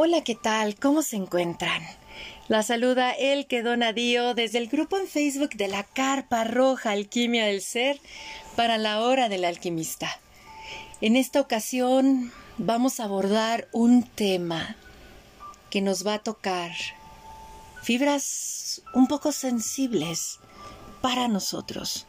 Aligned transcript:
Hola, 0.00 0.22
¿qué 0.22 0.36
tal? 0.36 0.76
¿Cómo 0.76 1.02
se 1.02 1.16
encuentran? 1.16 1.82
La 2.46 2.62
saluda 2.62 3.10
el 3.10 3.48
que 3.48 3.64
donadío 3.64 4.32
desde 4.32 4.58
el 4.58 4.68
grupo 4.68 4.96
en 4.96 5.08
Facebook 5.08 5.56
de 5.56 5.66
la 5.66 5.82
Carpa 5.82 6.44
Roja 6.44 6.92
Alquimia 6.92 7.46
del 7.46 7.60
Ser 7.60 7.98
para 8.54 8.78
la 8.78 9.00
hora 9.00 9.28
del 9.28 9.44
alquimista. 9.44 10.08
En 11.00 11.16
esta 11.16 11.40
ocasión 11.40 12.30
vamos 12.58 13.00
a 13.00 13.06
abordar 13.06 13.66
un 13.72 14.04
tema 14.04 14.76
que 15.68 15.80
nos 15.80 16.06
va 16.06 16.14
a 16.14 16.22
tocar 16.22 16.70
fibras 17.82 18.82
un 18.94 19.08
poco 19.08 19.32
sensibles 19.32 20.38
para 21.00 21.26
nosotros. 21.26 22.06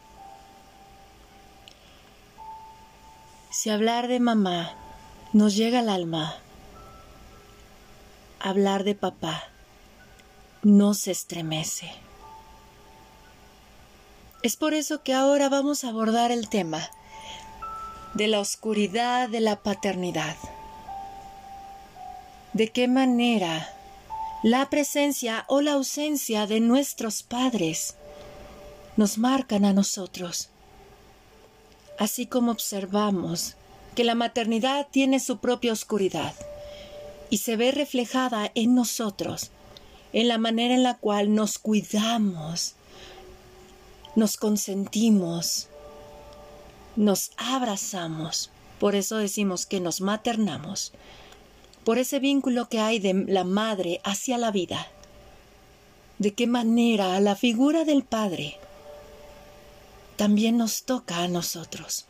Si 3.50 3.72
hablar 3.72 4.08
de 4.08 4.20
mamá 4.20 4.76
nos 5.34 5.56
llega 5.56 5.80
al 5.80 5.90
alma, 5.90 6.38
hablar 8.40 8.84
de 8.84 8.96
papá 8.96 9.44
no 10.64 10.94
se 10.94 11.12
estremece. 11.12 11.92
Es 14.42 14.56
por 14.56 14.74
eso 14.74 15.04
que 15.04 15.14
ahora 15.14 15.50
vamos 15.50 15.84
a 15.84 15.90
abordar 15.90 16.32
el 16.32 16.48
tema 16.50 16.90
de 18.14 18.28
la 18.28 18.40
oscuridad 18.40 19.30
de 19.30 19.42
la 19.42 19.58
paternidad. 19.58 20.36
¿De 22.54 22.70
qué 22.70 22.88
manera 22.88 23.70
la 24.42 24.70
presencia 24.70 25.46
o 25.48 25.62
la 25.62 25.74
ausencia 25.74 26.48
de 26.48 26.62
nuestros 26.62 27.22
padres 27.24 27.96
nos 28.96 29.18
marcan 29.18 29.66
a 29.66 29.74
nosotros? 29.74 30.50
Así 31.98 32.26
como 32.26 32.52
observamos 32.52 33.56
que 33.96 34.06
la 34.06 34.16
maternidad 34.16 34.88
tiene 34.90 35.20
su 35.20 35.40
propia 35.40 35.74
oscuridad 35.74 36.34
y 37.30 37.38
se 37.38 37.56
ve 37.56 37.72
reflejada 37.72 38.52
en 38.56 38.76
nosotros, 38.76 39.52
en 40.14 40.28
la 40.28 40.38
manera 40.38 40.74
en 40.74 40.84
la 40.84 40.98
cual 40.98 41.36
nos 41.36 41.60
cuidamos, 41.60 42.76
nos 44.16 44.38
consentimos, 44.38 45.68
nos 46.96 47.32
abrazamos. 47.38 48.50
Por 48.80 48.96
eso 48.96 49.18
decimos 49.18 49.66
que 49.66 49.80
nos 49.80 50.02
maternamos, 50.02 50.94
por 51.84 51.98
ese 51.98 52.20
vínculo 52.20 52.70
que 52.70 52.80
hay 52.80 53.00
de 53.00 53.14
la 53.14 53.44
madre 53.44 54.02
hacia 54.04 54.38
la 54.38 54.52
vida. 54.52 54.88
De 56.18 56.34
qué 56.34 56.48
manera 56.48 57.20
la 57.20 57.36
figura 57.36 57.86
del 57.86 58.04
Padre 58.04 58.58
también 60.18 60.58
nos 60.58 60.84
toca 60.84 61.20
a 61.20 61.28
nosotros. 61.30 62.06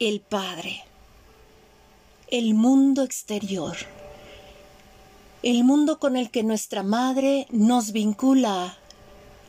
El 0.00 0.20
Padre 0.20 0.87
el 2.30 2.52
mundo 2.54 3.04
exterior, 3.04 3.76
el 5.42 5.64
mundo 5.64 5.98
con 5.98 6.16
el 6.16 6.30
que 6.30 6.42
nuestra 6.42 6.82
madre 6.82 7.46
nos 7.50 7.92
vincula 7.92 8.76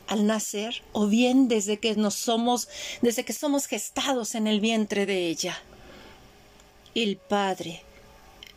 al 0.06 0.26
nacer 0.26 0.82
o 0.92 1.06
bien 1.06 1.48
desde 1.48 1.78
que 1.78 1.94
nos 1.94 2.14
somos 2.14 2.68
desde 3.02 3.24
que 3.24 3.32
somos 3.32 3.66
gestados 3.66 4.34
en 4.34 4.46
el 4.46 4.60
vientre 4.60 5.04
de 5.04 5.28
ella. 5.28 5.58
El 6.94 7.18
Padre, 7.18 7.82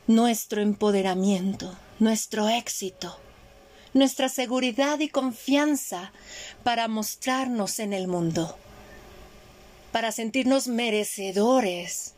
nuestro 0.07 0.61
empoderamiento, 0.61 1.75
nuestro 1.99 2.47
éxito, 2.47 3.17
nuestra 3.93 4.29
seguridad 4.29 4.99
y 4.99 5.09
confianza 5.09 6.13
para 6.63 6.87
mostrarnos 6.87 7.79
en 7.79 7.91
el 7.91 8.07
mundo, 8.07 8.57
para 9.91 10.11
sentirnos 10.11 10.67
merecedores 10.67 12.13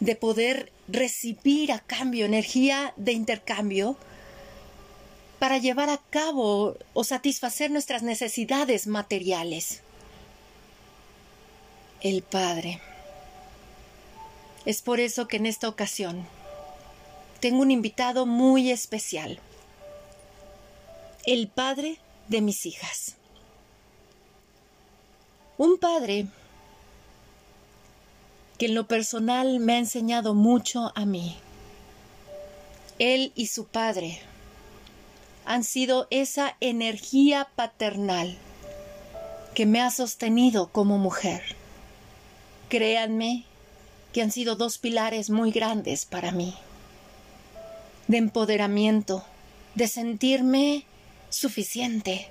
de 0.00 0.16
poder 0.16 0.72
recibir 0.88 1.72
a 1.72 1.80
cambio 1.80 2.26
energía 2.26 2.92
de 2.96 3.12
intercambio 3.12 3.96
para 5.38 5.58
llevar 5.58 5.90
a 5.90 5.98
cabo 5.98 6.76
o 6.94 7.04
satisfacer 7.04 7.70
nuestras 7.70 8.02
necesidades 8.02 8.86
materiales. 8.86 9.82
El 12.00 12.22
Padre. 12.22 12.80
Es 14.64 14.82
por 14.82 15.00
eso 15.00 15.28
que 15.28 15.36
en 15.36 15.46
esta 15.46 15.68
ocasión 15.68 16.26
tengo 17.40 17.62
un 17.62 17.70
invitado 17.70 18.26
muy 18.26 18.70
especial. 18.70 19.38
El 21.24 21.48
Padre 21.48 21.98
de 22.28 22.40
mis 22.40 22.66
hijas. 22.66 23.16
Un 25.58 25.78
padre 25.78 26.26
que 28.58 28.66
en 28.66 28.74
lo 28.74 28.86
personal 28.86 29.60
me 29.60 29.74
ha 29.74 29.78
enseñado 29.78 30.34
mucho 30.34 30.92
a 30.94 31.04
mí. 31.04 31.36
Él 32.98 33.32
y 33.34 33.48
su 33.48 33.66
padre 33.66 34.20
han 35.44 35.62
sido 35.62 36.06
esa 36.10 36.56
energía 36.60 37.48
paternal 37.54 38.36
que 39.54 39.66
me 39.66 39.80
ha 39.80 39.90
sostenido 39.90 40.68
como 40.68 40.98
mujer. 40.98 41.42
Créanme 42.68 43.44
que 44.12 44.22
han 44.22 44.30
sido 44.30 44.56
dos 44.56 44.78
pilares 44.78 45.30
muy 45.30 45.52
grandes 45.52 46.06
para 46.06 46.32
mí, 46.32 46.54
de 48.08 48.16
empoderamiento, 48.16 49.24
de 49.74 49.88
sentirme 49.88 50.84
suficiente, 51.28 52.28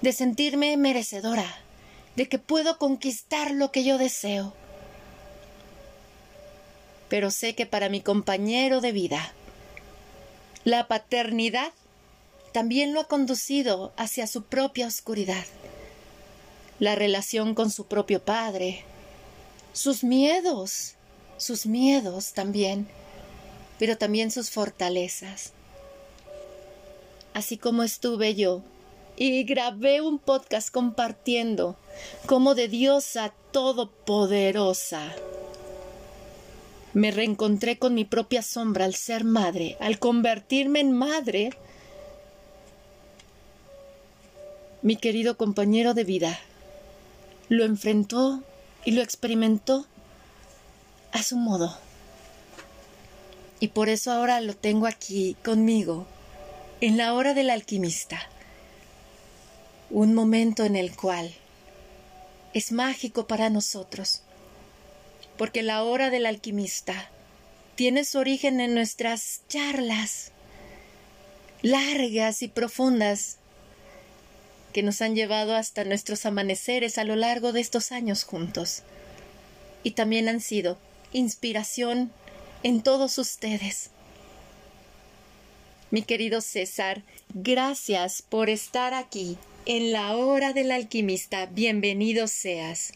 de 0.00 0.12
sentirme 0.12 0.76
merecedora, 0.76 1.46
de 2.16 2.28
que 2.28 2.38
puedo 2.38 2.78
conquistar 2.78 3.50
lo 3.50 3.70
que 3.70 3.84
yo 3.84 3.98
deseo, 3.98 4.54
pero 7.10 7.32
sé 7.32 7.54
que 7.54 7.66
para 7.66 7.90
mi 7.90 8.00
compañero 8.00 8.80
de 8.80 8.92
vida, 8.92 9.34
la 10.64 10.86
paternidad 10.86 11.72
también 12.52 12.94
lo 12.94 13.00
ha 13.00 13.08
conducido 13.08 13.92
hacia 13.96 14.26
su 14.26 14.44
propia 14.44 14.86
oscuridad, 14.86 15.44
la 16.78 16.94
relación 16.94 17.54
con 17.54 17.70
su 17.70 17.86
propio 17.86 18.24
padre, 18.24 18.84
sus 19.72 20.04
miedos, 20.04 20.94
sus 21.36 21.66
miedos 21.66 22.32
también, 22.32 22.86
pero 23.78 23.98
también 23.98 24.30
sus 24.30 24.50
fortalezas. 24.50 25.52
Así 27.34 27.58
como 27.58 27.82
estuve 27.82 28.34
yo 28.36 28.62
y 29.16 29.42
grabé 29.44 30.00
un 30.00 30.18
podcast 30.18 30.70
compartiendo 30.70 31.76
como 32.26 32.54
de 32.54 32.68
diosa 32.68 33.32
todopoderosa 33.50 35.12
me 36.92 37.10
reencontré 37.10 37.78
con 37.78 37.94
mi 37.94 38.04
propia 38.04 38.42
sombra 38.42 38.84
al 38.84 38.94
ser 38.94 39.24
madre, 39.24 39.76
al 39.80 39.98
convertirme 39.98 40.80
en 40.80 40.92
madre. 40.92 41.50
Mi 44.82 44.96
querido 44.96 45.36
compañero 45.36 45.94
de 45.94 46.04
vida 46.04 46.40
lo 47.48 47.64
enfrentó 47.64 48.42
y 48.84 48.92
lo 48.92 49.02
experimentó 49.02 49.86
a 51.12 51.22
su 51.22 51.36
modo. 51.36 51.76
Y 53.60 53.68
por 53.68 53.88
eso 53.88 54.10
ahora 54.10 54.40
lo 54.40 54.54
tengo 54.54 54.86
aquí 54.86 55.36
conmigo, 55.44 56.06
en 56.80 56.96
la 56.96 57.12
hora 57.12 57.34
del 57.34 57.50
alquimista. 57.50 58.20
Un 59.90 60.14
momento 60.14 60.64
en 60.64 60.76
el 60.76 60.96
cual 60.96 61.34
es 62.54 62.72
mágico 62.72 63.26
para 63.26 63.50
nosotros 63.50 64.22
porque 65.40 65.62
la 65.62 65.84
hora 65.84 66.10
del 66.10 66.26
alquimista 66.26 67.08
tiene 67.74 68.04
su 68.04 68.18
origen 68.18 68.60
en 68.60 68.74
nuestras 68.74 69.40
charlas 69.48 70.32
largas 71.62 72.42
y 72.42 72.48
profundas 72.48 73.38
que 74.74 74.82
nos 74.82 75.00
han 75.00 75.14
llevado 75.14 75.56
hasta 75.56 75.84
nuestros 75.84 76.26
amaneceres 76.26 76.98
a 76.98 77.04
lo 77.04 77.16
largo 77.16 77.52
de 77.52 77.62
estos 77.62 77.90
años 77.90 78.24
juntos. 78.24 78.82
Y 79.82 79.92
también 79.92 80.28
han 80.28 80.42
sido 80.42 80.76
inspiración 81.10 82.12
en 82.62 82.82
todos 82.82 83.16
ustedes. 83.16 83.92
Mi 85.90 86.02
querido 86.02 86.42
César, 86.42 87.02
gracias 87.32 88.20
por 88.20 88.50
estar 88.50 88.92
aquí 88.92 89.38
en 89.64 89.90
la 89.90 90.14
hora 90.18 90.52
del 90.52 90.70
alquimista. 90.70 91.46
Bienvenido 91.46 92.26
seas. 92.26 92.92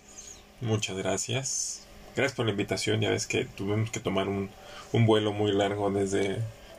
Muchas 0.61 0.99
gracias. 0.99 1.84
Gracias 2.17 2.37
por 2.37 2.47
la 2.47 2.53
invitación. 2.53 3.01
Ya 3.01 3.11
ves 3.11 3.27
que 3.27 3.45
tuvimos 3.45 3.91
que 3.91 4.01
tomar 4.01 4.29
un, 4.29 4.51
un 4.93 5.07
vuelo 5.07 5.33
muy 5.33 5.53
largo 5.53 5.91
desde 5.91 6.39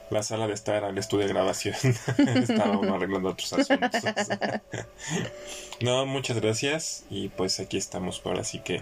la 0.09 0.23
sala 0.23 0.47
de 0.47 0.53
estar 0.53 0.83
al 0.83 0.97
estudio 0.97 1.25
de 1.25 1.33
grabación. 1.33 1.75
Estábamos 2.17 2.87
arreglando 2.87 3.29
otros 3.29 3.53
asuntos. 3.53 4.01
no, 5.81 6.05
muchas 6.05 6.39
gracias. 6.39 7.03
Y 7.09 7.29
pues 7.29 7.59
aquí 7.59 7.77
estamos 7.77 8.19
por 8.19 8.39
así 8.39 8.59
que 8.59 8.81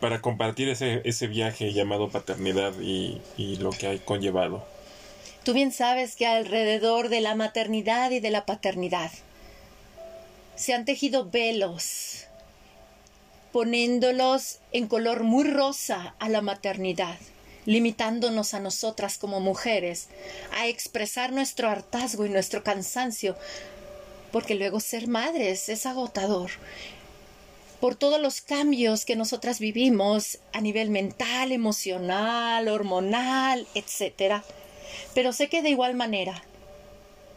para 0.00 0.20
compartir 0.20 0.68
ese, 0.68 1.00
ese 1.04 1.26
viaje 1.28 1.72
llamado 1.72 2.10
paternidad 2.10 2.74
y, 2.80 3.20
y 3.36 3.56
lo 3.56 3.70
que 3.70 3.86
hay 3.86 3.98
conllevado. 4.00 4.66
Tú 5.44 5.52
bien 5.52 5.72
sabes 5.72 6.16
que 6.16 6.26
alrededor 6.26 7.08
de 7.08 7.20
la 7.20 7.34
maternidad 7.34 8.10
y 8.10 8.20
de 8.20 8.30
la 8.30 8.46
paternidad 8.46 9.10
se 10.56 10.72
han 10.72 10.84
tejido 10.84 11.30
velos 11.30 12.26
poniéndolos 13.54 14.58
en 14.72 14.88
color 14.88 15.22
muy 15.22 15.44
rosa 15.44 16.16
a 16.18 16.28
la 16.28 16.42
maternidad, 16.42 17.16
limitándonos 17.66 18.52
a 18.52 18.58
nosotras 18.58 19.16
como 19.16 19.38
mujeres 19.38 20.08
a 20.58 20.66
expresar 20.66 21.30
nuestro 21.30 21.70
hartazgo 21.70 22.26
y 22.26 22.30
nuestro 22.30 22.64
cansancio, 22.64 23.36
porque 24.32 24.56
luego 24.56 24.80
ser 24.80 25.06
madres 25.06 25.68
es 25.68 25.86
agotador. 25.86 26.50
Por 27.78 27.94
todos 27.94 28.20
los 28.20 28.40
cambios 28.40 29.04
que 29.04 29.14
nosotras 29.14 29.60
vivimos 29.60 30.40
a 30.52 30.60
nivel 30.60 30.90
mental, 30.90 31.52
emocional, 31.52 32.66
hormonal, 32.66 33.68
etc. 33.76 34.42
Pero 35.14 35.32
sé 35.32 35.48
que 35.48 35.62
de 35.62 35.70
igual 35.70 35.94
manera 35.94 36.42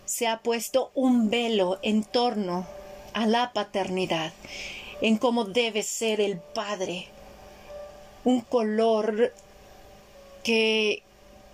se 0.06 0.26
ha 0.26 0.40
puesto 0.40 0.90
un 0.96 1.30
velo 1.30 1.78
en 1.84 2.04
torno 2.04 2.66
a 3.14 3.28
la 3.28 3.54
paternidad, 3.54 4.34
en 5.02 5.18
cómo 5.18 5.46
debe 5.46 5.84
ser 5.84 6.22
el 6.22 6.38
padre, 6.38 7.08
un 8.24 8.42
color 8.42 9.34
que, 10.44 11.04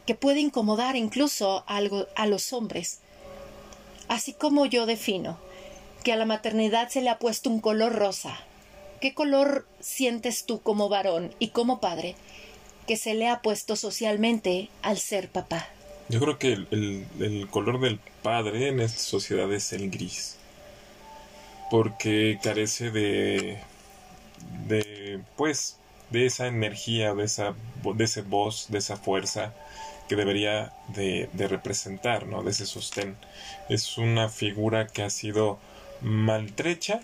que 0.06 0.16
puede 0.16 0.40
incomodar 0.40 0.96
incluso 0.96 1.64
algo 1.68 2.08
a 2.16 2.26
los 2.26 2.54
hombres. 2.54 3.00
Así 4.08 4.34
como 4.34 4.66
yo 4.66 4.86
defino 4.86 5.38
que 6.04 6.14
a 6.14 6.18
la 6.18 6.26
maternidad 6.26 6.90
se 6.90 7.02
le 7.02 7.10
ha 7.10 7.20
puesto 7.20 7.50
un 7.50 7.60
color 7.60 7.94
rosa, 7.94 8.38
¿qué 9.02 9.14
color 9.14 9.66
sientes 9.80 10.46
tú 10.46 10.62
como 10.62 10.90
varón 10.90 11.34
y 11.40 11.50
como 11.50 11.80
padre 11.80 12.16
que 12.88 12.98
se 12.98 13.14
le 13.14 13.30
ha 13.30 13.42
puesto 13.42 13.76
socialmente 13.76 14.70
al 14.82 14.98
ser 14.98 15.30
papá? 15.30 15.68
Yo 16.10 16.20
creo 16.20 16.38
que 16.38 16.54
el, 16.54 17.08
el, 17.20 17.48
color 17.50 17.80
del 17.80 18.00
padre 18.22 18.68
en 18.68 18.82
esta 18.82 19.00
sociedad 19.00 19.52
es 19.54 19.72
el 19.74 19.90
gris. 19.90 20.38
Porque 21.74 22.38
carece 22.40 22.92
de. 22.92 23.58
de. 24.68 25.20
pues. 25.36 25.80
de 26.12 26.28
esa 26.28 26.46
energía, 26.46 27.16
de 27.16 27.24
esa. 27.24 27.56
de 27.84 28.04
ese 28.04 28.22
voz, 28.22 28.68
de 28.70 28.78
esa 28.78 28.96
fuerza 28.96 29.56
que 30.08 30.16
debería 30.16 30.72
de, 30.90 31.32
de 31.34 31.48
representar, 31.48 32.28
¿no? 32.28 32.44
De 32.44 32.52
ese 32.52 32.68
sostén. 32.68 33.18
Es 33.70 33.98
una 33.98 34.30
figura 34.30 34.86
que 34.86 35.02
ha 35.02 35.10
sido 35.10 35.58
maltrecha 36.02 37.02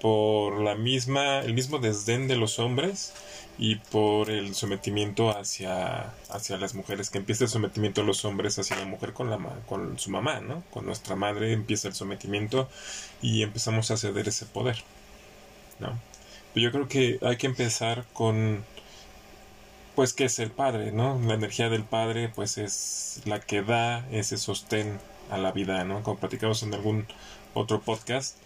por 0.00 0.60
la 0.60 0.74
misma. 0.74 1.38
el 1.38 1.54
mismo 1.54 1.78
desdén 1.78 2.26
de 2.26 2.34
los 2.34 2.58
hombres 2.58 3.12
y 3.58 3.76
por 3.76 4.30
el 4.30 4.54
sometimiento 4.54 5.30
hacia, 5.30 6.12
hacia 6.30 6.56
las 6.56 6.74
mujeres, 6.74 7.10
que 7.10 7.18
empieza 7.18 7.44
el 7.44 7.50
sometimiento 7.50 8.00
de 8.00 8.06
los 8.06 8.24
hombres 8.24 8.58
hacia 8.58 8.76
la 8.76 8.86
mujer 8.86 9.12
con, 9.12 9.30
la, 9.30 9.38
con 9.66 9.98
su 9.98 10.10
mamá, 10.10 10.40
¿no? 10.40 10.62
Con 10.70 10.86
nuestra 10.86 11.16
madre 11.16 11.52
empieza 11.52 11.88
el 11.88 11.94
sometimiento 11.94 12.68
y 13.20 13.42
empezamos 13.42 13.90
a 13.90 13.96
ceder 13.96 14.28
ese 14.28 14.46
poder, 14.46 14.82
¿no? 15.80 15.98
yo 16.54 16.70
creo 16.70 16.88
que 16.88 17.18
hay 17.22 17.36
que 17.36 17.46
empezar 17.46 18.04
con, 18.12 18.62
pues, 19.94 20.12
¿qué 20.12 20.24
es 20.24 20.38
el 20.38 20.50
padre, 20.50 20.92
no? 20.92 21.18
La 21.26 21.34
energía 21.34 21.68
del 21.70 21.84
padre, 21.84 22.28
pues, 22.28 22.58
es 22.58 23.22
la 23.24 23.40
que 23.40 23.62
da 23.62 24.06
ese 24.10 24.36
sostén 24.36 24.98
a 25.30 25.38
la 25.38 25.52
vida, 25.52 25.84
¿no? 25.84 26.02
Como 26.02 26.18
platicamos 26.18 26.62
en 26.62 26.74
algún 26.74 27.06
otro 27.54 27.80
podcast, 27.80 28.36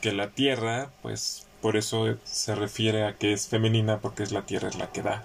que 0.00 0.12
la 0.12 0.30
tierra, 0.30 0.90
pues, 1.02 1.41
por 1.62 1.76
eso 1.76 2.16
se 2.24 2.54
refiere 2.56 3.06
a 3.06 3.16
que 3.16 3.32
es 3.32 3.48
femenina 3.48 4.00
porque 4.00 4.24
es 4.24 4.32
la 4.32 4.44
tierra 4.44 4.68
es 4.68 4.76
la 4.76 4.90
que 4.90 5.02
da. 5.02 5.24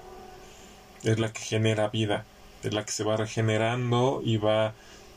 Es 1.04 1.20
la 1.20 1.34
que 1.34 1.42
genera 1.42 1.90
vida. 1.90 2.26
Es 2.64 2.74
la 2.74 2.86
que 2.86 2.92
se 2.92 3.04
va 3.04 3.18
regenerando 3.18 4.22
y 4.24 4.38
va 4.38 4.74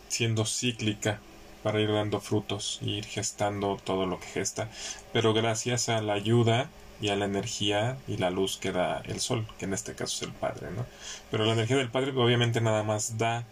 siendo 0.08 0.46
cíclica 0.46 1.20
para 1.62 1.81
ir 1.81 1.93
dando 1.93 2.20
frutos 2.20 2.78
y 2.82 2.96
ir 2.96 3.05
gestando 3.05 3.78
todo 3.84 4.06
lo 4.06 4.19
que 4.19 4.26
gesta. 4.26 4.70
Pero 5.12 5.34
gracias 5.34 5.90
a 5.90 6.00
la 6.00 6.14
ayuda 6.14 6.70
y 7.02 7.11
a 7.11 7.17
la 7.17 7.26
energía 7.26 7.99
y 8.08 8.17
la 8.17 8.31
luz 8.31 8.56
que 8.56 8.72
da 8.72 9.02
el 9.06 9.20
sol, 9.20 9.46
que 9.58 9.67
en 9.67 9.75
este 9.75 9.94
caso 9.94 10.17
es 10.17 10.31
el 10.31 10.34
Padre, 10.34 10.70
¿no? 10.70 10.87
Pero 11.31 11.44
la 11.44 11.52
energía 11.52 11.76
del 11.76 11.90
Padre 11.90 12.12
obviamente 12.17 12.62
nada 12.62 12.82
más 12.82 13.19
da, 13.19 13.44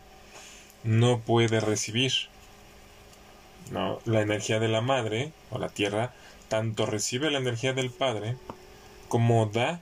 no 0.85 1.21
puede 1.21 1.61
recibir. 1.61 2.13
¿no? 3.71 4.01
La 4.07 4.23
energía 4.23 4.59
de 4.59 4.69
la 4.69 4.81
Madre 4.81 5.33
o 5.51 5.59
la 5.59 5.69
Tierra 5.69 6.13
tanto 6.49 6.87
recibe 6.87 7.31
la 7.31 7.39
energía 7.39 7.73
del 7.73 7.91
Padre 7.91 8.37
como 9.09 9.47
da 9.47 9.81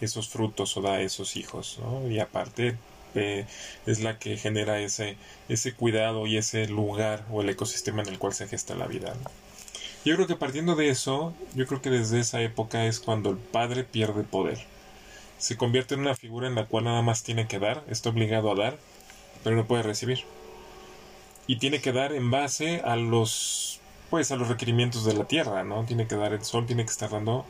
esos 0.00 0.28
frutos 0.28 0.76
o 0.76 0.82
da 0.82 1.00
esos 1.00 1.36
hijos, 1.36 1.78
¿no? 1.80 2.08
Y 2.10 2.20
aparte 2.20 2.76
eh, 3.14 3.46
es 3.86 4.00
la 4.00 4.18
que 4.18 4.36
genera 4.36 4.80
ese, 4.80 5.16
ese 5.48 5.74
cuidado 5.74 6.26
y 6.26 6.36
ese 6.36 6.66
lugar 6.68 7.26
o 7.30 7.42
el 7.42 7.48
ecosistema 7.48 8.02
en 8.02 8.08
el 8.08 8.18
cual 8.18 8.32
se 8.32 8.48
gesta 8.48 8.74
la 8.74 8.86
vida. 8.86 9.14
Yo 10.04 10.14
creo 10.14 10.26
que 10.26 10.36
partiendo 10.36 10.76
de 10.76 10.88
eso, 10.88 11.34
yo 11.54 11.66
creo 11.66 11.82
que 11.82 11.90
desde 11.90 12.20
esa 12.20 12.40
época 12.40 12.86
es 12.86 13.00
cuando 13.00 13.30
el 13.30 13.36
padre 13.36 13.84
pierde 13.84 14.22
poder. 14.22 14.58
Se 15.38 15.56
convierte 15.56 15.94
en 15.94 16.00
una 16.00 16.14
figura 16.14 16.46
en 16.46 16.54
la 16.54 16.66
cual 16.66 16.84
nada 16.84 17.02
más 17.02 17.22
tiene 17.22 17.46
que 17.46 17.58
dar, 17.58 17.84
está 17.88 18.08
obligado 18.08 18.50
a 18.50 18.54
dar, 18.54 18.78
pero 19.44 19.56
no 19.56 19.66
puede 19.66 19.82
recibir. 19.82 20.24
Y 21.46 21.56
tiene 21.56 21.80
que 21.80 21.92
dar 21.92 22.12
en 22.12 22.30
base 22.30 22.80
a 22.84 22.96
los 22.96 23.79
pues 24.10 24.30
a 24.32 24.36
los 24.36 24.48
requerimientos 24.48 25.04
de 25.04 25.14
la 25.14 25.24
tierra, 25.24 25.64
¿no? 25.64 25.84
Tiene 25.84 26.06
que 26.06 26.16
dar 26.16 26.32
el 26.32 26.44
sol, 26.44 26.66
tiene 26.66 26.84
que 26.84 26.90
estar 26.90 27.10
dando 27.10 27.46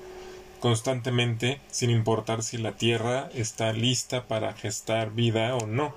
constantemente, 0.60 1.60
sin 1.70 1.90
importar 1.90 2.42
si 2.42 2.58
la 2.58 2.72
tierra 2.72 3.30
está 3.34 3.72
lista 3.72 4.28
para 4.28 4.52
gestar 4.52 5.12
vida 5.12 5.56
o 5.56 5.66
no. 5.66 5.94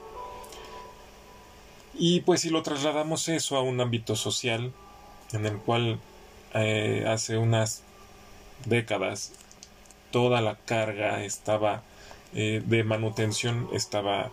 Y 1.93 2.21
pues 2.21 2.41
si 2.41 2.49
lo 2.49 2.63
trasladamos 2.63 3.27
eso 3.27 3.57
a 3.57 3.61
un 3.61 3.81
ámbito 3.81 4.15
social, 4.15 4.71
en 5.33 5.45
el 5.45 5.57
cual 5.57 5.99
eh, 6.53 7.05
hace 7.07 7.37
unas 7.37 7.83
décadas 8.65 9.33
toda 10.11 10.41
la 10.41 10.55
carga 10.55 11.23
estaba 11.23 11.81
eh, 12.35 12.61
de 12.65 12.83
manutención 12.83 13.67
estaba 13.73 14.31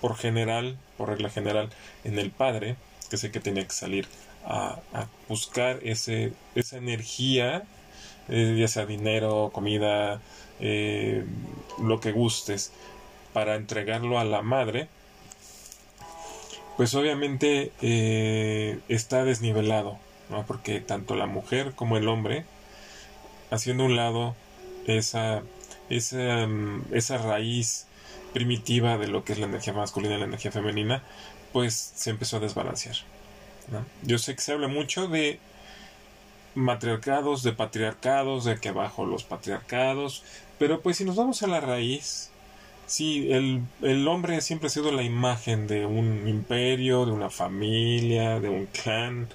por 0.00 0.16
general, 0.16 0.76
por 0.98 1.08
regla 1.08 1.30
general, 1.30 1.70
en 2.04 2.18
el 2.18 2.30
padre, 2.30 2.76
que 3.08 3.16
sé 3.16 3.30
que 3.30 3.40
tenía 3.40 3.64
que 3.64 3.72
salir 3.72 4.06
a, 4.44 4.80
buscar 5.28 5.80
ese, 5.82 6.32
esa 6.54 6.76
energía, 6.76 7.64
eh, 8.28 8.56
ya 8.58 8.68
sea 8.68 8.86
dinero, 8.86 9.50
comida, 9.52 10.20
eh, 10.60 11.24
lo 11.82 12.00
que 12.00 12.12
gustes, 12.12 12.72
para 13.32 13.56
entregarlo 13.56 14.18
a 14.18 14.24
la 14.24 14.42
madre, 14.42 14.88
pues 16.76 16.94
obviamente 16.94 17.72
eh, 17.80 18.78
está 18.88 19.24
desnivelado, 19.24 19.98
porque 20.46 20.80
tanto 20.80 21.14
la 21.14 21.26
mujer 21.26 21.72
como 21.74 21.96
el 21.96 22.08
hombre, 22.08 22.44
haciendo 23.50 23.84
un 23.84 23.96
lado 23.96 24.34
esa, 24.86 25.42
esa, 25.90 26.46
mm, 26.46 26.86
esa 26.92 27.18
raíz 27.18 27.86
primitiva 28.32 28.96
de 28.96 29.08
lo 29.08 29.24
que 29.24 29.34
es 29.34 29.38
la 29.38 29.46
energía 29.46 29.74
masculina 29.74 30.14
y 30.16 30.18
la 30.18 30.24
energía 30.24 30.50
femenina, 30.50 31.02
pues 31.52 31.74
se 31.74 32.10
empezó 32.10 32.38
a 32.38 32.40
desbalancear. 32.40 32.96
Yo 34.02 34.18
sé 34.18 34.34
que 34.34 34.42
se 34.42 34.52
habla 34.52 34.68
mucho 34.68 35.08
de 35.08 35.38
matriarcados, 36.54 37.42
de 37.42 37.52
patriarcados, 37.52 38.44
de 38.44 38.58
que 38.58 38.68
abajo 38.68 39.06
los 39.06 39.24
patriarcados, 39.24 40.22
pero 40.58 40.80
pues 40.80 40.96
si 40.98 41.04
nos 41.04 41.16
vamos 41.16 41.42
a 41.42 41.46
la 41.46 41.60
raíz, 41.60 42.30
sí, 42.86 43.32
el, 43.32 43.62
el 43.82 44.06
hombre 44.08 44.40
siempre 44.40 44.66
ha 44.66 44.70
sido 44.70 44.92
la 44.92 45.02
imagen 45.02 45.66
de 45.66 45.86
un 45.86 46.28
imperio, 46.28 47.06
de 47.06 47.12
una 47.12 47.30
familia, 47.30 48.40
de 48.40 48.48
un 48.48 48.66
clan, 48.66 49.28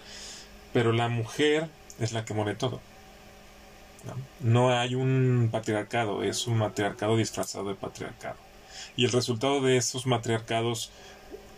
pero 0.73 0.91
la 0.93 1.09
mujer 1.09 1.69
es 1.99 2.11
la 2.13 2.25
que 2.25 2.33
muere 2.33 2.55
todo. 2.55 2.79
no 4.39 4.71
hay 4.71 4.95
un 4.95 5.49
patriarcado, 5.51 6.23
es 6.23 6.47
un 6.47 6.57
matriarcado 6.57 7.17
disfrazado 7.17 7.67
de 7.69 7.75
patriarcado. 7.75 8.37
Y 8.95 9.05
el 9.05 9.11
resultado 9.11 9.61
de 9.61 9.77
esos 9.77 10.05
matriarcados 10.05 10.91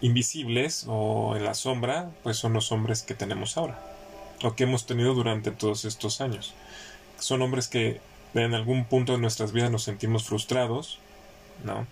invisibles 0.01 0.85
o 0.87 1.35
en 1.35 1.43
la 1.43 1.53
sombra, 1.53 2.11
pues 2.23 2.37
son 2.37 2.53
los 2.53 2.71
hombres 2.71 3.03
que 3.03 3.15
tenemos 3.15 3.57
ahora, 3.57 3.79
o 4.43 4.55
que 4.55 4.63
hemos 4.63 4.85
tenido 4.85 5.13
durante 5.13 5.51
todos 5.51 5.85
estos 5.85 6.21
años. 6.21 6.53
Son 7.19 7.41
hombres 7.41 7.67
que 7.67 7.99
en 8.33 8.53
algún 8.53 8.85
punto 8.85 9.13
de 9.13 9.19
nuestras 9.19 9.51
vidas 9.51 9.71
nos 9.71 9.83
sentimos 9.83 10.25
frustrados, 10.25 10.99
¿no? 11.63 11.87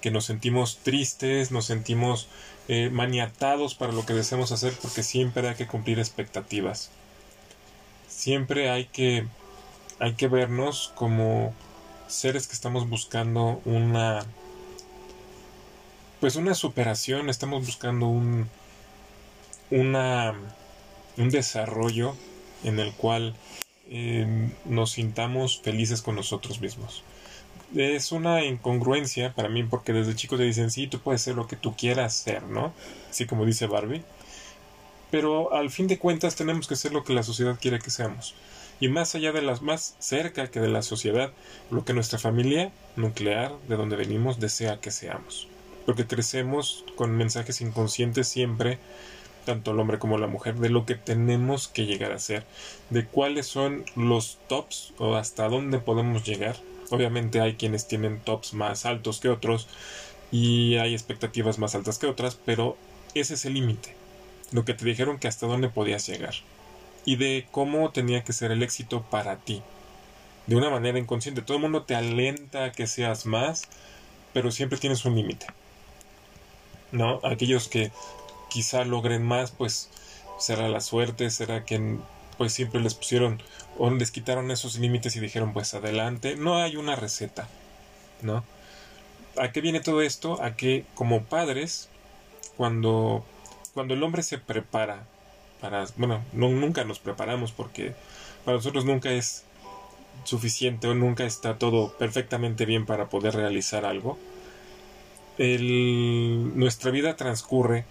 Que 0.00 0.10
nos 0.10 0.24
sentimos 0.24 0.78
tristes, 0.78 1.50
nos 1.50 1.66
sentimos 1.66 2.28
eh, 2.68 2.90
maniatados 2.90 3.74
para 3.74 3.92
lo 3.92 4.04
que 4.04 4.12
deseamos 4.12 4.52
hacer 4.52 4.74
porque 4.82 5.02
siempre 5.02 5.48
hay 5.48 5.54
que 5.54 5.66
cumplir 5.66 5.98
expectativas. 5.98 6.90
Siempre 8.08 8.70
hay 8.70 8.86
que, 8.86 9.26
hay 9.98 10.14
que 10.14 10.28
vernos 10.28 10.92
como 10.94 11.54
seres 12.08 12.46
que 12.46 12.54
estamos 12.54 12.88
buscando 12.88 13.60
una 13.64 14.24
pues 16.20 16.36
una 16.36 16.54
superación, 16.54 17.28
estamos 17.28 17.64
buscando 17.66 18.06
un, 18.06 18.48
una, 19.70 20.34
un 21.16 21.30
desarrollo 21.30 22.14
en 22.64 22.80
el 22.80 22.92
cual 22.92 23.34
em, 23.88 24.52
nos 24.64 24.92
sintamos 24.92 25.60
felices 25.60 26.02
con 26.02 26.16
nosotros 26.16 26.60
mismos. 26.60 27.04
Es 27.76 28.12
una 28.12 28.44
incongruencia 28.44 29.34
para 29.34 29.48
mí 29.48 29.62
porque 29.62 29.92
desde 29.92 30.16
chicos 30.16 30.38
te 30.38 30.44
dicen, 30.44 30.70
sí, 30.70 30.86
tú 30.86 31.00
puedes 31.00 31.22
ser 31.22 31.34
lo 31.36 31.46
que 31.46 31.56
tú 31.56 31.76
quieras 31.76 32.14
ser, 32.14 32.42
¿no? 32.44 32.72
Así 33.10 33.26
como 33.26 33.44
dice 33.44 33.66
Barbie. 33.66 34.02
Pero 35.10 35.54
al 35.54 35.70
fin 35.70 35.86
de 35.86 35.98
cuentas 35.98 36.34
tenemos 36.34 36.66
que 36.66 36.76
ser 36.76 36.92
lo 36.92 37.04
que 37.04 37.12
la 37.12 37.22
sociedad 37.22 37.58
quiere 37.60 37.78
que 37.78 37.90
seamos. 37.90 38.34
y 38.80 38.88
más 38.88 39.14
allá 39.16 39.32
de 39.32 39.42
las 39.42 39.60
más 39.60 39.96
cerca 39.98 40.50
que 40.50 40.60
de 40.60 40.68
la 40.68 40.82
sociedad, 40.82 41.32
lo 41.70 41.84
que 41.84 41.94
nuestra 41.94 42.18
familia 42.18 42.70
nuclear, 42.96 43.52
de 43.68 43.76
donde 43.76 43.96
venimos, 43.96 44.38
desea 44.38 44.80
que 44.80 44.92
seamos. 44.92 45.48
Porque 45.88 46.06
crecemos 46.06 46.84
con 46.96 47.16
mensajes 47.16 47.62
inconscientes 47.62 48.28
siempre, 48.28 48.78
tanto 49.46 49.70
el 49.70 49.80
hombre 49.80 49.98
como 49.98 50.18
la 50.18 50.26
mujer, 50.26 50.56
de 50.56 50.68
lo 50.68 50.84
que 50.84 50.96
tenemos 50.96 51.66
que 51.66 51.86
llegar 51.86 52.12
a 52.12 52.18
ser, 52.18 52.44
de 52.90 53.06
cuáles 53.06 53.46
son 53.46 53.86
los 53.96 54.36
tops 54.48 54.92
o 54.98 55.14
hasta 55.14 55.48
dónde 55.48 55.78
podemos 55.78 56.24
llegar. 56.24 56.56
Obviamente 56.90 57.40
hay 57.40 57.54
quienes 57.54 57.88
tienen 57.88 58.20
tops 58.20 58.52
más 58.52 58.84
altos 58.84 59.18
que 59.18 59.30
otros 59.30 59.66
y 60.30 60.76
hay 60.76 60.92
expectativas 60.92 61.58
más 61.58 61.74
altas 61.74 61.96
que 61.96 62.06
otras, 62.06 62.34
pero 62.34 62.76
ese 63.14 63.32
es 63.32 63.46
el 63.46 63.54
límite. 63.54 63.94
Lo 64.52 64.66
que 64.66 64.74
te 64.74 64.84
dijeron 64.84 65.18
que 65.18 65.28
hasta 65.28 65.46
dónde 65.46 65.70
podías 65.70 66.06
llegar 66.06 66.34
y 67.06 67.16
de 67.16 67.46
cómo 67.50 67.92
tenía 67.92 68.24
que 68.24 68.34
ser 68.34 68.50
el 68.50 68.62
éxito 68.62 69.06
para 69.10 69.36
ti. 69.36 69.62
De 70.46 70.54
una 70.54 70.68
manera 70.68 70.98
inconsciente. 70.98 71.40
Todo 71.40 71.56
el 71.56 71.62
mundo 71.62 71.84
te 71.84 71.94
alenta 71.94 72.66
a 72.66 72.72
que 72.72 72.86
seas 72.86 73.24
más, 73.24 73.62
pero 74.34 74.50
siempre 74.50 74.76
tienes 74.76 75.06
un 75.06 75.16
límite. 75.16 75.46
¿No? 76.92 77.20
Aquellos 77.22 77.68
que 77.68 77.92
quizá 78.48 78.84
logren 78.84 79.22
más, 79.22 79.50
pues 79.50 79.90
será 80.38 80.68
la 80.68 80.80
suerte, 80.80 81.30
será 81.30 81.64
que 81.64 81.98
pues 82.38 82.52
siempre 82.52 82.80
les 82.80 82.94
pusieron 82.94 83.42
o 83.76 83.90
les 83.90 84.10
quitaron 84.10 84.50
esos 84.50 84.78
límites 84.78 85.16
y 85.16 85.20
dijeron 85.20 85.52
pues 85.52 85.74
adelante. 85.74 86.36
No 86.36 86.56
hay 86.56 86.76
una 86.76 86.96
receta, 86.96 87.48
¿no? 88.22 88.44
¿A 89.36 89.52
qué 89.52 89.60
viene 89.60 89.80
todo 89.80 90.02
esto? 90.02 90.42
A 90.42 90.56
que 90.56 90.84
como 90.94 91.24
padres, 91.24 91.88
cuando, 92.56 93.24
cuando 93.74 93.94
el 93.94 94.02
hombre 94.02 94.22
se 94.22 94.38
prepara 94.38 95.04
para, 95.60 95.86
bueno, 95.96 96.24
no, 96.32 96.48
nunca 96.48 96.84
nos 96.84 96.98
preparamos 97.00 97.52
porque 97.52 97.94
para 98.44 98.56
nosotros 98.56 98.84
nunca 98.84 99.10
es 99.10 99.44
suficiente 100.24 100.88
o 100.88 100.94
nunca 100.94 101.24
está 101.24 101.58
todo 101.58 101.92
perfectamente 101.98 102.64
bien 102.64 102.86
para 102.86 103.08
poder 103.08 103.34
realizar 103.34 103.84
algo. 103.84 104.18
Nuestra 105.38 106.90
vida 106.90 107.16
transcurre 107.16 107.84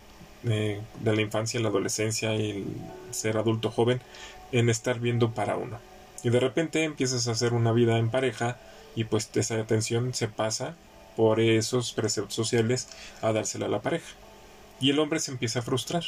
eh, 0.45 0.81
de 0.99 1.15
la 1.15 1.21
infancia, 1.21 1.59
la 1.59 1.69
adolescencia 1.69 2.35
y 2.35 2.51
el 2.51 2.65
ser 3.11 3.37
adulto 3.37 3.71
joven 3.71 4.01
en 4.51 4.69
estar 4.69 4.99
viendo 4.99 5.31
para 5.31 5.55
uno. 5.57 5.79
Y 6.23 6.29
de 6.29 6.39
repente 6.39 6.83
empiezas 6.83 7.27
a 7.27 7.31
hacer 7.31 7.53
una 7.53 7.71
vida 7.71 7.97
en 7.97 8.09
pareja 8.09 8.57
y 8.95 9.05
pues 9.05 9.29
esa 9.35 9.59
atención 9.59 10.13
se 10.13 10.27
pasa 10.27 10.75
por 11.15 11.39
esos 11.39 11.93
preceptos 11.93 12.35
sociales 12.35 12.89
a 13.21 13.31
dársela 13.31 13.67
a 13.67 13.69
la 13.69 13.81
pareja. 13.81 14.07
Y 14.79 14.91
el 14.91 14.99
hombre 14.99 15.19
se 15.19 15.31
empieza 15.31 15.59
a 15.59 15.63
frustrar 15.63 16.03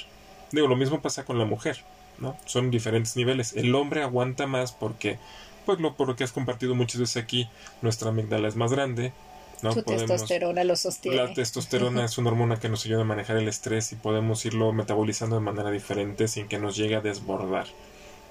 Digo, 0.51 0.67
lo 0.67 0.75
mismo 0.75 1.01
pasa 1.01 1.25
con 1.25 1.37
la 1.37 1.45
mujer, 1.45 1.83
¿no? 2.17 2.35
Son 2.45 2.71
diferentes 2.71 3.15
niveles. 3.15 3.53
El 3.53 3.73
hombre 3.75 4.01
aguanta 4.01 4.47
más 4.47 4.71
porque, 4.71 5.19
pues 5.65 5.79
lo, 5.79 5.95
por 5.95 6.07
lo 6.07 6.15
que 6.15 6.23
has 6.23 6.31
compartido 6.31 6.73
muchas 6.75 6.99
veces 6.99 7.23
aquí, 7.23 7.49
nuestra 7.81 8.09
amígdala 8.09 8.47
es 8.47 8.55
más 8.55 8.71
grande, 8.71 9.13
¿no? 9.63 9.73
Su 9.73 9.83
testosterona 9.83 10.63
lo 10.63 10.75
sostiene. 10.75 11.17
La 11.17 11.33
testosterona 11.33 12.05
es 12.05 12.17
una 12.17 12.29
hormona 12.29 12.59
que 12.59 12.69
nos 12.69 12.85
ayuda 12.85 13.01
a 13.01 13.05
manejar 13.05 13.37
el 13.37 13.47
estrés 13.47 13.91
y 13.91 13.95
podemos 13.95 14.45
irlo 14.45 14.71
metabolizando 14.73 15.35
de 15.35 15.41
manera 15.41 15.71
diferente 15.71 16.27
sin 16.27 16.47
que 16.47 16.59
nos 16.59 16.75
llegue 16.75 16.95
a 16.95 17.01
desbordar. 17.01 17.67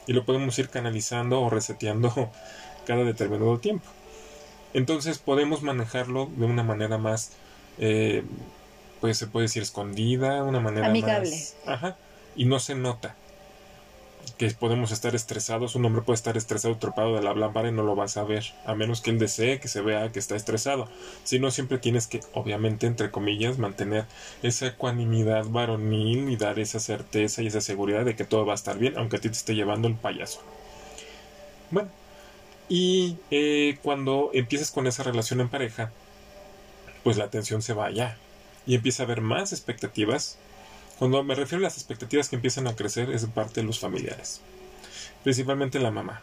Y 0.07 0.13
lo 0.13 0.25
podemos 0.25 0.59
ir 0.59 0.69
canalizando 0.69 1.41
o 1.41 1.51
reseteando 1.51 2.31
cada 2.87 3.05
determinado 3.05 3.59
tiempo. 3.59 3.87
Entonces 4.75 5.19
podemos 5.19 5.63
manejarlo 5.63 6.31
de 6.37 6.47
una 6.47 6.63
manera 6.63 6.99
más, 6.99 7.33
eh, 7.79 8.23
pues 9.01 9.19
se 9.19 9.27
puede 9.27 9.45
decir 9.45 9.63
escondida, 9.63 10.43
una 10.45 10.61
manera 10.61 10.89
amigable. 10.89 11.31
Más, 11.31 11.57
ajá, 11.67 11.97
y 12.37 12.45
no 12.45 12.61
se 12.61 12.75
nota 12.75 13.15
que 14.39 14.49
podemos 14.51 14.93
estar 14.93 15.15
estresados. 15.15 15.75
Un 15.75 15.85
hombre 15.85 16.03
puede 16.03 16.15
estar 16.15 16.37
estresado, 16.37 16.77
tropado 16.77 17.17
de 17.17 17.23
la 17.23 17.35
lámpara 17.35 17.69
y 17.69 17.73
no 17.73 17.83
lo 17.83 17.97
vas 17.97 18.17
a 18.17 18.25
ver, 18.25 18.45
a 18.65 18.75
menos 18.75 19.01
que 19.01 19.11
él 19.11 19.19
desee 19.19 19.61
que 19.61 19.69
se 19.69 19.81
vea 19.81 20.11
que 20.13 20.19
está 20.19 20.37
estresado. 20.37 20.89
Si 21.25 21.39
no, 21.39 21.51
siempre 21.51 21.79
tienes 21.79 22.07
que, 22.07 22.21
obviamente, 22.33 22.87
entre 22.87 23.11
comillas, 23.11 23.59
mantener 23.59 24.07
esa 24.43 24.69
ecuanimidad 24.69 25.47
varonil 25.47 26.31
y 26.31 26.37
dar 26.37 26.59
esa 26.59 26.81
certeza 26.81 27.43
y 27.43 27.49
esa 27.49 27.61
seguridad 27.61 28.05
de 28.05 28.17
que 28.17 28.25
todo 28.25 28.47
va 28.47 28.53
a 28.53 28.57
estar 28.57 28.79
bien, 28.79 28.97
aunque 28.97 29.17
a 29.17 29.21
ti 29.21 29.29
te 29.29 29.35
esté 29.35 29.55
llevando 29.55 29.89
el 29.89 29.95
payaso. 29.97 30.41
Bueno, 31.71 31.91
y 32.69 33.19
eh, 33.31 33.79
cuando 33.83 34.31
empiezas 34.33 34.71
con 34.71 34.87
esa 34.87 35.03
relación 35.03 35.41
en 35.41 35.49
pareja, 35.49 35.91
pues 37.03 37.17
la 37.17 37.25
atención 37.25 37.61
se 37.61 37.75
va 37.75 37.87
allá 37.87 38.17
y 38.67 38.75
empieza 38.75 39.03
a 39.03 39.07
haber 39.07 39.21
más 39.21 39.53
expectativas 39.53 40.39
cuando 40.99 41.23
me 41.23 41.35
refiero 41.35 41.63
a 41.63 41.69
las 41.69 41.77
expectativas 41.77 42.29
que 42.29 42.37
empiezan 42.37 42.67
a 42.67 42.75
crecer 42.75 43.11
es 43.11 43.23
de 43.23 43.29
parte 43.29 43.61
de 43.61 43.67
los 43.67 43.79
familiares, 43.79 44.41
principalmente 45.23 45.79
la 45.79 45.91
mamá. 45.91 46.23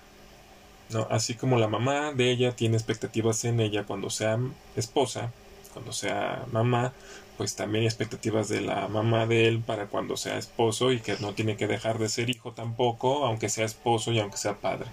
¿no? 0.89 1.07
Así 1.09 1.33
como 1.35 1.57
la 1.57 1.67
mamá 1.67 2.11
de 2.11 2.29
ella 2.29 2.55
tiene 2.55 2.75
expectativas 2.75 3.45
en 3.45 3.59
ella 3.59 3.85
cuando 3.85 4.09
sea 4.09 4.37
esposa, 4.75 5.31
cuando 5.73 5.91
sea 5.93 6.45
mamá, 6.51 6.93
pues 7.37 7.55
también 7.55 7.81
hay 7.81 7.87
expectativas 7.87 8.49
de 8.49 8.61
la 8.61 8.87
mamá 8.87 9.25
de 9.25 9.47
él 9.47 9.59
para 9.59 9.87
cuando 9.87 10.17
sea 10.17 10.37
esposo 10.37 10.91
y 10.91 10.99
que 10.99 11.17
no 11.19 11.33
tiene 11.33 11.57
que 11.57 11.67
dejar 11.67 11.97
de 11.99 12.09
ser 12.09 12.29
hijo 12.29 12.51
tampoco, 12.51 13.25
aunque 13.25 13.49
sea 13.49 13.65
esposo 13.65 14.11
y 14.11 14.19
aunque 14.19 14.37
sea 14.37 14.55
padre. 14.55 14.87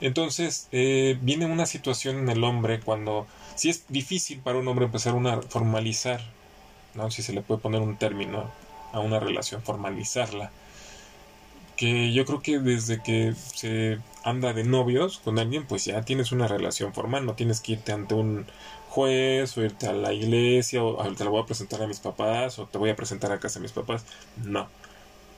Entonces 0.00 0.68
eh, 0.72 1.16
viene 1.20 1.46
una 1.46 1.66
situación 1.66 2.18
en 2.18 2.28
el 2.28 2.42
hombre 2.42 2.80
cuando 2.80 3.26
si 3.54 3.70
es 3.70 3.84
difícil 3.88 4.40
para 4.40 4.58
un 4.58 4.66
hombre 4.66 4.86
empezar 4.86 5.14
a 5.14 5.42
formalizar 5.42 6.20
¿no? 6.94 7.10
Si 7.10 7.22
se 7.22 7.32
le 7.32 7.42
puede 7.42 7.60
poner 7.60 7.80
un 7.80 7.96
término 7.96 8.50
a 8.92 9.00
una 9.00 9.20
relación, 9.20 9.62
formalizarla. 9.62 10.50
Que 11.76 12.12
yo 12.12 12.24
creo 12.26 12.42
que 12.42 12.58
desde 12.58 13.02
que 13.02 13.34
se 13.54 13.98
anda 14.24 14.52
de 14.52 14.64
novios 14.64 15.18
con 15.18 15.38
alguien, 15.38 15.66
pues 15.66 15.84
ya 15.86 16.02
tienes 16.02 16.32
una 16.32 16.46
relación 16.46 16.92
formal, 16.94 17.26
no 17.26 17.34
tienes 17.34 17.60
que 17.60 17.72
irte 17.72 17.92
ante 17.92 18.14
un 18.14 18.46
juez 18.90 19.56
o 19.56 19.62
irte 19.62 19.86
a 19.86 19.92
la 19.92 20.12
iglesia 20.12 20.84
o 20.84 20.96
te 21.14 21.24
la 21.24 21.30
voy 21.30 21.42
a 21.42 21.46
presentar 21.46 21.82
a 21.82 21.86
mis 21.86 21.98
papás 21.98 22.58
o 22.58 22.66
te 22.66 22.78
voy 22.78 22.90
a 22.90 22.96
presentar 22.96 23.32
a 23.32 23.40
casa 23.40 23.58
a 23.58 23.62
mis 23.62 23.72
papás. 23.72 24.04
No, 24.36 24.68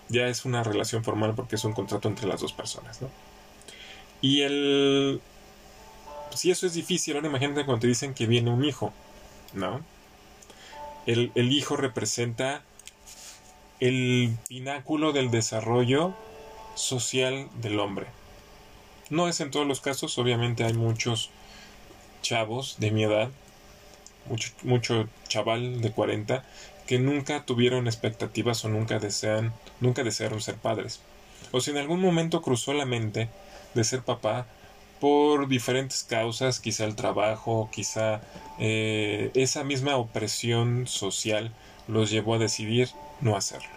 ya 0.08 0.26
es 0.28 0.44
una 0.44 0.62
relación 0.62 1.04
formal 1.04 1.34
porque 1.34 1.56
es 1.56 1.64
un 1.64 1.72
contrato 1.72 2.08
entre 2.08 2.26
las 2.26 2.40
dos 2.40 2.52
personas, 2.52 3.00
¿no? 3.00 3.08
Y 4.20 4.42
el... 4.42 5.20
Si 6.34 6.50
eso 6.50 6.66
es 6.66 6.74
difícil, 6.74 7.14
ahora 7.14 7.28
imagínate 7.28 7.64
cuando 7.64 7.82
te 7.82 7.86
dicen 7.86 8.14
que 8.14 8.26
viene 8.26 8.50
un 8.50 8.64
hijo, 8.64 8.92
¿no? 9.52 9.82
El, 11.06 11.52
hijo 11.52 11.76
representa 11.76 12.62
el 13.80 14.36
pináculo 14.48 15.12
del 15.12 15.30
desarrollo 15.30 16.14
social 16.74 17.48
del 17.60 17.78
hombre. 17.78 18.06
No 19.10 19.28
es 19.28 19.40
en 19.40 19.50
todos 19.50 19.66
los 19.66 19.80
casos, 19.80 20.18
obviamente 20.18 20.64
hay 20.64 20.72
muchos 20.72 21.30
chavos 22.22 22.76
de 22.78 22.90
mi 22.90 23.04
edad, 23.04 23.30
mucho, 24.26 24.50
mucho 24.62 25.08
chaval 25.28 25.82
de 25.82 25.92
40, 25.92 26.44
que 26.86 26.98
nunca 26.98 27.44
tuvieron 27.44 27.86
expectativas 27.86 28.64
o 28.64 28.68
nunca 28.68 28.98
desean, 28.98 29.52
nunca 29.80 30.02
desearon 30.02 30.40
ser 30.40 30.56
padres. 30.56 31.00
O 31.52 31.60
si 31.60 31.70
en 31.70 31.76
algún 31.76 32.00
momento 32.00 32.42
cruzó 32.42 32.72
la 32.72 32.86
mente 32.86 33.28
de 33.74 33.84
ser 33.84 34.02
papá, 34.02 34.46
por 35.00 35.48
diferentes 35.48 36.04
causas, 36.04 36.60
quizá 36.60 36.84
el 36.84 36.96
trabajo, 36.96 37.68
quizá 37.72 38.20
eh, 38.58 39.30
esa 39.34 39.64
misma 39.64 39.96
opresión 39.96 40.86
social 40.86 41.52
los 41.88 42.10
llevó 42.10 42.34
a 42.34 42.38
decidir 42.38 42.88
no 43.20 43.36
hacerlo. 43.36 43.68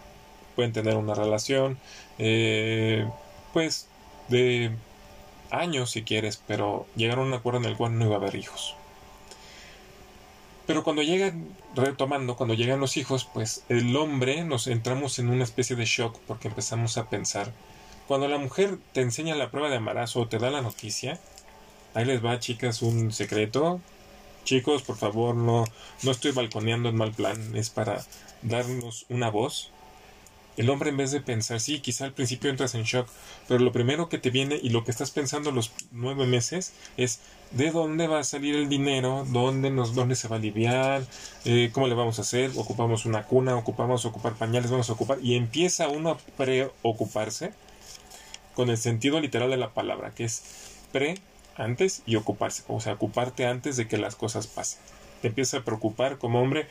Pueden 0.55 0.73
tener 0.73 0.95
una 0.95 1.13
relación, 1.13 1.77
eh, 2.17 3.07
pues, 3.53 3.87
de 4.29 4.71
años 5.51 5.91
si 5.91 6.03
quieres, 6.03 6.41
pero 6.47 6.85
llegaron 6.95 7.25
a 7.25 7.27
un 7.27 7.33
acuerdo 7.35 7.59
en 7.59 7.65
el 7.65 7.77
cual 7.77 7.97
no 7.97 8.05
iba 8.05 8.15
a 8.15 8.17
haber 8.17 8.35
hijos. 8.35 8.75
Pero 10.65 10.83
cuando 10.83 11.01
llegan, 11.01 11.47
retomando, 11.75 12.35
cuando 12.35 12.53
llegan 12.53 12.81
los 12.81 12.97
hijos, 12.97 13.27
pues 13.33 13.63
el 13.69 13.95
hombre 13.95 14.43
nos 14.43 14.67
entramos 14.67 15.17
en 15.17 15.29
una 15.29 15.45
especie 15.45 15.77
de 15.77 15.85
shock 15.85 16.19
porque 16.27 16.49
empezamos 16.49 16.97
a 16.97 17.09
pensar 17.09 17.53
cuando 18.07 18.27
la 18.27 18.37
mujer 18.37 18.77
te 18.93 19.01
enseña 19.01 19.35
la 19.35 19.51
prueba 19.51 19.69
de 19.69 19.75
embarazo 19.75 20.21
o 20.21 20.27
te 20.27 20.39
da 20.39 20.49
la 20.49 20.61
noticia, 20.61 21.19
ahí 21.93 22.05
les 22.05 22.23
va, 22.23 22.39
chicas, 22.39 22.81
un 22.81 23.11
secreto. 23.11 23.81
Chicos, 24.45 24.81
por 24.81 24.95
favor, 24.95 25.35
no, 25.35 25.65
no 26.03 26.11
estoy 26.11 26.31
balconeando 26.31 26.87
en 26.87 26.95
mal 26.95 27.11
plan, 27.11 27.55
es 27.55 27.69
para 27.69 28.05
darnos 28.41 29.05
una 29.09 29.29
voz. 29.29 29.71
El 30.55 30.69
hombre 30.71 30.89
en 30.89 30.97
vez 30.97 31.11
de 31.11 31.21
pensar, 31.21 31.59
sí, 31.59 31.81
quizá 31.81 32.05
al 32.05 32.13
principio 32.13 32.49
entras 32.49 32.73
en 32.73 32.83
shock, 32.83 33.07
pero 33.47 33.59
lo 33.59 33.71
primero 33.71 34.09
que 34.09 34.17
te 34.17 34.31
viene 34.31 34.57
y 34.59 34.69
lo 34.69 34.83
que 34.83 34.89
estás 34.89 35.11
pensando 35.11 35.51
los 35.51 35.71
nueve 35.91 36.25
meses 36.25 36.73
es 36.95 37.19
de 37.51 37.69
dónde 37.71 38.07
va 38.07 38.19
a 38.19 38.23
salir 38.23 38.55
el 38.55 38.69
dinero, 38.69 39.25
dónde, 39.29 39.69
nos, 39.69 39.93
dónde 39.93 40.15
se 40.15 40.27
va 40.29 40.37
a 40.37 40.39
aliviar, 40.39 41.05
eh, 41.45 41.69
cómo 41.73 41.87
le 41.87 41.93
vamos 41.93 42.17
a 42.17 42.23
hacer, 42.23 42.51
ocupamos 42.55 43.05
una 43.05 43.23
cuna, 43.23 43.55
ocupamos 43.55 44.05
ocupar 44.05 44.33
pañales, 44.33 44.71
vamos 44.71 44.89
a 44.89 44.93
ocupar, 44.93 45.19
y 45.21 45.35
empieza 45.35 45.89
uno 45.89 46.11
a 46.11 46.17
preocuparse 46.17 47.53
con 48.57 48.71
el 48.71 48.77
sentido 48.79 49.19
literal 49.19 49.51
de 49.51 49.57
la 49.57 49.69
palabra, 49.69 50.15
que 50.15 50.23
es 50.23 50.41
pre, 50.91 51.19
antes 51.57 52.01
y 52.07 52.15
ocuparse, 52.15 52.63
o 52.67 52.79
sea, 52.79 52.93
ocuparte 52.93 53.45
antes 53.45 53.77
de 53.77 53.87
que 53.87 53.99
las 53.99 54.15
cosas 54.15 54.47
pasen. 54.47 54.79
Te 55.21 55.27
empieza 55.27 55.57
a 55.57 55.63
preocupar 55.63 56.17
como 56.17 56.41
hombre 56.41 56.65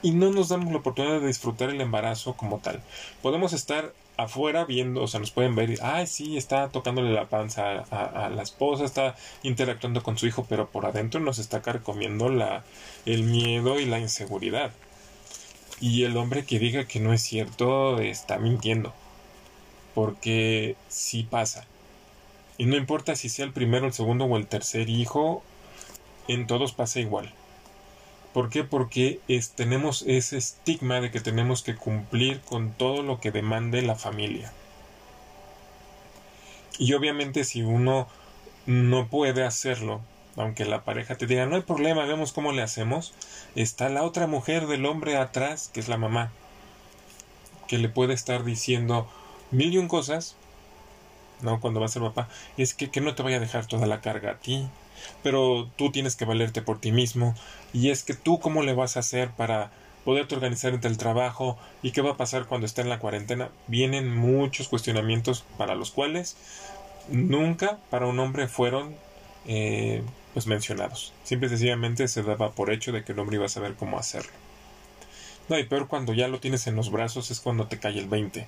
y 0.00 0.12
no 0.12 0.30
nos 0.30 0.48
damos 0.48 0.70
la 0.70 0.78
oportunidad 0.78 1.20
de 1.20 1.26
disfrutar 1.26 1.70
el 1.70 1.80
embarazo 1.80 2.34
como 2.34 2.58
tal. 2.58 2.80
Podemos 3.20 3.52
estar 3.52 3.92
afuera 4.16 4.64
viendo, 4.64 5.02
o 5.02 5.08
sea, 5.08 5.18
nos 5.18 5.32
pueden 5.32 5.56
ver, 5.56 5.80
ay, 5.82 6.06
sí, 6.06 6.36
está 6.36 6.68
tocándole 6.68 7.12
la 7.12 7.28
panza 7.28 7.80
a, 7.90 8.28
la 8.28 8.42
esposa, 8.42 8.84
está 8.84 9.16
interactuando 9.42 10.04
con 10.04 10.18
su 10.18 10.28
hijo, 10.28 10.46
pero 10.48 10.68
por 10.70 10.86
adentro 10.86 11.18
nos 11.18 11.40
está 11.40 11.62
carcomiendo 11.62 12.28
la, 12.28 12.62
el 13.06 13.24
miedo 13.24 13.80
y 13.80 13.86
la 13.86 13.98
inseguridad. 13.98 14.70
Y 15.80 16.04
el 16.04 16.16
hombre 16.16 16.44
que 16.44 16.60
diga 16.60 16.84
que 16.84 17.00
no 17.00 17.12
es 17.12 17.22
cierto 17.22 17.98
está 17.98 18.38
mintiendo, 18.38 18.94
porque 19.98 20.76
sí 20.86 21.24
pasa. 21.24 21.66
Y 22.56 22.66
no 22.66 22.76
importa 22.76 23.16
si 23.16 23.28
sea 23.28 23.44
el 23.44 23.52
primero, 23.52 23.84
el 23.84 23.92
segundo 23.92 24.26
o 24.26 24.36
el 24.36 24.46
tercer 24.46 24.88
hijo, 24.88 25.42
en 26.28 26.46
todos 26.46 26.70
pasa 26.70 27.00
igual. 27.00 27.32
¿Por 28.32 28.48
qué? 28.48 28.62
Porque 28.62 29.18
es, 29.26 29.50
tenemos 29.50 30.04
ese 30.06 30.36
estigma 30.36 31.00
de 31.00 31.10
que 31.10 31.18
tenemos 31.18 31.64
que 31.64 31.74
cumplir 31.74 32.40
con 32.42 32.70
todo 32.70 33.02
lo 33.02 33.18
que 33.18 33.32
demande 33.32 33.82
la 33.82 33.96
familia. 33.96 34.52
Y 36.78 36.92
obviamente 36.92 37.42
si 37.42 37.62
uno 37.62 38.06
no 38.66 39.08
puede 39.08 39.44
hacerlo, 39.44 40.00
aunque 40.36 40.64
la 40.64 40.84
pareja 40.84 41.16
te 41.16 41.26
diga, 41.26 41.46
no 41.46 41.56
hay 41.56 41.62
problema, 41.62 42.06
vemos 42.06 42.32
cómo 42.32 42.52
le 42.52 42.62
hacemos, 42.62 43.14
está 43.56 43.88
la 43.88 44.04
otra 44.04 44.28
mujer 44.28 44.68
del 44.68 44.86
hombre 44.86 45.16
atrás, 45.16 45.68
que 45.74 45.80
es 45.80 45.88
la 45.88 45.96
mamá, 45.96 46.30
que 47.66 47.78
le 47.78 47.88
puede 47.88 48.14
estar 48.14 48.44
diciendo 48.44 49.08
mil 49.50 49.72
y 49.72 49.78
un 49.78 49.88
cosas, 49.88 50.36
¿no? 51.40 51.60
Cuando 51.60 51.80
va 51.80 51.86
a 51.86 51.90
ser 51.90 52.02
papá, 52.02 52.28
es 52.56 52.74
que, 52.74 52.90
que 52.90 53.00
no 53.00 53.14
te 53.14 53.22
vaya 53.22 53.36
a 53.36 53.40
dejar 53.40 53.66
toda 53.66 53.86
la 53.86 54.00
carga 54.00 54.32
a 54.32 54.38
ti, 54.38 54.68
pero 55.22 55.68
tú 55.76 55.90
tienes 55.92 56.16
que 56.16 56.24
valerte 56.24 56.62
por 56.62 56.80
ti 56.80 56.92
mismo 56.92 57.34
y 57.72 57.90
es 57.90 58.02
que 58.02 58.14
tú 58.14 58.40
cómo 58.40 58.62
le 58.62 58.74
vas 58.74 58.96
a 58.96 59.00
hacer 59.00 59.30
para 59.30 59.70
poderte 60.04 60.34
organizar 60.34 60.72
entre 60.72 60.90
el 60.90 60.96
trabajo 60.96 61.58
y 61.82 61.90
qué 61.90 62.00
va 62.00 62.12
a 62.12 62.16
pasar 62.16 62.46
cuando 62.46 62.66
esté 62.66 62.80
en 62.80 62.88
la 62.88 62.98
cuarentena. 62.98 63.50
Vienen 63.66 64.14
muchos 64.14 64.68
cuestionamientos 64.68 65.44
para 65.56 65.74
los 65.74 65.90
cuales 65.90 66.36
nunca 67.08 67.78
para 67.90 68.06
un 68.06 68.18
hombre 68.18 68.48
fueron 68.48 68.94
eh, 69.46 70.02
pues 70.32 70.46
mencionados. 70.46 71.12
Simple 71.24 71.46
y 71.46 71.50
sencillamente 71.50 72.08
se 72.08 72.22
daba 72.22 72.52
por 72.52 72.70
hecho 72.70 72.92
de 72.92 73.04
que 73.04 73.12
el 73.12 73.18
hombre 73.18 73.36
iba 73.36 73.46
a 73.46 73.50
saber 73.50 73.74
cómo 73.74 73.98
hacerlo. 73.98 74.32
No, 75.48 75.58
y 75.58 75.64
peor 75.64 75.88
cuando 75.88 76.12
ya 76.12 76.28
lo 76.28 76.40
tienes 76.40 76.66
en 76.66 76.76
los 76.76 76.90
brazos 76.90 77.30
es 77.30 77.40
cuando 77.40 77.66
te 77.66 77.78
cae 77.78 77.98
el 77.98 78.08
20. 78.08 78.46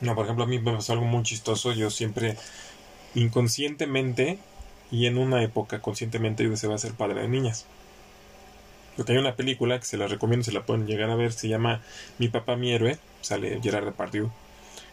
No, 0.00 0.14
por 0.14 0.24
ejemplo, 0.24 0.44
a 0.44 0.46
mí 0.46 0.58
me 0.58 0.72
pasó 0.72 0.92
algo 0.92 1.04
muy 1.04 1.22
chistoso. 1.22 1.72
Yo 1.72 1.90
siempre 1.90 2.36
inconscientemente 3.14 4.38
y 4.90 5.06
en 5.06 5.18
una 5.18 5.42
época 5.42 5.80
conscientemente 5.80 6.44
yo 6.44 6.50
deseaba 6.50 6.78
ser 6.78 6.92
padre 6.92 7.22
de 7.22 7.28
niñas. 7.28 7.66
Porque 8.96 9.12
hay 9.12 9.18
una 9.18 9.36
película 9.36 9.78
que 9.78 9.86
se 9.86 9.96
la 9.96 10.08
recomiendo, 10.08 10.44
se 10.44 10.52
la 10.52 10.66
pueden 10.66 10.86
llegar 10.86 11.10
a 11.10 11.14
ver, 11.14 11.32
se 11.32 11.48
llama 11.48 11.82
Mi 12.18 12.28
papá, 12.28 12.56
mi 12.56 12.72
héroe, 12.72 12.98
sale 13.20 13.60
Gerard 13.62 13.84
Depardieu, 13.84 14.30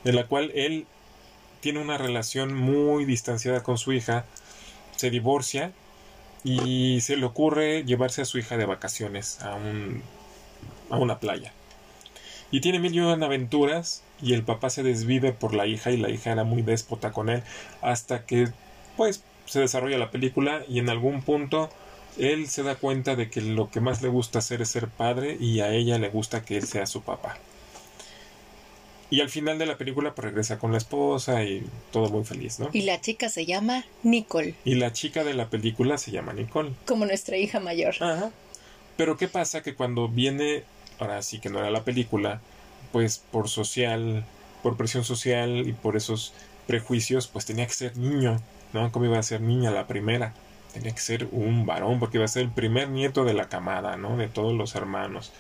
en 0.04 0.16
la 0.16 0.28
cual 0.28 0.52
él 0.54 0.86
tiene 1.60 1.80
una 1.80 1.98
relación 1.98 2.54
muy 2.54 3.06
distanciada 3.06 3.64
con 3.64 3.80
su 3.80 3.94
hija, 3.94 4.26
se 4.96 5.10
divorcia 5.10 5.72
y 6.44 7.02
se 7.02 7.18
le 7.18 7.26
ocurre 7.26 7.84
llevarse 7.84 8.22
a 8.22 8.26
su 8.26 8.38
hija 8.38 8.58
de 8.58 8.66
vacaciones 8.66 9.42
a, 9.42 9.56
un, 9.56 10.04
a 10.92 10.98
una 10.98 11.20
playa. 11.20 11.52
Y 12.52 12.62
tiene 12.62 12.78
mil 12.78 12.94
y 12.94 13.00
una 13.00 13.26
aventuras 13.26 14.04
y 14.22 14.34
el 14.34 14.44
papá 14.44 14.70
se 14.70 14.84
desvive 14.84 15.34
por 15.34 15.54
la 15.54 15.68
hija 15.68 15.92
y 15.92 15.98
la 15.98 16.10
hija 16.10 16.32
era 16.32 16.44
muy 16.44 16.62
déspota 16.62 17.12
con 17.12 17.30
él 17.30 17.44
hasta 17.82 18.26
que 18.26 18.50
pues 18.98 19.24
se 19.46 19.60
desarrolla 19.60 19.98
la 19.98 20.12
película 20.12 20.64
y 20.68 20.80
en 20.80 20.90
algún 20.90 21.22
punto 21.22 21.70
él 22.18 22.48
se 22.48 22.64
da 22.64 22.76
cuenta 22.76 23.16
de 23.16 23.30
que 23.30 23.42
lo 23.42 23.70
que 23.70 23.82
más 23.82 24.02
le 24.02 24.08
gusta 24.08 24.40
hacer 24.40 24.62
es 24.62 24.70
ser 24.70 24.88
padre 24.88 25.38
y 25.40 25.60
a 25.60 25.72
ella 25.72 26.00
le 26.00 26.10
gusta 26.10 26.44
que 26.44 26.58
él 26.58 26.66
sea 26.66 26.86
su 26.86 27.02
papá. 27.02 27.38
Y 29.10 29.22
al 29.22 29.30
final 29.30 29.60
de 29.60 29.66
la 29.66 29.78
película 29.78 30.16
pues 30.16 30.26
regresa 30.26 30.58
con 30.58 30.72
la 30.72 30.78
esposa 30.78 31.44
y 31.44 31.64
todo 31.92 32.10
muy 32.10 32.24
feliz, 32.24 32.60
¿no? 32.60 32.70
Y 32.74 32.82
la 32.82 33.00
chica 33.02 33.30
se 33.30 33.46
llama 33.46 33.86
Nicole. 34.04 34.56
Y 34.66 34.76
la 34.76 34.94
chica 34.94 35.24
de 35.24 35.34
la 35.34 35.50
película 35.50 35.98
se 35.98 36.12
llama 36.12 36.34
Nicole. 36.34 36.72
Como 36.88 37.06
nuestra 37.06 37.38
hija 37.38 37.60
mayor. 37.60 37.96
Ajá. 38.00 38.32
Pero 38.98 39.18
¿qué 39.18 39.28
pasa? 39.28 39.62
Que 39.62 39.76
cuando 39.76 40.08
viene, 40.08 40.64
ahora 41.00 41.22
sí 41.22 41.40
que 41.40 41.50
no 41.50 41.60
era 41.60 41.70
la 41.70 41.84
película, 41.84 42.42
pues 42.96 43.18
por 43.18 43.50
social, 43.50 44.24
por 44.64 44.78
presión 44.78 45.04
social 45.04 45.68
y 45.68 45.74
por 45.74 45.98
esos 45.98 46.32
prejuicios, 46.66 47.28
pues 47.28 47.46
tenía 47.46 47.68
que 47.68 47.74
ser 47.74 47.98
niño. 47.98 48.42
¿no? 48.72 48.90
¿Cómo 48.94 49.04
iba 49.04 49.20
a 49.20 49.24
ser 49.24 49.42
niña 49.42 49.70
la 49.70 49.86
primera? 49.86 50.34
Tenía 50.74 50.94
que 50.94 51.02
ser 51.02 51.28
un 51.34 51.66
varón, 51.66 52.00
porque 52.00 52.20
iba 52.20 52.24
a 52.24 52.30
ser 52.30 52.44
el 52.44 52.52
primer 52.52 52.88
nieto 52.88 53.26
de 53.26 53.34
la 53.34 53.50
camada, 53.50 53.98
¿no? 53.98 54.16
De 54.16 54.30
todos 54.30 54.54
los 54.54 54.76
hermanos. 54.76 55.34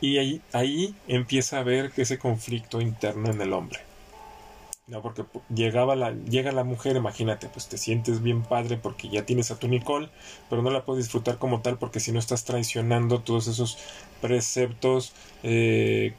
Y 0.00 0.18
ahí, 0.18 0.40
ahí 0.52 0.94
empieza 1.08 1.58
a 1.58 1.64
ver 1.64 1.90
ese 1.96 2.20
conflicto 2.20 2.80
interno 2.80 3.28
en 3.32 3.40
el 3.40 3.52
hombre. 3.52 3.80
No, 4.88 5.00
porque 5.00 5.24
llegaba 5.54 5.94
la, 5.94 6.10
llega 6.12 6.50
la 6.50 6.64
mujer, 6.64 6.96
imagínate, 6.96 7.48
pues 7.48 7.68
te 7.68 7.78
sientes 7.78 8.20
bien 8.20 8.42
padre 8.42 8.76
porque 8.76 9.08
ya 9.08 9.24
tienes 9.24 9.50
a 9.52 9.58
tu 9.58 9.68
Nicole, 9.68 10.08
pero 10.50 10.60
no 10.60 10.70
la 10.70 10.84
puedes 10.84 11.04
disfrutar 11.04 11.38
como 11.38 11.60
tal 11.62 11.78
porque 11.78 12.00
si 12.00 12.10
no 12.10 12.18
estás 12.18 12.44
traicionando 12.44 13.20
todos 13.20 13.46
esos 13.46 13.78
preceptos 14.20 15.14
eh, 15.44 16.14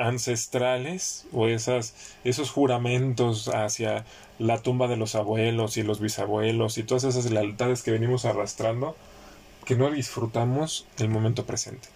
ancestrales 0.00 1.26
o 1.32 1.46
esas, 1.46 1.94
esos 2.24 2.50
juramentos 2.50 3.48
hacia 3.48 4.04
la 4.40 4.58
tumba 4.62 4.88
de 4.88 4.96
los 4.96 5.14
abuelos 5.14 5.76
y 5.76 5.82
los 5.84 6.00
bisabuelos 6.00 6.78
y 6.78 6.82
todas 6.82 7.04
esas 7.04 7.30
lealtades 7.30 7.82
que 7.82 7.92
venimos 7.92 8.24
arrastrando 8.24 8.96
que 9.64 9.76
no 9.76 9.90
disfrutamos 9.90 10.86
el 10.98 11.08
momento 11.08 11.46
presente. 11.46 11.95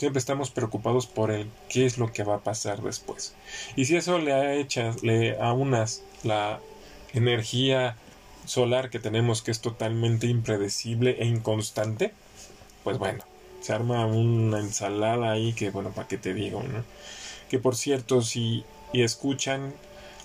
Siempre 0.00 0.18
estamos 0.18 0.50
preocupados 0.50 1.06
por 1.06 1.30
el 1.30 1.50
qué 1.68 1.84
es 1.84 1.98
lo 1.98 2.10
que 2.10 2.24
va 2.24 2.36
a 2.36 2.38
pasar 2.38 2.80
después. 2.80 3.34
Y 3.76 3.84
si 3.84 3.96
eso 3.96 4.18
le 4.18 4.32
ha 4.32 4.54
hecho, 4.54 4.96
le 5.02 5.38
aunas 5.38 6.02
la 6.22 6.58
energía 7.12 7.98
solar 8.46 8.88
que 8.88 8.98
tenemos 8.98 9.42
que 9.42 9.50
es 9.50 9.60
totalmente 9.60 10.26
impredecible 10.26 11.18
e 11.20 11.26
inconstante, 11.26 12.14
pues 12.82 12.96
bueno, 12.96 13.26
se 13.60 13.74
arma 13.74 14.06
una 14.06 14.60
ensalada 14.60 15.32
ahí 15.32 15.52
que 15.52 15.68
bueno, 15.68 15.90
para 15.90 16.08
qué 16.08 16.16
te 16.16 16.32
digo, 16.32 16.62
¿no? 16.62 16.82
Que 17.50 17.58
por 17.58 17.76
cierto, 17.76 18.22
si 18.22 18.64
y 18.94 19.02
escuchan 19.02 19.74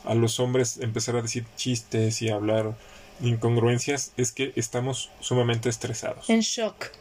a 0.05 0.15
los 0.15 0.39
hombres 0.39 0.77
empezar 0.77 1.17
a 1.17 1.21
decir 1.21 1.45
chistes 1.57 2.21
y 2.21 2.29
hablar 2.29 2.77
incongruencias, 3.21 4.13
es 4.15 4.31
que 4.31 4.53
estamos 4.55 5.09
sumamente 5.19 5.67
estresados. 5.67 6.29
En 6.29 6.39
shock. 6.39 6.91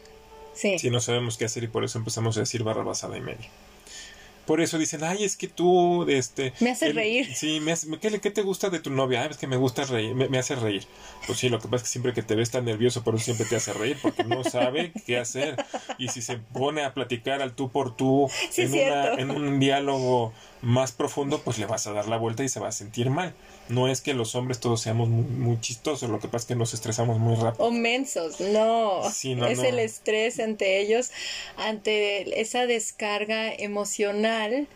Sí. 0.54 0.78
Si 0.78 0.90
no 0.90 1.00
sabemos 1.00 1.36
qué 1.36 1.44
hacer 1.44 1.64
y 1.64 1.68
por 1.68 1.84
eso 1.84 1.98
empezamos 1.98 2.36
a 2.36 2.40
decir 2.40 2.62
barra 2.62 2.82
basada 2.82 3.16
y 3.16 3.20
media. 3.20 3.48
Por 4.46 4.60
eso 4.60 4.76
dicen, 4.76 5.02
ay, 5.04 5.24
es 5.24 5.36
que 5.36 5.48
tú, 5.48 6.06
este... 6.08 6.52
Me 6.60 6.70
hace 6.70 6.92
reír. 6.92 7.34
Sí, 7.34 7.60
me 7.60 7.74
¿qué, 7.98 8.20
¿qué, 8.20 8.30
te 8.30 8.42
gusta 8.42 8.68
de 8.68 8.78
tu 8.78 8.90
novia? 8.90 9.22
Ay, 9.22 9.28
es 9.30 9.38
que 9.38 9.46
me 9.46 9.56
gusta 9.56 9.84
reír, 9.84 10.14
me, 10.14 10.38
hace 10.38 10.54
reír. 10.54 10.84
Pues 11.26 11.38
sí, 11.38 11.48
lo 11.48 11.58
que 11.58 11.68
pasa 11.68 11.76
es 11.76 11.82
que 11.84 11.88
siempre 11.88 12.12
que 12.12 12.22
te 12.22 12.34
ves 12.34 12.50
tan 12.50 12.66
nervioso, 12.66 13.02
por 13.02 13.14
eso 13.14 13.24
siempre 13.24 13.46
te 13.46 13.56
hace 13.56 13.72
reír, 13.72 13.96
porque 14.02 14.22
no 14.24 14.44
sabe 14.44 14.92
qué 15.06 15.16
hacer. 15.16 15.56
Y 15.96 16.08
si 16.08 16.20
se 16.20 16.36
pone 16.36 16.84
a 16.84 16.92
platicar 16.92 17.40
al 17.40 17.54
tú 17.54 17.70
por 17.70 17.96
tú 17.96 18.28
en, 18.56 18.74
en 18.74 19.30
un 19.30 19.60
diálogo 19.60 20.34
más 20.64 20.92
profundo, 20.92 21.40
pues 21.42 21.59
le 21.59 21.66
vas 21.66 21.87
a 21.87 21.92
dar 21.92 22.09
la 22.09 22.16
vuelta 22.16 22.42
y 22.42 22.48
se 22.48 22.61
va 22.61 22.68
a 22.68 22.72
sentir 22.72 23.11
mal. 23.11 23.35
No 23.68 23.88
es 23.88 24.00
que 24.00 24.14
los 24.14 24.35
hombres 24.35 24.61
todos 24.61 24.81
seamos 24.81 25.09
muy, 25.09 25.61
chistosos, 25.61 26.11
lo 26.11 26.20
que 26.20 26.29
pasa 26.29 26.42
es 26.42 26.46
que 26.46 26.57
nos 26.57 26.74
estresamos 26.74 27.18
muy 27.18 27.37
rápido. 27.37 27.64
O 27.64 27.70
mensos, 27.70 28.40
no. 28.40 29.07
es 29.07 29.24
el 29.24 29.79
estrés 29.79 30.40
ante 30.40 30.81
ellos, 30.81 31.11
ante 31.57 32.40
esa 32.40 32.66
descarga 32.66 33.53
emocional 33.53 34.66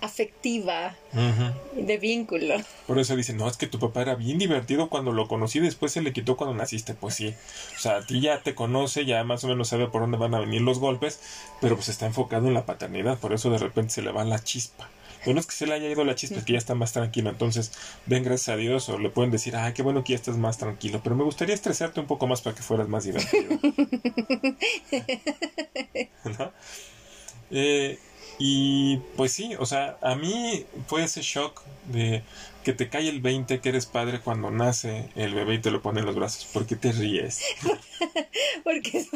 afectiva 0.00 0.94
de 1.74 1.98
vínculo. 1.98 2.56
Por 2.86 2.98
eso 2.98 3.16
dicen, 3.16 3.36
no, 3.36 3.48
es 3.48 3.56
que 3.56 3.66
tu 3.66 3.78
papá 3.78 4.02
era 4.02 4.14
bien 4.14 4.38
divertido 4.38 4.88
cuando 4.88 5.12
lo 5.12 5.28
conocí, 5.28 5.58
después 5.58 5.92
se 5.92 6.02
le 6.02 6.12
quitó 6.12 6.36
cuando 6.36 6.54
naciste. 6.54 6.94
Pues 6.94 7.14
sí, 7.14 7.34
o 7.76 7.78
sea, 7.80 7.96
a 7.96 8.06
ti 8.06 8.20
ya 8.20 8.42
te 8.42 8.54
conoce, 8.54 9.04
ya 9.04 9.24
más 9.24 9.44
o 9.44 9.48
menos 9.48 9.68
sabe 9.68 9.88
por 9.88 10.02
dónde 10.02 10.18
van 10.18 10.34
a 10.34 10.40
venir 10.40 10.60
los 10.62 10.78
golpes, 10.78 11.20
pero 11.60 11.74
pues 11.74 11.88
está 11.88 12.06
enfocado 12.06 12.46
en 12.46 12.54
la 12.54 12.66
paternidad, 12.66 13.18
por 13.18 13.32
eso 13.32 13.50
de 13.50 13.58
repente 13.58 13.94
se 13.94 14.02
le 14.02 14.12
va 14.12 14.24
la 14.24 14.38
chispa. 14.38 14.88
No 15.32 15.40
es 15.40 15.46
que 15.46 15.52
se 15.52 15.66
le 15.66 15.74
haya 15.74 15.88
ido 15.88 16.04
la 16.04 16.14
chispa, 16.14 16.38
es 16.38 16.44
que 16.44 16.52
ya 16.52 16.58
está 16.58 16.74
más 16.74 16.92
tranquilo. 16.92 17.30
Entonces, 17.30 17.72
ven, 18.06 18.24
gracias 18.24 18.48
a 18.50 18.56
Dios, 18.56 18.88
o 18.88 18.98
le 18.98 19.10
pueden 19.10 19.30
decir, 19.30 19.56
ay, 19.56 19.72
qué 19.72 19.82
bueno 19.82 20.04
que 20.04 20.12
ya 20.12 20.16
estás 20.16 20.36
más 20.36 20.58
tranquilo. 20.58 21.00
Pero 21.02 21.16
me 21.16 21.24
gustaría 21.24 21.54
estresarte 21.54 22.00
un 22.00 22.06
poco 22.06 22.26
más 22.26 22.42
para 22.42 22.56
que 22.56 22.62
fueras 22.62 22.88
más 22.88 23.04
divertido. 23.04 23.58
Eh, 27.50 27.98
y 28.38 28.98
pues 29.16 29.32
sí, 29.32 29.54
o 29.58 29.66
sea, 29.66 29.96
a 30.02 30.14
mí 30.14 30.64
fue 30.86 31.02
ese 31.02 31.22
shock 31.22 31.62
de 31.86 32.22
que 32.68 32.74
te 32.74 32.90
cae 32.90 33.08
el 33.08 33.22
20 33.22 33.60
que 33.60 33.70
eres 33.70 33.86
padre 33.86 34.20
cuando 34.20 34.50
nace 34.50 35.08
el 35.16 35.32
bebé 35.32 35.54
y 35.54 35.58
te 35.58 35.70
lo 35.70 35.80
pone 35.80 36.00
en 36.00 36.06
los 36.06 36.14
brazos. 36.14 36.44
¿Por 36.52 36.66
qué 36.66 36.76
te 36.76 36.92
ríes? 36.92 37.40
Porque 38.62 38.98
es 38.98 39.08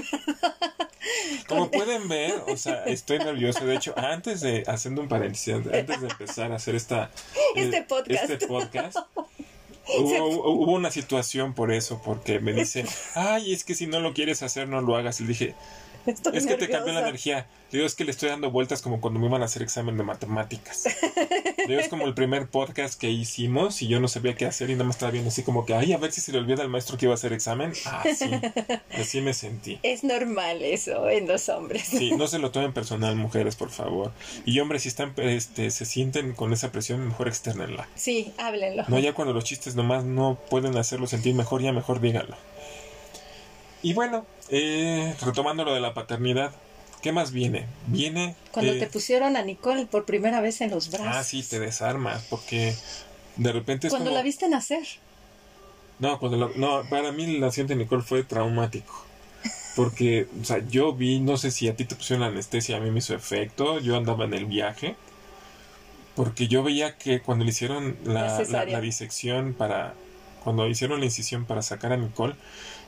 Como 1.47 1.71
pueden 1.71 2.09
ver, 2.09 2.33
o 2.49 2.57
sea, 2.57 2.85
estoy 2.85 3.19
nervioso. 3.19 3.67
De 3.67 3.75
hecho, 3.77 3.93
antes 3.99 4.41
de, 4.41 4.65
haciendo 4.67 5.03
un 5.03 5.09
paréntesis, 5.09 5.53
antes 5.53 6.01
de 6.01 6.09
empezar 6.09 6.51
a 6.51 6.55
hacer 6.55 6.77
esta, 6.77 7.11
este 7.55 7.77
eh, 7.77 7.85
podcast, 7.87 8.31
este 8.31 8.47
podcast 8.47 8.97
hubo, 9.99 10.73
una 10.73 10.91
situación 10.91 11.53
por 11.53 11.73
eso, 11.73 12.01
porque 12.03 12.41
me 12.41 12.55
dice, 12.55 12.87
ay, 13.15 13.53
es 13.53 13.65
que 13.65 13.75
si 13.75 13.87
no 13.87 14.01
lo 14.01 14.15
quieres 14.15 14.43
hacer, 14.43 14.67
no 14.67 14.81
lo 14.81 14.97
hagas. 14.97 15.21
Y 15.21 15.25
dije, 15.25 15.55
Estoy 16.07 16.37
es 16.37 16.47
que 16.47 16.57
te 16.57 16.69
cambió 16.69 16.93
la 16.93 17.01
energía. 17.01 17.47
Digo, 17.71 17.87
es 17.87 17.95
que 17.95 18.05
le 18.05 18.11
estoy 18.11 18.29
dando 18.29 18.51
vueltas 18.51 18.83
como 18.83 19.01
cuando 19.01 19.19
me 19.19 19.27
iban 19.27 19.41
a 19.41 19.47
hacer 19.47 19.63
examen 19.63 19.97
de 19.97 20.03
matemáticas. 20.03 20.85
Digo, 21.67 21.81
es 21.81 21.89
como 21.89 22.07
el 22.07 22.15
primer 22.15 22.49
podcast 22.49 23.01
que 23.01 23.11
hicimos 23.11 23.81
y 23.81 23.89
yo 23.89 23.99
no 23.99 24.09
sabía 24.09 24.35
qué 24.35 24.45
hacer 24.45 24.69
y 24.69 24.75
nada 24.75 24.85
más 24.85 24.97
estaba 24.97 25.13
viendo 25.13 25.29
así 25.31 25.43
como 25.43 25.65
que, 25.65 25.75
ay, 25.75 25.93
a 25.93 25.99
ver 25.99 26.13
si 26.13 26.21
se 26.21 26.33
le 26.33 26.39
olvida 26.39 26.63
al 26.63 26.69
maestro 26.69 26.99
que 26.99 27.07
iba 27.07 27.15
a 27.15 27.15
hacer 27.15 27.33
examen. 27.33 27.73
Así, 27.87 28.31
así 28.95 29.21
me 29.21 29.33
sentí. 29.33 29.79
Es 29.83 30.05
normal 30.05 30.61
eso 30.63 31.09
en 31.09 31.29
los 31.29 31.49
hombres. 31.49 31.85
Sí, 31.85 32.13
no 32.13 32.27
se 32.27 32.39
lo 32.39 32.51
tomen 32.51 32.73
personal, 32.73 33.17
mujeres, 33.17 33.57
por 33.57 33.71
favor. 33.71 34.13
Y 34.45 34.61
hombres, 34.61 34.83
si 34.83 34.89
están, 34.89 35.15
este, 35.17 35.71
se 35.71 35.85
sienten 35.87 36.35
con 36.35 36.53
esa 36.53 36.73
presión, 36.73 37.07
mejor 37.07 37.29
externenla. 37.29 37.89
Sí, 37.95 38.33
háblenlo. 38.39 38.85
No, 38.89 38.99
ya 38.99 39.15
cuando 39.15 39.33
los 39.33 39.45
chistes 39.45 39.77
nomás 39.77 40.05
no 40.05 40.39
pueden 40.51 40.77
hacerlo 40.77 41.07
sentir 41.07 41.35
mejor, 41.35 41.63
ya 41.63 41.73
mejor 41.73 42.01
díganlo. 42.01 42.37
Y 43.83 43.95
bueno, 43.95 44.27
eh, 44.49 45.15
retomando 45.21 45.65
lo 45.65 45.75
de 45.75 45.81
la 45.81 45.93
paternidad, 45.95 46.53
¿qué 47.03 47.13
más 47.13 47.33
viene? 47.33 47.67
Viene... 47.87 48.37
Cuando 48.53 48.73
eh, 48.73 48.79
te 48.79 48.87
pusieron 48.87 49.37
a 49.37 49.43
Nicole 49.43 49.87
por 49.87 50.05
primera 50.05 50.41
vez 50.41 50.61
en 50.61 50.71
los 50.71 50.91
brazos. 50.91 51.09
Ah, 51.17 51.25
sí, 51.25 51.43
te 51.43 51.59
desarmas, 51.59 52.23
porque 52.31 52.75
de 53.37 53.53
repente 53.53 53.89
es 53.89 53.93
Cuando 53.93 54.11
como... 54.11 54.17
la 54.19 54.23
viste 54.23 54.49
nacer. 54.49 54.87
No, 55.99 56.19
cuando 56.19 56.37
la- 56.37 56.51
no, 56.57 56.89
para 56.89 57.13
mí 57.13 57.39
la 57.39 57.47
acción 57.49 57.67
de 57.67 57.77
Nicole 57.77 58.03
fue 58.03 58.23
traumático. 58.25 59.07
Porque, 59.75 60.29
o 60.41 60.45
sea, 60.45 60.59
yo 60.69 60.93
vi, 60.93 61.19
no 61.21 61.37
sé 61.39 61.51
si 61.51 61.67
a 61.67 61.75
ti 61.75 61.85
te 61.85 61.97
pusieron 61.97 62.21
la 62.21 62.27
anestesia, 62.27 62.77
a 62.77 62.81
mí 62.81 62.91
me 62.91 62.99
hizo 62.99 63.15
efecto, 63.15 63.79
yo 63.81 63.97
andaba 63.97 64.25
en 64.27 64.35
el 64.35 64.45
viaje, 64.45 64.97
porque 66.15 66.47
yo 66.47 66.63
veía 66.63 66.99
que 66.99 67.21
cuando 67.23 67.45
le 67.45 67.51
hicieron 67.53 67.97
La 68.05 68.43
la, 68.51 68.65
la 68.67 68.81
disección 68.81 69.55
para, 69.55 69.95
cuando 70.45 70.69
hicieron 70.69 71.01
la 71.01 71.07
incisión 71.07 71.47
para 71.47 71.63
sacar 71.63 71.93
a 71.93 71.97
Nicole, 71.97 72.35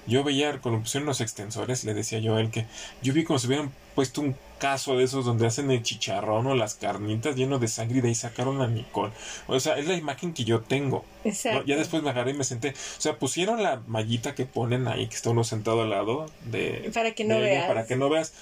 yo 0.07 0.25
veía, 0.25 0.61
cuando 0.61 0.81
pusieron 0.81 1.07
los 1.07 1.21
extensores, 1.21 1.85
le 1.85 1.95
decía 1.95 2.19
yo 2.19 2.37
a 2.37 2.41
él 2.41 2.51
que 2.51 2.67
yo 3.03 3.13
vi 3.13 3.25
como 3.25 3.39
si 3.39 3.47
hubieran 3.47 3.73
puesto 3.95 4.21
un 4.21 4.37
caso 4.59 4.97
de 4.97 5.05
esos 5.05 5.25
donde 5.25 5.47
hacen 5.47 5.71
el 5.71 5.83
chicharrón 5.83 6.47
o 6.47 6.55
las 6.55 6.75
carnitas 6.75 7.37
lleno 7.37 7.59
de 7.59 7.69
sangre 7.69 7.99
y 7.99 8.01
de 8.01 8.09
ahí 8.09 8.15
sacaron 8.15 8.63
a 8.63 8.67
Nicole. 8.67 9.13
O 9.47 9.59
sea, 9.61 9.77
es 9.79 9.87
la 9.87 9.95
imagen 9.95 10.33
que 10.33 10.45
yo 10.45 10.63
tengo. 10.63 11.05
¿no? 11.25 11.65
Ya 11.65 11.77
después 11.77 12.03
me 12.03 12.11
agarré 12.11 12.31
y 12.31 12.35
me 12.35 12.45
senté. 12.45 12.71
O 12.71 13.01
sea, 13.01 13.19
pusieron 13.19 13.63
la 13.63 13.83
mallita 13.87 14.35
que 14.35 14.47
ponen 14.47 14.89
ahí, 14.89 15.07
que 15.07 15.17
está 15.17 15.31
uno 15.31 15.45
sentado 15.45 15.83
al 15.83 15.91
lado 15.91 16.27
de. 16.45 16.91
Para 16.95 17.13
que 17.13 17.25
no 17.25 17.35
ella, 17.35 17.45
veas. 17.45 17.67
Para 17.67 17.87
que 17.87 17.97
no 17.97 18.09
veas. 18.09 18.33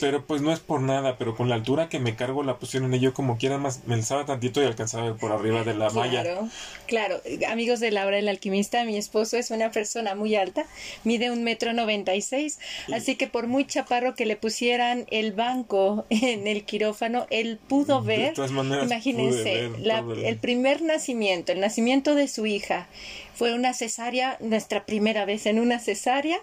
Pero 0.00 0.26
pues 0.26 0.42
no 0.42 0.52
es 0.52 0.60
por 0.60 0.80
nada, 0.80 1.16
pero 1.18 1.36
con 1.36 1.48
la 1.48 1.54
altura 1.54 1.88
que 1.88 1.98
me 1.98 2.16
cargo 2.16 2.42
la 2.42 2.58
pusieron 2.58 2.92
y 2.92 3.00
yo 3.00 3.14
como 3.14 3.38
quiera 3.38 3.58
más 3.58 3.86
me 3.86 3.94
alzaba 3.94 4.26
tantito 4.26 4.62
y 4.62 4.66
alcanzaba 4.66 5.04
a 5.04 5.10
ver 5.10 5.18
por 5.18 5.32
arriba 5.32 5.64
de 5.64 5.74
la 5.74 5.90
malla. 5.90 6.22
Claro, 6.22 6.48
claro. 6.86 7.20
Amigos 7.48 7.80
de 7.80 7.90
Laura 7.90 8.18
el 8.18 8.28
alquimista, 8.28 8.84
mi 8.84 8.96
esposo 8.96 9.36
es 9.36 9.50
una 9.50 9.70
persona 9.70 10.14
muy 10.14 10.34
alta, 10.34 10.64
mide 11.04 11.30
un 11.30 11.44
metro 11.44 11.72
noventa 11.72 12.14
y 12.14 12.22
seis, 12.22 12.58
así 12.92 13.16
que 13.16 13.26
por 13.26 13.46
muy 13.46 13.66
chaparro 13.66 14.14
que 14.14 14.26
le 14.26 14.36
pusieran 14.36 14.99
el 15.10 15.32
banco 15.32 16.06
en 16.10 16.46
el 16.46 16.64
quirófano, 16.64 17.26
él 17.30 17.58
pudo 17.68 18.02
ver. 18.02 18.34
maneras, 18.50 18.84
Imagínense, 18.86 19.68
ver 19.68 19.78
la- 19.80 20.04
el 20.24 20.36
primer 20.38 20.82
nacimiento, 20.82 21.52
el 21.52 21.60
nacimiento 21.60 22.14
de 22.14 22.28
su 22.28 22.46
hija, 22.46 22.88
fue 23.34 23.54
una 23.54 23.74
cesárea, 23.74 24.36
nuestra 24.40 24.84
primera 24.86 25.24
vez 25.24 25.46
en 25.46 25.58
una 25.58 25.78
cesárea, 25.78 26.38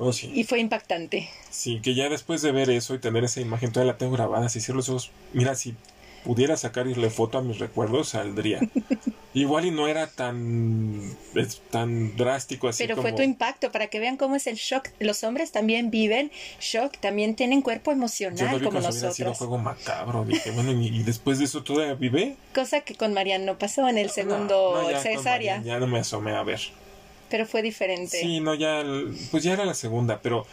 Oh, 0.00 0.12
sí. 0.12 0.30
y 0.32 0.44
fue 0.44 0.60
impactante. 0.60 1.28
Sí, 1.50 1.80
que 1.82 1.94
ya 1.96 2.08
después 2.08 2.40
de 2.40 2.52
ver 2.52 2.70
eso 2.70 2.94
y 2.94 3.00
tener 3.00 3.24
esa 3.24 3.40
imagen, 3.40 3.72
todavía 3.72 3.92
la 3.94 3.98
tengo 3.98 4.12
grabada, 4.12 4.48
si 4.48 4.60
cierro 4.60 4.76
los 4.76 4.88
ojos, 4.88 5.10
mira, 5.32 5.56
si 5.56 5.74
pudiera 6.24 6.56
sacarle 6.56 7.10
foto 7.10 7.38
a 7.38 7.42
mis 7.42 7.58
recuerdos, 7.58 8.10
saldría. 8.10 8.60
Igual 9.34 9.66
y 9.66 9.70
no 9.70 9.86
era 9.86 10.06
tan, 10.08 11.16
es 11.34 11.60
tan 11.70 12.16
drástico 12.16 12.66
así 12.68 12.82
Pero 12.82 12.96
como... 12.96 13.08
fue 13.08 13.16
tu 13.16 13.22
impacto 13.22 13.70
para 13.70 13.86
que 13.88 14.00
vean 14.00 14.16
cómo 14.16 14.34
es 14.36 14.46
el 14.46 14.56
shock. 14.56 14.88
Los 14.98 15.22
hombres 15.22 15.52
también 15.52 15.90
viven 15.90 16.32
shock, 16.60 16.96
también 16.98 17.36
tienen 17.36 17.62
cuerpo 17.62 17.90
Yo 17.90 17.96
emocional 17.96 18.50
lo 18.52 18.58
vi 18.58 18.64
como 18.64 18.80
si 18.80 18.88
hubiera 18.88 18.92
sido 18.92 19.08
nosotros. 19.08 19.38
juego 19.38 19.58
macabro. 19.58 20.24
Dije, 20.24 20.50
bueno, 20.50 20.72
y, 20.72 20.88
y 20.88 21.02
después 21.02 21.38
de 21.38 21.44
eso 21.44 21.62
todavía 21.62 21.94
vive. 21.94 22.36
Cosa 22.54 22.80
que 22.80 22.94
con 22.94 23.12
Marian 23.14 23.44
no 23.44 23.58
pasó 23.58 23.86
en 23.88 23.98
el 23.98 24.10
segundo 24.10 24.72
No, 24.74 24.82
no, 24.82 24.90
ya 24.90 25.00
cesárea, 25.00 25.62
Ya 25.62 25.78
no 25.78 25.86
me 25.86 26.00
asomé 26.00 26.34
a 26.34 26.42
ver. 26.42 26.60
pero 27.28 27.46
fue 27.46 27.62
diferente. 27.62 28.18
Sí, 28.20 28.40
no, 28.40 28.54
ya, 28.54 28.82
pues 29.30 29.42
ya 29.44 29.52
era 29.52 29.64
la 29.66 29.74
segunda, 29.74 30.20
pero 30.22 30.46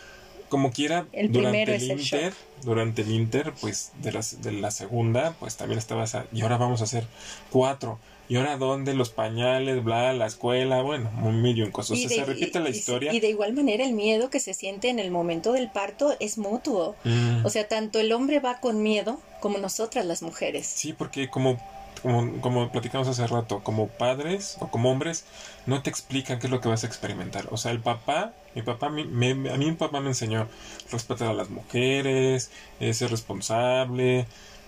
como 0.50 0.72
quiera, 0.72 1.06
El 1.12 1.32
durante 1.32 1.76
el 1.76 1.92
Inter, 1.92 2.34
durante 2.64 3.02
el 3.02 3.12
Inter, 3.12 3.54
pues 3.60 3.92
de 4.02 4.12
la, 4.12 4.22
de 4.42 4.52
la 4.52 4.72
segunda, 4.72 5.36
pues 5.40 5.58
también 5.58 5.80
estaba 5.80 6.04
esa, 6.04 6.26
y 6.32 6.42
ahora 6.42 6.58
vamos 6.58 6.82
a 6.82 6.86
hacer 6.86 7.06
cuatro. 7.52 8.00
Y 8.28 8.38
ahora 8.38 8.58
dónde 8.58 8.96
los 8.96 9.12
pañales, 9.12 9.84
bla, 9.84 10.12
la 10.14 10.26
escuela, 10.26 10.82
bueno, 10.82 11.12
un 11.24 11.44
millón 11.44 11.68
de 11.68 11.72
cosas. 11.72 11.92
O 11.92 11.96
sea, 12.02 12.10
se 12.10 12.26
repite 12.26 12.58
y- 12.58 12.62
la 12.64 12.70
y- 12.70 12.72
historia. 12.72 13.14
Y 13.14 13.20
de 13.20 13.30
igual 13.30 13.54
manera 13.54 13.86
el 13.86 13.94
miedo 13.94 14.32
que 14.32 14.40
se 14.40 14.56
siente 14.56 14.90
en 14.90 14.98
el 14.98 15.12
momento 15.12 15.54
del 15.54 15.70
parto 15.70 16.16
es 16.20 16.40
mutuo. 16.40 16.96
Mm. 17.04 17.46
O 17.46 17.50
sea, 17.50 17.68
tanto 17.68 18.00
el 18.00 18.12
hombre 18.12 18.40
va 18.40 18.60
con 18.62 18.82
miedo 18.82 19.20
como 19.42 19.60
nosotras 19.60 20.08
las 20.08 20.24
mujeres. 20.24 20.66
Sí, 20.66 20.92
porque 20.94 21.30
como, 21.30 21.60
como, 22.06 22.42
como 22.42 22.72
platicamos 22.72 23.08
hace 23.08 23.28
rato, 23.28 23.64
como 23.64 23.88
padres 23.88 24.58
o 24.60 24.70
como 24.70 24.92
hombres, 24.92 25.26
no 25.66 25.82
te 25.84 25.90
explican 25.90 26.40
qué 26.40 26.48
es 26.48 26.52
lo 26.52 26.62
que 26.62 26.70
vas 26.70 26.84
a 26.84 26.88
experimentar. 26.88 27.48
O 27.52 27.58
sea, 27.58 27.72
el 27.72 27.80
papá, 27.82 28.34
mi 28.56 28.62
papá, 28.62 28.90
me, 28.90 29.06
me- 29.06 29.52
a 29.52 29.58
mí 29.58 29.66
mi 29.66 29.72
papá 29.74 30.00
me 30.02 30.10
enseñó 30.10 30.48
respetar 30.92 31.30
a 31.30 31.34
las 31.34 31.50
mujeres, 31.50 32.52
eh, 32.80 32.94
ser 32.94 33.12
responsable, 33.12 34.28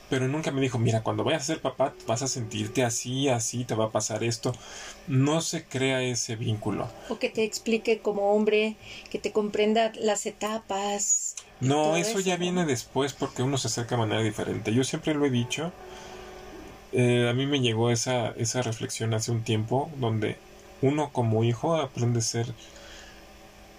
pero 0.10 0.28
nunca 0.28 0.52
me 0.52 0.62
dijo, 0.62 0.80
mira, 0.80 1.04
cuando 1.04 1.24
vayas 1.24 1.44
a 1.44 1.46
ser 1.46 1.62
papá 1.62 1.94
vas 2.08 2.22
a 2.22 2.28
sentirte 2.28 2.84
así, 2.84 3.30
así, 3.30 3.66
te 3.66 3.76
va 3.76 3.86
a 3.86 3.92
pasar 3.92 4.24
esto. 4.24 4.54
No 5.08 5.42
se 5.42 5.66
crea 5.66 6.02
ese 6.02 6.36
vínculo. 6.36 6.90
O 7.08 7.20
que 7.20 7.30
te 7.30 7.44
explique 7.44 8.02
como 8.02 8.34
hombre, 8.34 8.76
que 9.10 9.20
te 9.20 9.32
comprenda 9.32 9.92
las 9.96 10.26
etapas. 10.26 11.36
No, 11.60 11.76
todo 11.84 11.96
eso 11.96 12.20
ya 12.20 12.38
viene 12.38 12.66
después 12.66 13.14
porque 13.14 13.44
uno 13.44 13.58
se 13.58 13.68
acerca 13.68 13.96
de 13.96 14.02
manera 14.02 14.22
diferente. 14.22 14.74
Yo 14.74 14.84
siempre 14.84 15.14
lo 15.14 15.26
he 15.26 15.30
dicho. 15.30 15.72
Eh, 16.92 17.28
a 17.30 17.34
mí 17.34 17.46
me 17.46 17.60
llegó 17.60 17.90
esa, 17.92 18.30
esa 18.32 18.62
reflexión 18.62 19.14
hace 19.14 19.32
un 19.32 19.44
tiempo 19.44 19.92
donde 19.98 20.38
uno 20.82 21.12
como 21.12 21.44
hijo 21.44 21.76
aprende 21.76 22.20
a 22.20 22.24
ser... 22.24 22.54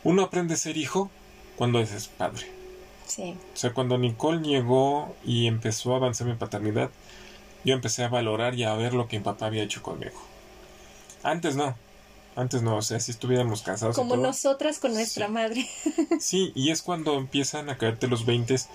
Uno 0.05 0.23
aprende 0.23 0.55
a 0.55 0.57
ser 0.57 0.77
hijo 0.77 1.11
cuando 1.57 1.81
es 1.81 2.09
padre. 2.09 2.47
Sí. 3.07 3.35
O 3.55 3.57
sea, 3.57 3.73
cuando 3.73 3.99
Nicole 3.99 4.41
llegó 4.47 5.15
y 5.25 5.47
empezó 5.47 5.95
a 5.95 5.97
avanzar 5.97 6.27
mi 6.27 6.35
paternidad, 6.35 6.91
yo 7.65 7.75
empecé 7.75 8.05
a 8.05 8.09
valorar 8.09 8.55
y 8.55 8.65
a 8.65 8.75
ver 8.75 8.95
lo 8.95 9.09
que 9.09 9.19
mi 9.19 9.25
papá 9.25 9.47
había 9.47 9.63
hecho 9.65 9.83
conmigo. 9.83 10.21
Antes 11.23 11.57
no. 11.57 11.77
Antes 12.37 12.63
no, 12.63 12.77
o 12.77 12.83
sea, 12.83 13.01
si 13.01 13.11
estuviéramos 13.11 13.63
casados. 13.63 13.97
y 13.97 13.99
Como 13.99 14.15
todo, 14.15 14.23
nosotras 14.29 14.79
con 14.79 14.95
nuestra 14.95 15.27
Sí. 15.27 15.33
madre. 15.33 15.69
Sí, 16.21 16.53
y 16.55 16.71
es 16.71 16.83
cuando 16.83 17.15
empiezan 17.17 17.69
a 17.69 17.77
caerte 17.79 18.07
los 18.07 18.25
veintes 18.27 18.69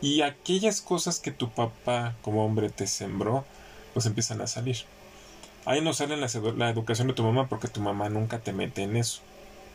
y 0.00 0.20
aquellas 0.22 0.80
cosas 0.80 1.18
que 1.18 1.32
tu 1.32 1.50
papá 1.50 2.14
como 2.22 2.44
hombre 2.44 2.70
te 2.70 2.86
sembró, 2.86 3.44
pues 3.98 4.06
empiezan 4.06 4.40
a 4.40 4.46
salir. 4.46 4.78
Ahí 5.64 5.80
no 5.80 5.92
sale 5.92 6.16
la, 6.16 6.26
edu- 6.28 6.56
la 6.56 6.70
educación 6.70 7.08
de 7.08 7.14
tu 7.14 7.22
mamá 7.22 7.48
porque 7.48 7.68
tu 7.68 7.80
mamá 7.80 8.08
nunca 8.08 8.38
te 8.38 8.52
mete 8.52 8.82
en 8.82 8.96
eso. 8.96 9.20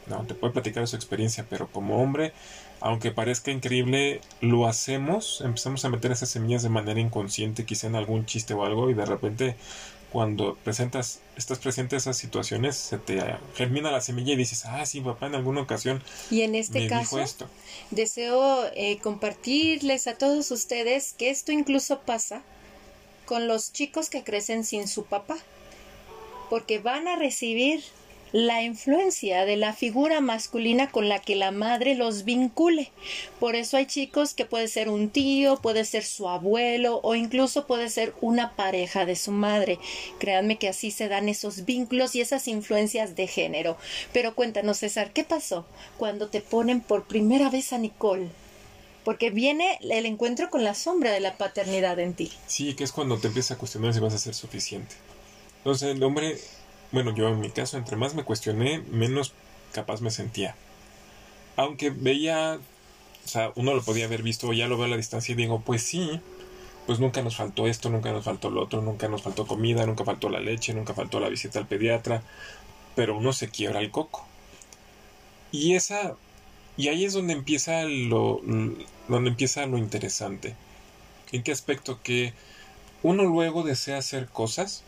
No, 0.07 0.25
te 0.25 0.33
puede 0.33 0.53
platicar 0.53 0.83
de 0.83 0.87
su 0.87 0.95
experiencia, 0.97 1.45
pero 1.49 1.67
como 1.67 2.01
hombre, 2.01 2.33
aunque 2.81 3.11
parezca 3.11 3.51
increíble, 3.51 4.21
lo 4.41 4.67
hacemos, 4.67 5.41
empezamos 5.41 5.85
a 5.85 5.89
meter 5.89 6.11
esas 6.11 6.29
semillas 6.29 6.63
de 6.63 6.69
manera 6.69 6.99
inconsciente, 6.99 7.65
quizá 7.65 7.87
en 7.87 7.95
algún 7.95 8.25
chiste 8.25 8.53
o 8.53 8.65
algo, 8.65 8.89
y 8.89 8.95
de 8.95 9.05
repente 9.05 9.55
cuando 10.11 10.55
presentas, 10.63 11.21
estás 11.37 11.59
presente 11.59 11.95
a 11.95 11.99
esas 11.99 12.17
situaciones, 12.17 12.75
se 12.75 12.99
te 12.99 13.19
germina 13.55 13.91
la 13.91 14.01
semilla 14.01 14.33
y 14.33 14.35
dices, 14.35 14.65
ah, 14.65 14.85
sí, 14.85 15.01
papá 15.01 15.27
en 15.27 15.35
alguna 15.35 15.61
ocasión 15.61 16.03
Y 16.29 16.41
en 16.41 16.53
este 16.55 16.81
me 16.81 16.87
caso, 16.87 17.17
dijo 17.17 17.19
esto. 17.19 17.47
deseo 17.91 18.65
eh, 18.75 18.99
compartirles 19.01 20.07
a 20.07 20.15
todos 20.17 20.51
ustedes 20.51 21.13
que 21.17 21.29
esto 21.31 21.51
incluso 21.51 22.01
pasa 22.01 22.43
con 23.25 23.47
los 23.47 23.73
chicos 23.73 24.09
que 24.09 24.23
crecen 24.23 24.63
sin 24.63 24.87
su 24.87 25.05
papá, 25.05 25.37
porque 26.49 26.79
van 26.79 27.07
a 27.07 27.15
recibir 27.15 27.83
la 28.33 28.63
influencia 28.63 29.45
de 29.45 29.57
la 29.57 29.73
figura 29.73 30.19
masculina 30.19 30.89
con 30.89 31.07
la 31.07 31.19
que 31.19 31.35
la 31.35 31.51
madre 31.51 31.93
los 31.93 32.25
vincule. 32.25 32.91
Por 33.39 33.55
eso 33.55 33.77
hay 33.77 33.85
chicos 33.85 34.33
que 34.33 34.45
puede 34.45 34.67
ser 34.67 34.89
un 34.89 35.11
tío, 35.11 35.57
puede 35.57 35.85
ser 35.85 36.03
su 36.03 36.27
abuelo 36.27 36.99
o 37.03 37.13
incluso 37.13 37.67
puede 37.67 37.89
ser 37.89 38.15
una 38.21 38.55
pareja 38.55 39.05
de 39.05 39.15
su 39.15 39.31
madre. 39.31 39.77
Créanme 40.17 40.57
que 40.57 40.67
así 40.67 40.89
se 40.89 41.07
dan 41.09 41.29
esos 41.29 41.65
vínculos 41.65 42.15
y 42.15 42.21
esas 42.21 42.47
influencias 42.47 43.15
de 43.15 43.27
género. 43.27 43.77
Pero 44.13 44.33
cuéntanos, 44.33 44.79
César, 44.79 45.13
¿qué 45.13 45.23
pasó 45.23 45.67
cuando 45.99 46.29
te 46.29 46.41
ponen 46.41 46.81
por 46.81 47.03
primera 47.03 47.51
vez 47.51 47.71
a 47.71 47.77
Nicole? 47.77 48.29
Porque 49.03 49.29
viene 49.29 49.77
el 49.81 50.05
encuentro 50.05 50.49
con 50.49 50.63
la 50.63 50.73
sombra 50.73 51.11
de 51.11 51.19
la 51.19 51.37
paternidad 51.37 51.99
en 51.99 52.13
ti. 52.13 52.31
Sí, 52.47 52.73
que 52.73 52.83
es 52.83 52.91
cuando 52.91 53.17
te 53.17 53.27
empiezas 53.27 53.51
a 53.51 53.59
cuestionar 53.59 53.93
si 53.93 53.99
vas 53.99 54.13
a 54.13 54.17
ser 54.17 54.33
suficiente. 54.33 54.95
Entonces 55.57 55.95
el 55.95 56.03
hombre, 56.03 56.37
bueno, 56.91 57.13
yo 57.15 57.27
en 57.29 57.39
mi 57.39 57.49
caso, 57.49 57.77
entre 57.77 57.97
más 57.97 58.15
me 58.15 58.23
cuestioné, 58.23 58.79
menos 58.79 59.33
capaz 59.71 60.01
me 60.01 60.11
sentía. 60.11 60.55
Aunque 61.55 61.89
veía, 61.89 62.59
o 63.25 63.27
sea, 63.27 63.51
uno 63.55 63.73
lo 63.73 63.83
podía 63.83 64.05
haber 64.05 64.23
visto, 64.23 64.51
ya 64.53 64.67
lo 64.67 64.77
veo 64.77 64.85
a 64.85 64.89
la 64.89 64.97
distancia 64.97 65.33
y 65.33 65.35
digo, 65.35 65.61
pues 65.61 65.83
sí, 65.83 66.21
pues 66.85 66.99
nunca 66.99 67.21
nos 67.21 67.35
faltó 67.35 67.67
esto, 67.67 67.89
nunca 67.89 68.11
nos 68.11 68.25
faltó 68.25 68.49
lo 68.49 68.61
otro, 68.61 68.81
nunca 68.81 69.07
nos 69.07 69.21
faltó 69.21 69.47
comida, 69.47 69.85
nunca 69.85 70.03
faltó 70.03 70.29
la 70.29 70.39
leche, 70.39 70.73
nunca 70.73 70.93
faltó 70.93 71.19
la 71.19 71.29
visita 71.29 71.59
al 71.59 71.67
pediatra, 71.67 72.23
pero 72.95 73.17
uno 73.17 73.33
se 73.33 73.49
quiebra 73.49 73.79
el 73.79 73.91
coco. 73.91 74.25
Y 75.51 75.75
esa 75.75 76.15
Y 76.75 76.87
ahí 76.87 77.05
es 77.05 77.13
donde 77.13 77.33
empieza 77.33 77.83
lo, 77.83 78.41
donde 79.07 79.29
empieza 79.29 79.65
lo 79.65 79.77
interesante. 79.77 80.55
¿En 81.31 81.43
qué 81.43 81.51
aspecto? 81.51 81.99
Que 82.01 82.33
uno 83.03 83.23
luego 83.23 83.63
desea 83.63 83.97
hacer 83.97 84.27
cosas 84.27 84.83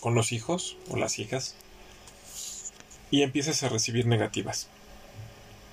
con 0.00 0.14
los 0.14 0.32
hijos 0.32 0.76
o 0.88 0.96
las 0.96 1.18
hijas 1.18 1.54
y 3.10 3.22
empiezas 3.22 3.62
a 3.62 3.68
recibir 3.68 4.06
negativas, 4.06 4.68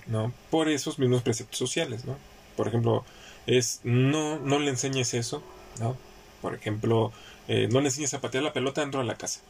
¿no? 0.07 0.33
Por 0.49 0.69
esos 0.69 0.99
mismos 0.99 1.21
preceptos 1.21 1.57
sociales, 1.57 2.05
¿no? 2.05 2.17
Por 2.55 2.67
ejemplo, 2.67 3.05
es 3.45 3.81
no, 3.83 4.39
no 4.39 4.59
le 4.59 4.69
enseñes 4.69 5.13
eso, 5.13 5.43
¿no? 5.79 5.95
Por 6.41 6.55
ejemplo, 6.55 7.11
eh, 7.47 7.69
no 7.71 7.79
le 7.79 7.87
enseñes 7.87 8.13
a 8.13 8.21
patear 8.21 8.43
la 8.43 8.53
pelota 8.53 8.81
dentro 8.81 8.99
de 8.99 9.05
la 9.05 9.17
casa. 9.17 9.41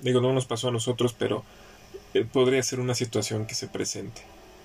Digo, 0.00 0.20
no 0.20 0.32
nos 0.32 0.46
pasó 0.46 0.68
a 0.68 0.72
nosotros, 0.72 1.14
pero 1.18 1.44
podría 2.32 2.62
ser 2.62 2.80
una 2.80 2.94
situación 2.94 3.46
que 3.46 3.54
se 3.54 3.68
presente. 3.68 4.22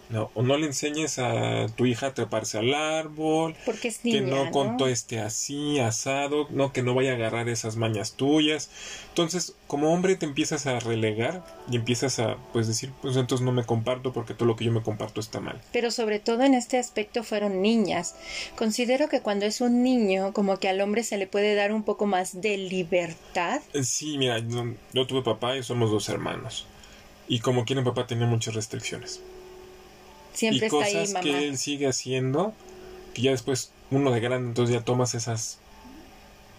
No, 0.10 0.29
o 0.36 0.43
no 0.43 0.58
le 0.58 0.67
enseñes 0.67 1.17
a 1.17 1.65
tu 1.75 1.88
hija 1.88 2.08
a 2.08 2.13
treparse 2.13 2.60
al 2.60 2.73
árbol, 2.75 3.55
Porque 3.65 3.88
es 3.88 3.97
que 3.99 4.21
niña, 4.21 4.45
no 4.45 4.51
con 4.51 4.77
todo 4.77 4.88
esté 4.88 5.19
así, 5.19 5.79
asado, 5.79 6.47
no 6.51 6.71
que 6.73 6.84
no 6.84 6.93
vaya 6.93 7.13
a 7.13 7.15
agarrar 7.15 7.49
esas 7.49 7.75
mañas 7.75 8.13
tuyas. 8.13 8.69
Entonces, 9.10 9.55
como 9.65 9.91
hombre 9.91 10.15
te 10.15 10.27
empiezas 10.27 10.67
a 10.67 10.79
relegar 10.79 11.43
y 11.71 11.75
empiezas 11.75 12.19
a 12.19 12.38
pues 12.53 12.67
decir, 12.67 12.91
pues 13.01 13.15
entonces 13.17 13.43
no 13.43 13.51
me 13.51 13.63
comparto 13.63 14.13
porque 14.13 14.36
todo 14.36 14.47
lo 14.47 14.55
que 14.55 14.65
yo 14.65 14.71
me 14.71 14.84
comparto 14.84 15.19
está 15.19 15.39
mal. 15.39 15.60
Pero 15.71 15.89
sobre 15.89 16.19
todo 16.19 16.43
en 16.43 16.53
este 16.53 16.77
aspecto 16.77 17.23
fueron 17.23 17.63
niñas. 17.63 18.15
Considero 18.55 19.10
que 19.10 19.21
cuando 19.21 19.47
es 19.47 19.60
un 19.60 19.81
niño, 19.81 20.34
como 20.34 20.60
que 20.60 20.69
al 20.69 20.81
hombre 20.81 21.03
se 21.03 21.17
le 21.17 21.25
puede 21.25 21.55
dar 21.55 21.73
un 21.73 21.84
poco 21.84 22.05
más 22.05 22.41
de 22.41 22.58
libertad. 22.58 23.62
Eh, 23.73 23.84
Sí, 23.84 24.17
mira, 24.17 24.39
yo, 24.39 24.65
yo 24.93 25.08
tuve 25.08 25.23
papá 25.23 25.58
y 25.58 25.63
somos 25.63 25.89
dos 25.89 26.10
hermanos. 26.10 26.67
Y 27.27 27.39
como 27.39 27.65
quieren 27.65 27.83
papá 27.85 28.07
tenía 28.07 28.27
muchas 28.27 28.53
restricciones. 28.53 29.21
Siempre 30.33 30.65
y 30.65 30.65
está 30.65 30.77
cosas 30.77 30.95
ahí 30.95 31.07
mamá. 31.07 31.21
que 31.21 31.47
él 31.47 31.57
sigue 31.57 31.88
haciendo 31.88 32.53
que 33.13 33.21
ya 33.23 33.31
después 33.31 33.71
uno 33.89 34.11
de 34.11 34.19
grande 34.19 34.49
entonces 34.49 34.75
ya 34.75 34.83
tomas 34.83 35.15
esas 35.15 35.59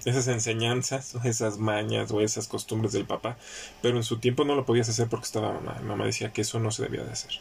esas 0.07 0.29
enseñanzas 0.29 1.15
esas 1.25 1.59
mañas 1.59 2.11
o 2.11 2.23
esas 2.23 2.49
costumbres 2.49 2.93
del 2.93 3.05
papá 3.05 3.37
pero 3.83 3.99
en 3.99 4.03
su 4.03 4.19
tiempo 4.19 4.45
no 4.45 4.55
lo 4.55 4.65
podías 4.65 4.89
hacer 4.89 5.09
porque 5.09 5.27
estaba 5.27 5.53
mamá. 5.53 5.79
Mamá 5.85 6.07
decía 6.07 6.33
que 6.33 6.41
eso 6.41 6.59
no 6.59 6.71
se 6.71 6.83
debía 6.83 7.05
de 7.05 7.13
hacer. 7.13 7.33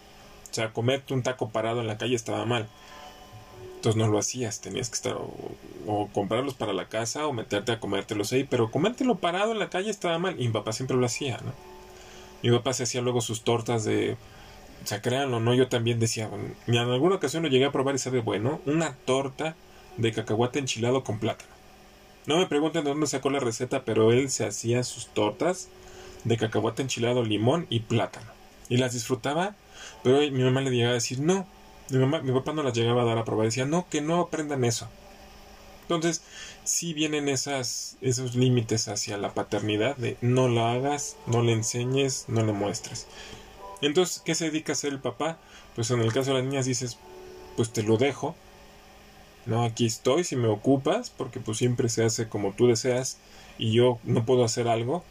O 0.52 0.54
sea 0.54 0.74
comerte 0.74 1.14
un 1.14 1.24
taco 1.24 1.50
parado 1.50 1.82
en 1.82 1.88
la 1.88 1.98
calle 1.98 2.16
estaba 2.16 2.46
mal. 2.46 2.68
Entonces 3.78 3.98
no 3.98 4.08
lo 4.08 4.20
hacías 4.20 4.60
tenías 4.60 4.90
que 4.90 4.96
estar 4.96 5.14
o, 5.14 5.34
o 5.88 6.10
comprarlos 6.12 6.56
para 6.56 6.74
la 6.74 6.90
casa 6.90 7.28
o 7.28 7.34
meterte 7.34 7.72
a 7.72 7.80
comértelos 7.80 8.34
ahí 8.34 8.44
pero 8.44 8.72
comértelo 8.72 9.16
parado 9.16 9.54
en 9.54 9.60
la 9.60 9.70
calle 9.70 9.90
estaba 9.90 10.20
mal. 10.20 10.36
Y 10.40 10.48
mi 10.48 10.54
papá 10.54 10.74
siempre 10.74 10.98
lo 10.98 11.06
hacía 11.06 11.38
no 11.38 11.75
mi 12.50 12.58
papá 12.58 12.74
se 12.74 12.84
hacía 12.84 13.02
luego 13.02 13.22
sus 13.22 13.44
tortas 13.44 13.84
de 13.84 14.18
o 14.86 14.88
sea, 14.88 15.02
créanlo, 15.02 15.40
¿no? 15.40 15.56
Yo 15.56 15.68
también 15.68 16.00
decía, 16.00 16.30
en 16.68 16.78
alguna 16.78 17.16
ocasión 17.16 17.42
lo 17.42 17.50
llegué 17.50 17.66
a 17.66 17.72
probar 17.72 17.96
y 17.96 17.98
sabe 17.98 18.20
bueno, 18.20 18.62
una 18.68 18.94
torta 18.94 19.56
de 19.98 20.12
cacahuate 20.12 20.60
enchilado 20.60 21.04
con 21.04 21.18
plátano. 21.18 21.50
No 22.28 22.38
me 22.38 22.46
pregunten 22.46 22.84
de 22.84 22.92
dónde 22.92 23.08
sacó 23.08 23.32
la 23.32 23.40
receta, 23.40 23.84
pero 23.84 24.12
él 24.12 24.30
se 24.30 24.46
hacía 24.46 24.84
sus 24.84 25.08
tortas 25.08 25.70
de 26.24 26.38
cacahuate 26.38 26.84
enchilado, 26.84 27.24
limón 27.24 27.66
y 27.72 27.80
plátano. 27.80 28.28
Y 28.70 28.78
las 28.78 28.94
disfrutaba, 28.94 29.56
pero 30.04 30.20
mi 30.20 30.44
mamá 30.44 30.62
le 30.62 30.70
llegaba 30.70 30.92
a 30.92 30.96
decir, 30.96 31.20
no, 31.20 31.48
mi, 31.90 31.98
mamá, 31.98 32.22
mi 32.22 32.32
papá 32.32 32.54
no 32.54 32.62
las 32.62 32.74
llegaba 32.74 33.02
a 33.02 33.06
dar 33.06 33.18
a 33.18 33.26
probar, 33.26 33.46
decía, 33.48 33.66
no, 33.66 33.88
que 33.90 34.02
no 34.02 34.22
aprendan 34.22 34.64
eso. 34.64 34.88
Entonces, 35.86 36.24
sí 36.64 36.94
vienen 36.96 37.30
esos 37.30 37.96
límites 38.36 38.88
hacia 38.88 39.18
la 39.18 39.36
paternidad 39.36 39.96
de 39.98 40.18
no 40.22 40.48
la 40.48 40.72
hagas, 40.72 41.16
no 41.28 41.44
le 41.44 41.54
enseñes, 41.54 42.26
no 42.28 42.44
le 42.44 42.54
muestres. 42.54 43.06
Entonces, 43.82 44.22
¿qué 44.26 44.34
se 44.34 44.46
dedica 44.46 44.72
a 44.72 44.74
hacer 44.74 44.94
el 44.94 45.00
papá? 45.00 45.38
Pues 45.76 45.92
en 45.92 46.02
el 46.02 46.12
caso 46.12 46.32
de 46.32 46.38
las 46.38 46.44
niñas 46.46 46.66
dices, 46.66 46.98
pues 47.56 47.72
te 47.72 47.84
lo 47.84 47.98
dejo. 47.98 48.36
No, 49.46 49.64
aquí 49.64 49.86
estoy 49.86 50.24
si 50.24 50.36
me 50.36 50.48
ocupas, 50.48 51.12
porque 51.12 51.40
pues 51.40 51.60
siempre 51.60 51.88
se 51.88 52.04
hace 52.04 52.28
como 52.28 52.54
tú 52.54 52.66
deseas 52.66 53.20
y 53.60 53.72
yo 53.74 54.00
no 54.04 54.26
puedo 54.26 54.44
hacer 54.44 54.68
algo. 54.68 55.04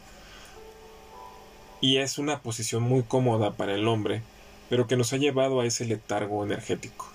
Y 1.79 1.97
es 1.97 2.17
una 2.17 2.41
posición 2.41 2.83
muy 2.83 3.03
cómoda 3.03 3.51
para 3.51 3.75
el 3.75 3.87
hombre, 3.87 4.23
pero 4.69 4.87
que 4.87 4.97
nos 4.97 5.13
ha 5.13 5.17
llevado 5.17 5.61
a 5.61 5.65
ese 5.65 5.85
letargo 5.85 6.43
energético. 6.43 7.14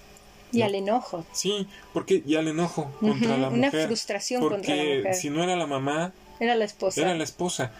Y 0.52 0.62
al 0.62 0.74
enojo. 0.74 1.24
Sí, 1.32 1.66
porque 1.92 2.22
ya 2.26 2.40
el 2.40 2.48
enojo 2.48 2.90
contra 3.00 3.36
la 3.38 3.48
una 3.48 3.66
mujer. 3.68 3.86
frustración 3.86 4.40
porque 4.42 4.56
contra 4.56 4.76
la 4.76 4.94
mujer. 4.98 5.14
si 5.14 5.30
no 5.30 5.42
era 5.44 5.56
la 5.56 5.66
mamá, 5.66 6.12
Era 6.40 6.54
la 6.56 6.64
esposa. 6.64 7.00
era 7.00 7.14
la 7.14 7.24
esposa. 7.24 7.72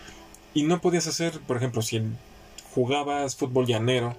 Y 0.54 0.62
no 0.64 0.80
podías 0.80 1.06
hacer, 1.06 1.40
por 1.40 1.56
ejemplo, 1.56 1.83
si 1.83 2.02
jugabas 2.74 3.37
fútbol 3.37 3.66
llanero 3.66 4.14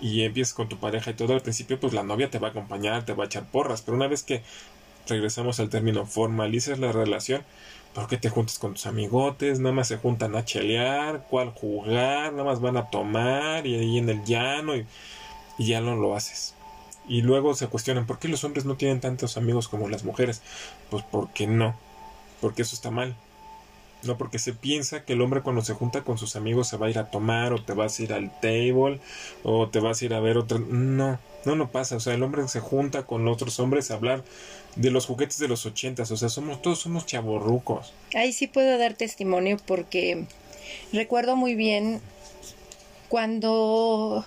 y 0.00 0.22
empiezas 0.22 0.54
con 0.54 0.68
tu 0.68 0.78
pareja 0.78 1.10
y 1.10 1.14
todo 1.14 1.34
al 1.34 1.40
principio, 1.42 1.78
pues 1.78 1.92
la 1.92 2.02
novia 2.02 2.30
te 2.30 2.38
va 2.38 2.48
a 2.48 2.50
acompañar, 2.50 3.04
te 3.04 3.12
va 3.12 3.24
a 3.24 3.26
echar 3.26 3.44
porras. 3.46 3.82
Pero 3.82 3.96
una 3.96 4.08
vez 4.08 4.22
que 4.22 4.42
regresamos 5.08 5.60
al 5.60 5.68
término, 5.68 6.06
formalizas 6.06 6.78
la 6.78 6.92
relación, 6.92 7.42
¿por 7.94 8.06
qué 8.08 8.16
te 8.16 8.28
juntas 8.30 8.58
con 8.58 8.74
tus 8.74 8.86
amigotes? 8.86 9.60
Nada 9.60 9.74
más 9.74 9.88
se 9.88 9.96
juntan 9.98 10.34
a 10.36 10.44
chelear, 10.44 11.26
cuál 11.28 11.50
jugar, 11.50 12.32
nada 12.32 12.44
más 12.44 12.60
van 12.60 12.76
a 12.76 12.88
tomar 12.90 13.66
y 13.66 13.76
ahí 13.78 13.98
en 13.98 14.08
el 14.08 14.24
llano 14.24 14.76
y, 14.76 14.86
y 15.58 15.66
ya 15.66 15.80
no 15.80 15.96
lo 15.96 16.14
haces. 16.16 16.54
Y 17.08 17.22
luego 17.22 17.54
se 17.54 17.66
cuestionan, 17.66 18.06
¿por 18.06 18.18
qué 18.18 18.28
los 18.28 18.44
hombres 18.44 18.64
no 18.64 18.76
tienen 18.76 19.00
tantos 19.00 19.36
amigos 19.36 19.68
como 19.68 19.88
las 19.88 20.04
mujeres? 20.04 20.40
Pues 20.90 21.04
porque 21.10 21.46
no, 21.46 21.74
porque 22.40 22.62
eso 22.62 22.74
está 22.74 22.90
mal. 22.90 23.16
No, 24.02 24.18
porque 24.18 24.40
se 24.40 24.52
piensa 24.52 25.04
que 25.04 25.12
el 25.12 25.20
hombre 25.20 25.42
cuando 25.42 25.62
se 25.62 25.74
junta 25.74 26.02
con 26.02 26.18
sus 26.18 26.34
amigos 26.34 26.68
se 26.68 26.76
va 26.76 26.86
a 26.86 26.90
ir 26.90 26.98
a 26.98 27.10
tomar 27.10 27.52
o 27.52 27.62
te 27.62 27.72
vas 27.72 27.98
a 27.98 28.02
ir 28.02 28.12
al 28.12 28.32
table 28.40 28.98
o 29.44 29.68
te 29.68 29.78
vas 29.78 30.02
a 30.02 30.04
ir 30.04 30.14
a 30.14 30.20
ver 30.20 30.38
otra... 30.38 30.58
No, 30.58 31.20
no, 31.44 31.54
no 31.54 31.70
pasa. 31.70 31.96
O 31.96 32.00
sea, 32.00 32.14
el 32.14 32.22
hombre 32.24 32.46
se 32.48 32.58
junta 32.58 33.04
con 33.04 33.28
otros 33.28 33.60
hombres 33.60 33.90
a 33.90 33.94
hablar 33.94 34.24
de 34.74 34.90
los 34.90 35.06
juguetes 35.06 35.38
de 35.38 35.46
los 35.46 35.66
ochentas. 35.66 36.10
O 36.10 36.16
sea, 36.16 36.28
somos 36.28 36.60
todos 36.62 36.80
somos 36.80 37.06
chavorrucos. 37.06 37.92
Ahí 38.14 38.32
sí 38.32 38.48
puedo 38.48 38.76
dar 38.76 38.94
testimonio 38.94 39.56
porque 39.66 40.26
recuerdo 40.92 41.36
muy 41.36 41.54
bien 41.54 42.00
cuando 43.08 44.26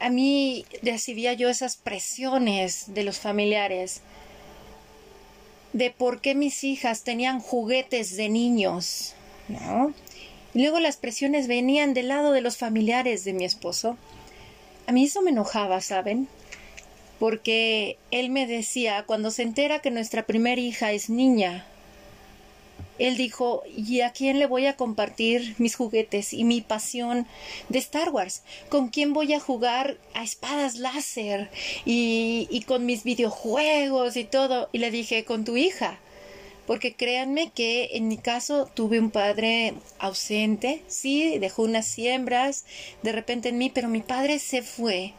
a 0.00 0.10
mí 0.10 0.64
recibía 0.82 1.32
yo 1.32 1.48
esas 1.48 1.76
presiones 1.76 2.94
de 2.94 3.04
los 3.04 3.18
familiares 3.18 4.02
de 5.72 5.90
por 5.90 6.20
qué 6.20 6.34
mis 6.34 6.64
hijas 6.64 7.02
tenían 7.04 7.40
juguetes 7.40 8.16
de 8.16 8.28
niños, 8.28 9.14
¿no? 9.48 9.92
Y 10.54 10.62
luego 10.62 10.80
las 10.80 10.96
presiones 10.96 11.46
venían 11.46 11.94
del 11.94 12.08
lado 12.08 12.32
de 12.32 12.40
los 12.40 12.56
familiares 12.56 13.24
de 13.24 13.32
mi 13.32 13.44
esposo. 13.44 13.96
A 14.86 14.92
mí 14.92 15.04
eso 15.04 15.20
me 15.22 15.30
enojaba, 15.30 15.80
¿saben? 15.80 16.26
Porque 17.18 17.98
él 18.10 18.30
me 18.30 18.46
decía, 18.46 19.04
cuando 19.06 19.30
se 19.30 19.42
entera 19.42 19.80
que 19.80 19.90
nuestra 19.90 20.24
primera 20.24 20.60
hija 20.60 20.92
es 20.92 21.10
niña, 21.10 21.66
él 22.98 23.16
dijo, 23.16 23.62
¿y 23.76 24.00
a 24.00 24.12
quién 24.12 24.38
le 24.38 24.46
voy 24.46 24.66
a 24.66 24.76
compartir 24.76 25.54
mis 25.58 25.76
juguetes 25.76 26.32
y 26.32 26.44
mi 26.44 26.60
pasión 26.60 27.26
de 27.68 27.78
Star 27.78 28.10
Wars? 28.10 28.42
¿Con 28.68 28.88
quién 28.88 29.12
voy 29.12 29.32
a 29.34 29.40
jugar 29.40 29.98
a 30.14 30.24
espadas 30.24 30.76
láser 30.76 31.50
y, 31.84 32.64
con 32.66 32.86
mis 32.86 33.04
videojuegos 33.04 34.16
y 34.16 34.24
todo? 34.24 34.68
Y 34.72 34.78
le 34.78 34.90
dije, 34.90 35.24
con 35.24 35.44
tu 35.44 35.56
hija. 35.56 35.98
Porque 36.66 36.94
créanme 36.94 37.50
que 37.50 37.90
en 37.92 38.08
mi 38.08 38.18
caso 38.18 38.68
tuve 38.74 39.00
un 39.00 39.10
padre 39.10 39.72
ausente, 39.98 40.82
sí, 40.86 41.38
dejó 41.38 41.62
unas 41.62 41.86
siembras 41.86 42.66
de 43.02 43.12
repente 43.12 43.48
en 43.48 43.56
mí, 43.56 43.70
pero 43.70 43.88
mi 43.88 44.02
padre 44.02 44.38
se 44.38 44.62
fue 44.62 45.14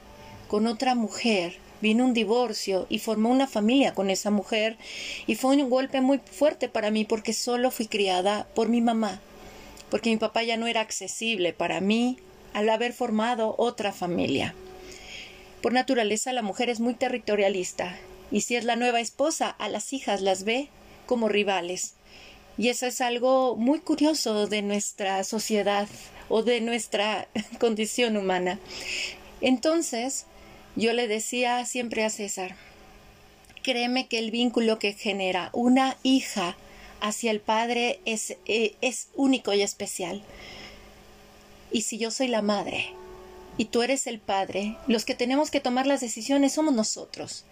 con 0.48 0.68
otra 0.68 0.94
mujer 0.94 1.58
vino 1.82 2.06
un 2.06 2.14
divorcio 2.14 2.86
y 2.90 3.00
formó 3.00 3.30
una 3.30 3.48
familia 3.48 3.94
con 3.94 4.10
esa 4.10 4.32
mujer 4.32 4.78
y 5.28 5.36
fue 5.36 5.56
un 5.56 5.70
golpe 5.70 6.02
muy 6.02 6.20
fuerte 6.20 6.70
para 6.70 6.92
mí 6.92 7.06
porque 7.06 7.34
solo 7.34 7.72
fui 7.72 7.88
criada 7.88 8.48
por 8.56 8.70
mi 8.70 8.82
mamá, 8.82 9.22
porque 9.90 10.10
mi 10.10 10.18
papá 10.18 10.44
ya 10.44 10.58
no 10.58 10.68
era 10.68 10.82
accesible 10.82 11.54
para 11.54 11.82
mí 11.82 12.18
al 12.54 12.70
haber 12.70 12.94
formado 12.94 13.56
otra 13.58 13.92
familia. 13.94 14.56
Por 15.62 15.74
naturaleza 15.74 16.34
la 16.34 16.42
mujer 16.42 16.70
es 16.70 16.80
muy 16.80 16.94
territorialista 16.94 17.98
y 18.32 18.42
si 18.42 18.56
es 18.56 18.64
la 18.64 18.76
nueva 18.76 19.02
esposa 19.02 19.50
a 19.50 19.70
las 19.70 19.94
hijas 19.94 20.22
las 20.22 20.44
ve 20.44 20.70
como 21.06 21.28
rivales. 21.28 21.96
Y 22.58 22.68
eso 22.68 22.86
es 22.86 23.00
algo 23.02 23.56
muy 23.56 23.80
curioso 23.80 24.48
de 24.48 24.62
nuestra 24.62 25.24
sociedad 25.24 25.88
o 26.28 26.44
de 26.44 26.62
nuestra 26.62 27.28
condición 27.60 28.18
humana. 28.18 28.60
Entonces, 29.42 30.26
yo 30.80 30.94
le 30.94 31.10
decía 31.10 31.66
siempre 31.66 32.06
a 32.06 32.10
César, 32.10 32.56
créeme 33.64 34.08
que 34.08 34.18
el 34.18 34.32
vínculo 34.32 34.80
que 34.80 34.94
genera 34.94 35.50
una 35.52 35.98
hija 36.04 36.56
hacia 37.02 37.32
el 37.32 37.42
padre 37.42 38.00
es, 38.06 38.38
eh, 38.46 38.76
es 38.80 39.10
único 39.14 39.54
y 39.54 39.62
especial. 39.62 40.24
Y 41.72 41.82
si 41.82 41.98
yo 41.98 42.12
soy 42.12 42.30
la 42.30 42.42
madre 42.42 42.94
y 43.58 43.66
tú 43.66 43.82
eres 43.82 44.08
el 44.08 44.20
padre, 44.20 44.78
los 44.88 45.04
que 45.04 45.16
tenemos 45.16 45.52
que 45.52 45.60
tomar 45.60 45.86
las 45.86 46.00
decisiones 46.00 46.54
somos 46.54 46.74
nosotros. 46.74 47.44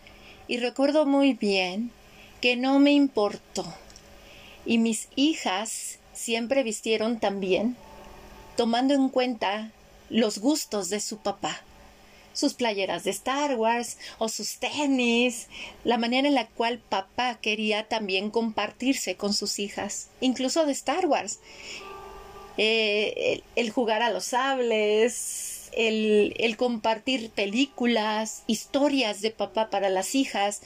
Y 0.48 0.58
recuerdo 0.58 1.06
muy 1.06 1.34
bien 1.34 1.92
que 2.40 2.56
no 2.56 2.80
me 2.80 2.94
importó. 2.94 3.66
Y 4.66 4.78
mis 4.78 5.10
hijas 5.18 6.00
siempre 6.14 6.64
vistieron 6.64 7.20
también, 7.20 7.76
tomando 8.56 8.94
en 8.94 9.10
cuenta 9.10 9.72
los 10.10 10.40
gustos 10.40 10.88
de 10.90 11.02
su 11.02 11.18
papá 11.18 11.62
sus 12.38 12.54
playeras 12.54 13.04
de 13.04 13.10
Star 13.10 13.56
Wars 13.56 13.98
o 14.20 14.30
sus 14.30 14.60
tenis, 14.60 15.48
la 15.84 15.98
manera 15.98 16.28
en 16.28 16.36
la 16.36 16.48
cual 16.48 16.78
papá 16.78 17.40
quería 17.42 17.88
también 17.88 18.30
compartirse 18.30 19.16
con 19.16 19.34
sus 19.34 19.58
hijas, 19.58 20.10
incluso 20.22 20.66
de 20.68 20.72
Star 20.74 21.08
Wars. 21.08 21.40
Eh, 22.60 23.42
el, 23.56 23.72
jugar 23.72 24.04
a 24.04 24.12
los 24.12 24.26
sables, 24.26 25.70
el, 25.72 26.36
el, 26.38 26.58
compartir 26.58 27.32
películas, 27.32 28.44
historias 28.46 29.22
de 29.22 29.32
papá 29.32 29.72
para 29.72 29.90
las 29.90 30.14
hijas, 30.14 30.62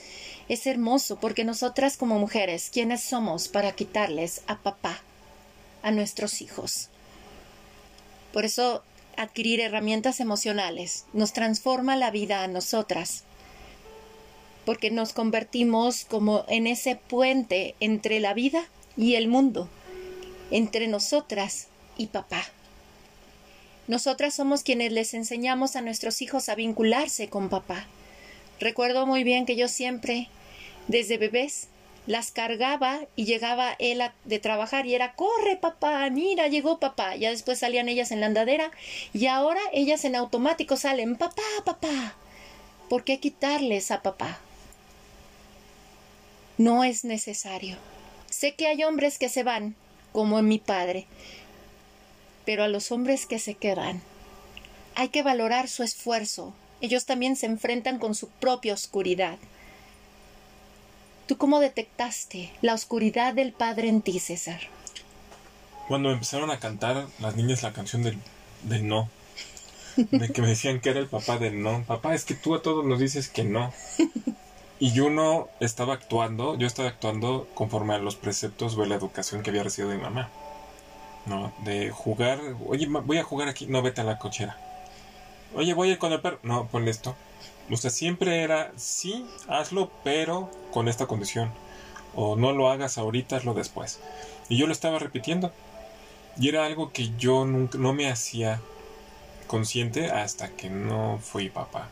es 0.48 0.66
hermoso 0.66 1.20
porque 1.20 1.44
nosotras 1.44 1.96
como 1.96 2.18
mujeres, 2.18 2.68
¿quiénes 2.70 3.02
somos 3.02 3.48
para 3.48 3.72
quitarles 3.72 4.42
a 4.46 4.58
papá 4.58 5.02
a 5.82 5.90
nuestros 5.90 6.42
hijos? 6.42 6.88
Por 8.32 8.44
eso 8.44 8.82
adquirir 9.16 9.60
herramientas 9.60 10.20
emocionales 10.20 11.04
nos 11.12 11.32
transforma 11.32 11.96
la 11.96 12.10
vida 12.10 12.42
a 12.42 12.48
nosotras, 12.48 13.24
porque 14.64 14.90
nos 14.90 15.12
convertimos 15.12 16.04
como 16.04 16.44
en 16.48 16.66
ese 16.66 16.96
puente 16.96 17.74
entre 17.80 18.20
la 18.20 18.34
vida 18.34 18.68
y 18.96 19.14
el 19.14 19.28
mundo, 19.28 19.68
entre 20.50 20.88
nosotras 20.88 21.68
y 21.96 22.06
papá. 22.08 22.44
Nosotras 23.88 24.34
somos 24.34 24.62
quienes 24.62 24.92
les 24.92 25.12
enseñamos 25.14 25.76
a 25.76 25.80
nuestros 25.80 26.22
hijos 26.22 26.48
a 26.48 26.54
vincularse 26.54 27.28
con 27.28 27.48
papá. 27.48 27.86
Recuerdo 28.60 29.06
muy 29.06 29.24
bien 29.24 29.44
que 29.44 29.56
yo 29.56 29.66
siempre, 29.66 30.28
desde 30.86 31.18
bebés, 31.18 31.68
las 32.06 32.32
cargaba 32.32 33.00
y 33.14 33.24
llegaba 33.24 33.76
él 33.78 34.02
de 34.24 34.38
trabajar 34.38 34.86
y 34.86 34.94
era 34.94 35.14
corre 35.14 35.56
papá, 35.56 36.08
mira, 36.10 36.48
llegó 36.48 36.80
papá. 36.80 37.16
Ya 37.16 37.30
después 37.30 37.58
salían 37.58 37.88
ellas 37.88 38.10
en 38.10 38.20
la 38.20 38.26
andadera 38.26 38.70
y 39.12 39.26
ahora 39.26 39.60
ellas 39.72 40.04
en 40.04 40.16
automático 40.16 40.76
salen 40.76 41.16
papá, 41.16 41.42
papá. 41.64 42.16
¿Por 42.88 43.04
qué 43.04 43.20
quitarles 43.20 43.90
a 43.90 44.02
papá? 44.02 44.38
No 46.58 46.84
es 46.84 47.04
necesario. 47.04 47.76
Sé 48.28 48.54
que 48.54 48.66
hay 48.66 48.82
hombres 48.84 49.18
que 49.18 49.28
se 49.28 49.42
van, 49.42 49.74
como 50.12 50.38
en 50.38 50.48
mi 50.48 50.58
padre, 50.58 51.06
pero 52.44 52.64
a 52.64 52.68
los 52.68 52.92
hombres 52.92 53.26
que 53.26 53.38
se 53.38 53.54
quedan 53.54 54.02
hay 54.94 55.08
que 55.08 55.22
valorar 55.22 55.68
su 55.68 55.82
esfuerzo. 55.82 56.54
Ellos 56.80 57.06
también 57.06 57.36
se 57.36 57.46
enfrentan 57.46 57.98
con 57.98 58.14
su 58.14 58.28
propia 58.28 58.74
oscuridad. 58.74 59.38
¿Tú 61.32 61.38
cómo 61.38 61.60
detectaste 61.60 62.52
la 62.60 62.74
oscuridad 62.74 63.32
del 63.32 63.54
Padre 63.54 63.88
en 63.88 64.02
ti, 64.02 64.18
César? 64.18 64.60
Cuando 65.88 66.10
empezaron 66.10 66.50
a 66.50 66.58
cantar 66.58 67.06
las 67.20 67.36
niñas 67.36 67.62
la 67.62 67.72
canción 67.72 68.02
del, 68.02 68.18
no, 68.86 69.08
de 69.96 70.28
que 70.28 70.42
me 70.42 70.48
decían 70.48 70.80
que 70.80 70.90
era 70.90 71.00
el 71.00 71.06
papá 71.06 71.38
del 71.38 71.62
no. 71.62 71.84
Papá, 71.84 72.14
es 72.14 72.26
que 72.26 72.34
tú 72.34 72.54
a 72.54 72.60
todos 72.60 72.84
nos 72.84 72.98
dices 72.98 73.30
que 73.30 73.44
no. 73.44 73.72
Y 74.78 74.92
yo 74.92 75.08
no 75.08 75.48
estaba 75.58 75.94
actuando, 75.94 76.58
yo 76.58 76.66
estaba 76.66 76.90
actuando 76.90 77.48
conforme 77.54 77.94
a 77.94 77.98
los 77.98 78.16
preceptos 78.16 78.76
o 78.76 78.84
la 78.84 78.96
educación 78.96 79.42
que 79.42 79.48
había 79.48 79.62
recibido 79.62 79.88
de 79.88 79.96
mi 79.96 80.02
mamá. 80.02 80.28
¿No? 81.24 81.50
De 81.64 81.88
jugar, 81.88 82.40
oye, 82.66 82.86
voy 82.88 83.16
a 83.16 83.24
jugar 83.24 83.48
aquí, 83.48 83.64
no 83.64 83.80
vete 83.80 84.02
a 84.02 84.04
la 84.04 84.18
cochera. 84.18 84.58
Oye, 85.54 85.72
voy 85.72 85.88
a 85.88 85.92
ir 85.92 85.98
con 85.98 86.12
el 86.12 86.20
perro, 86.20 86.40
no, 86.42 86.68
ponle 86.68 86.90
esto. 86.90 87.16
O 87.72 87.76
sea, 87.78 87.90
siempre 87.90 88.42
era, 88.42 88.70
sí, 88.76 89.26
hazlo, 89.48 89.90
pero 90.04 90.50
con 90.72 90.88
esta 90.88 91.06
condición. 91.06 91.50
O 92.14 92.36
no 92.36 92.52
lo 92.52 92.70
hagas 92.70 92.98
ahorita, 92.98 93.36
hazlo 93.36 93.54
después. 93.54 93.98
Y 94.50 94.58
yo 94.58 94.66
lo 94.66 94.72
estaba 94.72 94.98
repitiendo. 94.98 95.52
Y 96.38 96.50
era 96.50 96.66
algo 96.66 96.92
que 96.92 97.12
yo 97.16 97.46
nunca, 97.46 97.78
no 97.78 97.94
me 97.94 98.10
hacía 98.10 98.60
consciente 99.46 100.10
hasta 100.10 100.50
que 100.50 100.68
no 100.68 101.18
fui 101.22 101.48
papá. 101.48 101.88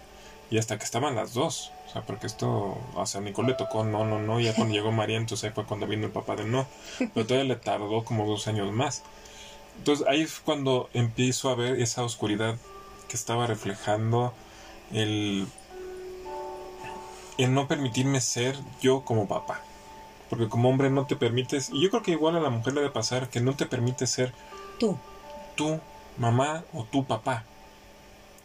Y 0.51 0.59
hasta 0.59 0.77
que 0.77 0.85
estaban 0.85 1.17
las 1.17 1.33
dos. 1.33 1.73
O 1.89 1.93
sea, 1.93 2.03
porque 2.03 2.27
esto, 2.27 2.79
o 2.95 3.07
sea, 3.07 3.23
Nicole 3.23 3.49
le 3.49 3.55
tocó 3.55 3.83
no, 3.83 4.05
no, 4.05 4.19
no. 4.19 4.39
Y 4.39 4.45
ya 4.45 4.55
cuando 4.55 4.75
llegó 4.75 4.93
María, 4.93 5.17
entonces 5.17 5.51
fue 5.55 5.65
cuando 5.65 5.87
vino 5.87 6.05
el 6.05 6.13
papá 6.13 6.37
de 6.37 6.45
no. 6.45 6.67
Pero 6.99 7.27
todavía 7.27 7.55
le 7.55 7.57
tardó 7.57 8.05
como 8.05 8.27
dos 8.27 8.49
años 8.49 8.71
más. 8.71 9.03
Entonces 9.79 10.07
ahí 10.07 10.21
es 10.21 10.41
cuando 10.41 10.91
empiezo 10.93 11.49
a 11.49 11.55
ver 11.55 11.81
esa 11.81 12.05
oscuridad 12.05 12.57
que 13.09 13.17
estaba 13.17 13.47
reflejando 13.47 14.35
el 14.93 15.47
en 17.45 17.55
no 17.55 17.69
permitirme 17.69 18.21
ser 18.21 18.57
yo 18.81 19.05
como 19.05 19.29
papá. 19.29 19.61
Porque 20.29 20.49
como 20.49 20.69
hombre 20.69 20.91
no 20.91 21.07
te 21.07 21.17
permites, 21.17 21.71
y 21.73 21.83
yo 21.83 21.91
creo 21.91 22.03
que 22.03 22.13
igual 22.13 22.37
a 22.37 22.41
la 22.41 22.51
mujer 22.51 22.75
le 22.75 22.81
debe 22.81 22.93
pasar 22.93 23.29
que 23.29 23.41
no 23.41 23.55
te 23.57 23.67
permite 23.67 24.07
ser 24.07 24.33
tú, 24.79 24.97
tú, 25.57 25.81
mamá 26.19 26.65
o 26.73 26.85
tu 26.85 27.05
papá. 27.05 27.45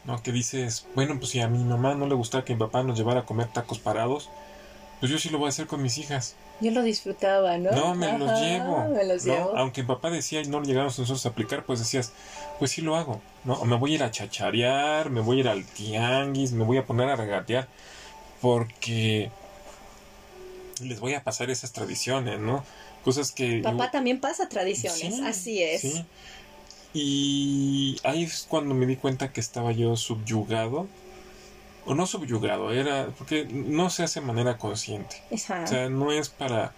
¿No? 0.03 0.21
Que 0.21 0.31
dices, 0.31 0.86
bueno, 0.93 1.17
pues 1.17 1.31
si 1.31 1.41
a 1.41 1.47
mi 1.47 1.63
mamá 1.63 1.95
no 1.95 2.08
le 2.08 2.13
gustaba 2.13 2.45
que 2.45 2.53
mi 2.53 2.60
papá 2.60 2.84
nos 2.84 2.97
llevara 2.97 3.21
a 3.21 3.25
comer 3.25 3.47
tacos 3.47 3.79
parados, 3.79 4.29
pues 4.99 5.12
yo 5.12 5.17
sí 5.17 5.29
lo 5.29 5.39
voy 5.39 5.47
a 5.47 5.49
hacer 5.49 5.67
con 5.67 5.81
mis 5.81 5.97
hijas. 5.97 6.36
Yo 6.62 6.71
lo 6.71 6.84
disfrutaba, 6.84 7.58
¿no? 7.58 7.71
No, 7.71 7.95
me 7.95 8.17
los 8.17 8.39
llevo. 8.39 8.88
Me 8.88 9.03
los 9.03 9.25
llevo. 9.25 9.58
Aunque 9.58 9.81
mi 9.81 9.88
papá 9.88 10.10
decía 10.10 10.41
y 10.41 10.47
no 10.47 10.62
llegamos 10.62 10.97
nosotros 10.97 11.25
a 11.25 11.29
aplicar, 11.29 11.65
pues 11.65 11.79
decías, 11.79 12.13
pues 12.60 12.71
sí 12.71 12.81
lo 12.81 12.95
hago, 12.95 13.19
¿no? 13.43 13.63
me 13.65 13.75
voy 13.75 13.91
a 13.91 13.95
ir 13.95 14.03
a 14.03 14.12
chacharear, 14.12 15.10
me 15.10 15.21
voy 15.21 15.38
a 15.38 15.39
ir 15.41 15.47
al 15.49 15.65
tianguis, 15.65 16.53
me 16.53 16.63
voy 16.63 16.77
a 16.77 16.86
poner 16.86 17.10
a 17.10 17.15
regatear 17.15 17.67
porque 18.41 19.32
les 20.82 21.00
voy 21.00 21.13
a 21.13 21.24
pasar 21.24 21.50
esas 21.50 21.71
tradiciones, 21.71 22.39
¿no? 22.39 22.63
Cosas 23.04 23.32
que... 23.32 23.62
Papá 23.62 23.91
también 23.91 24.19
pasa 24.19 24.50
tradiciones, 24.50 25.19
así 25.21 25.62
es. 25.62 25.82
Sí. 25.82 26.06
Y 26.93 27.98
ahí 28.04 28.24
es 28.24 28.45
cuando 28.48 28.74
me 28.74 28.86
di 28.86 28.95
cuenta 28.95 29.32
que 29.32 29.41
estaba 29.41 29.71
yo 29.71 29.95
subyugado, 29.95 30.88
o 31.86 31.93
no 31.93 32.08
subyugado, 32.08 32.74
era 32.74 33.10
porque 33.17 33.45
no 33.45 33.89
se 33.89 34.04
hace 34.04 34.21
de 34.21 34.26
manera 34.26 34.58
consciente. 34.58 35.21
O 35.30 35.38
sea, 35.38 35.89
no 35.89 36.12
es 36.12 36.30
para 36.30 36.74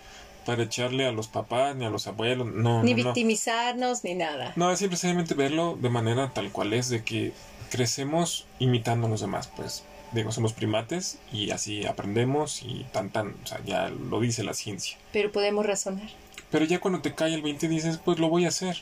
para 0.48 0.63
echarle 0.63 1.06
a 1.06 1.12
los 1.12 1.28
papás 1.28 1.76
ni 1.76 1.84
a 1.84 1.89
los 1.89 2.08
abuelos, 2.08 2.48
no. 2.48 2.82
Ni 2.82 2.93
victimizarnos 2.93 4.06
ni 4.06 4.15
nada. 4.15 4.54
No, 4.56 4.72
es 4.72 4.80
simplemente 4.80 5.34
verlo 5.34 5.78
de 5.80 5.89
manera 5.89 6.32
tal 6.34 6.54
cual 6.54 6.72
es, 6.72 6.88
de 6.88 7.04
que 7.04 7.34
crecemos 7.70 8.48
imitando 8.58 9.08
a 9.08 9.10
los 9.10 9.20
demás, 9.20 9.52
pues 9.54 9.84
digo, 10.12 10.32
somos 10.32 10.54
primates 10.54 11.17
y 11.32 11.52
así 11.52 11.86
aprendemos 11.86 12.63
y 12.63 12.86
tan 12.91 13.10
tan, 13.10 13.36
o 13.43 13.48
sea, 13.48 13.62
ya 13.65 13.89
lo 13.89 14.20
dice 14.20 14.43
la 14.43 14.54
ciencia. 14.54 14.98
Pero 15.12 15.32
podemos 15.32 15.65
razonar. 15.65 16.10
Pero 16.52 16.65
ya 16.65 16.80
cuando 16.80 17.02
te 17.02 17.13
cae 17.13 17.34
el 17.34 17.41
20 17.41 17.67
dices, 17.67 18.00
pues 18.04 18.20
lo 18.20 18.30
voy 18.30 18.46
a 18.46 18.50
hacer. 18.50 18.78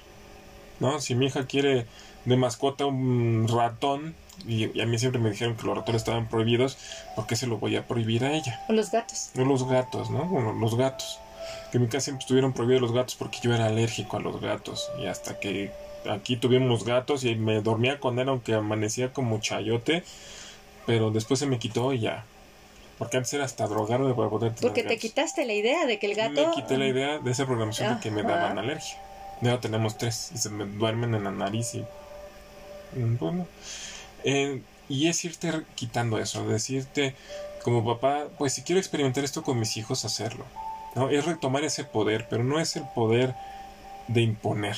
¿No? 0.79 0.99
Si 0.99 1.15
mi 1.15 1.27
hija 1.27 1.45
quiere 1.45 1.85
de 2.25 2.37
mascota 2.37 2.85
un 2.85 3.47
ratón, 3.47 4.13
y, 4.45 4.79
a 4.79 4.85
mí 4.85 4.99
siempre 4.99 5.21
me 5.21 5.31
dijeron 5.31 5.55
que 5.55 5.65
los 5.65 5.77
ratones 5.77 6.01
estaban 6.01 6.27
prohibidos, 6.27 6.77
¿por 7.15 7.25
qué 7.27 7.35
se 7.35 7.47
lo 7.47 7.57
voy 7.57 7.77
a 7.77 7.87
prohibir 7.87 8.25
a 8.25 8.33
ella? 8.33 8.63
O 8.67 8.73
los 8.73 8.91
gatos. 8.91 9.31
O 9.37 9.45
los 9.45 9.67
gatos, 9.67 10.09
¿no? 10.09 10.25
Bueno, 10.25 10.53
los 10.53 10.75
gatos. 10.75 11.19
Que 11.71 11.77
en 11.77 11.83
mi 11.83 11.89
casa 11.89 12.05
siempre 12.05 12.23
estuvieron 12.23 12.53
prohibidos 12.53 12.81
los 12.81 12.91
gatos 12.91 13.15
porque 13.15 13.39
yo 13.41 13.53
era 13.53 13.67
alérgico 13.67 14.17
a 14.17 14.19
los 14.19 14.41
gatos. 14.41 14.89
Y 15.01 15.05
hasta 15.05 15.39
que 15.39 15.71
aquí 16.09 16.35
tuvimos 16.35 16.83
gatos 16.83 17.23
y 17.23 17.35
me 17.35 17.61
dormía 17.61 17.99
con 17.99 18.19
él 18.19 18.29
aunque 18.29 18.53
amanecía 18.53 19.13
como 19.13 19.39
chayote 19.39 20.03
pero 20.85 21.11
después 21.11 21.39
se 21.39 21.45
me 21.45 21.59
quitó 21.59 21.93
y 21.93 21.99
ya. 21.99 22.25
Porque 22.97 23.17
antes 23.17 23.33
era 23.33 23.43
hasta 23.43 23.67
drogarme 23.67 24.13
para 24.13 24.29
poder 24.29 24.53
tener 24.53 24.61
Porque 24.61 24.83
te 24.83 24.97
quitaste 24.97 25.45
la 25.45 25.53
idea 25.53 25.85
de 25.85 25.99
que 25.99 26.07
el 26.07 26.15
gato... 26.15 26.47
Me 26.47 26.55
quité 26.55 26.77
la 26.77 26.87
idea 26.87 27.19
de 27.19 27.31
esa 27.31 27.45
programación 27.45 27.95
de 27.95 28.01
que 28.01 28.11
me 28.11 28.23
daban 28.23 28.57
alergia. 28.57 28.97
Ya 29.41 29.59
tenemos 29.59 29.97
tres 29.97 30.31
y 30.33 30.37
se 30.37 30.49
me 30.49 30.65
duermen 30.65 31.13
en 31.13 31.25
la 31.25 31.31
nariz 31.31 31.75
y... 31.75 31.85
Mm, 32.97 33.17
bueno. 33.17 33.47
Eh, 34.23 34.61
y 34.87 35.07
es 35.07 35.25
irte 35.25 35.51
quitando 35.75 36.19
eso, 36.19 36.47
decirte 36.47 37.15
como 37.63 37.83
papá, 37.83 38.27
pues 38.37 38.53
si 38.53 38.61
quiero 38.61 38.79
experimentar 38.79 39.23
esto 39.23 39.43
con 39.43 39.59
mis 39.59 39.75
hijos, 39.75 40.05
hacerlo. 40.05 40.45
¿no? 40.95 41.09
Es 41.09 41.25
retomar 41.25 41.63
ese 41.63 41.83
poder, 41.83 42.27
pero 42.29 42.43
no 42.43 42.59
es 42.59 42.75
el 42.75 42.83
poder 42.93 43.33
de 44.07 44.21
imponer, 44.21 44.77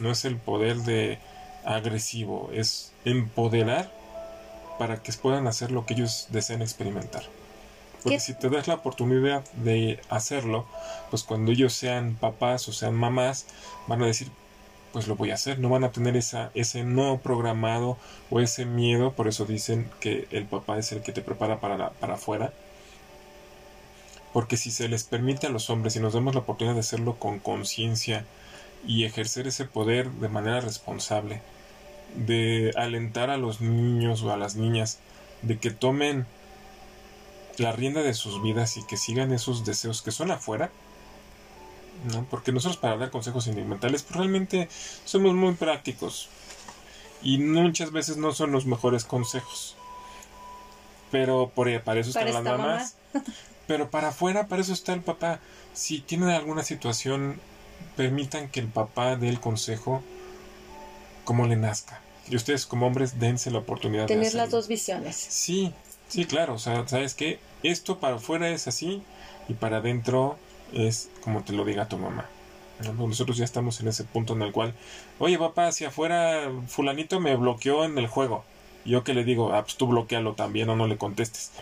no 0.00 0.10
es 0.10 0.24
el 0.24 0.36
poder 0.36 0.76
de 0.78 1.18
agresivo, 1.64 2.50
es 2.52 2.92
empoderar 3.04 3.90
para 4.80 5.02
que 5.02 5.12
puedan 5.12 5.46
hacer 5.46 5.72
lo 5.72 5.84
que 5.84 5.92
ellos 5.92 6.28
deseen 6.30 6.62
experimentar. 6.62 7.22
Porque 8.02 8.18
si 8.18 8.32
te 8.32 8.48
das 8.48 8.66
la 8.66 8.76
oportunidad 8.76 9.44
de 9.52 10.00
hacerlo, 10.08 10.64
pues 11.10 11.22
cuando 11.22 11.52
ellos 11.52 11.74
sean 11.74 12.16
papás 12.18 12.66
o 12.66 12.72
sean 12.72 12.94
mamás, 12.94 13.44
van 13.88 14.02
a 14.02 14.06
decir, 14.06 14.28
pues 14.94 15.06
lo 15.06 15.16
voy 15.16 15.32
a 15.32 15.34
hacer, 15.34 15.58
no 15.58 15.68
van 15.68 15.84
a 15.84 15.92
tener 15.92 16.16
esa, 16.16 16.50
ese 16.54 16.82
no 16.82 17.18
programado 17.18 17.98
o 18.30 18.40
ese 18.40 18.64
miedo, 18.64 19.12
por 19.12 19.28
eso 19.28 19.44
dicen 19.44 19.90
que 20.00 20.26
el 20.30 20.46
papá 20.46 20.78
es 20.78 20.92
el 20.92 21.02
que 21.02 21.12
te 21.12 21.20
prepara 21.20 21.60
para, 21.60 21.90
para 21.90 22.14
afuera. 22.14 22.54
Porque 24.32 24.56
si 24.56 24.70
se 24.70 24.88
les 24.88 25.04
permite 25.04 25.46
a 25.46 25.50
los 25.50 25.68
hombres 25.68 25.94
y 25.94 26.00
nos 26.00 26.14
damos 26.14 26.34
la 26.34 26.40
oportunidad 26.40 26.72
de 26.72 26.80
hacerlo 26.80 27.18
con 27.18 27.38
conciencia 27.38 28.24
y 28.86 29.04
ejercer 29.04 29.46
ese 29.46 29.66
poder 29.66 30.10
de 30.10 30.30
manera 30.30 30.62
responsable, 30.62 31.42
de 32.14 32.72
alentar 32.76 33.30
a 33.30 33.36
los 33.36 33.60
niños 33.60 34.22
o 34.22 34.32
a 34.32 34.36
las 34.36 34.56
niñas 34.56 34.98
de 35.42 35.58
que 35.58 35.70
tomen 35.70 36.26
la 37.58 37.72
rienda 37.72 38.02
de 38.02 38.14
sus 38.14 38.42
vidas 38.42 38.76
y 38.76 38.84
que 38.84 38.96
sigan 38.96 39.32
esos 39.32 39.64
deseos 39.64 40.02
que 40.02 40.10
son 40.10 40.30
afuera, 40.30 40.70
¿no? 42.12 42.24
Porque 42.30 42.52
nosotros 42.52 42.78
para 42.78 42.96
dar 42.96 43.10
consejos 43.10 43.44
sentimentales 43.44 44.02
pues 44.02 44.16
realmente 44.16 44.68
somos 45.04 45.34
muy 45.34 45.54
prácticos 45.54 46.28
y 47.22 47.38
muchas 47.38 47.92
veces 47.92 48.16
no 48.16 48.32
son 48.32 48.52
los 48.52 48.66
mejores 48.66 49.04
consejos. 49.04 49.76
Pero 51.10 51.50
por, 51.54 51.82
para 51.82 52.00
eso 52.00 52.10
están 52.10 52.32
las 52.32 52.42
mamás. 52.42 52.96
Pero 53.66 53.90
para 53.90 54.08
afuera, 54.08 54.48
para 54.48 54.62
eso 54.62 54.72
está 54.72 54.92
el 54.92 55.00
papá. 55.00 55.38
Si 55.74 56.00
tienen 56.00 56.30
alguna 56.30 56.64
situación, 56.64 57.40
permitan 57.96 58.48
que 58.48 58.60
el 58.60 58.66
papá 58.66 59.16
dé 59.16 59.28
el 59.28 59.38
consejo 59.38 60.02
como 61.30 61.46
le 61.46 61.54
nazca. 61.54 62.00
Y 62.28 62.34
ustedes 62.34 62.66
como 62.66 62.88
hombres 62.88 63.20
dense 63.20 63.52
la 63.52 63.58
oportunidad 63.58 64.08
de 64.08 64.16
tener 64.16 64.34
las 64.34 64.50
dos 64.50 64.66
visiones. 64.66 65.14
Sí, 65.14 65.72
sí, 66.08 66.24
claro. 66.24 66.54
O 66.54 66.58
sea, 66.58 66.88
¿sabes 66.88 67.14
qué? 67.14 67.38
Esto 67.62 68.00
para 68.00 68.16
afuera 68.16 68.50
es 68.50 68.66
así 68.66 69.04
y 69.48 69.54
para 69.54 69.76
adentro 69.76 70.36
es 70.72 71.08
como 71.20 71.44
te 71.44 71.52
lo 71.52 71.64
diga 71.64 71.86
tu 71.86 71.98
mamá. 71.98 72.28
Nosotros 72.98 73.36
ya 73.36 73.44
estamos 73.44 73.78
en 73.78 73.86
ese 73.86 74.02
punto 74.02 74.32
en 74.32 74.42
el 74.42 74.50
cual, 74.50 74.74
oye 75.20 75.38
papá, 75.38 75.68
hacia 75.68 75.90
afuera 75.90 76.50
fulanito 76.66 77.20
me 77.20 77.36
bloqueó 77.36 77.84
en 77.84 77.96
el 77.96 78.08
juego. 78.08 78.42
Yo 78.84 79.04
que 79.04 79.14
le 79.14 79.22
digo, 79.22 79.52
ah, 79.52 79.62
pues 79.62 79.76
tú 79.76 79.86
bloquealo 79.86 80.34
también 80.34 80.68
o 80.68 80.74
no 80.74 80.88
le 80.88 80.98
contestes. 80.98 81.52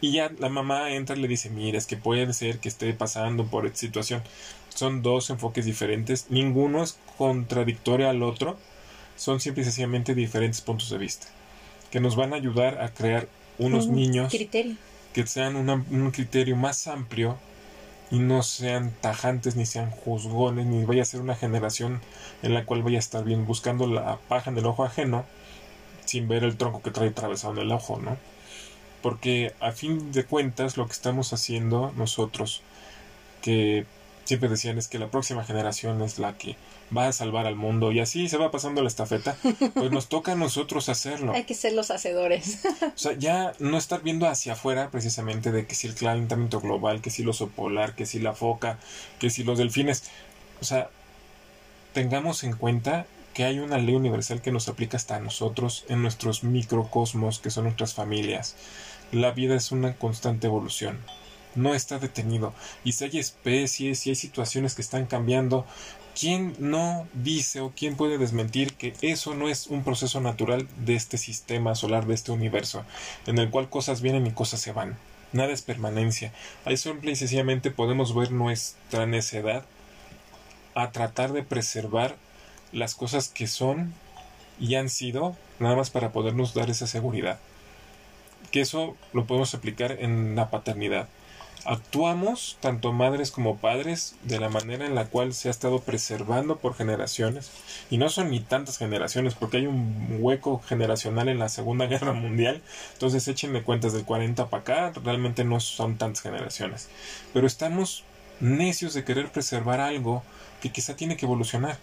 Y 0.00 0.12
ya 0.12 0.32
la 0.38 0.48
mamá 0.48 0.92
entra 0.94 1.14
y 1.14 1.20
le 1.20 1.28
dice, 1.28 1.50
mira, 1.50 1.76
es 1.76 1.84
que 1.84 1.98
puede 1.98 2.32
ser 2.32 2.58
que 2.58 2.70
esté 2.70 2.90
pasando 2.94 3.44
por 3.44 3.66
esta 3.66 3.80
situación. 3.80 4.22
Son 4.70 5.02
dos 5.02 5.28
enfoques 5.28 5.66
diferentes, 5.66 6.30
ninguno 6.30 6.82
es 6.82 6.98
contradictorio 7.18 8.08
al 8.08 8.22
otro, 8.22 8.56
son 9.20 9.38
simple 9.38 9.60
y 9.60 9.64
sencillamente 9.66 10.14
diferentes 10.14 10.62
puntos 10.62 10.88
de 10.88 10.96
vista, 10.96 11.26
que 11.90 12.00
nos 12.00 12.16
van 12.16 12.32
a 12.32 12.36
ayudar 12.36 12.80
a 12.80 12.88
crear 12.88 13.28
unos 13.58 13.86
niños 13.86 14.32
que 15.12 15.26
sean 15.26 15.56
un 15.56 16.10
criterio 16.10 16.56
más 16.56 16.86
amplio 16.86 17.36
y 18.10 18.18
no 18.18 18.42
sean 18.42 18.94
tajantes 19.02 19.56
ni 19.56 19.66
sean 19.66 19.90
juzgones 19.90 20.64
ni 20.64 20.84
vaya 20.84 21.02
a 21.02 21.04
ser 21.04 21.20
una 21.20 21.34
generación 21.34 22.00
en 22.42 22.54
la 22.54 22.64
cual 22.64 22.82
vaya 22.82 22.96
a 22.96 23.00
estar 23.00 23.22
bien 23.22 23.44
buscando 23.44 23.86
la 23.86 24.16
paja 24.16 24.50
en 24.50 24.56
el 24.56 24.64
ojo 24.64 24.84
ajeno 24.84 25.26
sin 26.06 26.26
ver 26.26 26.42
el 26.42 26.56
tronco 26.56 26.80
que 26.80 26.90
trae 26.90 27.10
atravesado 27.10 27.52
en 27.52 27.58
el 27.58 27.72
ojo, 27.72 28.00
¿no? 28.02 28.16
Porque 29.02 29.52
a 29.60 29.72
fin 29.72 30.12
de 30.12 30.24
cuentas 30.24 30.78
lo 30.78 30.86
que 30.86 30.92
estamos 30.92 31.34
haciendo 31.34 31.92
nosotros, 31.94 32.62
que 33.42 33.84
siempre 34.30 34.48
decían 34.48 34.78
es 34.78 34.86
que 34.86 35.00
la 35.00 35.10
próxima 35.10 35.42
generación 35.44 36.00
es 36.02 36.20
la 36.20 36.38
que 36.38 36.54
va 36.96 37.08
a 37.08 37.12
salvar 37.12 37.48
al 37.48 37.56
mundo 37.56 37.90
y 37.90 37.98
así 37.98 38.28
se 38.28 38.36
va 38.36 38.52
pasando 38.52 38.80
la 38.80 38.86
estafeta, 38.86 39.36
pues 39.74 39.90
nos 39.90 40.08
toca 40.08 40.32
a 40.32 40.34
nosotros 40.36 40.88
hacerlo. 40.88 41.32
Hay 41.34 41.42
que 41.42 41.54
ser 41.54 41.72
los 41.72 41.90
hacedores. 41.90 42.60
o 42.80 42.92
sea, 42.98 43.12
ya 43.14 43.54
no 43.58 43.76
estar 43.76 44.02
viendo 44.02 44.28
hacia 44.28 44.52
afuera 44.52 44.90
precisamente 44.92 45.50
de 45.50 45.66
que 45.66 45.74
si 45.74 45.88
el 45.88 45.96
calentamiento 45.96 46.60
global, 46.60 47.00
que 47.00 47.10
si 47.10 47.22
el 47.22 47.28
oso 47.28 47.48
polar, 47.48 47.96
que 47.96 48.06
si 48.06 48.20
la 48.20 48.32
foca, 48.32 48.78
que 49.18 49.30
si 49.30 49.42
los 49.42 49.58
delfines. 49.58 50.04
O 50.60 50.64
sea, 50.64 50.90
tengamos 51.92 52.44
en 52.44 52.52
cuenta 52.52 53.06
que 53.34 53.42
hay 53.42 53.58
una 53.58 53.78
ley 53.78 53.96
universal 53.96 54.42
que 54.42 54.52
nos 54.52 54.68
aplica 54.68 54.96
hasta 54.96 55.16
a 55.16 55.20
nosotros 55.20 55.84
en 55.88 56.02
nuestros 56.02 56.44
microcosmos 56.44 57.40
que 57.40 57.50
son 57.50 57.64
nuestras 57.64 57.94
familias. 57.94 58.54
La 59.10 59.32
vida 59.32 59.56
es 59.56 59.72
una 59.72 59.96
constante 59.96 60.46
evolución 60.46 61.00
no 61.54 61.74
está 61.74 61.98
detenido. 61.98 62.54
Y 62.84 62.92
si 62.92 63.04
hay 63.04 63.18
especies, 63.18 63.98
si 63.98 64.10
hay 64.10 64.16
situaciones 64.16 64.74
que 64.74 64.82
están 64.82 65.06
cambiando, 65.06 65.66
¿quién 66.18 66.54
no 66.58 67.06
dice 67.14 67.60
o 67.60 67.72
quién 67.74 67.96
puede 67.96 68.18
desmentir 68.18 68.74
que 68.74 68.94
eso 69.00 69.34
no 69.34 69.48
es 69.48 69.66
un 69.66 69.84
proceso 69.84 70.20
natural 70.20 70.68
de 70.84 70.94
este 70.94 71.18
sistema 71.18 71.74
solar, 71.74 72.06
de 72.06 72.14
este 72.14 72.32
universo, 72.32 72.84
en 73.26 73.38
el 73.38 73.50
cual 73.50 73.68
cosas 73.68 74.00
vienen 74.00 74.26
y 74.26 74.32
cosas 74.32 74.60
se 74.60 74.72
van? 74.72 74.96
Nada 75.32 75.52
es 75.52 75.62
permanencia. 75.62 76.32
Ahí 76.64 76.76
simple 76.76 77.12
y 77.12 77.16
sencillamente 77.16 77.70
podemos 77.70 78.14
ver 78.14 78.32
nuestra 78.32 79.06
necedad 79.06 79.64
a 80.74 80.90
tratar 80.90 81.32
de 81.32 81.42
preservar 81.42 82.16
las 82.72 82.94
cosas 82.94 83.28
que 83.28 83.46
son 83.46 83.92
y 84.58 84.74
han 84.74 84.88
sido, 84.88 85.36
nada 85.58 85.76
más 85.76 85.90
para 85.90 86.12
podernos 86.12 86.54
dar 86.54 86.68
esa 86.70 86.86
seguridad. 86.86 87.38
Que 88.50 88.60
eso 88.60 88.96
lo 89.12 89.26
podemos 89.26 89.54
aplicar 89.54 89.92
en 90.00 90.34
la 90.34 90.50
paternidad 90.50 91.08
actuamos, 91.64 92.56
tanto 92.60 92.92
madres 92.92 93.30
como 93.30 93.58
padres, 93.58 94.14
de 94.22 94.40
la 94.40 94.48
manera 94.48 94.86
en 94.86 94.94
la 94.94 95.06
cual 95.06 95.34
se 95.34 95.48
ha 95.48 95.50
estado 95.50 95.80
preservando 95.80 96.58
por 96.58 96.74
generaciones. 96.74 97.50
Y 97.90 97.98
no 97.98 98.08
son 98.08 98.30
ni 98.30 98.40
tantas 98.40 98.78
generaciones, 98.78 99.34
porque 99.34 99.58
hay 99.58 99.66
un 99.66 100.18
hueco 100.20 100.60
generacional 100.60 101.28
en 101.28 101.38
la 101.38 101.48
Segunda 101.48 101.86
Guerra 101.88 102.12
Mundial. 102.12 102.62
Entonces 102.94 103.26
échenme 103.28 103.62
cuentas 103.62 103.92
del 103.92 104.04
40 104.04 104.48
para 104.48 104.60
acá, 104.62 104.92
realmente 105.02 105.44
no 105.44 105.60
son 105.60 105.96
tantas 105.96 106.22
generaciones. 106.22 106.88
Pero 107.32 107.46
estamos 107.46 108.04
necios 108.40 108.94
de 108.94 109.04
querer 109.04 109.30
preservar 109.30 109.80
algo 109.80 110.22
que 110.60 110.70
quizá 110.70 110.96
tiene 110.96 111.16
que 111.16 111.26
evolucionar. 111.26 111.78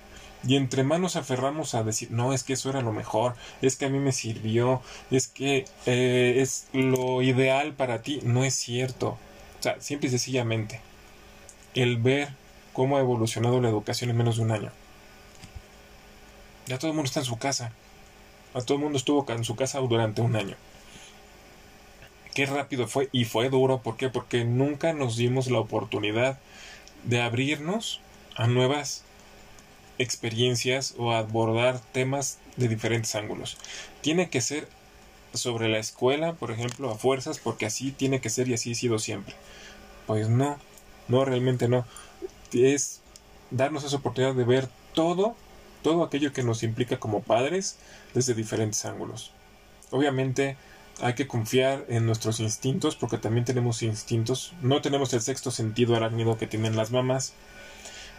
Y 0.45 0.55
entre 0.55 0.84
manos 0.84 1.15
aferramos 1.15 1.73
a 1.73 1.84
decir, 1.84 2.11
no, 2.11 2.34
es 2.34 2.43
que 2.43 2.53
eso 2.53 2.69
era 2.69 2.82
lo 2.82 2.93
mejor, 2.93 3.36
es 3.61 3.75
que 3.75 3.86
a 3.86 3.89
mí 3.89 3.99
me 3.99 4.11
sirvió, 4.11 4.82
es 5.09 5.28
que 5.28 5.65
eh, 5.86 6.36
es 6.38 6.67
lo 6.73 7.21
ideal 7.21 7.73
para 7.73 8.01
ti. 8.01 8.21
No 8.23 8.43
es 8.43 8.53
cierto. 8.53 9.17
Simple 9.80 10.07
y 10.07 10.11
sencillamente, 10.11 10.80
el 11.74 11.97
ver 11.97 12.30
cómo 12.74 12.97
ha 12.97 13.01
evolucionado 13.01 13.59
la 13.61 13.70
educación 13.70 14.09
en 14.09 14.18
menos 14.18 14.38
de 14.38 14.43
un 14.43 14.51
año. 14.51 14.72
Ya 16.68 16.78
todo 16.78 16.91
el 16.91 16.95
mundo 16.95 17.07
está 17.07 17.20
en 17.20 17.26
su 17.26 17.38
casa. 17.38 17.72
A 18.53 18.61
todo 18.61 18.78
el 18.78 18.84
mundo 18.84 18.97
estuvo 18.97 19.26
en 19.30 19.43
su 19.43 19.55
casa 19.55 19.80
durante 19.80 20.22
un 20.22 20.36
año. 20.36 20.55
Qué 22.34 22.45
rápido 22.45 22.88
fue 22.88 23.09
y 23.11 23.26
fue 23.26 23.49
duro. 23.49 23.82
¿Por 23.82 23.97
qué? 23.97 24.09
Porque 24.09 24.43
nunca 24.45 24.93
nos 24.93 25.18
dimos 25.18 25.49
la 25.49 25.59
oportunidad 25.59 26.39
de 27.03 27.22
abrirnos 27.22 28.01
a 28.36 28.47
nuevas 28.47 29.03
experiencias 29.97 30.93
o 30.97 31.13
abordar 31.13 31.80
temas 31.80 32.38
de 32.55 32.68
diferentes 32.68 33.15
ángulos. 33.15 33.57
Tiene 34.01 34.30
que 34.30 34.41
ser 34.41 34.68
sobre 35.38 35.69
la 35.69 35.79
escuela, 35.79 36.33
por 36.33 36.51
ejemplo, 36.51 36.89
a 36.91 36.95
fuerzas, 36.95 37.39
porque 37.39 37.65
así 37.65 37.91
tiene 37.91 38.21
que 38.21 38.29
ser 38.29 38.47
y 38.47 38.53
así 38.53 38.71
ha 38.71 38.75
sido 38.75 38.99
siempre. 38.99 39.35
Pues 40.05 40.29
no, 40.29 40.57
no, 41.07 41.25
realmente 41.25 41.67
no. 41.67 41.85
Es 42.53 43.01
darnos 43.51 43.83
esa 43.83 43.97
oportunidad 43.97 44.35
de 44.35 44.43
ver 44.43 44.69
todo, 44.93 45.35
todo 45.83 46.03
aquello 46.03 46.33
que 46.33 46.43
nos 46.43 46.63
implica 46.63 46.99
como 46.99 47.21
padres 47.21 47.77
desde 48.13 48.33
diferentes 48.33 48.83
ángulos. 48.85 49.31
Obviamente 49.91 50.57
hay 51.01 51.13
que 51.13 51.27
confiar 51.27 51.85
en 51.89 52.05
nuestros 52.05 52.39
instintos, 52.39 52.95
porque 52.95 53.17
también 53.17 53.45
tenemos 53.45 53.83
instintos. 53.83 54.53
No 54.61 54.81
tenemos 54.81 55.13
el 55.13 55.21
sexto 55.21 55.51
sentido 55.51 55.95
arácnido 55.95 56.38
que 56.38 56.47
tienen 56.47 56.75
las 56.75 56.91
mamás, 56.91 57.33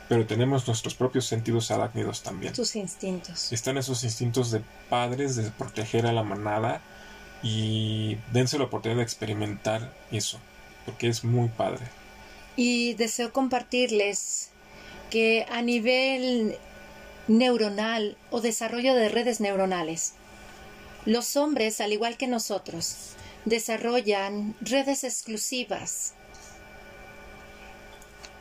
pero 0.09 0.27
tenemos 0.27 0.67
nuestros 0.67 0.95
propios 0.95 1.27
sentidos 1.27 1.71
arácnidos 1.71 2.23
también. 2.23 2.53
Tus 2.53 2.77
instintos. 2.77 3.53
Están 3.53 3.79
esos 3.79 4.05
instintos 4.05 4.51
de 4.51 4.63
padres 4.89 5.37
de 5.37 5.51
proteger 5.51 6.07
a 6.07 6.13
la 6.13 6.23
manada, 6.23 6.81
y 7.43 8.17
dense 8.33 8.59
la 8.59 8.65
oportunidad 8.65 8.99
de 8.99 9.05
experimentar 9.05 9.93
eso, 10.11 10.39
porque 10.85 11.09
es 11.09 11.25
muy 11.25 11.49
padre. 11.49 11.87
Y 12.57 12.95
deseo 12.95 13.33
compartirles 13.33 14.51
que 15.11 15.47
a 15.49 15.63
nivel 15.63 16.59
neuronal 17.29 18.17
o 18.31 18.41
desarrollo 18.41 18.95
de 18.95 19.09
redes 19.09 19.41
neuronales, 19.41 20.15
los 21.05 21.37
hombres, 21.37 21.81
al 21.81 21.93
igual 21.93 22.17
que 22.17 22.27
nosotros, 22.27 23.13
desarrollan 23.45 24.57
redes 24.61 25.05
exclusivas. 25.05 26.15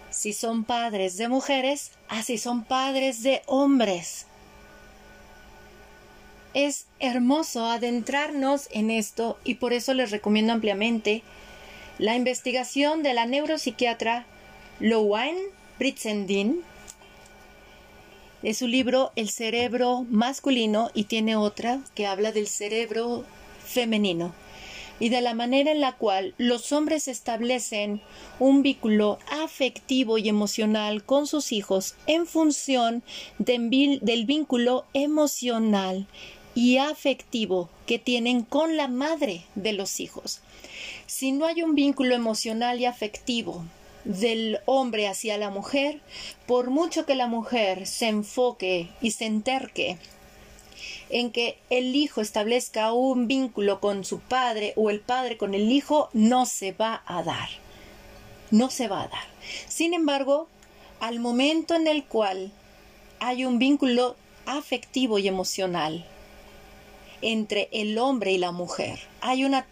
Si 0.10 0.34
son 0.34 0.64
padres 0.64 1.18
de 1.18 1.28
mujeres, 1.28 1.91
así 2.10 2.38
son 2.38 2.66
padres 2.66 3.22
de 3.22 3.43
hombres 3.45 4.26
es 6.54 6.88
hermoso 7.00 7.66
adentrarnos 7.66 8.68
en 8.72 8.91
esto 8.91 9.38
y 9.43 9.56
por 9.56 9.74
eso 9.74 9.93
les 9.93 10.12
recomiendo 10.12 10.54
ampliamente 10.54 11.24
la 12.00 12.16
investigación 12.16 13.04
de 13.04 13.14
la 13.14 13.26
neuropsiquiatra 13.26 14.26
Lowane 14.80 15.41
Britzendin 15.80 16.62
de 18.41 18.54
su 18.54 18.68
libro 18.68 19.12
El 19.16 19.30
cerebro 19.30 20.06
masculino 20.10 20.91
y 20.93 21.06
tiene 21.06 21.36
otra 21.36 21.80
que 21.95 22.06
habla 22.06 22.32
del 22.32 22.48
cerebro 22.48 23.26
femenino 23.66 24.34
y 25.00 25.10
de 25.10 25.22
la 25.22 25.34
manera 25.34 25.72
en 25.72 25.82
la 25.82 25.93
cual 25.93 26.34
los 26.38 26.72
hombres 26.72 27.08
establecen 27.08 28.02
un 28.39 28.64
vínculo 28.64 29.20
afectivo 29.30 30.18
y 30.18 30.30
emocional 30.30 31.04
con 31.04 31.28
sus 31.28 31.52
hijos 31.52 31.95
en 32.08 32.26
función 32.26 33.04
del 33.38 34.26
vínculo 34.26 34.86
emocional 34.93 36.08
y 36.58 36.80
afectivo 36.80 37.70
que 37.86 37.99
tienen 37.99 38.41
con 38.41 38.78
la 38.78 38.88
madre 38.88 39.43
de 39.53 39.74
los 39.74 39.99
hijos. 39.99 40.41
Si 41.05 41.32
no 41.32 41.45
hay 41.45 41.62
un 41.62 41.76
vínculo 41.76 42.16
emocional 42.16 42.80
y 42.80 42.86
afectivo 42.86 43.64
del 44.05 44.58
hombre 44.66 45.08
hacia 45.08 45.38
la 45.38 45.51
mujer, 45.51 46.01
por 46.47 46.72
mucho 46.72 47.05
que 47.05 47.14
la 47.14 47.28
mujer 47.28 47.86
se 47.86 48.08
enfoque 48.08 48.89
y 49.01 49.12
se 49.12 49.26
enterque 49.26 49.99
en 51.12 51.30
que 51.30 51.60
el 51.70 51.95
hijo 51.95 52.22
establezca 52.22 52.91
un 52.91 53.28
vínculo 53.28 53.80
con 53.80 54.03
su 54.03 54.20
padre 54.20 54.74
o 54.78 54.89
el 54.89 54.99
padre 54.99 55.38
con 55.38 55.53
el 55.53 55.72
hijo, 55.72 56.10
no 56.14 56.47
se 56.47 56.72
va 56.72 57.03
a 57.05 57.22
dar. 57.22 57.49
No 58.49 58.72
se 58.72 58.88
va 58.88 59.03
a 59.03 59.08
dar. 59.10 59.28
Sin 59.68 59.93
embargo, 59.93 60.47
al 61.01 61.20
momento 61.20 61.76
en 61.76 61.86
el 61.86 62.03
cual 62.03 62.51
hay 63.20 63.45
un 63.45 63.60
vínculo 63.60 64.16
afectivo 64.47 65.20
y 65.20 65.28
emocional 65.28 66.03
entre 67.22 67.70
el 67.72 67.97
hombre 67.97 68.32
y 68.32 68.38
la 68.38 68.51
mujer. 68.51 68.99
Hay, 69.22 69.45
una 69.45 69.65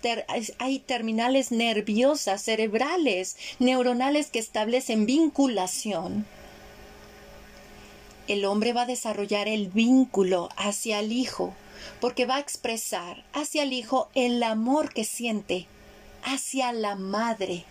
hay 0.59 0.79
terminales 0.79 1.51
nerviosas, 1.51 2.41
cerebrales, 2.41 3.37
neuronales 3.59 4.29
que 4.29 4.39
establecen 4.39 5.05
vinculación. 5.05 6.25
El 8.27 8.45
hombre 8.45 8.73
va 8.73 8.83
a 8.83 8.87
desarrollar 8.87 9.47
el 9.47 9.69
vínculo 9.69 10.49
hacia 10.57 10.99
el 10.99 11.11
hijo, 11.11 11.53
porque 12.01 12.25
va 12.25 12.37
a 12.37 12.39
expresar 12.39 13.23
hacia 13.33 13.63
el 13.63 13.73
hijo 13.73 14.09
el 14.15 14.41
amor 14.41 14.93
que 14.93 15.03
siente 15.03 15.67
hacia 16.23 16.73
la 16.73 16.95
madre, 16.95 17.65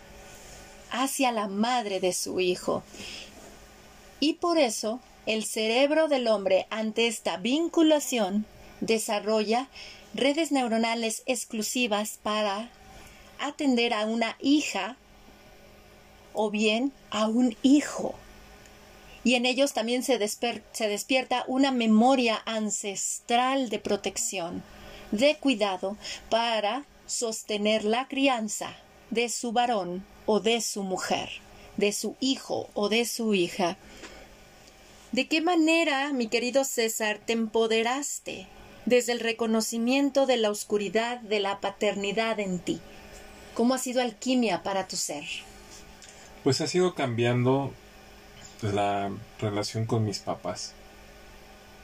hacia 0.91 1.31
la 1.31 1.47
madre 1.47 1.99
de 1.99 2.13
su 2.13 2.39
hijo. 2.39 2.83
Y 4.21 4.33
por 4.33 4.57
eso 4.57 5.01
el 5.25 5.43
cerebro 5.43 6.07
del 6.07 6.27
hombre 6.27 6.67
ante 6.69 7.07
esta 7.07 7.37
vinculación 7.37 8.45
desarrolla 8.81 9.67
redes 10.13 10.51
neuronales 10.51 11.23
exclusivas 11.25 12.19
para 12.21 12.69
atender 13.39 13.93
a 13.93 14.05
una 14.05 14.37
hija 14.39 14.97
o 16.33 16.49
bien 16.49 16.93
a 17.09 17.27
un 17.27 17.55
hijo. 17.63 18.15
Y 19.23 19.35
en 19.35 19.45
ellos 19.45 19.73
también 19.73 20.03
se, 20.03 20.17
despierta 20.19 21.43
una 21.47 21.71
memoria 21.71 22.41
ancestral 22.45 23.69
de 23.69 23.79
protección, 23.79 24.63
de 25.11 25.35
cuidado, 25.37 25.97
para 26.29 26.85
sostener 27.07 27.83
la 27.83 28.07
crianza 28.07 28.75
de 29.09 29.29
su 29.29 29.51
varón 29.51 30.05
o 30.25 30.39
de 30.39 30.61
su 30.61 30.83
mujer, 30.83 31.29
de 31.77 31.91
su 31.91 32.15
hijo 32.19 32.69
o 32.73 32.87
de 32.87 33.05
su 33.05 33.33
hija. 33.33 33.77
¿De 35.11 35.27
qué 35.27 35.41
manera, 35.41 36.11
mi 36.13 36.27
querido 36.27 36.63
César, 36.63 37.19
te 37.25 37.33
empoderaste 37.33 38.47
desde 38.85 39.11
el 39.11 39.19
reconocimiento 39.19 40.25
de 40.25 40.37
la 40.37 40.49
oscuridad 40.49 41.19
de 41.21 41.39
la 41.39 41.59
paternidad 41.59 42.39
en 42.39 42.59
ti? 42.59 42.79
¿Cómo 43.53 43.73
ha 43.73 43.77
sido 43.77 44.01
alquimia 44.01 44.63
para 44.63 44.87
tu 44.87 44.95
ser? 44.95 45.23
Pues 46.43 46.61
ha 46.61 46.67
sido 46.67 46.93
cambiando 46.93 47.73
la 48.61 49.11
relación 49.39 49.85
con 49.85 50.05
mis 50.05 50.19
papás. 50.19 50.73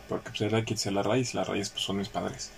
Porque 0.10 0.30
pues 0.30 0.42
era 0.42 0.64
quien 0.64 0.94
la 0.94 1.04
raíz, 1.04 1.34
la 1.34 1.44
raíz 1.44 1.70
pues 1.70 1.84
son 1.84 1.98
mis 1.98 2.10
padres. 2.10 2.52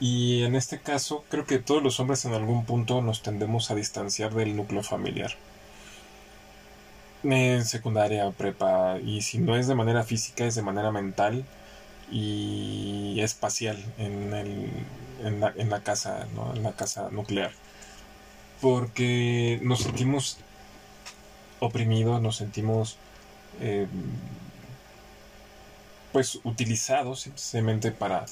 Y 0.00 0.42
en 0.42 0.56
este 0.56 0.80
caso 0.80 1.24
creo 1.28 1.44
que 1.44 1.58
todos 1.58 1.82
los 1.82 2.00
hombres 2.00 2.24
en 2.24 2.32
algún 2.32 2.64
punto 2.64 3.02
nos 3.02 3.22
tendemos 3.22 3.70
a 3.70 3.74
distanciar 3.74 4.34
del 4.34 4.56
núcleo 4.56 4.82
familiar. 4.82 5.32
En 7.22 7.64
secundaria 7.66 8.30
prepa, 8.30 8.98
y 8.98 9.20
si 9.20 9.38
no 9.38 9.56
es 9.56 9.66
de 9.68 9.74
manera 9.74 10.02
física, 10.04 10.46
es 10.46 10.54
de 10.54 10.62
manera 10.62 10.90
mental 10.90 11.44
y 12.10 13.20
espacial 13.20 13.82
en, 13.98 14.32
el, 14.34 14.70
en, 15.24 15.40
la, 15.40 15.52
en 15.56 15.70
la 15.70 15.82
casa, 15.82 16.26
¿no? 16.34 16.54
en 16.54 16.62
la 16.62 16.72
casa 16.72 17.08
nuclear. 17.10 17.52
Porque 18.60 19.58
nos 19.62 19.80
sentimos 19.80 20.38
oprimidos, 21.60 22.20
nos 22.20 22.36
sentimos 22.36 22.96
eh, 23.60 23.86
pues 26.12 26.40
utilizados 26.44 27.28
simplemente 27.36 27.90
para 27.92 28.26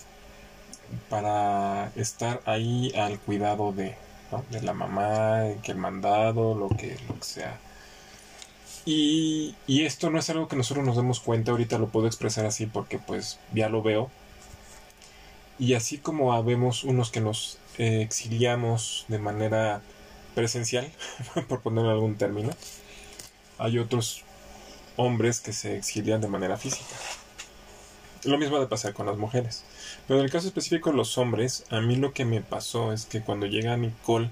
para 1.08 1.92
estar 1.96 2.40
ahí 2.46 2.92
al 2.96 3.18
cuidado 3.18 3.72
de, 3.72 3.94
de 4.50 4.62
la 4.62 4.72
mamá, 4.72 5.42
que 5.62 5.72
el 5.72 5.78
mandado, 5.78 6.54
lo 6.54 6.68
que, 6.68 6.96
lo 7.08 7.18
que 7.18 7.24
sea. 7.24 7.58
Y, 8.90 9.54
esto 9.66 10.08
no 10.08 10.18
es 10.18 10.30
algo 10.30 10.48
que 10.48 10.56
nosotros 10.56 10.86
nos 10.86 10.96
demos 10.96 11.20
cuenta, 11.20 11.50
ahorita 11.50 11.76
lo 11.76 11.88
puedo 11.88 12.06
expresar 12.06 12.46
así 12.46 12.64
porque 12.64 12.98
pues 12.98 13.38
ya 13.52 13.68
lo 13.68 13.82
veo. 13.82 14.10
Y 15.58 15.74
así 15.74 15.98
como 15.98 16.32
habemos 16.32 16.84
unos 16.84 17.10
que 17.10 17.20
nos 17.20 17.58
eh, 17.76 18.00
exiliamos 18.00 19.04
de 19.08 19.18
manera 19.18 19.82
presencial, 20.34 20.90
por 21.48 21.60
ponerlo 21.60 21.90
algún 21.90 22.16
término, 22.16 22.48
hay 23.58 23.78
otros 23.78 24.24
hombres 24.96 25.40
que 25.40 25.52
se 25.52 25.76
exilian 25.76 26.22
de 26.22 26.28
manera 26.28 26.56
física. 26.56 26.96
Lo 28.24 28.38
mismo 28.38 28.58
de 28.58 28.68
pasar 28.68 28.94
con 28.94 29.04
las 29.04 29.18
mujeres. 29.18 29.64
Pero 30.06 30.20
en 30.20 30.24
el 30.24 30.32
caso 30.32 30.46
específico 30.46 30.92
de 30.92 30.96
los 30.96 31.18
hombres, 31.18 31.66
a 31.68 31.82
mí 31.82 31.96
lo 31.96 32.14
que 32.14 32.24
me 32.24 32.40
pasó 32.40 32.94
es 32.94 33.04
que 33.04 33.20
cuando 33.20 33.44
llega 33.44 33.76
Nicole 33.76 34.30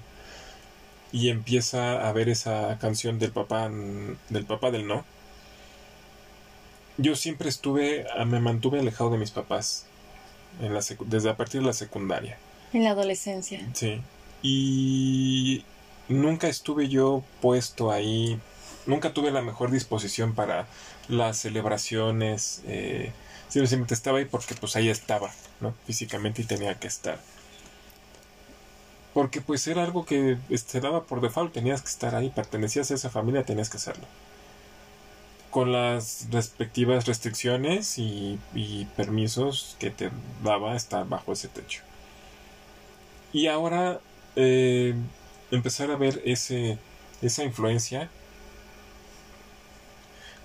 y 1.11 1.29
empieza 1.29 2.07
a 2.07 2.11
ver 2.11 2.29
esa 2.29 2.77
canción 2.79 3.19
del 3.19 3.31
papá 3.31 3.69
del 4.29 4.45
papá 4.45 4.71
del 4.71 4.87
no, 4.87 5.05
yo 6.97 7.15
siempre 7.15 7.49
estuve, 7.49 8.05
me 8.25 8.39
mantuve 8.39 8.79
alejado 8.79 9.11
de 9.11 9.17
mis 9.17 9.31
papás 9.31 9.85
en 10.61 10.73
la 10.73 10.81
desde 11.05 11.29
a 11.29 11.37
partir 11.37 11.61
de 11.61 11.67
la 11.67 11.73
secundaria. 11.73 12.37
En 12.73 12.83
la 12.83 12.91
adolescencia. 12.91 13.61
Sí. 13.73 14.01
Y 14.41 15.63
nunca 16.09 16.47
estuve 16.47 16.89
yo 16.89 17.23
puesto 17.41 17.91
ahí, 17.91 18.39
nunca 18.85 19.13
tuve 19.13 19.31
la 19.31 19.41
mejor 19.41 19.71
disposición 19.71 20.33
para 20.33 20.67
las 21.07 21.37
celebraciones. 21.37 22.61
Eh, 22.65 23.11
simplemente 23.47 23.93
estaba 23.93 24.17
ahí 24.17 24.25
porque 24.25 24.55
pues 24.55 24.75
ahí 24.75 24.89
estaba, 24.89 25.31
¿no? 25.61 25.73
Físicamente 25.85 26.41
y 26.41 26.45
tenía 26.45 26.75
que 26.75 26.87
estar. 26.87 27.19
Porque 29.17 29.41
pues 29.41 29.65
era 29.65 29.83
algo 29.83 30.05
que 30.05 30.37
se 30.53 30.79
daba 30.79 31.05
por 31.05 31.21
default, 31.21 31.51
tenías 31.51 31.81
que 31.81 31.87
estar 31.87 32.13
ahí, 32.13 32.29
pertenecías 32.29 32.91
a 32.91 32.93
esa 32.93 33.09
familia, 33.09 33.43
tenías 33.43 33.67
que 33.67 33.77
hacerlo. 33.77 34.05
Con 35.49 35.71
las 35.71 36.27
respectivas 36.29 37.07
restricciones 37.07 37.97
y, 37.97 38.37
permisos 38.95 39.75
que 39.79 39.89
te 39.89 40.11
daba 40.43 40.75
estar 40.75 41.09
bajo 41.09 41.33
ese 41.33 41.47
techo. 41.47 41.81
Y 43.33 43.47
ahora 43.47 44.01
eh, 44.35 44.93
empezar 45.49 45.89
a 45.89 45.95
ver 45.95 46.21
ese, 46.23 46.77
esa 47.23 47.43
influencia, 47.43 48.11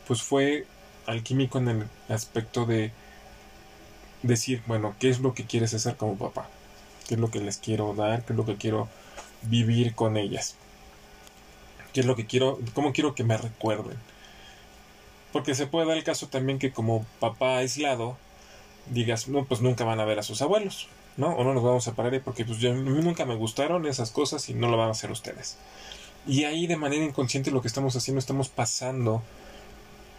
pues 0.09 0.23
fue 0.23 0.67
alquímico 1.05 1.59
en 1.59 1.69
el 1.69 1.85
aspecto 2.09 2.65
de 2.65 2.91
decir, 4.23 4.63
bueno, 4.67 4.97
¿qué 4.99 5.11
es 5.11 5.21
lo 5.21 5.35
que 5.35 5.45
quieres 5.45 5.75
hacer 5.75 5.99
como 5.99 6.17
papá? 6.17 6.49
¿Qué 7.05 7.15
es 7.15 7.21
lo 7.21 7.31
que 7.31 7.41
les 7.41 7.59
quiero 7.59 7.95
dar? 7.95 8.25
¿Qué 8.25 8.33
es 8.33 8.37
lo 8.37 8.45
que 8.45 8.57
quiero 8.57 8.89
vivir 9.43 9.95
con 9.95 10.17
ellas? 10.17 10.57
¿Qué 11.93 12.01
es 12.01 12.07
lo 12.07 12.17
que 12.17 12.27
quiero, 12.27 12.59
cómo 12.75 12.93
quiero 12.93 13.15
que 13.15 13.25
me 13.25 13.37
recuerden? 13.37 13.99
Porque 15.33 15.55
se 15.55 15.67
puede 15.67 15.87
dar 15.87 15.97
el 15.97 16.05
caso 16.05 16.29
también 16.29 16.59
que 16.59 16.73
como 16.73 17.05
papá 17.21 17.59
aislado 17.59 18.17
digas, 18.91 19.29
no, 19.29 19.45
pues 19.45 19.61
nunca 19.61 19.85
van 19.85 20.01
a 20.01 20.05
ver 20.05 20.19
a 20.19 20.23
sus 20.23 20.43
abuelos, 20.43 20.89
¿no? 21.17 21.35
O 21.37 21.45
no 21.45 21.55
nos 21.55 21.63
vamos 21.63 21.89
a 21.89 21.95
parar 21.95 22.13
ahí 22.13 22.21
porque 22.21 22.45
pues 22.45 22.59
yo, 22.59 22.71
a 22.71 22.75
mí 22.75 23.03
nunca 23.03 23.25
me 23.25 23.35
gustaron 23.35 23.87
esas 23.87 24.11
cosas 24.11 24.49
y 24.49 24.55
no 24.55 24.69
lo 24.69 24.77
van 24.77 24.89
a 24.89 24.93
hacer 24.93 25.11
ustedes. 25.11 25.57
Y 26.27 26.45
ahí 26.45 26.67
de 26.67 26.77
manera 26.77 27.05
inconsciente 27.05 27.51
lo 27.51 27.63
que 27.63 27.69
estamos 27.69 27.97
haciendo, 27.97 28.19
estamos 28.19 28.49
pasando 28.49 29.23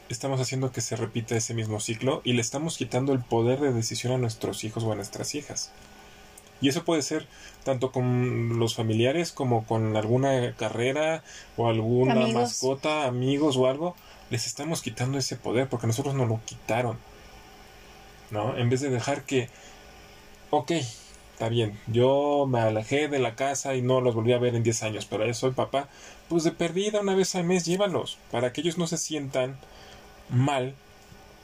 estamos 0.09 0.39
haciendo 0.39 0.71
que 0.71 0.81
se 0.81 0.95
repita 0.95 1.36
ese 1.36 1.53
mismo 1.53 1.79
ciclo 1.79 2.21
y 2.23 2.34
le 2.34 2.41
estamos 2.41 2.77
quitando 2.77 3.13
el 3.13 3.19
poder 3.19 3.59
de 3.59 3.73
decisión 3.73 4.13
a 4.13 4.17
nuestros 4.17 4.63
hijos 4.63 4.84
o 4.84 4.91
a 4.91 4.95
nuestras 4.95 5.36
hijas. 5.36 5.71
Y 6.64 6.70
eso 6.70 6.86
puede 6.86 7.01
ser 7.01 7.28
tanto 7.66 7.91
con 7.91 8.57
los 8.57 8.74
familiares 8.74 9.34
como 9.34 9.66
con 9.66 9.97
alguna 9.97 10.55
carrera 10.55 11.22
o 11.57 11.68
alguna 11.68 12.16
mascota, 12.28 13.05
amigos 13.05 13.57
o 13.57 13.68
algo. 13.68 13.97
Les 14.30 14.47
estamos 14.47 14.82
quitando 14.82 15.18
ese 15.18 15.36
poder 15.36 15.68
porque 15.68 15.88
nosotros 15.88 16.16
nos 16.16 16.30
lo 16.30 16.39
quitaron. 16.45 16.97
¿No? 18.32 18.57
En 18.57 18.70
vez 18.70 18.80
de 18.80 18.89
dejar 18.89 19.26
que, 19.26 19.49
ok, 20.51 20.72
está 21.34 21.49
bien, 21.49 21.78
yo 21.88 22.45
me 22.47 22.61
alejé 22.61 23.09
de 23.09 23.20
la 23.20 23.36
casa 23.36 23.76
y 23.76 23.82
no 23.82 23.99
los 23.99 24.16
volví 24.16 24.32
a 24.32 24.39
ver 24.39 24.55
en 24.55 24.64
10 24.64 24.84
años, 24.84 25.05
pero 25.05 25.26
ya 25.26 25.34
soy 25.34 25.51
papá, 25.51 25.89
pues 26.30 26.45
de 26.45 26.51
perdida 26.51 27.01
una 27.01 27.14
vez 27.14 27.36
al 27.36 27.43
mes 27.43 27.66
llévalos 27.66 28.18
para 28.32 28.53
que 28.53 28.61
ellos 28.61 28.78
no 28.78 28.88
se 28.88 28.97
sientan 28.97 29.57
mal, 30.30 30.76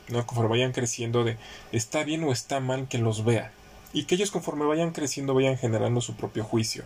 ¿no? 0.08 0.26
conforme 0.26 0.52
vayan 0.52 0.72
creciendo, 0.72 1.26
de 1.26 1.36
está 1.74 2.06
bien 2.06 2.24
o 2.24 2.32
está 2.32 2.62
mal 2.62 2.88
que 2.88 3.00
los 3.00 3.26
vea. 3.26 3.52
Y 3.94 4.04
que 4.04 4.16
ellos 4.16 4.32
conforme 4.32 4.66
vayan 4.66 4.92
creciendo 4.92 5.34
vayan 5.34 5.58
generando 5.58 6.02
su 6.02 6.16
propio 6.16 6.44
juicio. 6.44 6.84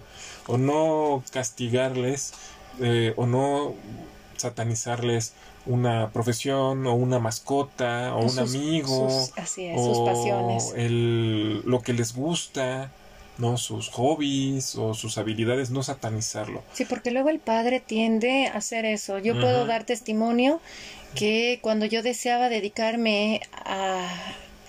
O 0.47 0.57
no 0.57 1.23
castigarles 1.31 2.33
eh, 2.79 3.13
o 3.17 3.25
no 3.25 3.73
satanizarles 4.37 5.33
una 5.65 6.09
profesión 6.11 6.85
o 6.87 6.93
una 6.93 7.19
mascota 7.19 8.13
o, 8.15 8.25
un 8.25 8.39
amigo 8.39 9.07
así 9.37 9.65
es, 9.65 9.81
sus 9.81 9.99
pasiones. 9.99 10.73
El, 10.75 11.61
lo 11.65 11.81
que 11.81 11.93
les 11.93 12.13
gusta 12.13 12.91
no 13.37 13.57
sus 13.57 13.89
hobbies 13.89 14.75
o 14.75 14.93
sus 14.93 15.17
habilidades 15.17 15.71
no 15.71 15.81
satanizarlo 15.81 16.61
sí 16.73 16.85
porque 16.85 17.09
luego 17.09 17.29
el 17.29 17.39
padre 17.39 17.79
tiende 17.79 18.47
a 18.47 18.57
hacer 18.57 18.85
eso 18.85 19.17
yo 19.17 19.33
puedo 19.33 19.65
dar 19.65 19.85
testimonio 19.85 20.59
que 21.15 21.59
cuando 21.61 21.85
yo 21.85 22.03
deseaba 22.03 22.49
dedicarme 22.49 23.41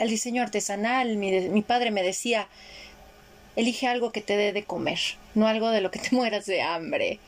al 0.04 0.10
diseño 0.10 0.42
artesanal, 0.42 1.16
mi, 1.16 1.62
padre 1.62 1.90
me 1.90 2.02
decía, 2.02 2.46
elige 3.56 3.86
algo 3.86 4.12
que 4.12 4.20
te 4.20 4.36
dé 4.36 4.52
de 4.52 4.62
comer, 4.62 4.98
no 5.34 5.46
algo 5.46 5.70
de 5.70 5.80
lo 5.80 5.90
que 5.90 5.98
te 5.98 6.10
mueras 6.14 6.44
de 6.44 6.60
hambre. 6.60 7.18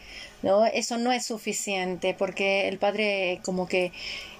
¿no? 0.42 0.66
Eso 0.66 0.98
no 0.98 1.10
es 1.10 1.24
suficiente 1.24 2.12
porque 2.12 2.68
el 2.68 2.76
padre 2.76 3.40
como 3.42 3.66
que 3.66 3.92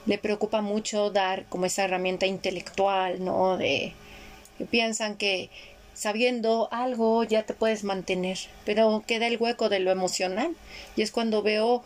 le 0.05 0.19
preocupa 0.19 0.61
mucho 0.61 1.11
dar 1.11 1.47
como 1.47 1.65
esa 1.65 1.85
herramienta 1.85 2.27
intelectual, 2.27 3.25
¿no? 3.25 3.57
De 3.57 3.95
piensan 4.71 5.17
que 5.17 5.49
sabiendo 5.95 6.69
algo 6.71 7.25
ya 7.25 7.45
te 7.45 7.55
puedes 7.55 7.85
mantener, 7.85 8.39
pero 8.67 9.03
queda 9.07 9.27
el 9.27 9.39
hueco 9.39 9.71
de 9.71 9.81
lo 9.81 9.91
emocional 9.91 10.55
y 10.95 11.03
es 11.03 11.11
cuando 11.11 11.43
veo 11.43 11.83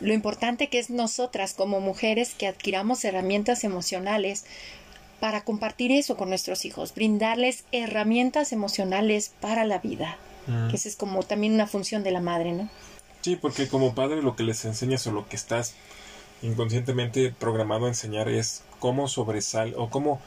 lo 0.00 0.12
importante 0.12 0.68
que 0.68 0.78
es 0.78 0.90
nosotras 0.90 1.54
como 1.54 1.80
mujeres 1.80 2.34
que 2.34 2.46
adquiramos 2.46 3.04
herramientas 3.04 3.64
emocionales 3.64 4.44
para 5.20 5.44
compartir 5.44 5.92
eso 5.92 6.16
con 6.16 6.30
nuestros 6.30 6.64
hijos, 6.64 6.94
brindarles 6.94 7.64
herramientas 7.72 8.52
emocionales 8.52 9.32
para 9.40 9.64
la 9.64 9.78
vida, 9.78 10.16
mm. 10.46 10.68
que 10.68 10.76
esa 10.76 10.88
es 10.88 10.96
como 10.96 11.22
también 11.22 11.54
una 11.54 11.66
función 11.66 12.02
de 12.02 12.10
la 12.10 12.20
madre, 12.20 12.52
¿no? 12.52 12.68
Sí, 13.20 13.36
porque 13.36 13.68
como 13.68 13.94
padre 13.94 14.22
lo 14.22 14.34
que 14.34 14.42
les 14.42 14.64
enseñas 14.64 15.06
o 15.06 15.12
lo 15.12 15.28
que 15.28 15.36
estás 15.36 15.74
inconscientemente 16.42 17.34
programado 17.38 17.84
a 17.84 17.88
enseñar 17.88 18.28
es 18.28 18.62
cómo 18.78 19.08
sobresal 19.08 19.74
o 19.76 19.90
cómo 19.90 20.20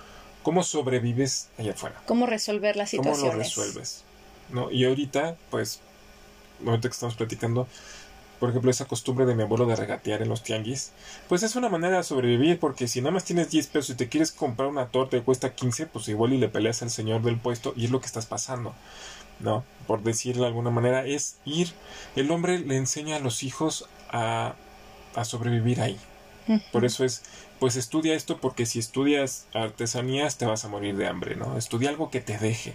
cómo 0.43 0.61
sobrevives 0.63 1.49
allá 1.57 1.71
afuera. 1.71 2.01
Cómo 2.05 2.27
resolver 2.27 2.75
las 2.75 2.91
situaciones. 2.91 3.21
Cómo 3.21 3.33
lo 3.33 3.39
resuelves. 3.39 4.03
¿no? 4.49 4.69
Y 4.69 4.85
ahorita, 4.85 5.37
pues, 5.49 5.79
momento 6.59 6.89
que 6.89 6.93
estamos 6.93 7.15
platicando, 7.15 7.67
por 8.39 8.49
ejemplo, 8.49 8.71
esa 8.71 8.85
costumbre 8.85 9.25
de 9.25 9.35
mi 9.35 9.43
abuelo 9.43 9.65
de 9.65 9.75
regatear 9.75 10.21
en 10.21 10.29
los 10.29 10.43
tianguis, 10.43 10.91
pues 11.29 11.43
es 11.43 11.55
una 11.55 11.69
manera 11.69 11.97
de 11.97 12.03
sobrevivir, 12.03 12.59
porque 12.59 12.87
si 12.87 13.01
nada 13.01 13.11
más 13.11 13.23
tienes 13.23 13.49
10 13.49 13.67
pesos 13.67 13.89
y 13.91 13.95
te 13.95 14.09
quieres 14.09 14.31
comprar 14.31 14.69
una 14.69 14.87
torta 14.87 15.17
que 15.17 15.23
cuesta 15.23 15.53
15, 15.53 15.87
pues 15.87 16.07
igual 16.07 16.33
y 16.33 16.37
le 16.37 16.49
peleas 16.49 16.81
al 16.81 16.91
señor 16.91 17.21
del 17.21 17.37
puesto 17.37 17.73
y 17.75 17.85
es 17.85 17.91
lo 17.91 17.99
que 17.99 18.07
estás 18.07 18.25
pasando. 18.25 18.73
¿No? 19.39 19.63
Por 19.87 20.03
decirlo 20.03 20.43
de 20.43 20.49
alguna 20.49 20.69
manera, 20.69 21.05
es 21.05 21.37
ir. 21.43 21.71
El 22.15 22.31
hombre 22.31 22.59
le 22.59 22.77
enseña 22.77 23.17
a 23.17 23.19
los 23.19 23.43
hijos 23.43 23.89
a, 24.09 24.53
a 25.15 25.25
sobrevivir 25.25 25.81
ahí. 25.81 25.97
Por 26.71 26.83
eso 26.83 27.05
es 27.05 27.23
pues 27.63 27.77
estudia 27.77 28.13
esto 28.13 28.39
porque 28.39 28.65
si 28.65 28.79
estudias 28.79 29.47
artesanías 29.53 30.37
te 30.37 30.45
vas 30.45 30.65
a 30.65 30.67
morir 30.67 30.97
de 30.97 31.07
hambre, 31.07 31.37
¿no? 31.37 31.57
Estudia 31.57 31.89
algo 31.89 32.11
que 32.11 32.19
te 32.19 32.37
deje. 32.37 32.73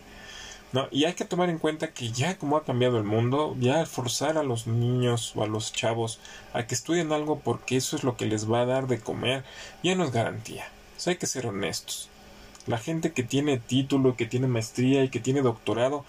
¿No? 0.73 0.89
Y 0.91 1.05
hay 1.05 1.15
que 1.15 1.25
tomar 1.25 1.51
en 1.51 1.59
cuenta 1.59 1.93
que 1.93 2.11
ya 2.11 2.37
como 2.37 2.57
ha 2.57 2.65
cambiado 2.65 2.99
el 2.99 3.05
mundo, 3.05 3.57
ya 3.59 3.85
forzar 3.87 4.39
a 4.39 4.43
los 4.43 4.67
niños 4.67 5.33
o 5.35 5.43
a 5.43 5.47
los 5.47 5.73
chavos 5.73 6.21
a 6.53 6.67
que 6.67 6.75
estudien 6.75 7.13
algo 7.13 7.41
porque 7.41 7.77
eso 7.77 7.97
es 7.97 8.05
lo 8.05 8.17
que 8.17 8.27
les 8.27 8.51
va 8.51 8.63
a 8.63 8.67
dar 8.67 8.87
de 8.87 9.01
comer, 9.01 9.45
ya 9.83 9.95
no 9.95 10.05
es 10.05 10.13
garantía. 10.13 10.69
Hay 11.07 11.17
que 11.17 11.27
ser 11.27 11.47
honestos. 11.47 12.09
La 12.67 12.79
gente 12.79 13.13
que 13.13 13.23
tiene 13.23 13.59
título, 13.59 14.17
que 14.17 14.27
tiene 14.27 14.47
maestría 14.47 15.05
y 15.05 15.09
que 15.09 15.21
tiene 15.21 15.41
doctorado, 15.41 16.05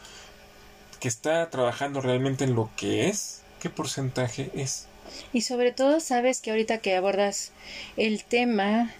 que 0.99 1.07
está 1.07 1.49
trabajando 1.49 2.01
realmente 2.01 2.43
en 2.43 2.55
lo 2.55 2.70
que 2.76 3.07
es, 3.07 3.43
¿qué 3.62 3.70
porcentaje 3.70 4.51
es? 4.53 4.88
Y 5.32 5.41
sobre 5.41 5.72
todo 5.72 5.99
sabes 5.99 6.41
que 6.41 6.51
ahorita 6.51 6.80
que 6.80 6.95
abordas 6.95 7.51
el 7.97 8.24
tema 8.24 8.91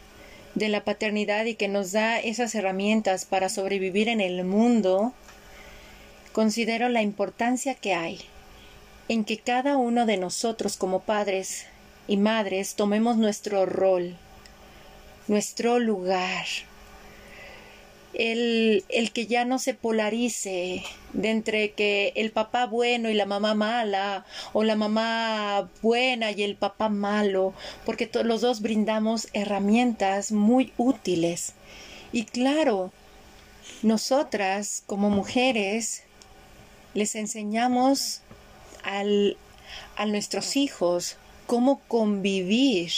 de 0.56 0.70
la 0.70 0.84
paternidad 0.84 1.46
y 1.46 1.56
que 1.56 1.68
nos 1.68 1.92
da 1.92 2.20
esas 2.20 2.56
herramientas 2.56 3.26
para 3.26 3.50
sobrevivir 3.50 4.08
en 4.08 4.22
el 4.22 4.44
mundo, 4.44 5.14
considero 6.40 6.88
la 6.88 7.02
importancia 7.02 7.76
que 7.76 7.94
hay 7.94 8.18
en 9.10 9.26
que 9.26 9.40
cada 9.40 9.76
uno 9.76 10.06
de 10.06 10.16
nosotros 10.16 10.78
como 10.78 11.02
padres 11.02 11.66
y 12.08 12.16
madres 12.16 12.76
tomemos 12.76 13.18
nuestro 13.18 13.66
rol, 13.66 14.16
nuestro 15.28 15.80
lugar, 15.80 16.46
el, 18.14 18.86
el, 18.88 19.12
que 19.12 19.28
ya 19.28 19.44
no 19.44 19.60
se 19.60 19.74
polarice 19.74 20.86
de 21.12 21.30
entre 21.30 21.74
que 21.74 22.14
el 22.16 22.32
papá 22.32 22.68
bueno 22.68 23.10
y 23.10 23.16
la 23.16 23.26
mamá 23.26 23.54
mala 23.54 24.26
o 24.54 24.64
la 24.64 24.78
mamá 24.78 25.70
buena 25.82 26.32
y 26.32 26.44
el 26.44 26.56
papá 26.56 26.88
malo, 26.88 27.54
porque 27.86 28.10
los 28.24 28.40
dos 28.40 28.62
brindamos 28.62 29.28
herramientas 29.34 30.32
muy 30.32 30.72
útiles. 30.78 31.52
Y 32.14 32.24
claro, 32.24 32.94
nosotras 33.84 34.84
como 34.88 35.10
mujeres 35.10 36.04
les 36.94 37.16
enseñamos 37.16 38.22
al, 38.84 39.38
a 39.96 40.06
nuestros 40.06 40.56
hijos 40.56 41.18
cómo 41.48 41.82
convivir 41.88 42.92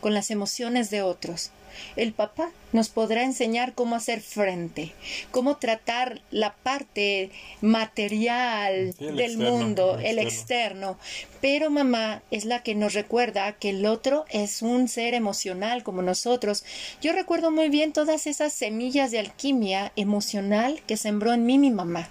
con 0.00 0.14
las 0.14 0.30
emociones 0.30 0.90
de 0.90 1.02
otros 1.02 1.50
el 1.96 2.12
papá 2.12 2.50
nos 2.72 2.88
podrá 2.88 3.22
enseñar 3.22 3.74
cómo 3.74 3.96
hacer 3.96 4.20
frente, 4.20 4.92
cómo 5.30 5.56
tratar 5.56 6.22
la 6.30 6.54
parte 6.54 7.30
material 7.60 8.94
del 8.94 9.38
mundo, 9.38 9.98
el, 9.98 10.18
externo. 10.18 10.98
Pero 11.40 11.70
mamá 11.70 12.22
es 12.30 12.44
la 12.44 12.62
que 12.62 12.74
nos 12.74 12.94
recuerda 12.94 13.52
que 13.52 13.70
el 13.70 13.84
otro 13.84 14.24
es 14.30 14.62
un 14.62 14.88
ser 14.88 15.14
emocional 15.14 15.82
como 15.82 16.02
nosotros. 16.02 16.64
Yo 17.00 17.12
recuerdo 17.12 17.50
muy 17.50 17.68
bien 17.68 17.92
todas 17.92 18.26
esas 18.26 18.52
semillas 18.52 19.10
de 19.10 19.18
alquimia 19.18 19.92
emocional 19.96 20.80
que 20.86 20.96
sembró 20.96 21.32
en 21.32 21.44
mí 21.44 21.58
mi 21.58 21.70
mamá. 21.70 22.08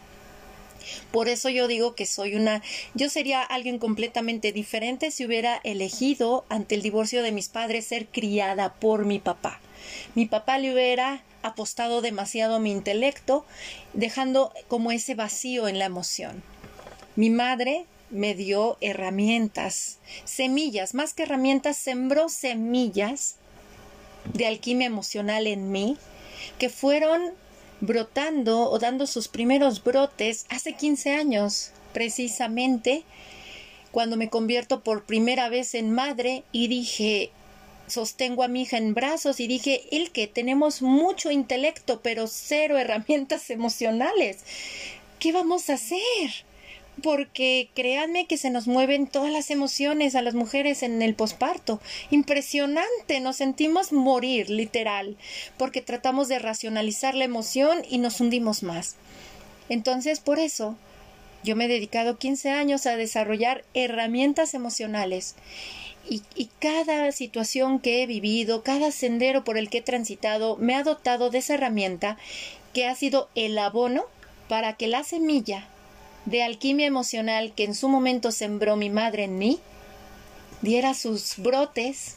Por 1.11 1.27
eso 1.29 1.49
yo 1.49 1.67
digo 1.67 1.95
que 1.95 2.05
soy 2.05 2.35
una, 2.35 2.61
yo 2.93 3.09
sería 3.09 3.41
alguien 3.41 3.79
completamente 3.79 4.51
diferente 4.51 5.11
si 5.11 5.25
hubiera 5.25 5.59
elegido 5.63 6.45
ante 6.49 6.75
el 6.75 6.81
divorcio 6.81 7.23
de 7.23 7.31
mis 7.31 7.49
padres 7.49 7.85
ser 7.85 8.07
criada 8.07 8.73
por 8.73 9.05
mi 9.05 9.19
papá. 9.19 9.59
Mi 10.15 10.25
papá 10.25 10.57
le 10.57 10.73
hubiera 10.73 11.23
apostado 11.43 12.01
demasiado 12.01 12.55
a 12.55 12.59
mi 12.59 12.71
intelecto, 12.71 13.45
dejando 13.93 14.53
como 14.67 14.91
ese 14.91 15.15
vacío 15.15 15.67
en 15.67 15.79
la 15.79 15.85
emoción. 15.85 16.43
Mi 17.15 17.29
madre 17.29 17.85
me 18.09 18.35
dio 18.35 18.77
herramientas, 18.81 19.97
semillas, 20.25 20.93
más 20.93 21.13
que 21.13 21.23
herramientas, 21.23 21.77
sembró 21.77 22.29
semillas 22.29 23.35
de 24.33 24.45
alquimia 24.45 24.87
emocional 24.87 25.47
en 25.47 25.71
mí 25.71 25.97
que 26.59 26.69
fueron 26.69 27.33
brotando 27.81 28.69
o 28.69 28.79
dando 28.79 29.05
sus 29.07 29.27
primeros 29.27 29.83
brotes 29.83 30.45
hace 30.49 30.73
15 30.73 31.11
años, 31.11 31.71
precisamente 31.93 33.03
cuando 33.91 34.15
me 34.15 34.29
convierto 34.29 34.81
por 34.81 35.03
primera 35.03 35.49
vez 35.49 35.75
en 35.75 35.91
madre 35.91 36.43
y 36.51 36.67
dije, 36.69 37.31
sostengo 37.87 38.43
a 38.43 38.47
mi 38.47 38.61
hija 38.61 38.77
en 38.77 38.93
brazos 38.93 39.39
y 39.39 39.47
dije, 39.47 39.83
el 39.91 40.11
que 40.11 40.27
tenemos 40.27 40.81
mucho 40.81 41.29
intelecto, 41.29 42.01
pero 42.01 42.27
cero 42.27 42.77
herramientas 42.79 43.49
emocionales. 43.49 44.39
¿Qué 45.19 45.31
vamos 45.31 45.69
a 45.69 45.73
hacer? 45.73 46.45
Porque 47.01 47.69
créanme 47.73 48.27
que 48.27 48.37
se 48.37 48.49
nos 48.49 48.67
mueven 48.67 49.07
todas 49.07 49.31
las 49.31 49.51
emociones 49.51 50.15
a 50.15 50.21
las 50.21 50.33
mujeres 50.33 50.83
en 50.83 51.01
el 51.01 51.15
posparto. 51.15 51.81
Impresionante, 52.09 53.19
nos 53.19 53.37
sentimos 53.37 53.91
morir, 53.91 54.49
literal, 54.49 55.17
porque 55.57 55.81
tratamos 55.81 56.27
de 56.27 56.39
racionalizar 56.39 57.15
la 57.15 57.25
emoción 57.25 57.79
y 57.89 57.97
nos 57.97 58.19
hundimos 58.21 58.63
más. 58.63 58.95
Entonces, 59.69 60.19
por 60.19 60.39
eso, 60.39 60.77
yo 61.43 61.55
me 61.55 61.65
he 61.65 61.67
dedicado 61.69 62.17
15 62.17 62.49
años 62.51 62.85
a 62.85 62.95
desarrollar 62.95 63.63
herramientas 63.73 64.53
emocionales 64.53 65.35
y, 66.09 66.23
y, 66.35 66.49
cada 66.59 67.11
situación 67.11 67.79
que 67.79 68.01
he 68.01 68.07
vivido, 68.07 68.63
cada 68.63 68.91
sendero 68.91 69.43
por 69.43 69.57
el 69.57 69.69
que 69.69 69.79
he 69.79 69.81
transitado, 69.81 70.57
me 70.57 70.75
ha 70.75 70.83
dotado 70.83 71.29
de 71.29 71.39
esa 71.39 71.53
herramienta 71.53 72.17
que 72.73 72.87
ha 72.87 72.95
sido 72.95 73.29
el 73.35 73.57
abono 73.57 74.05
para 74.47 74.73
que 74.73 74.87
la 74.87 75.03
semilla 75.03 75.67
de 76.25 76.43
alquimia 76.43 76.87
emocional 76.87 77.53
que 77.55 77.63
en 77.63 77.75
su 77.75 77.89
momento 77.89 78.31
sembró 78.31 78.75
mi 78.75 78.89
madre 78.89 79.23
en 79.23 79.37
mí, 79.37 79.59
diera 80.61 80.93
sus 80.93 81.35
brotes 81.37 82.15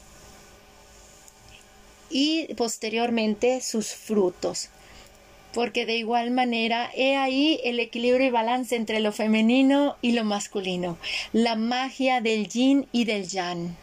y 2.09 2.53
posteriormente 2.55 3.61
sus 3.61 3.93
frutos. 3.93 4.69
Porque 5.53 5.85
de 5.85 5.95
igual 5.95 6.31
manera 6.31 6.91
he 6.93 7.15
ahí 7.15 7.61
el 7.63 7.79
equilibrio 7.79 8.27
y 8.27 8.31
balance 8.31 8.75
entre 8.75 8.99
lo 8.99 9.11
femenino 9.11 9.95
y 10.01 10.11
lo 10.11 10.25
masculino, 10.25 10.97
la 11.31 11.55
magia 11.55 12.19
del 12.19 12.47
yin 12.47 12.87
y 12.91 13.05
del 13.05 13.27
yang 13.27 13.75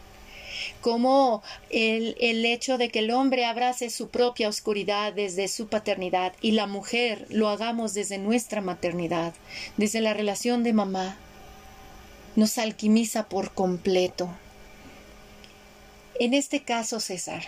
como 0.81 1.43
el, 1.69 2.15
el 2.19 2.45
hecho 2.45 2.77
de 2.77 2.89
que 2.89 2.99
el 2.99 3.11
hombre 3.11 3.45
abrace 3.45 3.89
su 3.89 4.09
propia 4.09 4.49
oscuridad 4.49 5.13
desde 5.13 5.47
su 5.47 5.67
paternidad 5.67 6.33
y 6.41 6.51
la 6.51 6.67
mujer 6.67 7.25
lo 7.29 7.49
hagamos 7.49 7.93
desde 7.93 8.17
nuestra 8.17 8.61
maternidad, 8.61 9.33
desde 9.77 10.01
la 10.01 10.13
relación 10.13 10.63
de 10.63 10.73
mamá, 10.73 11.17
nos 12.35 12.57
alquimiza 12.57 13.29
por 13.29 13.53
completo. 13.53 14.29
En 16.19 16.33
este 16.33 16.63
caso, 16.63 16.99
César, 16.99 17.43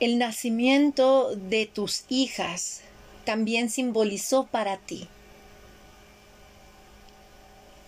el 0.00 0.18
nacimiento 0.18 1.34
de 1.36 1.66
tus 1.66 2.04
hijas 2.08 2.80
también 3.24 3.70
simbolizó 3.70 4.46
para 4.46 4.78
ti 4.78 5.08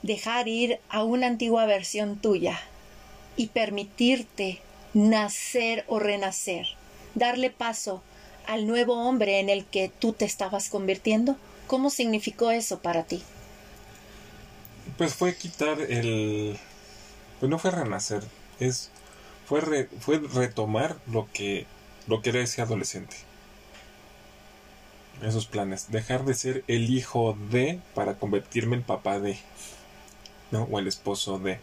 dejar 0.03 0.49
ir 0.49 0.79
a 0.89 1.05
una 1.05 1.27
antigua 1.27 1.65
versión 1.65 2.19
tuya 2.19 2.61
y 3.37 3.49
permitirte 3.49 4.61
nacer 4.95 5.85
o 5.89 5.99
renacer, 5.99 6.67
darle 7.15 7.51
paso 7.51 8.03
al 8.47 8.67
nuevo 8.67 8.95
hombre 8.95 9.41
en 9.41 9.49
el 9.49 9.65
que 9.65 9.89
tú 9.89 10.13
te 10.13 10.25
estabas 10.25 10.69
convirtiendo? 10.69 11.37
¿Cómo 11.67 11.91
significó 11.91 12.51
eso 12.51 12.81
para 12.81 13.05
ti? 13.05 13.23
Pues 14.99 15.15
fue 15.15 15.35
quitar 15.35 15.81
el... 15.81 16.59
Pues 17.41 17.51
no 17.51 17.59
fue 17.59 17.71
renacer, 17.71 18.23
es... 18.61 18.91
Fue, 19.47 19.89
fue 20.01 20.19
retomar 20.19 20.97
lo 21.07 21.29
que, 21.33 21.67
lo 22.07 22.23
que 22.23 22.31
era 22.31 22.41
ese 22.41 22.63
adolescente. 22.63 23.17
esos 25.23 25.47
planes. 25.47 25.91
Dejar 25.91 26.25
de 26.25 26.35
ser 26.35 26.65
el 26.69 26.89
hijo 26.91 27.37
de 27.51 27.81
para 27.95 28.15
convertirme 28.15 28.77
en 28.77 28.83
papá 28.83 29.19
de, 29.19 29.39
¿no? 30.51 30.65
O 30.71 30.79
el 30.79 30.87
esposo 30.87 31.39
de. 31.39 31.59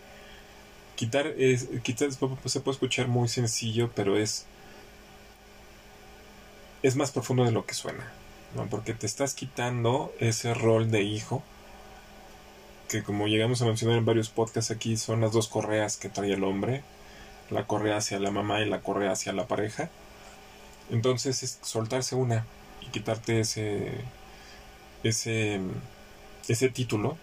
Quitar 0.99 1.27
es, 1.27 1.69
quitar 1.81 2.11
se 2.11 2.17
puede 2.59 2.73
escuchar 2.73 3.07
muy 3.07 3.29
sencillo, 3.29 3.89
pero 3.95 4.17
es 4.17 4.45
es 6.83 6.97
más 6.97 7.11
profundo 7.11 7.45
de 7.45 7.53
lo 7.53 7.65
que 7.65 7.73
suena, 7.73 8.11
¿no? 8.53 8.65
Porque 8.67 8.93
te 8.93 9.05
estás 9.05 9.33
quitando 9.33 10.13
ese 10.19 10.53
rol 10.53 10.91
de 10.91 11.03
hijo 11.03 11.41
que 12.89 13.01
como 13.01 13.27
llegamos 13.27 13.61
a 13.61 13.65
mencionar 13.65 13.97
en 13.97 14.03
varios 14.03 14.27
podcasts 14.27 14.71
aquí 14.71 14.97
son 14.97 15.21
las 15.21 15.31
dos 15.31 15.47
correas 15.47 15.95
que 15.95 16.09
trae 16.09 16.33
el 16.33 16.43
hombre, 16.43 16.83
la 17.49 17.65
correa 17.65 17.95
hacia 17.95 18.19
la 18.19 18.31
mamá 18.31 18.59
y 18.59 18.65
la 18.67 18.81
correa 18.81 19.13
hacia 19.13 19.31
la 19.31 19.47
pareja. 19.47 19.89
Entonces 20.89 21.43
es 21.43 21.59
soltarse 21.61 22.15
una 22.15 22.45
y 22.81 22.87
quitarte 22.87 23.39
ese 23.39 23.93
ese 25.03 25.61
ese 26.49 26.67
título 26.67 27.17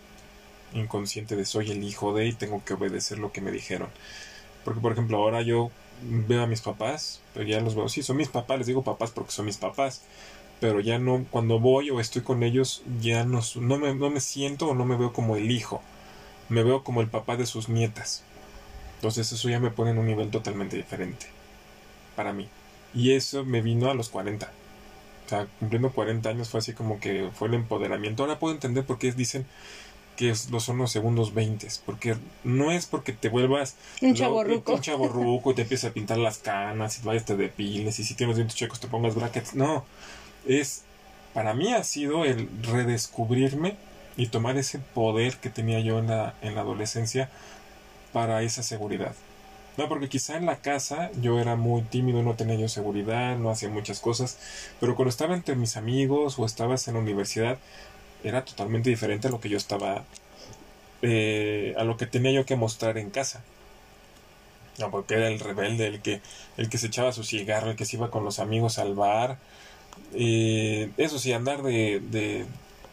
inconsciente 0.75 1.37
de 1.37 1.45
soy 1.45 1.71
el 1.71 1.83
hijo 1.85 2.14
de 2.14 2.27
y 2.27 2.33
tengo 2.33 2.62
que 2.64 2.75
obedecer 2.75 3.19
lo 3.19 3.33
que 3.33 3.41
me 3.41 3.51
dijeron. 3.51 3.89
Porque 4.64 4.81
por 4.81 4.93
ejemplo, 4.93 5.19
ahora 5.19 5.43
yo 5.43 5.71
veo 6.03 6.43
a 6.43 6.47
mis 6.47 6.61
papás, 6.61 7.21
pero 7.35 7.47
ya 7.47 7.61
los 7.61 7.75
veo, 7.75 7.89
sí, 7.89 8.03
son 8.03 8.17
mis 8.17 8.29
papás, 8.29 8.59
les 8.59 8.67
digo 8.67 8.83
papás 8.83 9.11
porque 9.11 9.33
son 9.33 9.47
mis 9.47 9.57
papás, 9.57 10.03
pero 10.61 10.81
ya 10.81 10.99
no, 10.99 11.25
cuando 11.31 11.61
voy 11.61 11.91
o 11.91 12.01
estoy 12.01 12.23
con 12.23 12.43
ellos, 12.43 12.83
ya 13.01 13.25
no, 13.25 13.41
no, 13.57 13.79
me, 13.79 13.95
no 13.95 14.11
me 14.11 14.21
siento 14.21 14.69
o 14.69 14.75
no 14.75 14.85
me 14.85 14.97
veo 14.97 15.12
como 15.12 15.37
el 15.37 15.51
hijo, 15.51 15.83
me 16.49 16.62
veo 16.62 16.83
como 16.85 17.01
el 17.01 17.09
papá 17.09 17.37
de 17.37 17.47
sus 17.47 17.69
nietas. 17.69 18.23
Entonces 18.97 19.31
eso 19.33 19.49
ya 19.49 19.61
me 19.61 19.71
pone 19.71 19.91
en 19.91 19.99
un 19.99 20.07
nivel 20.07 20.31
totalmente 20.31 20.77
diferente 20.77 21.27
para 22.17 22.33
mí. 22.33 22.49
Y 22.95 23.12
eso 23.12 23.45
me 23.45 23.61
vino 23.61 23.91
a 23.91 23.95
los 23.95 24.09
40. 24.09 24.51
O 25.27 25.29
sea, 25.29 25.47
cumpliendo 25.59 25.91
40 25.93 26.31
años 26.31 26.49
fue 26.49 26.59
así 26.59 26.73
como 26.73 26.99
que 26.99 27.31
fue 27.35 27.49
el 27.49 27.55
empoderamiento. 27.55 28.23
Ahora 28.23 28.39
puedo 28.39 28.55
entender 28.55 28.85
por 28.85 28.99
qué 28.99 29.12
dicen 29.12 29.47
que 30.17 30.35
son 30.35 30.79
los 30.79 30.91
segundos 30.91 31.35
20, 31.35 31.69
porque 31.85 32.17
no 32.45 32.73
es 32.73 32.87
porque 32.87 33.12
te 33.12 33.29
vuelvas 33.29 33.77
un 34.01 34.14
chaborruco, 34.14 34.75
un 34.75 34.81
chaborruco 34.81 35.53
y 35.53 35.55
te 35.55 35.62
empieces 35.62 35.91
a 35.91 35.95
pintar 35.95 36.19
las 36.19 36.39
canas 36.39 36.99
y 36.99 37.07
vayas 37.07 37.25
te 37.25 37.37
depiles 37.37 37.99
y 37.99 38.05
si 38.05 38.14
tienes 38.14 38.37
dientes 38.37 38.57
checos 38.57 38.81
te 38.81 38.89
pongas 38.89 39.14
brackets, 39.14 39.55
no, 39.55 39.85
es 40.47 40.83
para 41.35 41.55
mí 41.55 41.73
ha 41.73 41.85
sido 41.85 42.25
el 42.25 42.49
redescubrirme 42.62 43.77
y 44.17 44.29
tomar 44.29 44.57
ese 44.57 44.79
poder 44.79 45.37
que 45.37 45.51
tenía 45.51 45.81
yo 45.81 45.99
en 45.99 46.09
la, 46.09 46.35
en 46.41 46.55
la 46.55 46.62
adolescencia 46.62 47.29
para 48.12 48.43
esa 48.43 48.62
seguridad. 48.62 49.14
No, 49.77 49.89
porque 49.89 50.09
quizá 50.09 50.39
en 50.39 50.47
la 50.47 50.57
casa 50.57 51.11
yo 51.21 51.39
era 51.39 51.55
muy 51.55 51.83
tímido, 51.83 52.23
no 52.23 52.35
tenía 52.35 52.57
yo 52.57 52.69
seguridad, 52.69 53.37
no 53.37 53.51
hacía 53.51 53.69
muchas 53.69 54.01
cosas, 54.01 54.39
pero 54.81 54.97
cuando 54.97 55.11
estaba 55.11 55.35
entre 55.35 55.55
mis 55.55 55.77
amigos 55.77 56.39
o 56.39 56.47
estabas 56.47 56.89
en 56.89 56.95
la 56.95 57.01
universidad, 57.01 57.59
era 58.29 58.45
totalmente 58.45 58.91
diferente 58.91 59.29
a 59.29 59.31
lo 59.31 59.41
que 59.41 59.49
yo 59.49 59.57
estaba, 59.57 60.05
eh, 61.03 61.74
a 61.79 61.85
lo 61.85 61.97
que 61.97 62.07
tenía 62.07 62.33
yo 62.33 62.47
que 62.47 62.57
mostrar 62.57 62.99
en 62.99 63.11
casa. 63.11 63.43
No, 64.79 64.91
porque 64.91 65.14
era 65.14 65.29
el 65.29 65.41
rebelde, 65.41 65.87
el 65.87 66.03
que, 66.03 66.20
el 66.57 66.68
que 66.68 66.79
se 66.79 66.89
echaba 66.89 67.12
su 67.12 67.24
cigarro, 67.24 67.70
el 67.70 67.77
que 67.77 67.87
se 67.87 67.97
iba 67.97 68.11
con 68.11 68.24
los 68.24 68.39
amigos 68.39 68.79
al 68.79 68.95
bar. 68.95 69.39
Eh, 70.14 70.91
eso 70.99 71.18
sí, 71.18 71.33
andar 71.33 71.62
de, 71.62 72.01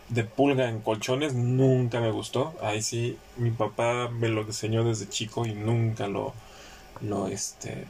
de, 0.09 0.23
pulga 0.23 0.69
en 0.69 0.79
colchones 0.79 1.33
nunca 1.33 1.99
me 1.99 2.11
gustó. 2.11 2.55
Ahí 2.61 2.81
sí, 2.81 3.17
mi 3.37 3.51
papá 3.51 4.09
me 4.09 4.29
lo 4.29 4.41
enseñó 4.41 4.83
desde 4.83 5.09
chico 5.09 5.45
y 5.45 5.53
nunca 5.53 6.07
lo, 6.07 6.33
lo 7.01 7.27
este, 7.27 7.85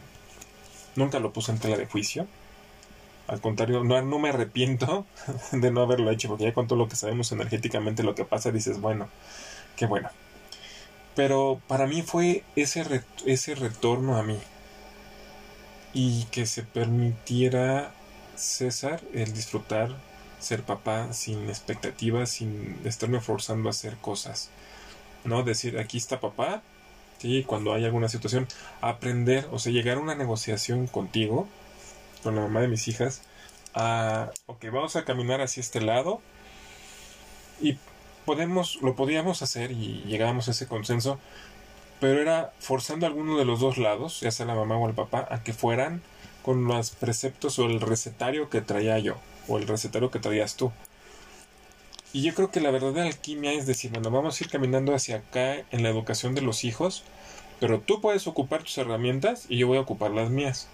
nunca 0.96 1.20
lo 1.20 1.34
puso 1.34 1.52
en 1.52 1.60
tela 1.60 1.78
de 1.78 1.86
juicio. 1.86 2.28
Al 3.28 3.40
contrario, 3.42 3.84
no, 3.84 4.02
no 4.02 4.20
me 4.20 4.30
arrepiento 4.30 5.06
de 5.52 5.72
no 5.72 5.82
haberlo 5.82 6.12
hecho, 6.12 6.28
porque 6.28 6.46
ya 6.46 6.54
con 6.54 6.68
todo 6.68 6.78
lo 6.78 6.88
que 6.88 6.96
sabemos 6.96 7.32
energéticamente 7.32 8.04
lo 8.04 8.16
que 8.16 8.26
pasa, 8.26 8.52
dices, 8.52 8.82
bueno, 8.82 9.10
qué 9.76 9.86
bueno. 9.86 10.10
Pero 11.16 11.62
para 11.68 11.88
mí 11.88 12.02
fue 12.02 12.44
ese, 12.56 13.04
ese 13.26 13.56
retorno 13.56 14.18
a 14.18 14.24
mí. 14.24 14.38
Y 15.94 16.24
que 16.26 16.46
se 16.48 16.64
permitiera 16.64 17.92
César 18.36 19.02
el 19.14 19.32
disfrutar 19.34 19.96
ser 20.40 20.64
papá 20.64 21.14
sin 21.14 21.48
expectativas, 21.50 22.30
sin 22.30 22.78
estarme 22.84 23.22
forzando 23.22 23.70
a 23.70 23.72
hacer 23.72 23.98
cosas. 23.98 24.50
¿No? 25.24 25.44
Decir, 25.44 25.80
aquí 25.80 25.98
está 25.98 26.20
papá, 26.20 26.62
sí, 27.20 27.44
cuando 27.44 27.74
hay 27.74 27.86
alguna 27.86 28.10
situación, 28.10 28.48
aprender, 28.82 29.48
o 29.52 29.60
sea, 29.60 29.72
llegar 29.72 29.98
a 29.98 30.02
una 30.02 30.16
negociación 30.16 30.88
contigo 30.88 31.48
con 32.24 32.36
la 32.36 32.42
mamá 32.42 32.62
de 32.62 32.68
mis 32.68 32.88
hijas. 32.88 33.22
a 33.76 34.32
ok, 34.48 34.66
vamos 34.72 34.96
a 34.96 35.06
caminar 35.06 35.42
hacia 35.42 35.62
este 35.62 35.82
lado. 35.82 36.22
Y 37.62 37.78
podemos, 38.26 38.82
lo 38.82 38.96
podíamos 38.96 39.42
hacer 39.42 39.72
y 39.72 40.04
llegábamos 40.08 40.48
a 40.48 40.52
ese 40.52 40.68
consenso. 40.68 41.20
Pero 42.00 42.22
era 42.22 42.54
forzando 42.60 43.06
a 43.06 43.10
alguno 43.10 43.38
de 43.38 43.46
los 43.46 43.60
dos 43.60 43.78
lados, 43.78 44.20
ya 44.22 44.32
sea 44.32 44.46
la 44.46 44.56
mamá 44.56 44.78
o 44.78 44.90
el 44.90 44.96
papá, 44.96 45.28
a 45.30 45.44
que 45.44 45.54
fueran 45.54 46.02
con 46.44 46.66
los 46.66 46.92
preceptos 46.92 47.60
o 47.60 47.66
el 47.66 47.80
recetario 47.80 48.50
que 48.50 48.62
traía 48.62 49.00
yo, 49.00 49.16
o 49.48 49.58
el 49.58 49.68
recetario 49.68 50.12
que 50.12 50.20
traías 50.20 50.56
tú. 50.56 50.72
Y 52.12 52.22
yo 52.22 52.34
creo 52.36 52.52
que 52.52 52.62
la 52.62 52.72
verdadera 52.72 53.08
alquimia 53.08 53.54
es 53.54 53.66
decir, 53.66 53.92
bueno, 53.92 54.12
vamos 54.12 54.40
a 54.40 54.44
ir 54.44 54.50
caminando 54.50 54.94
hacia 54.94 55.18
acá 55.18 55.64
en 55.72 55.82
la 55.84 55.90
educación 55.90 56.36
de 56.36 56.42
los 56.42 56.64
hijos, 56.64 57.04
pero 57.60 57.80
tú 57.80 58.02
puedes 58.02 58.28
ocupar 58.28 58.64
tus 58.64 58.78
herramientas 58.78 59.46
y 59.50 59.58
yo 59.58 59.68
voy 59.68 59.78
a 59.78 59.82
ocupar 59.82 60.12
las 60.12 60.30
mías 60.30 60.68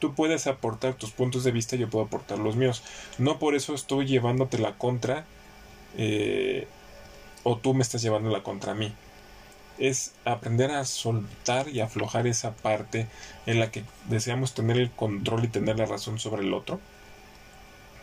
tú 0.00 0.14
puedes 0.14 0.48
aportar 0.48 0.94
tus 0.94 1.12
puntos 1.12 1.44
de 1.44 1.52
vista, 1.52 1.76
yo 1.76 1.88
puedo 1.88 2.06
aportar 2.06 2.38
los 2.38 2.56
míos. 2.56 2.82
No 3.18 3.38
por 3.38 3.54
eso 3.54 3.74
estoy 3.74 4.06
llevándote 4.06 4.58
la 4.58 4.76
contra 4.76 5.24
eh, 5.96 6.66
o 7.44 7.56
tú 7.58 7.74
me 7.74 7.82
estás 7.82 8.02
llevando 8.02 8.30
la 8.30 8.42
contra 8.42 8.72
a 8.72 8.74
mí. 8.74 8.92
Es 9.78 10.12
aprender 10.24 10.72
a 10.72 10.84
soltar 10.84 11.68
y 11.68 11.80
aflojar 11.80 12.26
esa 12.26 12.52
parte 12.52 13.06
en 13.46 13.60
la 13.60 13.70
que 13.70 13.84
deseamos 14.08 14.54
tener 14.54 14.78
el 14.78 14.90
control 14.90 15.44
y 15.44 15.48
tener 15.48 15.78
la 15.78 15.86
razón 15.86 16.18
sobre 16.18 16.42
el 16.42 16.52
otro. 16.52 16.80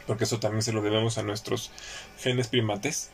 Porque 0.05 0.23
eso 0.23 0.39
también 0.39 0.61
se 0.61 0.71
lo 0.71 0.81
debemos 0.81 1.17
a 1.17 1.23
nuestros 1.23 1.71
genes 2.19 2.47
primates. 2.47 3.09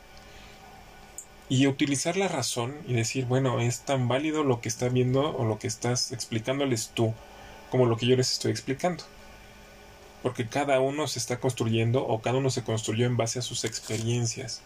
Y 1.49 1.67
utilizar 1.67 2.15
la 2.15 2.27
razón 2.27 2.75
y 2.87 2.93
decir, 2.93 3.25
bueno, 3.25 3.59
es 3.59 3.81
tan 3.81 4.07
válido 4.07 4.43
lo 4.43 4.61
que 4.61 4.69
está 4.69 4.89
viendo 4.89 5.35
o 5.35 5.45
lo 5.45 5.59
que 5.59 5.67
estás 5.67 6.11
explicándoles 6.11 6.91
tú 6.93 7.13
como 7.73 7.87
lo 7.87 7.97
que 7.97 8.05
yo 8.05 8.15
les 8.15 8.31
estoy 8.31 8.51
explicando. 8.51 9.03
Porque 10.21 10.47
cada 10.47 10.79
uno 10.79 11.07
se 11.07 11.17
está 11.17 11.39
construyendo 11.39 12.05
o 12.05 12.21
cada 12.21 12.37
uno 12.37 12.51
se 12.51 12.63
construyó 12.63 13.07
en 13.07 13.17
base 13.17 13.39
a 13.39 13.41
sus 13.41 13.65
experiencias. 13.65 14.61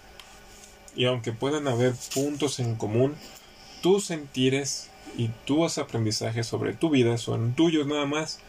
Y 0.93 1.05
aunque 1.05 1.31
puedan 1.31 1.69
haber 1.69 1.93
puntos 2.13 2.59
en 2.59 2.75
común, 2.75 3.15
tus 3.81 4.07
sentires 4.07 4.89
y 5.17 5.29
tus 5.45 5.77
aprendizajes 5.77 6.47
sobre 6.47 6.73
tu 6.73 6.89
vida 6.89 7.17
son 7.17 7.53
tuyos 7.53 7.87
nada 7.87 8.05
más 8.05 8.39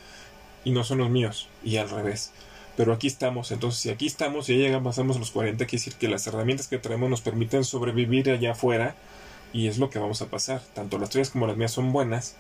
y 0.65 0.73
no 0.73 0.83
son 0.83 0.99
los 0.99 1.09
míos. 1.09 1.49
Y 1.63 1.77
al 1.77 1.89
revés. 1.89 2.33
Pero 2.77 2.93
aquí 2.93 3.07
estamos, 3.07 3.53
entonces 3.53 3.81
si 3.81 3.91
aquí 3.91 4.09
estamos 4.09 4.49
y 4.49 4.59
ya 4.59 4.65
llegamos, 4.65 4.97
pasamos 4.97 5.21
los 5.21 5.31
40, 5.31 5.67
quiere 5.67 5.85
decir 5.85 5.95
que 5.95 6.09
las 6.09 6.27
herramientas 6.27 6.67
que 6.67 6.79
traemos 6.79 7.09
nos 7.09 7.21
permiten 7.21 7.63
sobrevivir 7.63 8.29
allá 8.29 8.51
afuera 8.51 8.97
y 9.53 9.69
es 9.69 9.79
lo 9.79 9.89
que 9.89 10.01
vamos 10.01 10.21
a 10.21 10.27
pasar. 10.27 10.63
Tanto 10.75 10.99
las 10.99 11.11
tuyas 11.11 11.31
como 11.31 11.47
las 11.47 11.57
mías 11.57 11.71
son 11.71 11.93
buenas, 11.93 12.35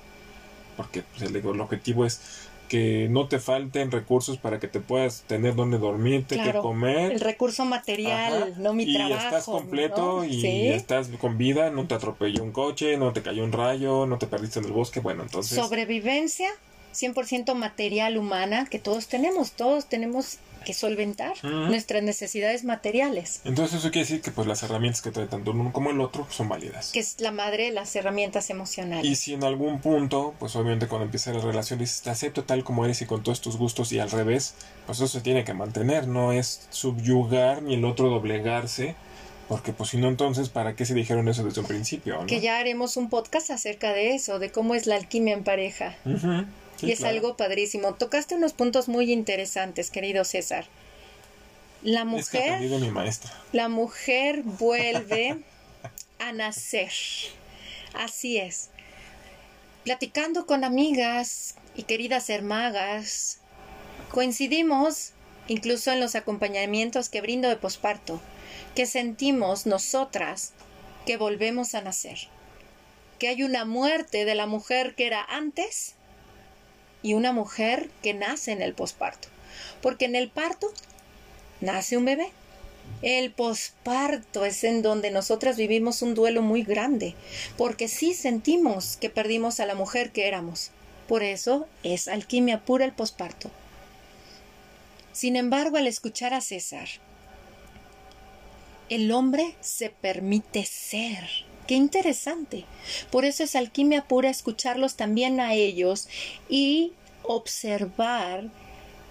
porque 0.78 1.02
pues, 1.02 1.28
el, 1.28 1.60
objetivo 1.60 2.06
es 2.06 2.20
que 2.68 3.08
no 3.10 3.26
te 3.26 3.40
falten 3.40 3.90
recursos 3.90 4.38
para 4.38 4.60
que 4.60 4.68
te 4.68 4.78
puedas 4.78 5.24
tener 5.26 5.56
donde 5.56 5.78
dormirte, 5.78 6.40
que 6.40 6.52
comer. 6.52 7.10
El 7.10 7.20
recurso 7.20 7.64
material, 7.64 8.54
no 8.58 8.74
mi 8.74 8.94
trabajo. 8.94 9.14
Y 9.14 9.24
estás 9.24 9.44
completo 9.46 10.24
y 10.24 10.68
estás 10.68 11.08
con 11.20 11.36
vida, 11.36 11.70
no 11.70 11.88
te 11.88 11.94
atropelló 11.94 12.44
un 12.44 12.52
coche, 12.52 12.96
no 12.96 13.12
te 13.12 13.22
cayó 13.22 13.42
un 13.42 13.52
rayo, 13.52 14.06
no 14.06 14.18
te 14.18 14.28
perdiste 14.28 14.60
en 14.60 14.66
el 14.66 14.72
bosque, 14.72 15.00
bueno, 15.00 15.24
entonces... 15.24 15.58
Sobrevivencia 15.58 16.48
100% 16.94 17.54
material 17.54 18.16
humana 18.16 18.66
que 18.70 18.78
todos 18.78 19.08
tenemos, 19.08 19.52
todos 19.52 19.86
tenemos 19.86 20.38
que 20.64 20.74
solventar 20.74 21.32
nuestras 21.42 22.02
necesidades 22.02 22.64
materiales. 22.64 23.40
Entonces 23.44 23.78
eso 23.78 23.90
quiere 23.90 24.06
decir 24.06 24.20
que 24.20 24.30
pues 24.30 24.46
las 24.46 24.62
herramientas 24.62 25.02
que 25.02 25.10
trae 25.10 25.26
tanto 25.26 25.52
uno 25.52 25.72
como 25.72 25.90
el 25.90 26.00
otro 26.00 26.26
son 26.30 26.48
válidas. 26.48 26.90
Que 26.92 27.00
es 27.00 27.20
la 27.20 27.32
madre 27.32 27.64
de 27.64 27.72
las 27.72 27.94
herramientas 27.96 28.50
emocionales. 28.50 29.04
Y 29.04 29.16
si 29.16 29.34
en 29.34 29.44
algún 29.44 29.80
punto, 29.80 30.34
pues 30.38 30.56
obviamente 30.56 30.88
cuando 30.88 31.06
empieza 31.06 31.32
la 31.32 31.40
relación 31.40 31.78
dices, 31.78 32.02
te 32.02 32.10
acepto 32.10 32.44
tal 32.44 32.64
como 32.64 32.84
eres 32.84 33.02
y 33.02 33.06
con 33.06 33.22
todos 33.22 33.40
tus 33.40 33.56
gustos 33.56 33.92
y 33.92 33.98
al 33.98 34.10
revés, 34.10 34.54
pues 34.86 34.98
eso 34.98 35.08
se 35.08 35.20
tiene 35.20 35.44
que 35.44 35.54
mantener, 35.54 36.08
no 36.08 36.32
es 36.32 36.66
subyugar 36.70 37.62
ni 37.62 37.74
el 37.74 37.84
otro 37.84 38.08
doblegarse. 38.08 38.94
Porque 39.48 39.72
pues 39.72 39.88
si 39.90 39.96
no 39.96 40.08
entonces, 40.08 40.50
¿para 40.50 40.76
qué 40.76 40.84
se 40.84 40.92
dijeron 40.92 41.26
eso 41.26 41.42
desde 41.42 41.62
un 41.62 41.66
principio? 41.66 42.18
Que 42.26 42.40
ya 42.40 42.58
haremos 42.58 42.98
un 42.98 43.08
podcast 43.08 43.50
acerca 43.50 43.94
de 43.94 44.14
eso, 44.14 44.38
de 44.38 44.52
cómo 44.52 44.74
es 44.74 44.86
la 44.86 44.96
alquimia 44.96 45.32
en 45.32 45.42
pareja 45.42 45.96
y 46.80 46.92
es 46.92 47.02
algo 47.02 47.36
padrísimo. 47.36 47.94
Tocaste 47.94 48.34
unos 48.34 48.52
puntos 48.52 48.88
muy 48.88 49.12
interesantes, 49.12 49.90
querido 49.90 50.24
César. 50.24 50.66
La 51.82 52.04
mujer, 52.04 52.60
mi 52.60 52.90
maestra. 52.90 53.32
la 53.52 53.68
mujer 53.68 54.42
vuelve 54.42 55.42
a 56.18 56.32
nacer. 56.32 56.92
Así 57.94 58.38
es. 58.38 58.70
Platicando 59.84 60.46
con 60.46 60.64
amigas 60.64 61.54
y 61.76 61.84
queridas 61.84 62.30
hermagas, 62.30 63.38
coincidimos 64.10 65.12
incluso 65.46 65.92
en 65.92 66.00
los 66.00 66.14
acompañamientos 66.14 67.08
que 67.08 67.20
brindo 67.20 67.48
de 67.48 67.56
posparto, 67.56 68.20
que 68.74 68.86
sentimos 68.86 69.66
nosotras 69.66 70.52
que 71.06 71.16
volvemos 71.16 71.74
a 71.74 71.80
nacer, 71.80 72.18
que 73.18 73.28
hay 73.28 73.42
una 73.42 73.64
muerte 73.64 74.24
de 74.24 74.34
la 74.34 74.46
mujer 74.46 74.94
que 74.94 75.06
era 75.06 75.24
antes 75.24 75.94
y 77.08 77.14
una 77.14 77.32
mujer 77.32 77.88
que 78.02 78.12
nace 78.12 78.52
en 78.52 78.60
el 78.60 78.74
posparto, 78.74 79.28
porque 79.80 80.04
en 80.04 80.14
el 80.14 80.28
parto 80.28 80.70
nace 81.62 81.96
un 81.96 82.04
bebé. 82.04 82.30
El 83.00 83.30
posparto 83.30 84.44
es 84.44 84.62
en 84.62 84.82
donde 84.82 85.10
nosotras 85.10 85.56
vivimos 85.56 86.02
un 86.02 86.14
duelo 86.14 86.42
muy 86.42 86.64
grande, 86.64 87.14
porque 87.56 87.88
sí 87.88 88.12
sentimos 88.12 88.98
que 88.98 89.08
perdimos 89.08 89.58
a 89.58 89.64
la 89.64 89.74
mujer 89.74 90.12
que 90.12 90.28
éramos. 90.28 90.70
Por 91.06 91.22
eso 91.22 91.66
es 91.82 92.08
alquimia 92.08 92.62
pura 92.66 92.84
el 92.84 92.92
posparto. 92.92 93.50
Sin 95.12 95.34
embargo, 95.34 95.78
al 95.78 95.86
escuchar 95.86 96.34
a 96.34 96.42
César, 96.42 96.88
el 98.90 99.10
hombre 99.12 99.56
se 99.62 99.88
permite 99.88 100.66
ser. 100.66 101.47
Qué 101.68 101.74
interesante. 101.74 102.64
Por 103.10 103.26
eso 103.26 103.44
es 103.44 103.54
alquimia 103.54 104.08
pura 104.08 104.30
escucharlos 104.30 104.96
también 104.96 105.38
a 105.38 105.52
ellos 105.52 106.08
y 106.48 106.94
observar 107.22 108.48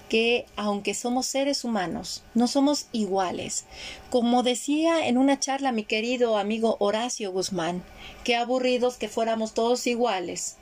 que 0.09 0.47
aunque 0.55 0.95
somos 0.95 1.27
seres 1.27 1.63
humanos, 1.63 2.23
no 2.33 2.47
somos 2.47 2.87
iguales. 2.93 3.65
Como 4.09 4.41
decía 4.41 5.07
en 5.07 5.19
una 5.19 5.39
charla 5.39 5.71
mi 5.71 5.83
querido 5.83 6.35
amigo 6.35 6.77
Horacio 6.79 7.31
Guzmán, 7.31 7.83
qué 8.23 8.35
aburridos 8.35 8.97
que 8.97 9.07
fuéramos 9.07 9.53
todos 9.53 9.85
iguales. 9.85 10.55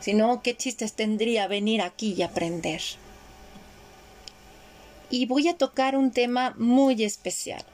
Si 0.00 0.14
no, 0.14 0.42
qué 0.42 0.56
chistes 0.56 0.94
tendría 0.94 1.46
venir 1.46 1.80
aquí 1.80 2.16
y 2.18 2.22
aprender. 2.22 2.82
Y 5.10 5.26
voy 5.26 5.46
a 5.46 5.56
tocar 5.56 5.96
un 5.96 6.10
tema 6.10 6.56
muy 6.58 7.04
especial 7.04 7.64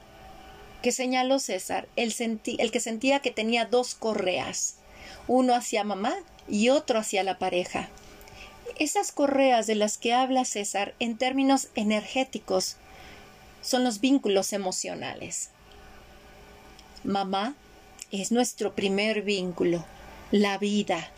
que 0.83 0.91
señaló 0.91 1.39
César, 1.39 1.87
el, 1.95 2.13
el 2.59 2.71
que 2.71 2.79
sentía 2.81 3.21
que 3.21 3.31
tenía 3.31 3.65
dos 3.65 3.95
correas, 3.95 4.75
uno 5.27 5.55
hacia 5.55 5.85
mamá 5.85 6.13
y 6.49 6.69
otro 6.69 6.99
hacia 6.99 7.23
la 7.23 7.39
pareja. 7.39 7.87
Esas 8.77 9.13
correas 9.13 9.65
de 9.65 9.75
las 9.75 9.97
que 9.97 10.13
habla 10.13 10.43
César 10.43 10.93
en 10.99 11.17
términos 11.17 11.69
energéticos 11.75 12.75
son 13.61 13.85
los 13.85 14.01
vínculos 14.01 14.51
emocionales. 14.51 15.49
Mamá 17.05 17.55
es 18.11 18.33
nuestro 18.33 18.75
primer 18.75 19.21
vínculo, 19.21 19.85
la 20.31 20.57
vida, 20.57 21.11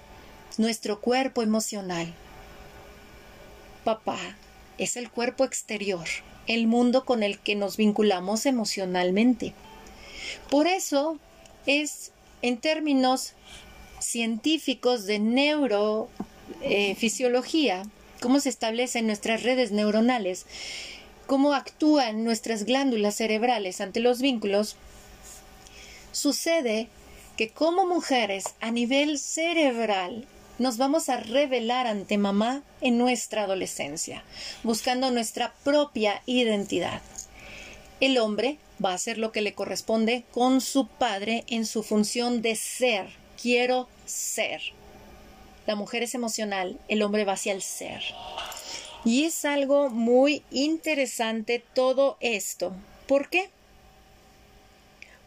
nuestro 0.60 1.02
cuerpo 1.02 1.42
emocional. 1.42 2.14
Papá 3.84 4.20
es 4.78 4.96
el 4.96 5.10
cuerpo 5.10 5.44
exterior, 5.44 6.06
el 6.48 6.68
mundo 6.68 7.06
con 7.06 7.24
el 7.24 7.40
que 7.40 7.56
nos 7.56 7.78
vinculamos 7.78 8.46
emocionalmente. 8.46 9.54
Por 10.50 10.68
eso 10.68 11.18
es 11.66 12.12
en 12.42 12.58
términos 12.58 13.34
científicos 14.00 15.06
de 15.06 15.20
neuro 15.20 16.10
eh, 16.62 16.96
cómo 18.22 18.40
se 18.40 18.50
establecen 18.50 19.08
nuestras 19.08 19.44
redes 19.44 19.72
neuronales, 19.72 20.46
cómo 21.28 21.54
actúan 21.54 22.24
nuestras 22.24 22.64
glándulas 22.64 23.16
cerebrales 23.16 23.82
ante 23.82 24.00
los 24.00 24.22
vínculos, 24.22 24.76
sucede 26.12 26.88
que 27.38 27.50
como 27.50 27.86
mujeres 27.86 28.46
a 28.62 28.72
nivel 28.72 29.20
cerebral 29.20 30.26
nos 30.58 30.78
vamos 30.78 31.10
a 31.10 31.18
revelar 31.18 31.88
ante 31.88 32.18
mamá 32.18 32.64
en 32.82 32.98
nuestra 32.98 33.44
adolescencia, 33.44 34.24
buscando 34.64 35.12
nuestra 35.12 35.54
propia 35.64 36.22
identidad. 36.26 37.02
El 38.00 38.18
hombre 38.18 38.58
va 38.84 38.92
a 38.92 38.96
hacer 38.96 39.18
lo 39.18 39.32
que 39.32 39.42
le 39.42 39.54
corresponde 39.54 40.24
con 40.32 40.62
su 40.62 40.88
padre 40.88 41.44
en 41.48 41.66
su 41.66 41.84
función 41.84 42.42
de 42.42 42.56
ser. 42.56 43.08
Quiero 43.42 43.90
ser. 44.06 44.62
La 45.66 45.76
mujer 45.76 46.04
es 46.04 46.14
emocional, 46.16 46.80
el 46.88 47.02
hombre 47.02 47.26
va 47.26 47.34
hacia 47.34 47.54
el 47.54 47.62
ser. 47.62 48.02
Y 49.04 49.26
es 49.26 49.46
algo 49.46 49.90
muy 49.90 50.44
interesante 50.52 51.64
todo 51.74 52.18
esto. 52.20 52.74
¿Por 53.08 53.30
qué? 53.30 53.50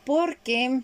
Porque 0.04 0.80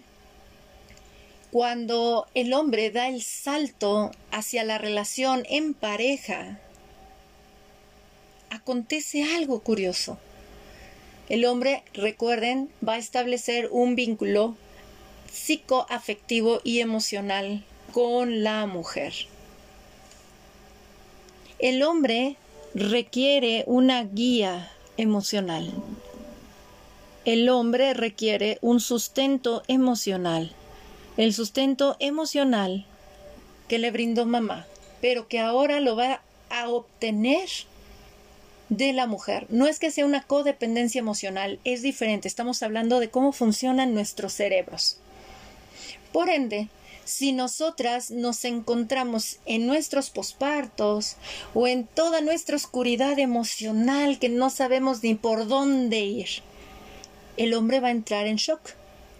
cuando 1.54 2.26
el 2.34 2.52
hombre 2.52 2.90
da 2.90 3.06
el 3.06 3.22
salto 3.22 4.10
hacia 4.32 4.64
la 4.64 4.76
relación 4.76 5.44
en 5.48 5.72
pareja, 5.72 6.58
acontece 8.50 9.22
algo 9.36 9.60
curioso. 9.60 10.18
El 11.28 11.44
hombre, 11.44 11.84
recuerden, 11.92 12.70
va 12.84 12.94
a 12.94 12.98
establecer 12.98 13.68
un 13.70 13.94
vínculo 13.94 14.56
psicoafectivo 15.30 16.60
y 16.64 16.80
emocional 16.80 17.62
con 17.92 18.42
la 18.42 18.66
mujer. 18.66 19.12
El 21.60 21.84
hombre 21.84 22.34
requiere 22.74 23.62
una 23.68 24.02
guía 24.02 24.72
emocional. 24.96 25.72
El 27.24 27.48
hombre 27.48 27.94
requiere 27.94 28.58
un 28.60 28.80
sustento 28.80 29.62
emocional. 29.68 30.52
El 31.16 31.32
sustento 31.32 31.96
emocional 32.00 32.86
que 33.68 33.78
le 33.78 33.92
brindó 33.92 34.26
mamá, 34.26 34.66
pero 35.00 35.28
que 35.28 35.38
ahora 35.38 35.78
lo 35.78 35.94
va 35.94 36.22
a 36.50 36.68
obtener 36.68 37.48
de 38.68 38.92
la 38.92 39.06
mujer. 39.06 39.46
No 39.48 39.68
es 39.68 39.78
que 39.78 39.92
sea 39.92 40.06
una 40.06 40.24
codependencia 40.24 40.98
emocional, 40.98 41.60
es 41.62 41.82
diferente. 41.82 42.26
Estamos 42.26 42.64
hablando 42.64 42.98
de 42.98 43.10
cómo 43.10 43.30
funcionan 43.30 43.94
nuestros 43.94 44.32
cerebros. 44.32 44.98
Por 46.12 46.30
ende, 46.30 46.68
si 47.04 47.32
nosotras 47.32 48.10
nos 48.10 48.44
encontramos 48.44 49.38
en 49.46 49.68
nuestros 49.68 50.10
pospartos 50.10 51.16
o 51.54 51.68
en 51.68 51.86
toda 51.86 52.22
nuestra 52.22 52.56
oscuridad 52.56 53.20
emocional 53.20 54.18
que 54.18 54.30
no 54.30 54.50
sabemos 54.50 55.02
ni 55.04 55.14
por 55.14 55.46
dónde 55.46 56.00
ir, 56.00 56.28
el 57.36 57.54
hombre 57.54 57.78
va 57.78 57.88
a 57.88 57.92
entrar 57.92 58.26
en 58.26 58.36
shock 58.36 58.60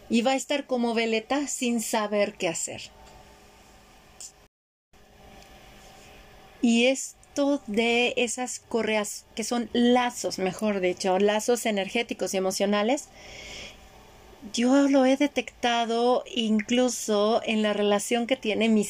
y 0.09 0.23
va 0.23 0.33
a 0.33 0.37
estar 0.37 0.67
como 0.67 0.95
veleta 0.95 1.47
sin 1.47 1.81
saber 1.81 2.35
qué 2.35 2.49
hacer. 2.49 2.83
Y 6.61 6.87
esto 6.87 7.63
de 7.67 8.15
esas 8.17 8.59
correas, 8.59 9.27
que 9.35 9.45
son 9.45 9.69
lazos, 9.73 10.39
mejor 10.39 10.81
dicho, 10.81 11.19
lazos 11.19 11.67
energéticos 11.67 12.33
y 12.33 12.39
emocionales, 12.39 13.09
yo 14.53 14.89
lo 14.89 15.07
he 15.07 15.17
detectado 15.17 16.25
incluso 16.35 17.41
en 17.45 17.63
la 17.63 17.73
relación 17.73 18.27
que 18.27 18.37
tiene 18.37 18.69
mi, 18.69 18.87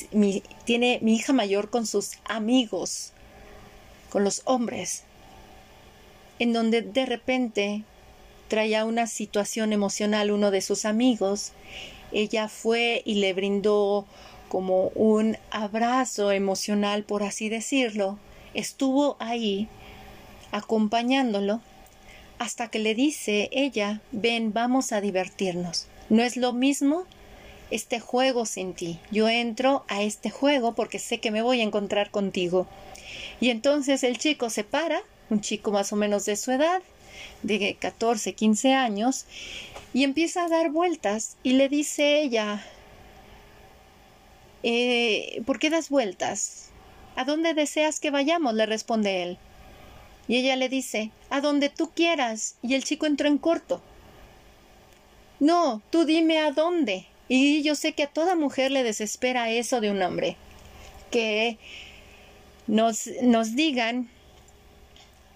tiene 0.64 0.98
mi 1.02 1.14
hija 1.14 1.32
mayor 1.32 1.70
con 1.70 1.86
sus 1.86 2.12
amigos, 2.24 3.12
con 4.10 4.24
los 4.24 4.42
hombres, 4.44 5.04
en 6.38 6.52
donde 6.52 6.82
de 6.82 7.06
repente 7.06 7.84
traía 8.48 8.84
una 8.84 9.06
situación 9.06 9.72
emocional 9.72 10.30
uno 10.30 10.50
de 10.50 10.60
sus 10.60 10.84
amigos, 10.84 11.52
ella 12.12 12.48
fue 12.48 13.02
y 13.04 13.14
le 13.14 13.32
brindó 13.32 14.06
como 14.48 14.88
un 14.94 15.36
abrazo 15.50 16.30
emocional, 16.30 17.02
por 17.02 17.22
así 17.22 17.48
decirlo, 17.48 18.18
estuvo 18.54 19.16
ahí 19.18 19.68
acompañándolo 20.52 21.60
hasta 22.38 22.68
que 22.68 22.78
le 22.78 22.94
dice 22.94 23.48
ella, 23.52 24.00
ven, 24.12 24.52
vamos 24.52 24.92
a 24.92 25.00
divertirnos. 25.00 25.86
No 26.08 26.22
es 26.22 26.36
lo 26.36 26.52
mismo 26.52 27.04
este 27.70 27.98
juego 27.98 28.46
sin 28.46 28.74
ti. 28.74 29.00
Yo 29.10 29.28
entro 29.28 29.84
a 29.88 30.02
este 30.02 30.30
juego 30.30 30.74
porque 30.74 30.98
sé 30.98 31.18
que 31.18 31.30
me 31.30 31.42
voy 31.42 31.60
a 31.60 31.64
encontrar 31.64 32.10
contigo. 32.10 32.66
Y 33.40 33.50
entonces 33.50 34.04
el 34.04 34.18
chico 34.18 34.50
se 34.50 34.64
para, 34.64 35.02
un 35.30 35.40
chico 35.40 35.72
más 35.72 35.92
o 35.92 35.96
menos 35.96 36.24
de 36.26 36.36
su 36.36 36.52
edad, 36.52 36.82
de 37.42 37.76
14, 37.78 38.34
15 38.34 38.74
años, 38.74 39.26
y 39.92 40.04
empieza 40.04 40.44
a 40.44 40.48
dar 40.48 40.70
vueltas 40.70 41.36
y 41.42 41.52
le 41.52 41.68
dice 41.68 42.20
ella, 42.20 42.64
eh, 44.62 45.42
¿por 45.46 45.58
qué 45.58 45.70
das 45.70 45.88
vueltas? 45.90 46.70
¿A 47.16 47.24
dónde 47.24 47.54
deseas 47.54 48.00
que 48.00 48.10
vayamos? 48.10 48.54
le 48.54 48.66
responde 48.66 49.22
él. 49.22 49.38
Y 50.26 50.36
ella 50.36 50.56
le 50.56 50.68
dice, 50.68 51.10
a 51.30 51.40
donde 51.40 51.68
tú 51.68 51.90
quieras. 51.94 52.56
Y 52.62 52.74
el 52.74 52.82
chico 52.82 53.06
entró 53.06 53.28
en 53.28 53.38
corto. 53.38 53.82
No, 55.38 55.82
tú 55.90 56.04
dime 56.04 56.38
a 56.38 56.50
dónde. 56.50 57.06
Y 57.28 57.62
yo 57.62 57.74
sé 57.74 57.92
que 57.92 58.04
a 58.04 58.10
toda 58.10 58.36
mujer 58.36 58.70
le 58.70 58.82
desespera 58.82 59.50
eso 59.50 59.80
de 59.80 59.90
un 59.90 60.02
hombre. 60.02 60.36
Que 61.10 61.58
nos, 62.66 63.06
nos 63.22 63.54
digan 63.54 64.08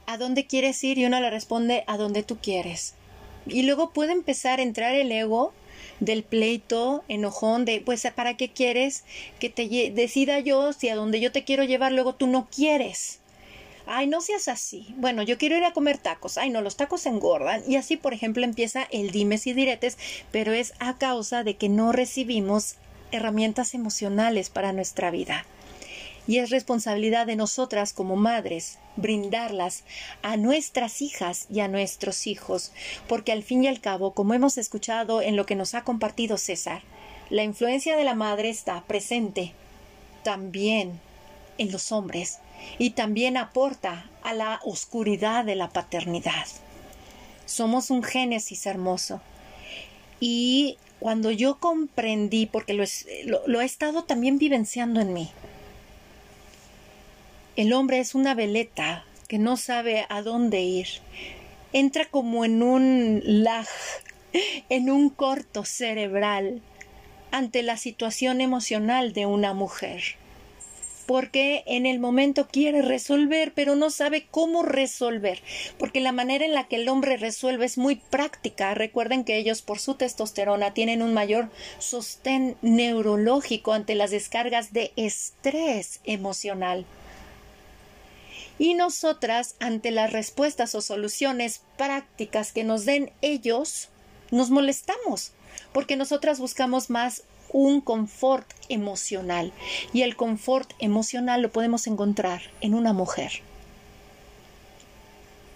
a 0.08 0.16
dónde 0.16 0.46
quieres 0.46 0.82
ir 0.82 0.96
y 0.96 1.04
uno 1.04 1.20
le 1.20 1.28
responde 1.28 1.84
a 1.86 1.98
donde 1.98 2.22
tú 2.22 2.38
quieres. 2.42 2.94
Y 3.46 3.62
luego 3.62 3.90
puede 3.90 4.12
empezar 4.12 4.58
a 4.58 4.62
entrar 4.62 4.94
el 4.94 5.12
ego 5.12 5.52
del 6.00 6.24
pleito, 6.24 7.04
enojón, 7.08 7.64
de 7.64 7.80
pues 7.80 8.06
para 8.14 8.36
qué 8.36 8.50
quieres 8.50 9.04
que 9.38 9.50
te 9.50 9.68
decida 9.94 10.40
yo 10.40 10.72
si 10.72 10.88
a 10.88 10.96
donde 10.96 11.20
yo 11.20 11.30
te 11.30 11.44
quiero 11.44 11.62
llevar 11.62 11.92
luego 11.92 12.14
tú 12.14 12.26
no 12.26 12.48
quieres 12.50 13.20
Ay, 13.90 14.06
no 14.06 14.20
seas 14.20 14.48
así. 14.48 14.94
Bueno, 14.98 15.22
yo 15.22 15.38
quiero 15.38 15.56
ir 15.56 15.64
a 15.64 15.72
comer 15.72 15.96
tacos. 15.96 16.36
Ay, 16.36 16.50
no, 16.50 16.60
los 16.60 16.76
tacos 16.76 17.06
engordan. 17.06 17.62
Y 17.66 17.76
así, 17.76 17.96
por 17.96 18.12
ejemplo, 18.12 18.44
empieza 18.44 18.86
el 18.90 19.10
dimes 19.10 19.46
y 19.46 19.54
diretes, 19.54 19.96
pero 20.30 20.52
es 20.52 20.74
a 20.78 20.98
causa 20.98 21.42
de 21.42 21.56
que 21.56 21.70
no 21.70 21.90
recibimos 21.92 22.74
herramientas 23.12 23.72
emocionales 23.72 24.50
para 24.50 24.74
nuestra 24.74 25.10
vida. 25.10 25.46
Y 26.28 26.38
es 26.38 26.50
responsabilidad 26.50 27.26
de 27.26 27.34
nosotras 27.34 27.92
como 27.92 28.14
madres 28.14 28.78
brindarlas 28.94 29.82
a 30.22 30.36
nuestras 30.36 31.02
hijas 31.02 31.46
y 31.50 31.58
a 31.60 31.68
nuestros 31.68 32.28
hijos, 32.28 32.70
porque 33.08 33.32
al 33.32 33.42
fin 33.42 33.64
y 33.64 33.66
al 33.66 33.80
cabo, 33.80 34.12
como 34.12 34.34
hemos 34.34 34.58
escuchado 34.58 35.22
en 35.22 35.34
lo 35.34 35.44
que 35.46 35.56
nos 35.56 35.74
ha 35.74 35.82
compartido 35.82 36.38
César, 36.38 36.82
la 37.30 37.42
influencia 37.42 37.96
de 37.96 38.04
la 38.04 38.14
madre 38.14 38.48
está 38.48 38.84
presente 38.84 39.52
también 40.22 41.00
en 41.58 41.72
los 41.72 41.92
hombres 41.92 42.38
y 42.78 42.90
también 42.90 43.36
aporta 43.36 44.08
a 44.22 44.34
la 44.34 44.60
oscuridad 44.64 45.44
de 45.44 45.56
la 45.56 45.70
paternidad. 45.70 46.46
Somos 47.46 47.90
un 47.90 48.02
génesis 48.02 48.66
hermoso. 48.66 49.20
Y 50.20 50.76
cuando 51.00 51.30
yo 51.30 51.58
comprendí, 51.58 52.46
porque 52.46 52.74
lo, 52.74 53.60
he 53.60 53.64
estado 53.64 54.04
también 54.04 54.38
vivenciando 54.38 55.00
en 55.00 55.12
mí, 55.12 55.30
el 57.58 57.72
hombre 57.72 57.98
es 57.98 58.14
una 58.14 58.36
veleta 58.36 59.04
que 59.26 59.36
no 59.36 59.56
sabe 59.56 60.06
a 60.08 60.22
dónde 60.22 60.60
ir. 60.60 60.86
Entra 61.72 62.04
como 62.04 62.44
en 62.44 62.62
un 62.62 63.20
lag, 63.24 63.66
en 64.68 64.88
un 64.88 65.10
corto 65.10 65.64
cerebral 65.64 66.62
ante 67.32 67.64
la 67.64 67.76
situación 67.76 68.40
emocional 68.40 69.12
de 69.12 69.26
una 69.26 69.54
mujer 69.54 70.02
porque 71.06 71.64
en 71.66 71.86
el 71.86 72.00
momento 72.00 72.48
quiere 72.48 72.82
resolver, 72.82 73.54
pero 73.54 73.74
no 73.74 73.88
sabe 73.88 74.26
cómo 74.30 74.62
resolver, 74.62 75.40
porque 75.78 76.02
la 76.02 76.12
manera 76.12 76.44
en 76.44 76.52
la 76.52 76.68
que 76.68 76.76
el 76.76 76.86
hombre 76.90 77.16
resuelve 77.16 77.64
es 77.64 77.78
muy 77.78 77.96
práctica. 77.96 78.74
Recuerden 78.74 79.24
que 79.24 79.38
ellos 79.38 79.62
por 79.62 79.78
su 79.78 79.94
testosterona 79.94 80.74
tienen 80.74 81.00
un 81.00 81.14
mayor 81.14 81.48
sostén 81.78 82.58
neurológico 82.60 83.72
ante 83.72 83.94
las 83.94 84.10
descargas 84.10 84.74
de 84.74 84.92
estrés 84.96 86.02
emocional. 86.04 86.84
Y 88.58 88.74
nosotras, 88.74 89.54
ante 89.60 89.90
las 89.90 90.12
respuestas 90.12 90.74
o 90.74 90.80
soluciones 90.80 91.62
prácticas 91.76 92.52
que 92.52 92.64
nos 92.64 92.84
den 92.84 93.12
ellos, 93.22 93.88
nos 94.30 94.50
molestamos, 94.50 95.32
porque 95.72 95.96
nosotras 95.96 96.40
buscamos 96.40 96.90
más 96.90 97.22
un 97.52 97.80
confort 97.80 98.46
emocional 98.68 99.52
y 99.92 100.02
el 100.02 100.16
confort 100.16 100.70
emocional 100.80 101.40
lo 101.40 101.50
podemos 101.50 101.86
encontrar 101.86 102.42
en 102.60 102.74
una 102.74 102.92
mujer. 102.92 103.32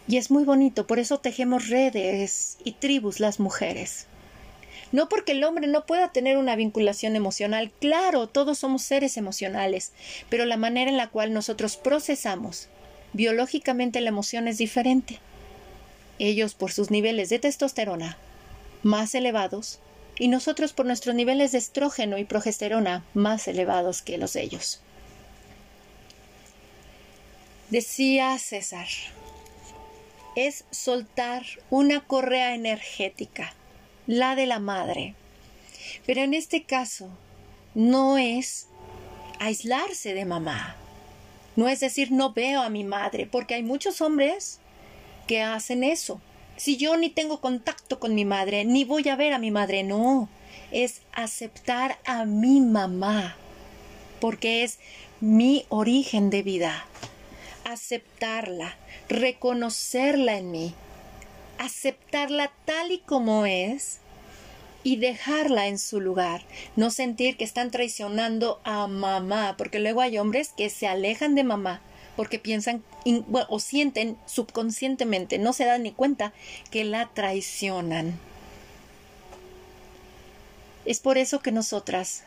Y 0.09 0.17
es 0.17 0.31
muy 0.31 0.45
bonito, 0.45 0.87
por 0.87 0.99
eso 0.99 1.19
tejemos 1.19 1.69
redes 1.69 2.59
y 2.65 2.73
tribus 2.73 3.21
las 3.21 3.41
mujeres. 3.41 4.07
No 4.91 5.09
porque 5.09 5.33
el 5.33 5.45
hombre 5.45 5.67
no 5.69 5.87
pueda 5.87 6.13
tener 6.13 6.37
una 6.37 6.55
vinculación 6.55 7.17
emocional, 7.17 7.71
claro, 7.81 8.27
todos 8.27 8.59
somos 8.59 8.83
seres 8.83 9.17
emocionales, 9.17 9.93
pero 10.29 10.45
la 10.45 10.57
manera 10.57 10.91
en 10.91 10.99
la 10.99 11.09
cual 11.09 11.33
nosotros 11.33 11.77
procesamos 11.77 12.69
biológicamente 13.13 14.01
la 14.01 14.09
emoción 14.09 14.49
es 14.49 14.59
diferente. 14.59 15.21
Ellos, 16.19 16.55
por 16.55 16.73
sus 16.73 16.91
niveles 16.91 17.29
de 17.29 17.39
testosterona 17.39 18.17
más 18.83 19.15
elevados, 19.15 19.81
y 20.19 20.29
nosotros 20.29 20.73
por 20.73 20.87
nuestros 20.87 21.15
niveles 21.15 21.53
de 21.53 21.59
estrógeno 21.59 22.19
y 22.19 22.25
progesterona 22.25 23.05
más 23.15 23.49
elevados 23.49 24.03
que 24.03 24.19
los 24.19 24.35
de 24.35 24.43
ellos. 24.43 24.81
Decía 27.71 28.39
César, 28.39 28.89
es 30.37 30.65
soltar 30.71 31.45
una 31.71 32.07
correa 32.07 32.55
energética, 32.55 33.55
la 34.07 34.35
de 34.35 34.47
la 34.47 34.59
madre. 34.59 35.15
Pero 36.07 36.21
en 36.21 36.35
este 36.35 36.65
caso, 36.65 37.09
no 37.75 38.19
es 38.19 38.67
aislarse 39.41 40.15
de 40.15 40.25
mamá. 40.25 40.77
No 41.57 41.69
es 41.69 41.81
decir, 41.81 42.13
no 42.13 42.33
veo 42.33 42.63
a 42.63 42.71
mi 42.71 42.85
madre, 42.85 43.27
porque 43.31 43.55
hay 43.55 43.63
muchos 43.63 44.01
hombres 44.01 44.59
que 45.27 45.43
hacen 45.43 45.85
eso. 45.85 46.21
Si 46.57 46.77
yo 46.77 46.97
ni 46.97 47.11
tengo 47.11 47.41
contacto 47.41 47.99
con 47.99 48.15
mi 48.15 48.25
madre, 48.25 48.65
ni 48.65 48.85
voy 48.85 49.09
a 49.09 49.17
ver 49.17 49.33
a 49.33 49.39
mi 49.39 49.51
madre, 49.51 49.83
no, 49.83 50.29
es 50.71 51.03
aceptar 51.13 51.99
a 52.05 52.25
mi 52.25 52.61
mamá, 52.61 53.37
porque 54.21 54.63
es 54.63 54.79
mi 55.21 55.67
origen 55.69 56.31
de 56.31 56.43
vida, 56.43 56.87
aceptarla, 57.65 58.77
reconocerla 59.09 60.37
en 60.37 60.51
mí, 60.51 60.75
aceptarla 61.59 62.53
tal 62.65 62.93
y 62.93 62.99
como 62.99 63.47
es 63.47 63.99
y 64.83 64.97
dejarla 64.97 65.69
en 65.69 65.79
su 65.79 66.01
lugar, 66.01 66.43
no 66.77 66.91
sentir 66.91 67.37
que 67.37 67.45
están 67.45 67.71
traicionando 67.71 68.61
a 68.65 68.87
mamá, 68.87 69.55
porque 69.57 69.79
luego 69.79 70.01
hay 70.01 70.19
hombres 70.19 70.53
que 70.57 70.71
se 70.71 70.87
alejan 70.87 71.35
de 71.35 71.45
mamá 71.45 71.83
porque 72.17 72.39
piensan 72.39 72.83
o 73.49 73.59
sienten 73.59 74.17
subconscientemente, 74.27 75.39
no 75.39 75.53
se 75.53 75.65
dan 75.65 75.83
ni 75.83 75.93
cuenta 75.93 76.33
que 76.71 76.85
la 76.85 77.11
traicionan. 77.13 78.19
Es 80.85 81.01
por 81.01 81.17
eso 81.17 81.41
que 81.41 81.53
nosotras, 81.53 82.25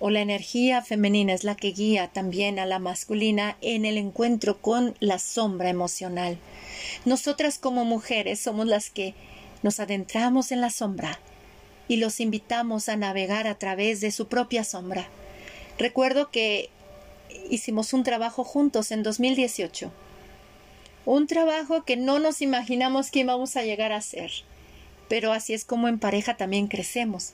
o 0.00 0.10
la 0.10 0.20
energía 0.20 0.82
femenina 0.82 1.32
es 1.32 1.44
la 1.44 1.54
que 1.54 1.72
guía 1.72 2.08
también 2.08 2.58
a 2.58 2.66
la 2.66 2.78
masculina 2.78 3.56
en 3.60 3.84
el 3.84 3.98
encuentro 3.98 4.60
con 4.60 4.96
la 5.00 5.18
sombra 5.18 5.68
emocional. 5.68 6.38
Nosotras 7.04 7.58
como 7.58 7.84
mujeres 7.84 8.40
somos 8.40 8.66
las 8.66 8.90
que 8.90 9.14
nos 9.62 9.80
adentramos 9.80 10.52
en 10.52 10.60
la 10.60 10.70
sombra 10.70 11.18
y 11.88 11.96
los 11.96 12.20
invitamos 12.20 12.88
a 12.88 12.96
navegar 12.96 13.46
a 13.46 13.58
través 13.58 14.00
de 14.00 14.10
su 14.10 14.28
propia 14.28 14.62
sombra. 14.62 15.08
Recuerdo 15.78 16.30
que 16.30 16.70
hicimos 17.50 17.92
un 17.92 18.04
trabajo 18.04 18.44
juntos 18.44 18.92
en 18.92 19.02
2018. 19.02 19.90
Un 21.06 21.26
trabajo 21.26 21.84
que 21.84 21.96
no 21.96 22.18
nos 22.18 22.42
imaginamos 22.42 23.10
que 23.10 23.20
íbamos 23.20 23.56
a 23.56 23.62
llegar 23.62 23.92
a 23.92 23.96
hacer. 23.96 24.30
Pero 25.08 25.32
así 25.32 25.54
es 25.54 25.64
como 25.64 25.88
en 25.88 25.98
pareja 25.98 26.36
también 26.36 26.68
crecemos. 26.68 27.32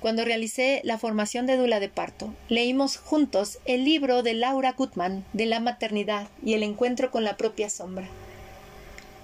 Cuando 0.00 0.24
realicé 0.24 0.80
la 0.84 0.98
formación 0.98 1.46
de 1.46 1.56
Dula 1.56 1.80
de 1.80 1.88
Parto, 1.88 2.34
leímos 2.48 2.98
juntos 2.98 3.58
el 3.64 3.84
libro 3.84 4.22
de 4.22 4.34
Laura 4.34 4.72
Gutman 4.72 5.24
de 5.32 5.46
la 5.46 5.60
maternidad 5.60 6.28
y 6.42 6.54
el 6.54 6.62
encuentro 6.62 7.10
con 7.10 7.24
la 7.24 7.36
propia 7.36 7.70
sombra. 7.70 8.06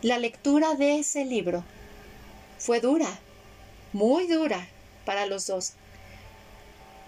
La 0.02 0.18
lectura 0.18 0.74
de 0.76 0.98
ese 0.98 1.26
libro 1.26 1.64
fue 2.58 2.80
dura, 2.80 3.18
muy 3.92 4.26
dura 4.26 4.68
para 5.04 5.26
los 5.26 5.46
dos. 5.46 5.72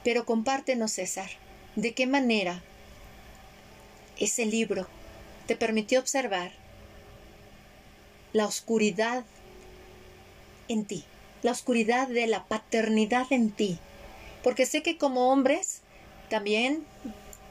Pero 0.04 0.24
compártenos, 0.24 0.92
César, 0.92 1.30
de 1.76 1.94
qué 1.94 2.06
manera 2.06 2.62
ese 4.18 4.46
libro 4.46 4.86
te 5.46 5.56
permitió 5.56 6.00
observar 6.00 6.52
la 8.32 8.46
oscuridad 8.46 9.24
en 10.68 10.84
ti, 10.84 11.04
la 11.42 11.52
oscuridad 11.52 12.08
de 12.08 12.26
la 12.26 12.44
paternidad 12.46 13.26
en 13.30 13.50
ti. 13.50 13.78
Porque 14.42 14.66
sé 14.66 14.82
que 14.82 14.98
como 14.98 15.30
hombres 15.30 15.82
también 16.28 16.84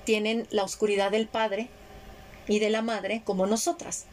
tienen 0.05 0.47
la 0.49 0.63
oscuridad 0.63 1.11
del 1.11 1.27
padre 1.27 1.69
y 2.47 2.59
de 2.59 2.69
la 2.69 2.82
madre 2.82 3.21
como 3.23 3.45
nosotras. 3.45 4.05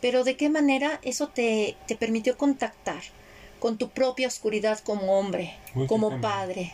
Pero 0.00 0.24
de 0.24 0.36
qué 0.36 0.48
manera 0.48 1.00
eso 1.02 1.28
te, 1.28 1.76
te 1.86 1.96
permitió 1.96 2.36
contactar 2.38 3.02
con 3.58 3.78
tu 3.78 3.90
propia 3.90 4.28
oscuridad 4.28 4.78
como 4.80 5.18
hombre, 5.18 5.56
como 5.86 6.20
padre. 6.20 6.72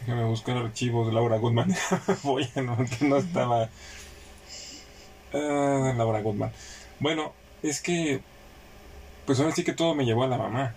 Déjame 0.00 0.24
buscar 0.24 0.56
archivos 0.56 1.06
de 1.06 1.12
Laura 1.12 1.38
Goodman. 1.38 1.74
Voy 2.22 2.48
a 2.54 2.60
no, 2.62 2.76
no 3.00 3.16
estaba 3.16 3.68
Ah, 5.32 5.92
Laura 5.96 6.20
Goodman. 6.22 6.52
Bueno, 7.00 7.32
es 7.62 7.80
que. 7.80 8.20
Pues 9.26 9.40
ahora 9.40 9.52
sí 9.52 9.64
que 9.64 9.72
todo 9.72 9.94
me 9.94 10.04
llevó 10.04 10.22
a 10.24 10.28
la 10.28 10.38
mamá. 10.38 10.74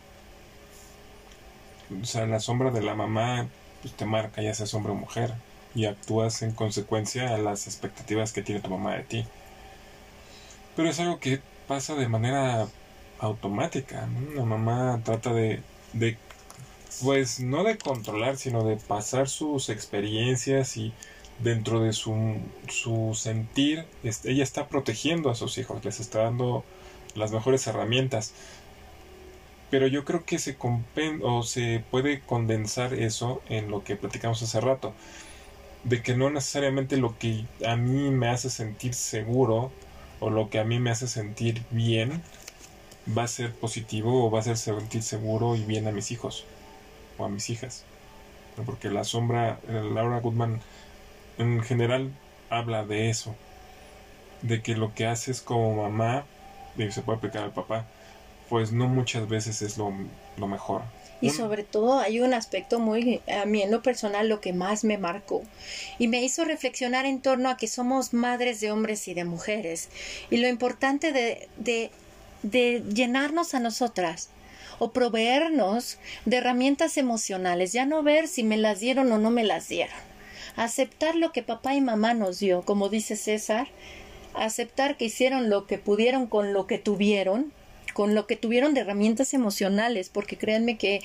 O 2.01 2.05
sea, 2.05 2.25
la 2.25 2.39
sombra 2.39 2.71
de 2.71 2.81
la 2.81 2.95
mamá 2.95 3.47
pues 3.81 3.93
te 3.93 4.05
marca, 4.05 4.41
ya 4.41 4.53
seas 4.53 4.73
hombre 4.73 4.91
o 4.91 4.95
mujer. 4.95 5.33
Y 5.75 5.85
actúas 5.85 6.41
en 6.41 6.51
consecuencia 6.51 7.33
a 7.33 7.37
las 7.37 7.67
expectativas 7.67 8.33
que 8.33 8.41
tiene 8.41 8.61
tu 8.61 8.69
mamá 8.69 8.95
de 8.95 9.03
ti. 9.03 9.25
Pero 10.75 10.89
es 10.89 10.99
algo 10.99 11.19
que 11.19 11.41
pasa 11.67 11.93
de 11.95 12.07
manera 12.07 12.67
automática. 13.19 14.07
La 14.35 14.45
mamá 14.45 15.01
trata 15.03 15.33
de, 15.33 15.61
de. 15.93 16.17
Pues 17.03 17.39
no 17.39 17.63
de 17.63 17.77
controlar, 17.77 18.37
sino 18.37 18.63
de 18.63 18.75
pasar 18.75 19.29
sus 19.29 19.69
experiencias 19.69 20.75
y 20.75 20.93
dentro 21.39 21.81
de 21.81 21.93
su, 21.93 22.37
su 22.67 23.13
sentir, 23.15 23.85
ella 24.03 24.43
está 24.43 24.67
protegiendo 24.67 25.29
a 25.29 25.35
sus 25.35 25.57
hijos, 25.57 25.83
les 25.85 25.99
está 25.99 26.23
dando 26.23 26.63
las 27.15 27.31
mejores 27.31 27.65
herramientas. 27.67 28.33
Pero 29.69 29.87
yo 29.87 30.03
creo 30.03 30.25
que 30.25 30.39
se, 30.39 30.57
o 31.21 31.43
se 31.43 31.83
puede 31.91 32.21
condensar 32.21 32.93
eso 32.93 33.41
en 33.49 33.69
lo 33.69 33.83
que 33.83 33.95
platicamos 33.95 34.41
hace 34.41 34.59
rato. 34.59 34.93
De 35.83 36.01
que 36.01 36.15
no 36.15 36.29
necesariamente 36.29 36.97
lo 36.97 37.17
que 37.17 37.45
a 37.65 37.75
mí 37.75 38.09
me 38.09 38.27
hace 38.27 38.49
sentir 38.49 38.93
seguro 38.93 39.71
o 40.19 40.29
lo 40.29 40.49
que 40.49 40.59
a 40.59 40.65
mí 40.65 40.79
me 40.79 40.89
hace 40.89 41.07
sentir 41.07 41.63
bien 41.69 42.21
va 43.17 43.23
a 43.23 43.27
ser 43.27 43.53
positivo 43.53 44.25
o 44.25 44.31
va 44.31 44.39
a 44.39 44.41
hacer 44.41 44.57
sentir 44.57 45.03
seguro 45.03 45.55
y 45.55 45.63
bien 45.63 45.87
a 45.87 45.91
mis 45.91 46.11
hijos 46.11 46.45
o 47.17 47.25
a 47.25 47.29
mis 47.29 47.49
hijas. 47.49 47.83
Porque 48.65 48.89
la 48.89 49.03
sombra, 49.03 49.59
Laura 49.67 50.19
Goodman 50.19 50.61
en 51.37 51.61
general 51.63 52.11
habla 52.49 52.85
de 52.85 53.09
eso, 53.09 53.35
de 54.41 54.61
que 54.61 54.75
lo 54.75 54.93
que 54.93 55.05
haces 55.05 55.41
como 55.41 55.75
mamá, 55.83 56.25
y 56.77 56.91
se 56.91 57.01
puede 57.01 57.17
aplicar 57.17 57.43
al 57.43 57.53
papá, 57.53 57.85
pues 58.49 58.71
no 58.71 58.87
muchas 58.87 59.29
veces 59.29 59.61
es 59.61 59.77
lo, 59.77 59.93
lo 60.37 60.47
mejor. 60.47 60.81
Y 61.21 61.31
sobre 61.31 61.63
todo 61.63 61.99
hay 61.99 62.21
un 62.21 62.33
aspecto 62.33 62.79
muy, 62.79 63.21
a 63.27 63.45
mí 63.45 63.61
en 63.61 63.71
lo 63.71 63.81
personal, 63.81 64.29
lo 64.29 64.39
que 64.39 64.53
más 64.53 64.85
me 64.85 64.97
marcó 64.97 65.43
y 65.97 66.07
me 66.07 66.23
hizo 66.23 66.45
reflexionar 66.45 67.05
en 67.05 67.21
torno 67.21 67.49
a 67.49 67.57
que 67.57 67.67
somos 67.67 68.13
madres 68.13 68.61
de 68.61 68.71
hombres 68.71 69.05
y 69.09 69.13
de 69.13 69.25
mujeres 69.25 69.89
y 70.29 70.37
lo 70.37 70.47
importante 70.47 71.11
de, 71.11 71.49
de, 71.57 71.91
de 72.43 72.83
llenarnos 72.93 73.53
a 73.53 73.59
nosotras 73.59 74.29
o 74.79 74.91
proveernos 74.91 75.97
de 76.25 76.37
herramientas 76.37 76.97
emocionales, 76.97 77.73
ya 77.73 77.85
no 77.85 78.01
ver 78.01 78.27
si 78.27 78.43
me 78.43 78.57
las 78.57 78.79
dieron 78.79 79.11
o 79.11 79.17
no 79.17 79.29
me 79.29 79.43
las 79.43 79.67
dieron. 79.67 79.97
Aceptar 80.55 81.15
lo 81.15 81.31
que 81.31 81.43
papá 81.43 81.75
y 81.75 81.81
mamá 81.81 82.13
nos 82.13 82.39
dio, 82.39 82.61
como 82.63 82.89
dice 82.89 83.15
César, 83.15 83.67
aceptar 84.33 84.97
que 84.97 85.05
hicieron 85.05 85.49
lo 85.49 85.67
que 85.67 85.77
pudieron 85.77 86.27
con 86.27 86.53
lo 86.53 86.67
que 86.67 86.77
tuvieron 86.77 87.51
con 87.99 88.15
lo 88.15 88.27
que 88.27 88.37
tuvieron 88.37 88.73
de 88.73 88.79
herramientas 88.79 89.33
emocionales, 89.33 90.07
porque 90.07 90.37
créanme 90.37 90.77
que 90.77 91.01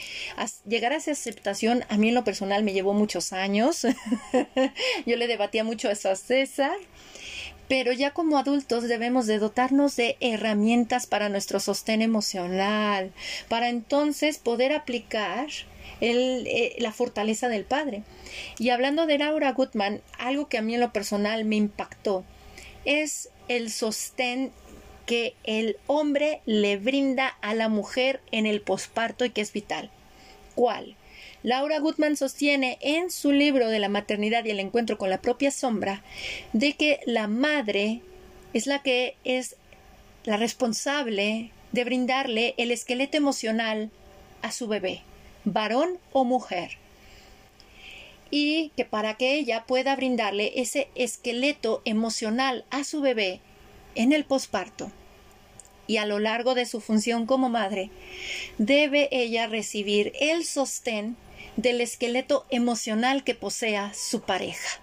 llegar 0.65 0.93
a 0.93 0.97
esa 0.97 1.11
aceptación 1.11 1.85
a 1.89 1.97
mí 1.97 2.11
en 2.11 2.15
lo 2.15 2.23
personal 2.23 2.63
me 2.63 2.73
llevó 2.73 2.95
muchos 2.95 3.33
años. 3.33 3.85
Yo 5.07 5.17
le 5.17 5.27
debatía 5.27 5.65
mucho 5.65 5.91
eso 5.91 6.11
a 6.11 6.15
César. 6.15 6.77
Pero 7.69 7.93
ya 7.93 8.13
como 8.13 8.39
adultos 8.39 8.85
debemos 8.85 9.27
de 9.27 9.39
dotarnos 9.39 9.97
de 9.97 10.17
herramientas 10.21 11.07
para 11.07 11.29
nuestro 11.29 11.61
sostén 11.61 12.03
emocional, 12.03 13.13
para 13.49 13.69
entonces 13.69 14.39
poder 14.39 14.73
aplicar 14.73 15.49
eh, 16.01 16.77
la 16.79 16.93
fortaleza 16.93 17.49
del 17.49 17.65
Padre. 17.65 18.03
Y 18.59 18.71
hablando 18.71 19.07
de 19.07 19.19
Laura 19.19 19.53
Goodman, 19.53 20.03
algo 20.19 20.49
que 20.49 20.59
a 20.59 20.63
mí 20.63 20.75
en 20.75 20.81
lo 20.81 20.93
personal 20.93 21.45
me 21.45 21.57
impactó 21.57 22.25
es 22.85 23.31
el 23.49 23.71
sostén 23.71 24.53
que 25.07 25.35
el 25.45 25.77
hombre 25.87 26.41
le 26.47 26.77
brinda 26.77 27.29
a 27.41 27.55
la 27.55 27.69
mujer 27.69 28.21
en 28.31 28.47
el 28.47 28.61
posparto 28.61 29.25
y 29.25 29.31
que 29.31 29.41
es 29.41 29.53
vital. 29.53 29.91
¿Cuál? 30.55 30.97
Laura 31.45 31.79
Goodman 31.79 32.17
sostiene 32.17 32.79
en 32.81 33.11
su 33.11 33.31
libro 33.31 33.69
de 33.69 33.79
la 33.79 33.91
maternidad 33.91 34.47
y 34.47 34.51
el 34.51 34.61
encuentro 34.61 34.97
con 34.97 35.11
la 35.11 35.21
propia 35.21 35.51
sombra 35.51 36.03
de 36.55 36.73
que 36.73 37.01
la 37.05 37.29
madre 37.29 38.01
es 38.55 38.67
la 38.67 38.83
que 38.83 39.17
es 39.25 39.57
la 40.25 40.39
responsable 40.39 41.51
de 41.73 41.85
brindarle 41.85 42.55
el 42.57 42.71
esqueleto 42.71 43.19
emocional 43.19 43.91
a 44.41 44.53
su 44.53 44.69
bebé, 44.69 45.03
varón 45.45 45.99
o 46.13 46.25
mujer. 46.25 46.79
Y 48.31 48.71
que 48.75 48.87
para 48.87 49.19
que 49.19 49.35
ella 49.35 49.65
pueda 49.67 49.95
brindarle 49.97 50.53
ese 50.57 50.89
esqueleto 50.95 51.83
emocional 51.85 52.65
a 52.71 52.85
su 52.85 53.03
bebé, 53.03 53.41
en 53.95 54.15
el 54.15 54.25
posparto 54.25 54.91
y 55.87 55.99
a 55.99 56.07
lo 56.07 56.21
largo 56.21 56.55
de 56.55 56.65
su 56.65 56.81
función 56.81 57.27
como 57.27 57.51
madre, 57.51 57.91
debe 58.57 59.11
ella 59.13 59.47
recibir 59.47 60.15
el 60.19 60.47
sostén 60.47 61.19
del 61.57 61.81
esqueleto 61.81 62.47
emocional 62.51 63.25
que 63.25 63.35
posea 63.35 63.93
su 63.95 64.23
pareja. 64.23 64.81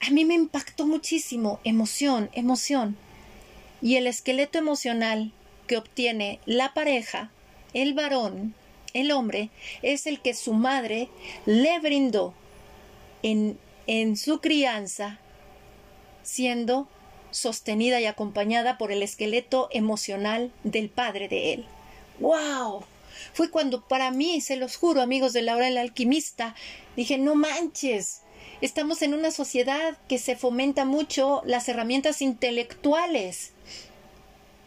A 0.00 0.10
mí 0.10 0.24
me 0.24 0.34
impactó 0.34 0.86
muchísimo 0.86 1.60
emoción, 1.62 2.30
emoción. 2.32 2.96
Y 3.82 3.96
el 3.96 4.06
esqueleto 4.06 4.58
emocional 4.58 5.32
que 5.66 5.76
obtiene 5.76 6.40
la 6.46 6.72
pareja, 6.74 7.30
el 7.74 7.94
varón, 7.94 8.54
el 8.94 9.12
hombre, 9.12 9.50
es 9.82 10.06
el 10.06 10.20
que 10.20 10.34
su 10.34 10.54
madre 10.54 11.08
le 11.46 11.78
brindó 11.80 12.34
en, 13.22 13.58
en 13.86 14.16
su 14.16 14.40
crianza, 14.40 15.18
siendo 16.22 16.88
sostenida 17.30 18.00
y 18.00 18.06
acompañada 18.06 18.78
por 18.78 18.92
el 18.92 19.02
esqueleto 19.02 19.68
emocional 19.70 20.50
del 20.64 20.88
padre 20.88 21.28
de 21.28 21.52
él. 21.52 21.66
¡Wow! 22.18 22.84
Fue 23.32 23.50
cuando 23.50 23.86
para 23.86 24.10
mí, 24.10 24.40
se 24.40 24.56
los 24.56 24.76
juro, 24.76 25.00
amigos 25.00 25.32
de 25.32 25.42
la 25.42 25.56
hora 25.56 25.66
del 25.66 25.78
alquimista, 25.78 26.54
dije, 26.96 27.18
no 27.18 27.34
manches, 27.34 28.22
estamos 28.60 29.02
en 29.02 29.14
una 29.14 29.30
sociedad 29.30 29.96
que 30.08 30.18
se 30.18 30.36
fomenta 30.36 30.84
mucho 30.84 31.42
las 31.44 31.68
herramientas 31.68 32.22
intelectuales. 32.22 33.52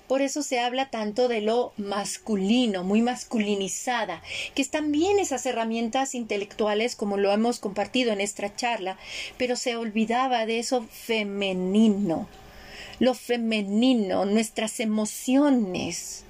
Por 0.08 0.22
eso 0.22 0.43
se 0.43 0.60
habla 0.60 0.89
tanto 0.89 1.28
de 1.28 1.41
lo 1.41 1.74
masculino, 1.78 2.84
muy 2.84 3.01
masculinizada, 3.01 4.22
que 4.54 4.62
están 4.62 4.91
bien 4.91 5.18
esas 5.18 5.45
herramientas 5.45 6.14
intelectuales 6.14 6.95
como 6.95 7.18
lo 7.18 7.32
hemos 7.32 7.60
compartido 7.60 8.12
en 8.12 8.22
esta 8.22 8.54
charla, 8.56 8.97
pero 9.38 9.56
se 9.56 9.76
olvidaba 9.76 10.45
de 10.45 10.60
eso 10.60 10.86
femenino 10.91 12.28
lo 12.99 13.14
femenino, 13.14 14.26
nuestras 14.26 14.80
emociones. 14.80 16.24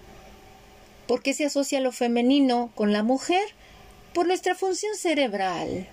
¿Por 1.07 1.21
qué 1.21 1.33
se 1.33 1.45
asocia 1.45 1.79
lo 1.79 1.91
femenino 1.91 2.71
con 2.75 2.93
la 2.93 3.03
mujer? 3.03 3.43
Por 4.13 4.27
nuestra 4.27 4.55
función 4.55 4.95
cerebral. 4.95 5.87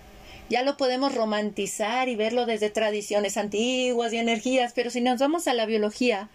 Ya 0.48 0.62
lo 0.62 0.76
podemos 0.76 1.14
romantizar 1.14 2.08
y 2.08 2.16
verlo 2.16 2.46
desde 2.46 2.70
tradiciones 2.70 3.36
antiguas 3.36 4.12
y 4.12 4.18
energías, 4.18 4.72
pero 4.74 4.90
si 4.90 5.00
nos 5.00 5.20
vamos 5.20 5.46
a 5.46 5.54
la 5.54 5.66
biología, 5.66 6.28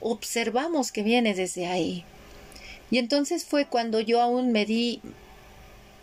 observamos 0.00 0.92
que 0.92 1.02
viene 1.02 1.34
desde 1.34 1.66
ahí. 1.66 2.04
Y 2.90 2.98
entonces 2.98 3.44
fue 3.44 3.66
cuando 3.66 4.00
yo 4.00 4.22
aún 4.22 4.52
me 4.52 4.64
di 4.64 5.00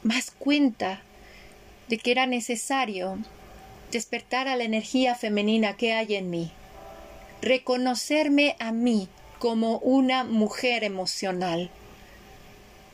más 0.04 0.32
cuenta 0.32 1.02
de 1.90 1.98
que 1.98 2.12
era 2.12 2.28
necesario 2.28 3.18
despertar 3.92 4.48
a 4.48 4.56
la 4.56 4.64
energía 4.64 5.16
femenina 5.16 5.76
que 5.76 5.94
hay 5.94 6.16
en 6.16 6.30
mí 6.30 6.52
reconocerme 7.46 8.56
a 8.60 8.72
mí 8.72 9.08
como 9.40 9.78
una 9.80 10.24
mujer 10.24 10.84
emocional 10.84 11.70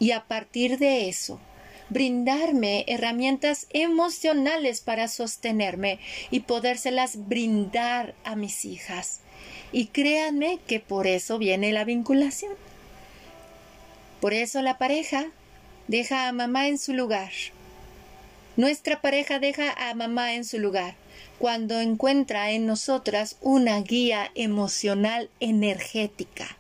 y 0.02 0.14
a 0.14 0.24
partir 0.24 0.80
de 0.80 1.10
eso 1.10 1.40
brindarme 1.90 2.86
herramientas 2.88 3.68
emocionales 3.70 4.82
para 4.82 5.08
sostenerme 5.08 6.00
y 6.32 6.40
podérselas 6.40 7.28
brindar 7.28 8.16
a 8.24 8.36
mis 8.36 8.66
hijas. 8.66 9.20
Y 9.72 9.88
créanme 9.88 10.58
que 10.66 10.80
por 10.80 11.06
eso 11.06 11.38
viene 11.38 11.72
la 11.72 11.84
vinculación. 11.84 12.54
Por 14.22 14.34
eso 14.34 14.64
la 14.64 14.80
pareja 14.80 15.28
deja 15.88 16.28
a 16.28 16.32
mamá 16.32 16.68
en 16.68 16.80
su 16.80 16.94
lugar. 16.94 17.32
Nuestra 18.58 19.02
pareja 19.02 19.38
deja 19.38 19.72
a 19.72 19.94
mamá 19.94 20.34
en 20.34 20.46
su 20.46 20.58
lugar 20.58 20.96
cuando 21.38 21.80
encuentra 21.80 22.50
en 22.52 22.66
nosotras 22.66 23.38
una 23.42 23.80
guía 23.82 24.32
emocional 24.34 25.30
energética 25.40 26.58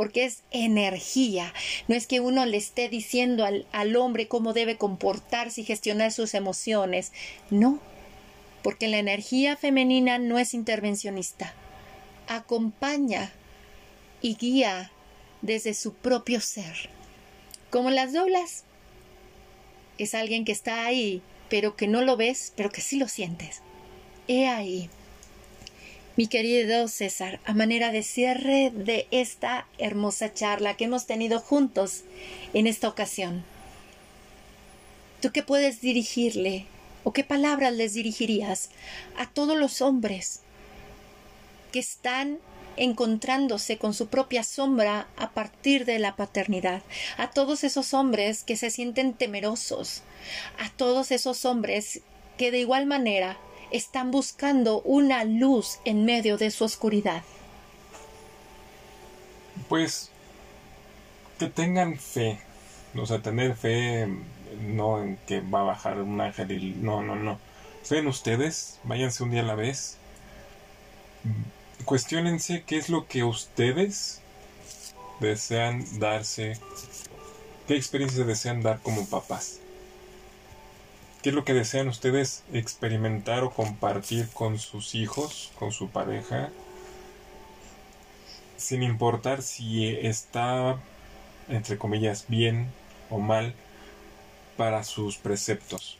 porque 0.00 0.24
es 0.24 0.44
energía. 0.50 1.52
No 1.86 1.94
es 1.94 2.06
que 2.06 2.20
uno 2.20 2.46
le 2.46 2.56
esté 2.56 2.88
diciendo 2.88 3.44
al, 3.44 3.66
al, 3.70 3.94
hombre 3.96 4.28
cómo 4.28 4.54
debe 4.54 4.78
comportarse 4.78 5.60
y 5.60 5.64
gestionar 5.64 6.10
sus 6.10 6.32
emociones. 6.32 7.12
No, 7.50 7.78
porque 8.62 8.88
la 8.88 8.96
energía 8.96 9.58
femenina 9.58 10.16
no 10.16 10.38
es 10.38 10.54
intervencionista. 10.54 11.52
Acompaña 12.28 13.30
y 14.22 14.36
guía 14.36 14.90
desde 15.42 15.74
su 15.74 15.92
propio 15.92 16.40
ser. 16.40 16.88
Como 17.68 17.90
las 17.90 18.14
doblas. 18.14 18.64
Es 19.98 20.14
alguien 20.14 20.46
que 20.46 20.52
está 20.52 20.86
ahí, 20.86 21.20
pero 21.50 21.76
que 21.76 21.88
no 21.88 22.00
lo 22.00 22.16
ves, 22.16 22.54
pero 22.56 22.70
que 22.70 22.80
sí 22.80 22.96
lo 22.96 23.06
sientes. 23.06 23.60
He 24.28 24.48
ahí, 24.48 24.88
mi 26.20 26.26
querido 26.26 26.86
César, 26.88 27.40
a 27.46 27.54
manera 27.54 27.92
de 27.92 28.02
cierre 28.02 28.70
de 28.74 29.08
esta 29.10 29.66
hermosa 29.78 30.34
charla 30.34 30.76
que 30.76 30.84
hemos 30.84 31.06
tenido 31.06 31.40
juntos 31.40 32.02
en 32.52 32.66
esta 32.66 32.88
ocasión. 32.88 33.42
¿Tú 35.22 35.32
qué 35.32 35.42
puedes 35.42 35.80
dirigirle 35.80 36.66
o 37.04 37.14
qué 37.14 37.24
palabras 37.24 37.72
les 37.72 37.94
dirigirías 37.94 38.68
a 39.16 39.30
todos 39.30 39.56
los 39.56 39.80
hombres 39.80 40.40
que 41.72 41.78
están 41.78 42.38
encontrándose 42.76 43.78
con 43.78 43.94
su 43.94 44.08
propia 44.08 44.42
sombra 44.42 45.08
a 45.16 45.30
partir 45.30 45.86
de 45.86 45.98
la 45.98 46.16
paternidad, 46.16 46.82
a 47.16 47.30
todos 47.30 47.64
esos 47.64 47.94
hombres 47.94 48.44
que 48.44 48.56
se 48.56 48.68
sienten 48.68 49.14
temerosos, 49.14 50.02
a 50.58 50.68
todos 50.68 51.12
esos 51.12 51.46
hombres 51.46 52.02
que 52.36 52.50
de 52.50 52.58
igual 52.58 52.84
manera 52.84 53.38
están 53.72 54.10
buscando 54.10 54.80
una 54.82 55.24
luz 55.24 55.78
en 55.84 56.04
medio 56.04 56.36
de 56.36 56.50
su 56.50 56.64
oscuridad? 56.64 57.22
Pues 59.68 60.10
que 61.38 61.46
tengan 61.46 61.96
fe, 61.96 62.38
o 62.94 63.06
sea, 63.06 63.22
tener 63.22 63.56
fe 63.56 64.08
no 64.60 65.02
en 65.02 65.16
que 65.26 65.40
va 65.40 65.60
a 65.60 65.64
bajar 65.64 66.00
un 66.00 66.20
ángel 66.20 66.50
y 66.52 66.74
no, 66.74 67.02
no, 67.02 67.16
no. 67.16 67.38
Fe 67.82 67.98
en 67.98 68.08
ustedes, 68.08 68.78
váyanse 68.84 69.22
un 69.22 69.30
día 69.30 69.40
a 69.40 69.44
la 69.44 69.54
vez, 69.54 69.96
cuestionense 71.84 72.62
qué 72.66 72.76
es 72.76 72.88
lo 72.88 73.06
que 73.06 73.24
ustedes 73.24 74.20
desean 75.20 75.84
darse, 75.98 76.58
qué 77.66 77.76
experiencias 77.76 78.26
desean 78.26 78.62
dar 78.62 78.80
como 78.80 79.06
papás. 79.06 79.60
¿Qué 81.22 81.28
es 81.28 81.34
lo 81.34 81.44
que 81.44 81.52
desean 81.52 81.88
ustedes 81.88 82.44
experimentar 82.52 83.44
o 83.44 83.50
compartir 83.50 84.28
con 84.30 84.58
sus 84.58 84.94
hijos, 84.94 85.52
con 85.58 85.70
su 85.70 85.90
pareja? 85.90 86.48
Sin 88.56 88.82
importar 88.82 89.42
si 89.42 89.86
está, 89.86 90.78
entre 91.48 91.76
comillas, 91.76 92.24
bien 92.28 92.70
o 93.10 93.18
mal 93.18 93.54
para 94.56 94.82
sus 94.82 95.18
preceptos. 95.18 95.98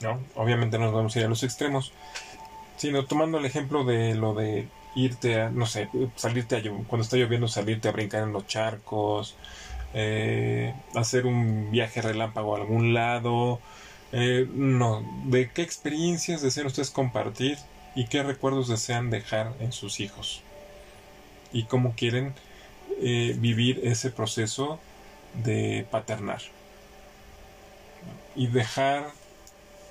¿No? 0.00 0.22
Obviamente 0.36 0.78
no 0.78 0.86
nos 0.86 0.94
vamos 0.94 1.14
a 1.14 1.18
ir 1.18 1.26
a 1.26 1.28
los 1.28 1.42
extremos, 1.42 1.92
sino 2.78 3.04
tomando 3.04 3.36
el 3.36 3.44
ejemplo 3.44 3.84
de 3.84 4.14
lo 4.14 4.32
de 4.32 4.68
irte 4.94 5.38
a, 5.38 5.50
no 5.50 5.66
sé, 5.66 5.90
salirte 6.16 6.56
a, 6.56 6.62
cuando 6.88 7.02
está 7.02 7.18
lloviendo, 7.18 7.46
salirte 7.46 7.88
a 7.88 7.92
brincar 7.92 8.22
en 8.22 8.32
los 8.32 8.46
charcos, 8.46 9.36
eh, 9.94 10.74
hacer 10.94 11.26
un 11.26 11.70
viaje 11.70 12.02
relámpago 12.02 12.54
a 12.54 12.58
algún 12.58 12.94
lado. 12.94 13.60
Eh, 14.12 14.48
no, 14.52 15.04
¿de 15.26 15.50
qué 15.50 15.62
experiencias 15.62 16.42
desean 16.42 16.66
ustedes 16.66 16.90
compartir 16.90 17.58
y 17.94 18.06
qué 18.06 18.22
recuerdos 18.22 18.68
desean 18.68 19.10
dejar 19.10 19.54
en 19.60 19.72
sus 19.72 20.00
hijos? 20.00 20.42
Y 21.52 21.64
cómo 21.64 21.94
quieren 21.96 22.34
eh, 23.00 23.34
vivir 23.38 23.80
ese 23.84 24.10
proceso 24.10 24.78
de 25.44 25.86
paternar. 25.90 26.40
Y 28.36 28.46
dejar, 28.46 29.10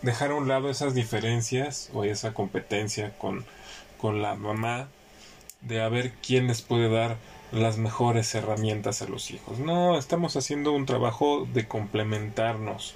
dejar 0.02 0.32
a 0.32 0.36
un 0.36 0.48
lado 0.48 0.70
esas 0.70 0.96
diferencias 0.96 1.90
o 1.94 2.04
esa 2.04 2.34
competencia 2.34 3.18
con, 3.18 3.46
con 3.98 4.22
la 4.22 4.36
mamá 4.36 4.88
de 5.62 5.82
a 5.82 5.90
ver 5.90 6.14
quién 6.26 6.48
les 6.48 6.62
puede 6.62 6.90
dar 6.90 7.18
las 7.52 7.78
mejores 7.78 8.34
herramientas 8.36 9.02
a 9.02 9.08
los 9.08 9.32
hijos. 9.32 9.60
No, 9.60 9.98
estamos 9.98 10.36
haciendo 10.36 10.72
un 10.72 10.86
trabajo 10.86 11.48
de 11.52 11.68
complementarnos. 11.68 12.94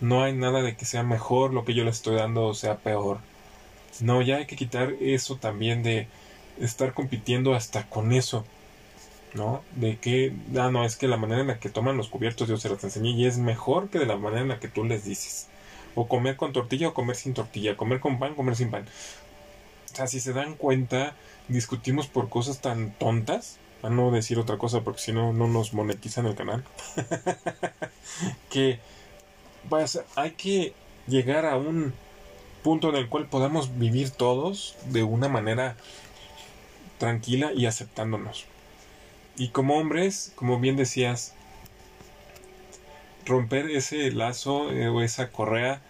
No 0.00 0.22
hay 0.22 0.34
nada 0.34 0.62
de 0.62 0.76
que 0.76 0.84
sea 0.84 1.02
mejor 1.02 1.52
lo 1.52 1.64
que 1.64 1.74
yo 1.74 1.84
le 1.84 1.90
estoy 1.90 2.16
dando 2.16 2.46
o 2.46 2.54
sea 2.54 2.78
peor. 2.78 3.18
No, 4.00 4.22
ya 4.22 4.36
hay 4.36 4.46
que 4.46 4.56
quitar 4.56 4.94
eso 5.00 5.36
también 5.36 5.82
de 5.82 6.08
estar 6.60 6.94
compitiendo 6.94 7.54
hasta 7.54 7.88
con 7.88 8.12
eso. 8.12 8.44
¿No? 9.34 9.62
De 9.76 9.96
que, 9.98 10.34
ah, 10.58 10.70
no, 10.70 10.84
es 10.84 10.96
que 10.96 11.08
la 11.08 11.16
manera 11.16 11.40
en 11.40 11.46
la 11.46 11.58
que 11.58 11.70
toman 11.70 11.96
los 11.96 12.08
cubiertos 12.08 12.48
yo 12.48 12.58
se 12.58 12.68
los 12.68 12.84
enseñé 12.84 13.10
y 13.12 13.26
es 13.26 13.38
mejor 13.38 13.88
que 13.88 13.98
de 13.98 14.04
la 14.06 14.16
manera 14.16 14.42
en 14.42 14.48
la 14.48 14.60
que 14.60 14.68
tú 14.68 14.84
les 14.84 15.04
dices. 15.04 15.48
O 15.94 16.06
comer 16.06 16.36
con 16.36 16.52
tortilla 16.52 16.88
o 16.88 16.94
comer 16.94 17.16
sin 17.16 17.34
tortilla, 17.34 17.76
comer 17.76 18.00
con 18.00 18.18
pan, 18.18 18.34
comer 18.34 18.56
sin 18.56 18.70
pan. 18.70 18.84
O 19.90 19.94
sea, 19.96 20.06
si 20.06 20.20
se 20.20 20.32
dan 20.32 20.54
cuenta, 20.54 21.16
discutimos 21.48 22.08
por 22.08 22.28
cosas 22.28 22.60
tan 22.60 22.92
tontas 22.92 23.58
a 23.82 23.90
no 23.90 24.10
decir 24.10 24.38
otra 24.38 24.58
cosa 24.58 24.82
porque 24.82 25.00
si 25.00 25.12
no, 25.12 25.32
no 25.32 25.48
nos 25.48 25.72
monetizan 25.72 26.26
el 26.26 26.34
canal, 26.34 26.64
que 28.50 28.78
pues, 29.68 30.00
hay 30.16 30.32
que 30.32 30.74
llegar 31.06 31.46
a 31.46 31.56
un 31.56 31.92
punto 32.62 32.90
en 32.90 32.96
el 32.96 33.08
cual 33.08 33.26
podamos 33.26 33.78
vivir 33.78 34.10
todos 34.10 34.76
de 34.86 35.02
una 35.02 35.28
manera 35.28 35.76
tranquila 36.98 37.52
y 37.52 37.66
aceptándonos. 37.66 38.46
Y 39.36 39.48
como 39.48 39.78
hombres, 39.78 40.32
como 40.36 40.60
bien 40.60 40.76
decías, 40.76 41.34
romper 43.26 43.70
ese 43.70 44.10
lazo 44.12 44.70
eh, 44.70 44.88
o 44.88 45.02
esa 45.02 45.30
correa 45.30 45.80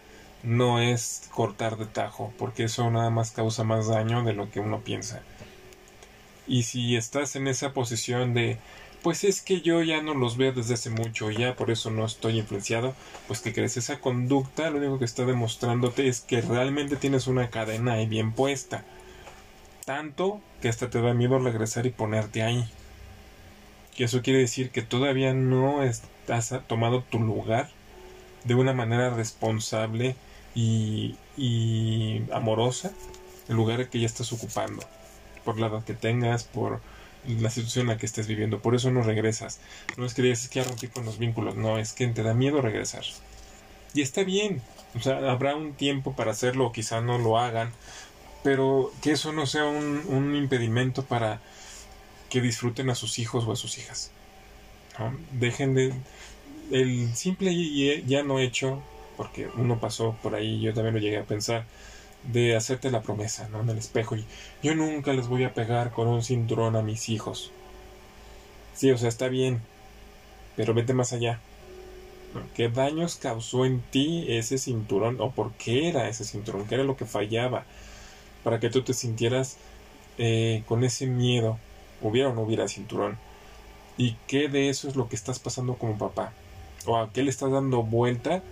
no 0.43 0.81
es 0.81 1.29
cortar 1.33 1.77
de 1.77 1.87
tajo, 1.87 2.33
porque 2.39 2.65
eso 2.65 2.91
nada 2.91 3.11
más 3.11 3.31
causa 3.31 3.65
más 3.65 3.89
daño 3.89 4.23
de 4.23 4.33
lo 4.33 4.51
que 4.51 4.61
uno 4.61 4.81
piensa. 4.81 5.23
Y 6.47 6.65
si 6.65 6.97
estás 6.97 7.37
en 7.37 7.47
esa 7.47 7.73
posición 7.73 8.35
de, 8.35 8.59
pues 9.03 9.25
es 9.25 9.43
que 9.43 9.61
yo 9.61 9.83
ya 9.83 10.03
no 10.03 10.15
los 10.15 10.37
veo 10.37 10.53
desde 10.53 10.75
hace 10.75 10.91
mucho, 10.91 11.31
ya 11.31 11.57
por 11.57 11.71
eso 11.71 11.91
no 11.91 12.05
estoy 12.05 12.39
influenciado, 12.39 12.95
pues 13.27 13.41
que 13.41 13.53
crees 13.53 13.77
esa 13.77 14.01
conducta, 14.01 14.71
lo 14.71 14.79
único 14.79 14.99
que 14.99 15.05
está 15.05 15.25
demostrándote 15.25 16.09
es 16.09 16.21
que 16.21 16.41
realmente 16.41 16.97
tienes 16.97 17.27
una 17.27 17.51
cadena 17.51 17.95
ahí 17.95 18.07
bien 18.07 18.33
puesta. 18.33 18.85
Tanto 19.85 20.41
que 20.61 20.69
hasta 20.69 20.91
te 20.91 21.01
da 21.01 21.15
miedo 21.15 21.39
regresar 21.39 21.87
y 21.87 21.91
ponerte 21.91 22.43
ahí. 22.43 22.65
Que 23.97 24.05
eso 24.05 24.23
quiere 24.23 24.39
decir 24.39 24.71
que 24.71 24.83
todavía 24.83 25.35
no 25.35 25.81
has 25.81 26.03
tomado 26.67 27.03
tu 27.03 27.19
lugar 27.19 27.69
de 28.45 28.55
una 28.55 28.73
manera 28.73 29.11
responsable 29.11 30.17
y, 30.55 31.17
y 31.37 32.23
amorosa, 32.33 32.93
el 33.49 33.57
lugar 33.57 33.89
que 33.89 34.01
ya 34.01 34.07
estás 34.07 34.33
ocupando 34.33 34.83
por 35.45 35.59
la 35.59 35.69
edad 35.69 35.85
que 35.85 35.95
tengas, 35.95 36.45
por 36.45 36.81
la 37.27 37.51
situación 37.51 37.83
en 37.83 37.89
la 37.89 37.99
que 37.99 38.07
estés 38.07 38.27
viviendo. 38.27 38.61
Por 38.61 38.75
eso 38.75 38.91
no 38.91 39.03
regresas. 39.03 39.61
No 39.97 40.07
es 40.07 40.15
que 40.15 40.23
digas, 40.23 40.43
es 40.43 40.49
que 40.49 40.61
ya 40.61 40.69
rompí 40.69 40.89
con 40.89 41.05
los 41.05 41.19
vínculos. 41.19 41.57
No, 41.57 41.79
es 41.79 41.93
que 41.93 42.07
te 42.09 42.23
da 42.23 42.35
miedo 42.35 42.61
regresar. 42.61 43.05
Y 43.95 44.03
está 44.03 44.25
bien. 44.25 44.63
O 44.95 45.01
sea, 45.01 45.19
habrá 45.31 45.55
un 45.55 45.75
tiempo 45.75 46.15
para 46.15 46.33
hacerlo 46.33 46.67
o 46.67 46.73
quizá 46.73 47.01
no 47.01 47.19
lo 47.19 47.39
hagan. 47.39 47.73
Pero 48.43 48.93
que 49.03 49.13
eso 49.13 49.33
no 49.33 49.47
sea 49.47 49.65
un, 49.67 50.35
impedimento 50.35 51.05
para 51.05 51.41
que 52.29 52.41
disfruten 52.41 52.91
a 52.91 52.95
sus 52.95 53.19
hijos 53.19 53.45
o 53.45 53.53
a 53.53 53.57
sus 53.57 53.79
hijas. 53.79 54.11
Dejen 55.33 55.75
de... 55.75 55.93
El 56.71 57.15
simple 57.15 58.03
ya 58.07 58.23
no 58.23 58.39
hecho, 58.39 58.83
porque 59.17 59.49
uno 59.57 59.79
pasó 59.79 60.17
por 60.23 60.35
ahí, 60.35 60.61
yo 60.61 60.73
también 60.73 60.95
lo 60.95 61.01
llegué 61.01 61.19
a 61.19 61.25
pensar, 61.25 61.67
de 62.25 62.57
hacerte 62.57 62.91
la 62.91 63.03
promesa, 63.03 63.49
¿no? 63.49 63.61
En 63.61 63.71
el 63.71 63.79
espejo. 63.79 64.17
Y 64.17 64.25
yo 64.63 64.75
nunca 64.75 65.13
les 65.13 65.29
voy 65.29 65.45
a 65.45 65.55
pegar 65.55 65.93
con 65.93 66.09
un 66.09 66.23
cinturón 66.23 66.77
a 66.77 66.83
mis 66.83 67.09
hijos. 67.09 67.51
Sí, 68.75 68.91
o 68.91 68.99
sea, 68.99 69.09
está 69.09 69.29
bien. 69.29 69.61
Pero 70.57 70.75
vete 70.75 70.95
más 70.95 71.13
allá. 71.13 71.41
¿Qué 72.55 72.69
daños 72.69 73.17
causó 73.17 73.67
en 73.67 73.81
ti 73.81 74.25
ese 74.29 74.57
cinturón? 74.59 75.21
¿O 75.21 75.31
por 75.33 75.53
qué 75.53 75.89
era 75.89 76.09
ese 76.09 76.25
cinturón? 76.25 76.67
¿Qué 76.67 76.77
era 76.77 76.85
lo 76.85 76.97
que 76.97 77.05
fallaba? 77.05 77.65
Para 78.43 78.59
que 78.61 78.71
tú 78.71 78.83
te 78.83 78.95
sintieras 78.95 79.59
eh, 80.19 80.63
con 80.67 80.85
ese 80.85 81.07
miedo. 81.07 81.59
Hubiera 82.01 82.31
o 82.31 82.35
no 82.35 82.43
hubiera 82.43 82.69
cinturón. 82.69 83.19
¿Y 83.99 84.17
qué 84.27 84.49
de 84.49 84.69
eso 84.71 84.89
es 84.89 84.97
lo 84.97 85.09
que 85.09 85.17
estás 85.17 85.39
pasando 85.39 85.75
como 85.75 85.99
papá? 85.99 86.33
¿O 86.87 86.97
a 86.97 87.13
qué 87.13 87.23
le 87.23 87.31
estás 87.31 87.51
dando 87.51 87.83
vuelta 87.83 88.43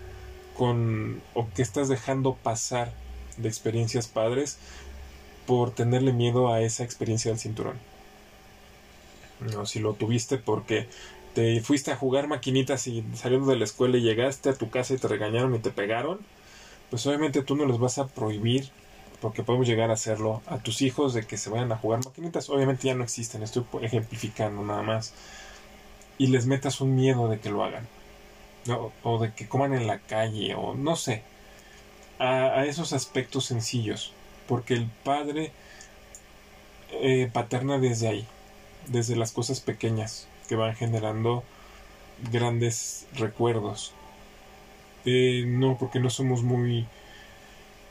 con... 0.57 1.23
o 1.35 1.49
qué 1.55 1.63
estás 1.63 1.89
dejando 1.89 2.35
pasar 2.35 2.93
de 3.43 3.49
experiencias 3.49 4.07
padres 4.09 4.59
por 5.47 5.73
tenerle 5.73 6.13
miedo 6.13 6.53
a 6.53 6.61
esa 6.61 6.85
experiencia 6.85 7.31
del 7.31 7.41
cinturón. 7.41 7.75
No, 9.41 9.67
si 9.67 9.81
lo 9.81 9.95
tuviste 9.95 10.37
porque 10.37 10.87
te 11.35 11.61
fuiste 11.61 11.91
a 11.91 11.97
jugar 11.97 12.29
maquinitas 12.29 12.87
y 12.87 13.05
saliendo 13.15 13.51
de 13.51 13.57
la 13.57 13.65
escuela 13.65 13.97
y 13.97 14.03
llegaste 14.03 14.51
a 14.51 14.55
tu 14.55 14.71
casa 14.71 14.95
y 14.95 14.99
te 14.99 15.09
regañaron 15.09 15.55
y 15.55 15.59
te 15.59 15.71
pegaron, 15.71 16.21
pues 16.91 17.07
obviamente 17.07 17.43
tú 17.43 17.57
no 17.57 17.67
les 17.67 17.79
vas 17.79 17.99
a 17.99 18.07
prohibir, 18.07 18.71
porque 19.21 19.43
podemos 19.43 19.67
llegar 19.67 19.91
a 19.91 19.95
hacerlo, 19.95 20.43
a 20.47 20.59
tus 20.59 20.83
hijos 20.83 21.15
de 21.15 21.27
que 21.27 21.37
se 21.37 21.51
vayan 21.51 21.73
a 21.73 21.77
jugar 21.77 22.05
maquinitas. 22.05 22.49
Obviamente 22.51 22.87
ya 22.87 22.95
no 22.95 23.05
existen, 23.05 23.43
estoy 23.43 23.65
ejemplificando 23.83 24.63
nada 24.63 24.83
más. 24.83 25.15
Y 26.19 26.29
les 26.29 26.47
metas 26.47 26.81
un 26.81 26.95
miedo 26.95 27.29
de 27.29 27.41
que 27.41 27.51
lo 27.51 27.65
hagan. 27.65 27.87
o 29.03 29.19
de 29.19 29.33
que 29.35 29.49
coman 29.49 29.75
en 29.75 29.87
la 29.87 29.99
calle, 30.01 30.55
o 30.55 30.75
no 30.75 30.95
sé 30.97 31.23
a, 32.21 32.67
esos 32.67 32.93
aspectos 32.93 33.47
sencillos, 33.47 34.13
porque 34.47 34.75
el 34.75 34.87
padre 35.05 35.53
eh, 36.93 37.31
paterna 37.33 37.79
desde 37.79 38.09
ahí, 38.09 38.27
desde 38.89 39.17
las 39.17 39.33
cosas 39.33 39.61
pequeñas 39.61 40.29
que 40.49 40.55
van 40.55 40.75
generando 40.75 41.43
grandes 42.31 43.07
recuerdos. 43.15 43.95
Eh, 45.07 45.45
no, 45.47 45.79
porque 45.79 45.99
no 45.99 46.11
somos 46.11 46.43
muy... 46.43 46.87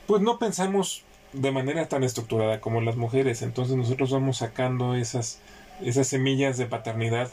Pues 0.05 0.21
no 0.21 0.37
pensamos 0.37 1.03
de 1.33 1.51
manera 1.51 1.87
tan 1.87 2.03
estructurada 2.03 2.61
como 2.61 2.81
las 2.81 2.97
mujeres, 2.97 3.41
entonces 3.41 3.75
nosotros 3.75 4.11
vamos 4.11 4.37
sacando 4.37 4.95
esas, 4.95 5.39
esas 5.81 6.07
semillas 6.07 6.57
de 6.57 6.67
paternidad 6.67 7.31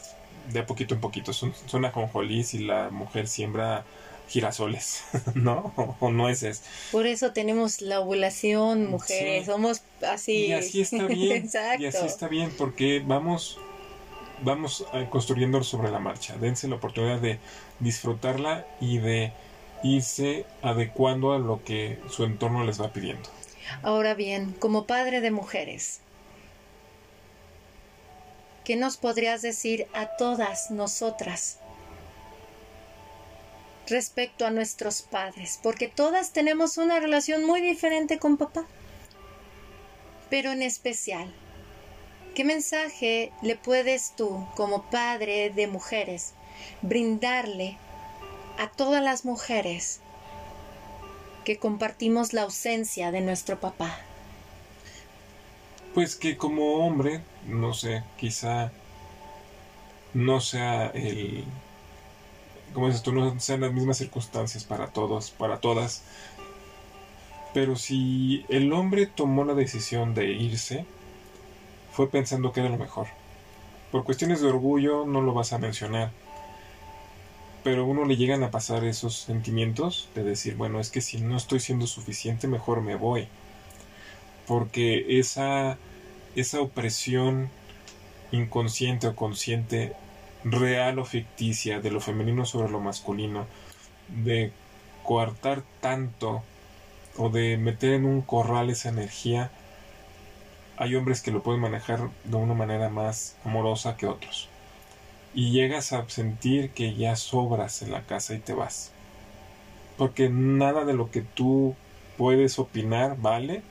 de 0.51 0.59
a 0.61 0.65
poquito 0.65 0.95
en 0.95 1.01
poquito. 1.01 1.31
Son, 1.31 1.53
son 1.67 1.85
ajonjolís 1.85 2.55
y 2.55 2.59
la 2.59 2.89
mujer 2.89 3.27
siembra 3.27 3.85
girasoles, 4.27 5.03
¿no? 5.35 5.73
O, 5.99 6.11
nueces. 6.11 6.63
Por 6.91 7.07
eso 7.07 7.31
tenemos 7.33 7.81
la 7.81 7.99
ovulación, 7.99 8.89
mujeres, 8.89 9.45
somos 9.45 9.81
así. 10.05 10.47
Y 10.47 10.53
así 10.53 10.81
está 10.81 11.05
bien. 11.05 11.43
Exacto. 11.43 11.83
Y 11.83 11.85
así 11.85 12.05
está 12.05 12.27
bien, 12.27 12.51
porque 12.57 13.01
vamos, 13.05 13.59
vamos 14.41 14.85
eh, 14.93 15.07
construyendo 15.09 15.63
sobre 15.63 15.91
la 15.91 15.99
marcha. 15.99 16.35
Dense 16.37 16.67
la 16.67 16.75
oportunidad 16.75 17.19
de 17.19 17.39
disfrutarla 17.79 18.65
y 18.81 18.97
de 18.97 19.31
irse 19.83 20.45
adecuando 20.61 21.33
a 21.33 21.39
lo 21.39 21.63
que 21.63 21.99
su 22.09 22.23
entorno 22.23 22.63
les 22.63 22.81
va 22.81 22.91
pidiendo. 22.91 23.29
Ahora 23.83 24.13
bien, 24.13 24.53
como 24.53 24.85
padre 24.85 25.21
de 25.21 25.31
mujeres, 25.31 25.99
¿qué 28.63 28.75
nos 28.75 28.97
podrías 28.97 29.41
decir 29.41 29.87
a 29.93 30.07
todas 30.17 30.71
nosotras 30.71 31.59
respecto 33.87 34.45
a 34.45 34.51
nuestros 34.51 35.01
padres, 35.01 35.59
porque 35.63 35.87
todas 35.87 36.31
tenemos 36.31 36.77
una 36.77 36.99
relación 36.99 37.45
muy 37.45 37.61
diferente 37.61 38.19
con 38.19 38.37
papá. 38.37 38.65
pero 40.29 40.51
en 40.51 40.61
especial, 40.61 41.33
¿qué 42.35 42.43
mensaje 42.43 43.31
le 43.41 43.55
puedes 43.55 44.13
tú, 44.17 44.45
como 44.55 44.83
padre 44.89 45.49
de 45.51 45.67
mujeres, 45.67 46.33
brindarle 46.81 47.77
a 48.59 48.67
todas 48.69 49.01
las 49.01 49.23
mujeres 49.23 50.01
que 51.45 51.57
compartimos 51.57 52.33
la 52.33 52.41
ausencia 52.41 53.11
de 53.11 53.21
nuestro 53.21 53.57
papá? 53.59 53.97
Pues 55.93 56.17
que 56.17 56.35
como 56.35 56.85
hombre, 56.85 57.21
no 57.45 57.73
sé, 57.73 58.03
quizá 58.17 58.71
no 60.13 60.41
sea 60.41 60.87
el 60.87 61.45
como 62.77 62.89
dices 62.89 63.01
tú, 63.01 63.11
no 63.11 63.39
sean 63.39 63.61
las 63.61 63.73
mismas 63.73 63.97
circunstancias 63.97 64.63
para 64.63 64.91
todos, 64.91 65.31
para 65.31 65.59
todas. 65.59 66.03
Pero 67.51 67.75
si 67.75 68.45
el 68.49 68.71
hombre 68.71 69.07
tomó 69.07 69.45
la 69.45 69.55
decisión 69.55 70.13
de 70.13 70.27
irse, 70.27 70.85
fue 71.91 72.07
pensando 72.07 72.51
que 72.51 72.59
era 72.59 72.69
lo 72.69 72.77
mejor. 72.77 73.07
Por 73.91 74.03
cuestiones 74.03 74.41
de 74.41 74.49
orgullo 74.49 75.07
no 75.07 75.21
lo 75.21 75.33
vas 75.33 75.53
a 75.53 75.57
mencionar. 75.57 76.11
Pero 77.63 77.81
a 77.81 77.85
uno 77.85 78.05
le 78.05 78.15
llegan 78.15 78.43
a 78.43 78.51
pasar 78.51 78.83
esos 78.83 79.15
sentimientos 79.15 80.09
de 80.13 80.23
decir, 80.23 80.55
bueno, 80.55 80.79
es 80.79 80.91
que 80.91 81.01
si 81.01 81.19
no 81.19 81.35
estoy 81.35 81.59
siendo 81.59 81.87
suficiente, 81.87 82.47
mejor 82.47 82.81
me 82.81 82.93
voy. 82.93 83.27
Porque 84.45 85.17
esa, 85.17 85.79
esa 86.35 86.61
opresión 86.61 87.49
inconsciente 88.31 89.07
o 89.07 89.15
consciente 89.15 89.95
real 90.43 90.99
o 90.99 91.05
ficticia 91.05 91.79
de 91.79 91.91
lo 91.91 91.99
femenino 91.99 92.45
sobre 92.45 92.71
lo 92.71 92.79
masculino, 92.79 93.45
de 94.07 94.51
coartar 95.03 95.63
tanto 95.81 96.43
o 97.17 97.29
de 97.29 97.57
meter 97.57 97.93
en 97.93 98.05
un 98.05 98.21
corral 98.21 98.69
esa 98.69 98.89
energía, 98.89 99.51
hay 100.77 100.95
hombres 100.95 101.21
que 101.21 101.31
lo 101.31 101.41
pueden 101.41 101.61
manejar 101.61 102.09
de 102.23 102.35
una 102.35 102.53
manera 102.53 102.89
más 102.89 103.35
amorosa 103.43 103.97
que 103.97 104.05
otros. 104.05 104.49
Y 105.33 105.51
llegas 105.51 105.91
a 105.93 106.07
sentir 106.09 106.71
que 106.71 106.95
ya 106.95 107.15
sobras 107.15 107.81
en 107.81 107.91
la 107.91 108.03
casa 108.03 108.35
y 108.35 108.39
te 108.39 108.53
vas. 108.53 108.91
Porque 109.97 110.29
nada 110.29 110.85
de 110.85 110.93
lo 110.93 111.09
que 111.09 111.21
tú 111.21 111.75
puedes 112.17 112.59
opinar 112.59 113.17
vale. 113.19 113.63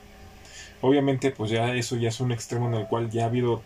Obviamente 0.81 1.31
pues 1.31 1.49
ya 1.49 1.73
eso 1.73 1.95
ya 1.95 2.09
es 2.09 2.19
un 2.19 2.31
extremo 2.31 2.67
en 2.67 2.75
el 2.75 2.87
cual 2.87 3.09
ya 3.09 3.23
ha 3.23 3.27
habido 3.27 3.61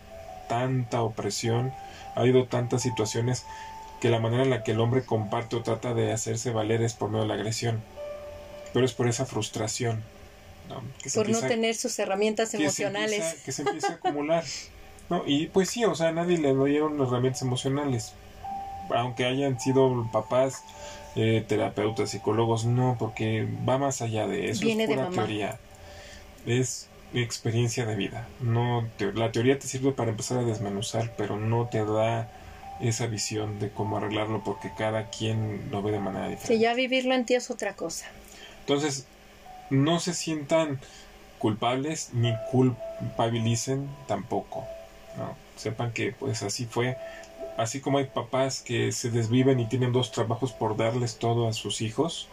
tanta 0.48 1.02
opresión, 1.02 1.72
ha 2.14 2.20
habido 2.20 2.46
tantas 2.46 2.82
situaciones 2.82 3.44
que 4.00 4.10
la 4.10 4.18
manera 4.18 4.42
en 4.42 4.50
la 4.50 4.64
que 4.64 4.72
el 4.72 4.80
hombre 4.80 5.04
comparte 5.04 5.56
o 5.56 5.62
trata 5.62 5.94
de 5.94 6.12
hacerse 6.12 6.50
valer 6.50 6.82
es 6.82 6.94
por 6.94 7.08
medio 7.08 7.22
de 7.22 7.28
la 7.28 7.34
agresión. 7.34 7.82
Pero 8.72 8.84
es 8.84 8.92
por 8.92 9.06
esa 9.06 9.26
frustración. 9.26 10.02
por 11.14 11.28
no 11.28 11.40
tener 11.40 11.74
sus 11.74 11.98
herramientas 11.98 12.52
emocionales. 12.54 13.36
que 13.44 13.52
se 13.52 13.62
empieza 13.62 13.92
a 13.92 13.94
acumular. 13.96 14.44
¿no? 15.08 15.22
Y 15.26 15.46
pues 15.46 15.70
sí, 15.70 15.84
o 15.84 15.94
sea, 15.94 16.08
a 16.08 16.12
nadie 16.12 16.38
le 16.38 16.52
dieron 16.64 17.00
herramientas 17.00 17.42
emocionales. 17.42 18.14
Aunque 18.90 19.24
hayan 19.24 19.60
sido 19.60 20.08
papás, 20.10 20.64
eh, 21.14 21.44
terapeutas, 21.46 22.10
psicólogos, 22.10 22.64
no, 22.64 22.96
porque 22.98 23.46
va 23.68 23.78
más 23.78 24.02
allá 24.02 24.26
de 24.26 24.50
eso. 24.50 24.64
Viene 24.64 24.84
es 24.84 24.90
pura 24.90 25.10
teoría. 25.10 25.58
Es 26.44 26.88
experiencia 27.14 27.84
de 27.86 27.94
vida. 27.94 28.28
No 28.40 28.88
la 29.14 29.32
teoría 29.32 29.58
te 29.58 29.66
sirve 29.66 29.92
para 29.92 30.10
empezar 30.10 30.38
a 30.38 30.42
desmenuzar, 30.42 31.12
pero 31.16 31.38
no 31.38 31.66
te 31.66 31.84
da 31.84 32.30
esa 32.80 33.06
visión 33.06 33.58
de 33.60 33.70
cómo 33.70 33.98
arreglarlo 33.98 34.42
porque 34.44 34.72
cada 34.76 35.08
quien 35.10 35.68
lo 35.70 35.82
ve 35.82 35.92
de 35.92 36.00
manera 36.00 36.28
diferente. 36.28 36.54
Sí, 36.54 36.60
ya 36.60 36.74
vivirlo 36.74 37.14
en 37.14 37.24
ti 37.24 37.34
es 37.34 37.50
otra 37.50 37.74
cosa. 37.74 38.06
Entonces, 38.60 39.06
no 39.70 40.00
se 40.00 40.14
sientan 40.14 40.80
culpables 41.38 42.10
ni 42.12 42.32
culpabilicen 42.50 43.88
tampoco. 44.06 44.64
¿no? 45.16 45.36
Sepan 45.56 45.92
que 45.92 46.12
pues 46.12 46.42
así 46.42 46.66
fue. 46.66 46.96
Así 47.56 47.80
como 47.80 47.98
hay 47.98 48.04
papás 48.06 48.60
que 48.60 48.92
se 48.92 49.10
desviven 49.10 49.60
y 49.60 49.66
tienen 49.66 49.92
dos 49.92 50.10
trabajos 50.10 50.52
por 50.52 50.76
darles 50.76 51.18
todo 51.18 51.48
a 51.48 51.52
sus 51.52 51.82
hijos, 51.82 52.28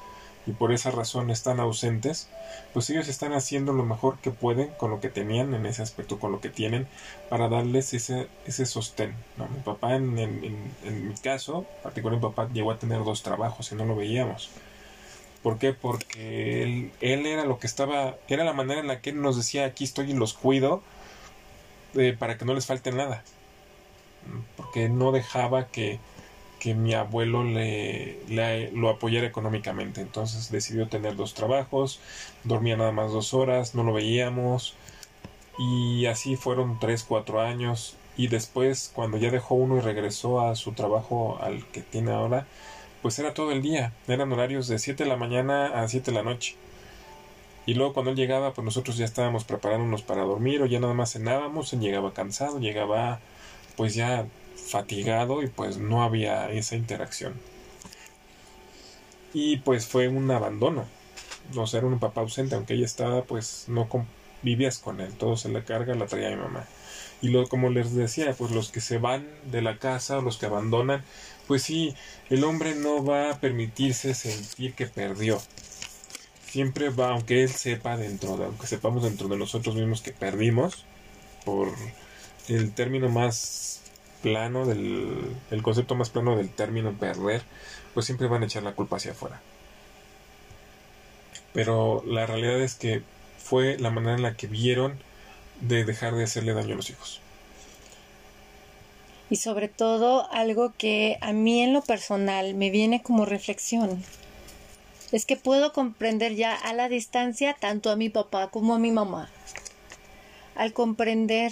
y 0.45 0.51
por 0.51 0.71
esa 0.71 0.91
razón 0.91 1.29
están 1.29 1.59
ausentes, 1.59 2.27
pues 2.73 2.89
ellos 2.89 3.07
están 3.07 3.33
haciendo 3.33 3.73
lo 3.73 3.83
mejor 3.83 4.17
que 4.19 4.31
pueden 4.31 4.69
con 4.77 4.89
lo 4.89 4.99
que 4.99 5.09
tenían 5.09 5.53
en 5.53 5.65
ese 5.65 5.81
aspecto, 5.81 6.19
con 6.19 6.31
lo 6.31 6.41
que 6.41 6.49
tienen, 6.49 6.87
para 7.29 7.49
darles 7.49 7.93
ese, 7.93 8.27
ese 8.45 8.65
sostén. 8.65 9.13
Mi 9.37 9.61
papá, 9.63 9.95
en, 9.95 10.17
en, 10.17 11.07
mi 11.07 11.15
caso, 11.15 11.65
particularmente 11.83 12.27
mi 12.27 12.33
papá 12.33 12.51
llegó 12.53 12.71
a 12.71 12.79
tener 12.79 13.03
dos 13.03 13.21
trabajos 13.21 13.71
y 13.71 13.75
no 13.75 13.85
lo 13.85 13.95
veíamos. 13.95 14.49
¿Por 15.43 15.57
qué? 15.57 15.73
Porque 15.73 16.63
él, 16.63 16.91
él 16.99 17.25
era 17.25 17.45
lo 17.45 17.59
que 17.59 17.67
estaba, 17.67 18.17
era 18.27 18.43
la 18.43 18.53
manera 18.53 18.81
en 18.81 18.87
la 18.87 19.01
que 19.01 19.11
él 19.11 19.21
nos 19.21 19.37
decía, 19.37 19.65
aquí 19.65 19.83
estoy 19.83 20.11
y 20.11 20.13
los 20.13 20.33
cuido, 20.33 20.81
eh, 21.95 22.15
para 22.17 22.37
que 22.37 22.45
no 22.45 22.53
les 22.53 22.65
falte 22.65 22.91
nada. 22.91 23.23
Porque 24.57 24.89
no 24.89 25.11
dejaba 25.11 25.67
que, 25.67 25.99
que 26.59 26.73
mi 26.75 26.93
abuelo 26.93 27.43
le, 27.43 28.19
lo 28.73 28.89
apoyara 28.89 29.27
económicamente. 29.27 30.01
Entonces 30.01 30.51
decidió 30.51 30.87
tener 30.87 31.15
dos 31.15 31.33
trabajos, 31.33 31.99
dormía 32.43 32.77
nada 32.77 32.91
más 32.91 33.11
dos 33.11 33.33
horas, 33.33 33.75
no 33.75 33.83
lo 33.83 33.93
veíamos. 33.93 34.75
Y 35.57 36.05
así 36.05 36.35
fueron 36.35 36.79
tres, 36.79 37.03
cuatro 37.03 37.41
años. 37.41 37.95
Y 38.17 38.27
después, 38.27 38.91
cuando 38.93 39.17
ya 39.17 39.31
dejó 39.31 39.55
uno 39.55 39.77
y 39.77 39.81
regresó 39.81 40.41
a 40.41 40.55
su 40.55 40.73
trabajo 40.73 41.37
al 41.41 41.65
que 41.67 41.81
tiene 41.81 42.11
ahora, 42.11 42.47
pues 43.01 43.17
era 43.19 43.33
todo 43.33 43.51
el 43.51 43.61
día. 43.61 43.93
Eran 44.07 44.31
horarios 44.31 44.67
de 44.67 44.79
7 44.79 45.03
de 45.03 45.09
la 45.09 45.15
mañana 45.17 45.81
a 45.81 45.87
7 45.87 46.11
de 46.11 46.17
la 46.17 46.23
noche. 46.23 46.55
Y 47.65 47.75
luego 47.75 47.93
cuando 47.93 48.11
él 48.11 48.17
llegaba, 48.17 48.53
pues 48.53 48.65
nosotros 48.65 48.97
ya 48.97 49.05
estábamos 49.05 49.43
preparándonos 49.43 50.01
para 50.01 50.23
dormir 50.23 50.61
o 50.61 50.65
ya 50.65 50.79
nada 50.79 50.93
más 50.93 51.13
cenábamos, 51.13 51.71
él 51.73 51.79
llegaba 51.81 52.13
cansado, 52.13 52.59
llegaba 52.59 53.19
pues 53.77 53.93
ya 53.95 54.25
fatigado 54.69 55.41
y 55.43 55.47
pues 55.47 55.77
no 55.77 56.03
había 56.03 56.49
esa 56.51 56.75
interacción. 56.75 57.33
Y 59.33 59.57
pues 59.57 59.87
fue 59.87 60.07
un 60.07 60.29
abandono. 60.31 60.85
O 61.55 61.67
sea, 61.67 61.79
era 61.79 61.87
un 61.87 61.99
papá 61.99 62.21
ausente, 62.21 62.55
aunque 62.55 62.75
ella 62.75 62.85
estaba, 62.85 63.23
pues 63.23 63.65
no 63.67 63.87
vivías 64.43 64.77
con 64.79 65.01
él, 65.01 65.13
todo 65.13 65.35
se 65.35 65.49
le 65.49 65.63
carga, 65.63 65.95
la 65.95 66.05
traía 66.05 66.29
mi 66.29 66.37
mamá. 66.37 66.65
Y 67.21 67.29
lo, 67.29 67.47
como 67.47 67.69
les 67.69 67.93
decía, 67.95 68.33
pues 68.37 68.51
los 68.51 68.71
que 68.71 68.81
se 68.81 68.97
van 68.97 69.27
de 69.51 69.61
la 69.61 69.77
casa 69.77 70.19
o 70.19 70.21
los 70.21 70.37
que 70.37 70.45
abandonan, 70.45 71.03
pues 71.47 71.63
sí, 71.63 71.95
el 72.29 72.43
hombre 72.43 72.75
no 72.75 73.03
va 73.03 73.31
a 73.31 73.39
permitirse 73.39 74.13
sentir 74.13 74.73
que 74.73 74.85
perdió. 74.85 75.41
Siempre 76.45 76.89
va, 76.89 77.09
aunque 77.09 77.43
él 77.43 77.49
sepa 77.49 77.97
dentro 77.97 78.37
de, 78.37 78.45
aunque 78.45 78.67
sepamos 78.67 79.03
dentro 79.03 79.27
de 79.27 79.37
nosotros 79.37 79.75
mismos 79.75 80.01
que 80.01 80.11
perdimos, 80.11 80.85
por 81.45 81.69
el 82.47 82.71
término 82.73 83.09
más 83.09 83.81
plano 84.21 84.65
del 84.65 85.35
el 85.51 85.63
concepto 85.63 85.95
más 85.95 86.09
plano 86.09 86.35
del 86.35 86.49
término 86.49 86.93
perder, 86.93 87.41
pues 87.93 88.05
siempre 88.05 88.27
van 88.27 88.43
a 88.43 88.45
echar 88.45 88.63
la 88.63 88.73
culpa 88.73 88.97
hacia 88.97 89.11
afuera. 89.11 89.41
Pero 91.53 92.03
la 92.05 92.25
realidad 92.25 92.61
es 92.61 92.75
que 92.75 93.01
fue 93.37 93.77
la 93.79 93.89
manera 93.89 94.15
en 94.15 94.21
la 94.21 94.35
que 94.35 94.47
vieron 94.47 94.99
de 95.61 95.83
dejar 95.83 96.15
de 96.15 96.23
hacerle 96.23 96.53
daño 96.53 96.73
a 96.73 96.77
los 96.77 96.89
hijos. 96.89 97.21
Y 99.29 99.37
sobre 99.37 99.67
todo 99.67 100.31
algo 100.31 100.73
que 100.77 101.17
a 101.21 101.33
mí 101.33 101.61
en 101.61 101.73
lo 101.73 101.81
personal 101.81 102.55
me 102.55 102.69
viene 102.69 103.01
como 103.01 103.25
reflexión. 103.25 104.03
Es 105.11 105.25
que 105.25 105.37
puedo 105.37 105.73
comprender 105.73 106.35
ya 106.35 106.55
a 106.55 106.73
la 106.73 106.89
distancia 106.89 107.55
tanto 107.59 107.89
a 107.89 107.95
mi 107.95 108.09
papá 108.09 108.49
como 108.49 108.75
a 108.75 108.79
mi 108.79 108.91
mamá. 108.91 109.29
Al 110.55 110.73
comprender 110.73 111.51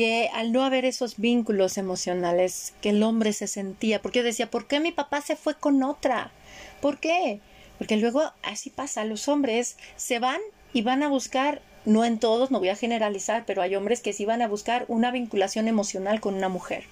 que 0.00 0.30
al 0.32 0.50
no 0.50 0.64
haber 0.64 0.86
esos 0.86 1.18
vínculos 1.18 1.76
emocionales 1.76 2.72
que 2.80 2.88
el 2.88 3.02
hombre 3.02 3.34
se 3.34 3.46
sentía, 3.46 4.00
porque 4.00 4.22
decía, 4.22 4.50
¿por 4.50 4.66
qué 4.66 4.80
mi 4.80 4.92
papá 4.92 5.20
se 5.20 5.36
fue 5.36 5.54
con 5.56 5.82
otra? 5.82 6.32
¿Por 6.80 7.00
qué? 7.00 7.40
Porque 7.76 7.98
luego 7.98 8.32
así 8.42 8.70
pasa, 8.70 9.04
los 9.04 9.28
hombres 9.28 9.76
se 9.96 10.18
van 10.18 10.40
y 10.72 10.80
van 10.80 11.02
a 11.02 11.08
buscar, 11.08 11.60
no 11.84 12.06
en 12.06 12.18
todos, 12.18 12.50
no 12.50 12.60
voy 12.60 12.70
a 12.70 12.76
generalizar, 12.76 13.44
pero 13.44 13.60
hay 13.60 13.76
hombres 13.76 14.00
que 14.00 14.14
sí 14.14 14.24
van 14.24 14.40
a 14.40 14.48
buscar 14.48 14.86
una 14.88 15.10
vinculación 15.10 15.68
emocional 15.68 16.18
con 16.18 16.32
una 16.32 16.48
mujer, 16.48 16.84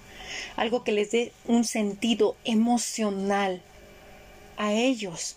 algo 0.55 0.83
que 0.83 0.91
les 0.91 1.09
dé 1.09 1.31
un 1.47 1.63
sentido 1.63 2.35
emocional 2.45 3.63
a 4.57 4.71
ellos. 4.73 5.35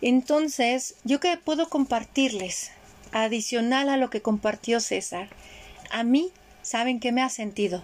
Entonces, 0.00 0.94
yo 1.04 1.20
que 1.20 1.36
puedo 1.36 1.68
compartirles, 1.68 2.70
adicional 3.12 3.90
a 3.90 3.98
lo 3.98 4.08
que 4.08 4.22
compartió 4.22 4.80
César, 4.80 5.28
a 5.90 6.04
mí 6.04 6.32
¿Saben 6.62 7.00
qué 7.00 7.12
me 7.12 7.22
ha 7.22 7.28
sentido? 7.28 7.82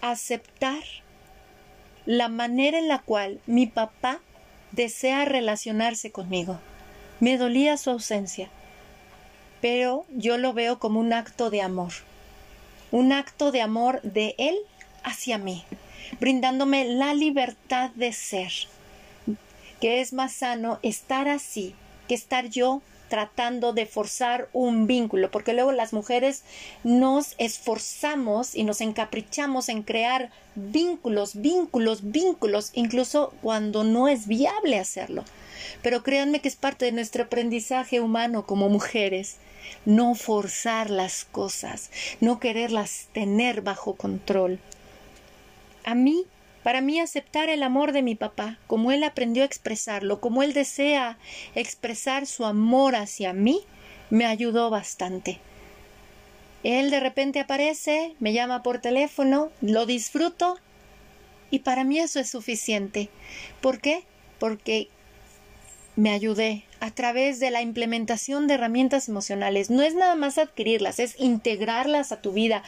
Aceptar 0.00 0.82
la 2.06 2.28
manera 2.28 2.78
en 2.78 2.88
la 2.88 3.00
cual 3.00 3.40
mi 3.46 3.66
papá 3.66 4.20
desea 4.72 5.24
relacionarse 5.24 6.10
conmigo. 6.10 6.58
Me 7.20 7.36
dolía 7.36 7.76
su 7.76 7.90
ausencia, 7.90 8.48
pero 9.60 10.06
yo 10.10 10.38
lo 10.38 10.52
veo 10.52 10.78
como 10.78 11.00
un 11.00 11.12
acto 11.12 11.50
de 11.50 11.62
amor, 11.62 11.92
un 12.90 13.12
acto 13.12 13.52
de 13.52 13.60
amor 13.60 14.00
de 14.02 14.34
él 14.38 14.56
hacia 15.04 15.38
mí, 15.38 15.64
brindándome 16.20 16.84
la 16.84 17.14
libertad 17.14 17.90
de 17.90 18.12
ser, 18.12 18.52
que 19.80 20.00
es 20.00 20.12
más 20.12 20.32
sano 20.32 20.78
estar 20.82 21.28
así 21.28 21.74
que 22.08 22.14
estar 22.14 22.46
yo 22.48 22.82
tratando 23.08 23.72
de 23.72 23.86
forzar 23.86 24.48
un 24.52 24.86
vínculo, 24.86 25.30
porque 25.30 25.52
luego 25.52 25.72
las 25.72 25.92
mujeres 25.92 26.42
nos 26.84 27.34
esforzamos 27.38 28.54
y 28.54 28.64
nos 28.64 28.80
encaprichamos 28.80 29.68
en 29.68 29.82
crear 29.82 30.30
vínculos, 30.54 31.40
vínculos, 31.40 32.10
vínculos, 32.10 32.70
incluso 32.74 33.32
cuando 33.42 33.84
no 33.84 34.08
es 34.08 34.26
viable 34.26 34.78
hacerlo. 34.78 35.24
Pero 35.82 36.02
créanme 36.02 36.40
que 36.40 36.48
es 36.48 36.56
parte 36.56 36.84
de 36.84 36.92
nuestro 36.92 37.24
aprendizaje 37.24 38.00
humano 38.00 38.46
como 38.46 38.68
mujeres 38.68 39.36
no 39.84 40.14
forzar 40.14 40.90
las 40.90 41.24
cosas, 41.24 41.90
no 42.20 42.40
quererlas 42.40 43.08
tener 43.12 43.62
bajo 43.62 43.94
control. 43.94 44.58
A 45.84 45.94
mí, 45.94 46.26
para 46.68 46.82
mí 46.82 47.00
aceptar 47.00 47.48
el 47.48 47.62
amor 47.62 47.92
de 47.92 48.02
mi 48.02 48.14
papá, 48.14 48.58
como 48.66 48.92
él 48.92 49.02
aprendió 49.02 49.42
a 49.42 49.46
expresarlo, 49.46 50.20
como 50.20 50.42
él 50.42 50.52
desea 50.52 51.16
expresar 51.54 52.26
su 52.26 52.44
amor 52.44 52.94
hacia 52.94 53.32
mí, 53.32 53.62
me 54.10 54.26
ayudó 54.26 54.68
bastante. 54.68 55.38
Él 56.64 56.90
de 56.90 57.00
repente 57.00 57.40
aparece, 57.40 58.16
me 58.20 58.34
llama 58.34 58.62
por 58.62 58.82
teléfono, 58.82 59.50
lo 59.62 59.86
disfruto 59.86 60.58
y 61.50 61.60
para 61.60 61.84
mí 61.84 62.00
eso 62.00 62.20
es 62.20 62.28
suficiente. 62.28 63.08
¿Por 63.62 63.80
qué? 63.80 64.04
Porque 64.38 64.90
me 65.96 66.10
ayudé 66.10 66.64
a 66.80 66.90
través 66.90 67.40
de 67.40 67.50
la 67.50 67.62
implementación 67.62 68.46
de 68.46 68.54
herramientas 68.54 69.08
emocionales. 69.08 69.70
No 69.70 69.82
es 69.82 69.94
nada 69.94 70.14
más 70.14 70.38
adquirirlas, 70.38 70.98
es 70.98 71.14
integrarlas 71.18 72.12
a 72.12 72.20
tu 72.20 72.32
vida. 72.32 72.62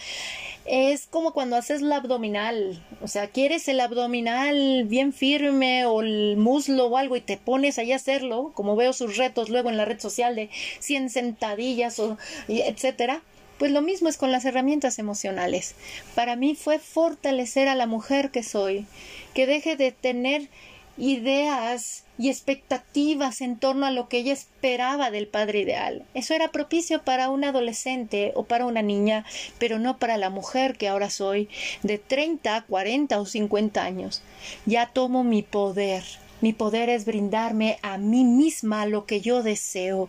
Es 0.64 1.06
como 1.06 1.32
cuando 1.32 1.56
haces 1.56 1.80
la 1.80 1.96
abdominal, 1.96 2.84
o 3.00 3.08
sea, 3.08 3.28
quieres 3.28 3.66
el 3.68 3.80
abdominal 3.80 4.84
bien 4.86 5.12
firme 5.12 5.86
o 5.86 6.02
el 6.02 6.36
muslo 6.36 6.86
o 6.86 6.96
algo 6.96 7.16
y 7.16 7.20
te 7.20 7.38
pones 7.38 7.78
ahí 7.78 7.92
a 7.92 7.96
hacerlo, 7.96 8.52
como 8.54 8.76
veo 8.76 8.92
sus 8.92 9.16
retos 9.16 9.48
luego 9.48 9.70
en 9.70 9.76
la 9.76 9.84
red 9.84 9.98
social 9.98 10.36
de 10.36 10.50
100 10.80 11.10
sentadillas 11.10 11.98
o 11.98 12.18
etcétera. 12.48 13.22
Pues 13.58 13.72
lo 13.72 13.82
mismo 13.82 14.08
es 14.08 14.16
con 14.16 14.32
las 14.32 14.46
herramientas 14.46 14.98
emocionales. 14.98 15.74
Para 16.14 16.34
mí 16.34 16.54
fue 16.54 16.78
fortalecer 16.78 17.68
a 17.68 17.74
la 17.74 17.86
mujer 17.86 18.30
que 18.30 18.42
soy, 18.42 18.86
que 19.34 19.46
deje 19.46 19.76
de 19.76 19.92
tener 19.92 20.48
ideas 20.96 22.04
y 22.18 22.28
expectativas 22.28 23.40
en 23.40 23.58
torno 23.58 23.86
a 23.86 23.90
lo 23.90 24.08
que 24.08 24.18
ella 24.18 24.32
esperaba 24.32 25.10
del 25.10 25.26
padre 25.26 25.60
ideal. 25.60 26.04
Eso 26.12 26.34
era 26.34 26.52
propicio 26.52 27.02
para 27.02 27.30
un 27.30 27.44
adolescente 27.44 28.32
o 28.34 28.44
para 28.44 28.66
una 28.66 28.82
niña, 28.82 29.24
pero 29.58 29.78
no 29.78 29.98
para 29.98 30.18
la 30.18 30.28
mujer 30.28 30.76
que 30.76 30.88
ahora 30.88 31.08
soy, 31.08 31.48
de 31.82 31.98
30, 31.98 32.62
40 32.68 33.20
o 33.20 33.24
50 33.24 33.82
años. 33.82 34.22
Ya 34.66 34.86
tomo 34.86 35.24
mi 35.24 35.42
poder. 35.42 36.04
Mi 36.42 36.52
poder 36.52 36.88
es 36.90 37.04
brindarme 37.04 37.78
a 37.82 37.98
mí 37.98 38.24
misma 38.24 38.86
lo 38.86 39.06
que 39.06 39.20
yo 39.20 39.42
deseo. 39.42 40.08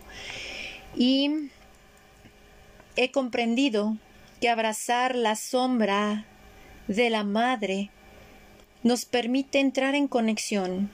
Y 0.94 1.50
he 2.96 3.10
comprendido 3.10 3.96
que 4.40 4.50
abrazar 4.50 5.14
la 5.14 5.36
sombra 5.36 6.26
de 6.88 7.10
la 7.10 7.24
madre 7.24 7.90
nos 8.82 9.04
permite 9.04 9.60
entrar 9.60 9.94
en 9.94 10.08
conexión 10.08 10.90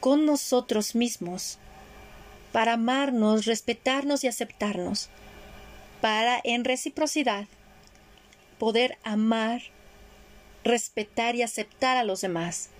con 0.00 0.26
nosotros 0.26 0.94
mismos 0.94 1.58
para 2.52 2.74
amarnos, 2.74 3.46
respetarnos 3.46 4.24
y 4.24 4.28
aceptarnos, 4.28 5.08
para 6.00 6.40
en 6.44 6.64
reciprocidad 6.64 7.46
poder 8.58 8.98
amar, 9.04 9.62
respetar 10.64 11.36
y 11.36 11.42
aceptar 11.42 11.96
a 11.96 12.04
los 12.04 12.20
demás. 12.20 12.70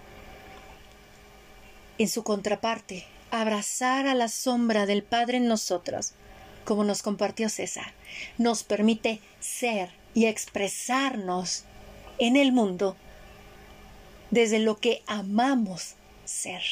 En 1.98 2.08
su 2.08 2.22
contraparte, 2.22 3.06
abrazar 3.30 4.06
a 4.06 4.14
la 4.14 4.28
sombra 4.28 4.86
del 4.86 5.02
Padre 5.02 5.38
en 5.38 5.48
nosotros, 5.48 6.12
como 6.64 6.84
nos 6.84 7.02
compartió 7.02 7.48
César, 7.48 7.92
nos 8.36 8.62
permite 8.62 9.20
ser 9.40 9.90
y 10.14 10.26
expresarnos 10.26 11.64
en 12.18 12.36
el 12.36 12.52
mundo 12.52 12.96
desde 14.30 14.58
lo 14.58 14.78
que 14.78 15.02
amamos 15.06 15.94
ser. 16.24 16.62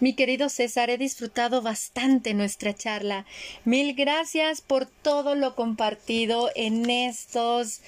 Mi 0.00 0.12
querido 0.12 0.48
César, 0.48 0.90
he 0.90 0.98
disfrutado 0.98 1.60
bastante 1.60 2.32
nuestra 2.32 2.72
charla. 2.72 3.26
Mil 3.64 3.96
gracias 3.96 4.60
por 4.60 4.86
todo 4.86 5.34
lo 5.34 5.56
compartido 5.56 6.50
en 6.54 6.88
estos 6.88 7.80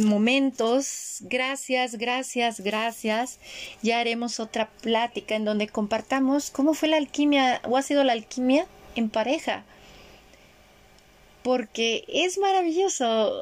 momentos. 0.00 1.18
Gracias, 1.22 1.96
gracias, 1.96 2.60
gracias. 2.60 3.40
Ya 3.82 3.98
haremos 3.98 4.38
otra 4.38 4.70
plática 4.80 5.34
en 5.34 5.44
donde 5.44 5.66
compartamos 5.66 6.50
cómo 6.50 6.72
fue 6.72 6.88
la 6.88 6.98
alquimia 6.98 7.60
o 7.64 7.76
ha 7.76 7.82
sido 7.82 8.04
la 8.04 8.12
alquimia 8.12 8.66
en 8.94 9.10
pareja. 9.10 9.64
Porque 11.42 12.04
es 12.06 12.38
maravilloso 12.38 13.32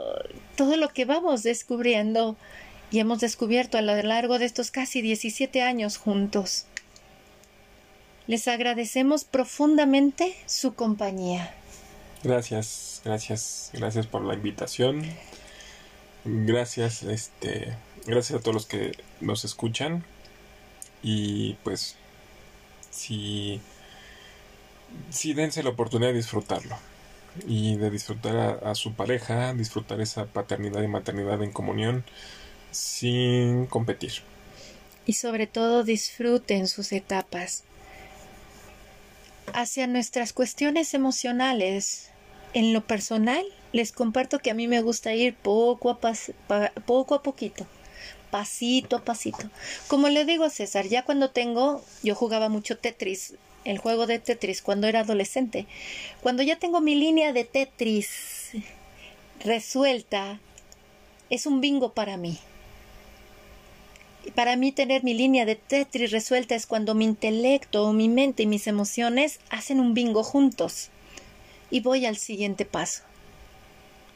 todo 0.57 0.79
lo 0.79 0.89
que 0.95 1.05
vamos 1.05 1.43
descubriendo 1.43 2.37
y 2.91 3.01
hemos 3.01 3.21
descubierto 3.21 3.79
a 3.79 3.83
lo 3.83 4.01
largo 4.03 4.39
de 4.39 4.45
estos 4.45 4.71
casi 4.71 5.03
17 5.03 5.63
años 5.63 5.97
juntos. 5.97 6.67
Les 8.27 8.49
agradecemos 8.49 9.25
profundamente 9.25 10.37
su 10.47 10.75
compañía. 10.75 11.55
Gracias, 12.23 13.03
gracias, 13.05 13.71
gracias 13.73 14.07
por 14.07 14.25
la 14.25 14.35
invitación. 14.35 15.05
Gracias, 16.25 17.05
este, 17.05 17.77
gracias 18.05 18.41
a 18.41 18.43
todos 18.43 18.55
los 18.55 18.67
que 18.67 18.93
nos 19.21 19.45
escuchan. 19.45 20.05
Y 21.03 21.55
pues, 21.63 21.95
si, 22.91 23.61
si 25.11 25.35
dense 25.35 25.63
la 25.63 25.71
oportunidad 25.71 26.11
de 26.11 26.17
disfrutarlo 26.17 26.77
y 27.47 27.77
de 27.77 27.91
disfrutar 27.91 28.37
a, 28.37 28.71
a 28.71 28.75
su 28.75 28.95
pareja, 28.95 29.55
disfrutar 29.55 30.01
esa 30.01 30.27
paternidad 30.27 30.83
y 30.83 30.89
maternidad 30.89 31.43
en 31.45 31.53
comunión 31.53 32.05
sin 32.71 33.67
competir. 33.67 34.13
Y 35.07 35.15
sobre 35.15 35.47
todo 35.47 35.85
disfruten 35.85 36.67
sus 36.69 36.93
etapas 36.93 37.65
hacia 39.53 39.87
nuestras 39.87 40.33
cuestiones 40.33 40.95
emocionales, 40.95 42.11
en 42.55 42.73
lo 42.73 42.87
personal, 42.87 43.45
les 43.73 43.93
comparto 43.93 44.39
que 44.39 44.51
a 44.51 44.55
mí 44.55 44.67
me 44.69 44.81
gusta 44.81 45.15
ir 45.15 45.35
poco 45.35 45.91
a, 45.91 46.71
poco 46.87 47.15
a 47.15 47.23
poquito, 47.23 47.67
pasito 48.31 48.97
a 48.97 49.05
pasito. 49.05 49.51
Como 49.89 50.09
le 50.09 50.25
digo 50.25 50.45
a 50.45 50.51
César, 50.51 50.87
ya 50.87 51.05
cuando 51.05 51.31
tengo, 51.31 51.85
yo 52.03 52.15
jugaba 52.15 52.49
mucho 52.49 52.79
Tetris, 52.79 53.35
el 53.65 53.79
juego 53.79 54.07
de 54.07 54.19
Tetris 54.19 54.63
cuando 54.63 54.87
era 54.87 55.01
adolescente. 55.01 55.67
Cuando 56.23 56.43
ya 56.43 56.57
tengo 56.57 56.81
mi 56.81 56.95
línea 56.95 57.33
de 57.33 57.45
Tetris 57.45 58.53
resuelta, 59.45 60.41
es 61.31 61.47
un 61.47 61.61
bingo 61.61 61.93
para 61.93 62.17
mí. 62.17 62.39
Para 64.37 64.55
mí 64.57 64.71
tener 64.71 65.03
mi 65.03 65.15
línea 65.15 65.47
de 65.47 65.57
Tetris 65.57 66.11
resuelta 66.11 66.55
es 66.55 66.67
cuando 66.67 66.95
mi 66.95 67.07
intelecto, 67.07 67.91
mi 67.95 68.11
mente 68.11 68.43
y 68.43 68.47
mis 68.47 68.67
emociones 68.67 69.41
hacen 69.49 69.81
un 69.81 69.95
bingo 69.95 70.23
juntos. 70.23 70.91
Y 71.71 71.81
voy 71.81 72.05
al 72.05 72.19
siguiente 72.19 72.67
paso. 72.67 73.03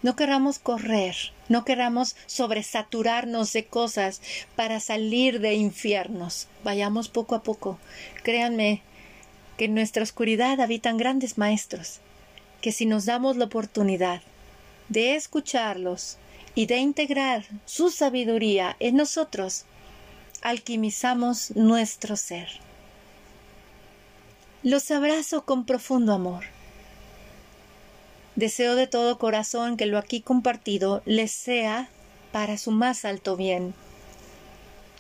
No 0.03 0.17
querramos 0.17 0.59
correr, 0.59 1.17
no 1.49 1.65
querramos 1.65 2.17
sobresaturarnos 2.27 3.55
de 3.55 3.65
cosas 3.65 4.21
para 4.57 4.79
salir 4.79 5.41
de 5.41 5.55
infiernos. 5.55 6.49
Vayamos 6.65 7.09
poco 7.09 7.35
a 7.35 7.43
poco. 7.43 7.79
Créanme 8.23 8.83
que 9.57 9.65
en 9.65 9.75
nuestra 9.75 10.03
oscuridad 10.03 10.61
habitan 10.61 10.99
grandes 10.99 11.39
maestros, 11.39 12.01
que 12.61 12.73
si 12.73 12.85
nos 12.85 13.07
damos 13.07 13.39
la 13.39 13.47
oportunidad 13.47 14.21
de 14.91 15.15
escucharlos 15.15 16.19
y 16.55 16.67
de 16.67 16.77
integrar 16.77 17.47
su 17.65 17.89
sabiduría 17.89 18.77
en 18.81 18.97
nosotros, 18.97 19.65
alquimizamos 20.43 21.55
nuestro 21.55 22.17
ser. 22.17 22.49
Los 24.63 24.91
abrazo 24.91 25.45
con 25.45 25.65
profundo 25.65 26.13
amor. 26.13 26.45
Deseo 28.37 28.75
de 28.75 28.87
todo 28.87 29.19
corazón 29.19 29.77
que 29.77 29.87
lo 29.87 29.99
aquí 29.99 30.21
compartido 30.21 31.03
les 31.05 31.33
sea 31.33 31.89
para 32.33 32.57
su 32.59 32.71
más 32.71 33.05
alto 33.05 33.37
bien. 33.37 33.75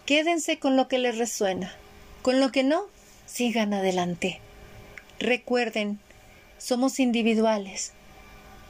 Quédense 0.04 0.58
con 0.58 0.76
lo 0.76 0.88
que 0.88 0.98
les 0.98 1.16
resuena, 1.16 1.72
con 2.22 2.40
lo 2.40 2.50
que 2.52 2.64
no, 2.64 2.84
sigan 3.26 3.72
adelante. 3.72 4.40
Recuerden, 5.18 6.00
somos 6.58 6.98
individuales, 6.98 7.92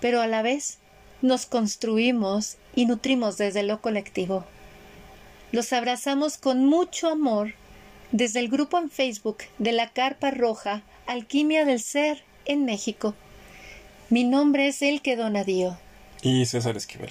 pero 0.01 0.21
a 0.21 0.27
la 0.27 0.43
vez 0.43 0.79
nos 1.23 1.47
construimos 1.47 2.57
y 2.75 2.87
nutrimos 2.87 3.39
desde 3.39 3.63
lo 3.63 3.81
colectivo. 3.81 4.45
Los 5.53 5.73
abrazamos 5.73 6.39
con 6.39 6.65
mucho 6.67 7.09
amor 7.09 7.55
desde 8.13 8.39
el 8.39 8.49
grupo 8.49 8.79
en 8.79 8.89
Facebook 8.89 9.39
de 9.59 9.73
la 9.73 9.89
Carpa 9.89 10.31
Roja 10.31 10.83
Alquimia 11.07 11.65
del 11.65 11.81
Ser 11.81 12.23
en 12.45 12.65
México. 12.65 13.15
Mi 14.11 14.23
nombre 14.23 14.69
es 14.69 14.81
El 14.81 15.03
que 15.03 15.17
Donadío. 15.17 15.77
Y 16.23 16.47
César 16.47 16.77
Esquivel. 16.77 17.11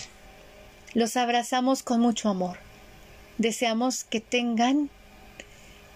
Los 0.94 1.18
abrazamos 1.18 1.84
con 1.84 2.00
mucho 2.00 2.30
amor. 2.30 2.60
Deseamos 3.38 4.06
que 4.06 4.22
tengan 4.22 4.90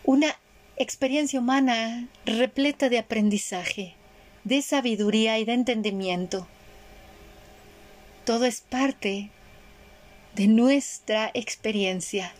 una 0.03 0.35
experiencia 0.75 1.39
humana 1.39 2.09
repleta 2.25 2.89
de 2.89 2.99
aprendizaje, 2.99 3.95
de 4.43 4.61
sabiduría 4.61 5.39
y 5.39 5.45
de 5.45 5.53
entendimiento. 5.53 6.45
Todo 8.25 8.43
es 8.45 8.59
parte 8.59 9.29
de 10.35 10.47
nuestra 10.47 11.29
experiencia. 11.33 12.33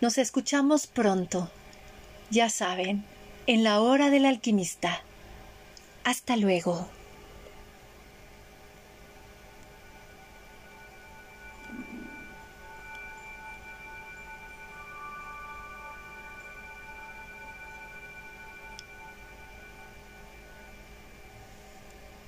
Nos 0.00 0.18
escuchamos 0.18 0.86
pronto, 0.86 1.50
ya 2.30 2.48
saben, 2.50 3.04
en 3.46 3.64
la 3.64 3.80
hora 3.80 4.10
del 4.10 4.26
alquimista. 4.26 5.02
Hasta 6.04 6.36
luego. 6.36 6.88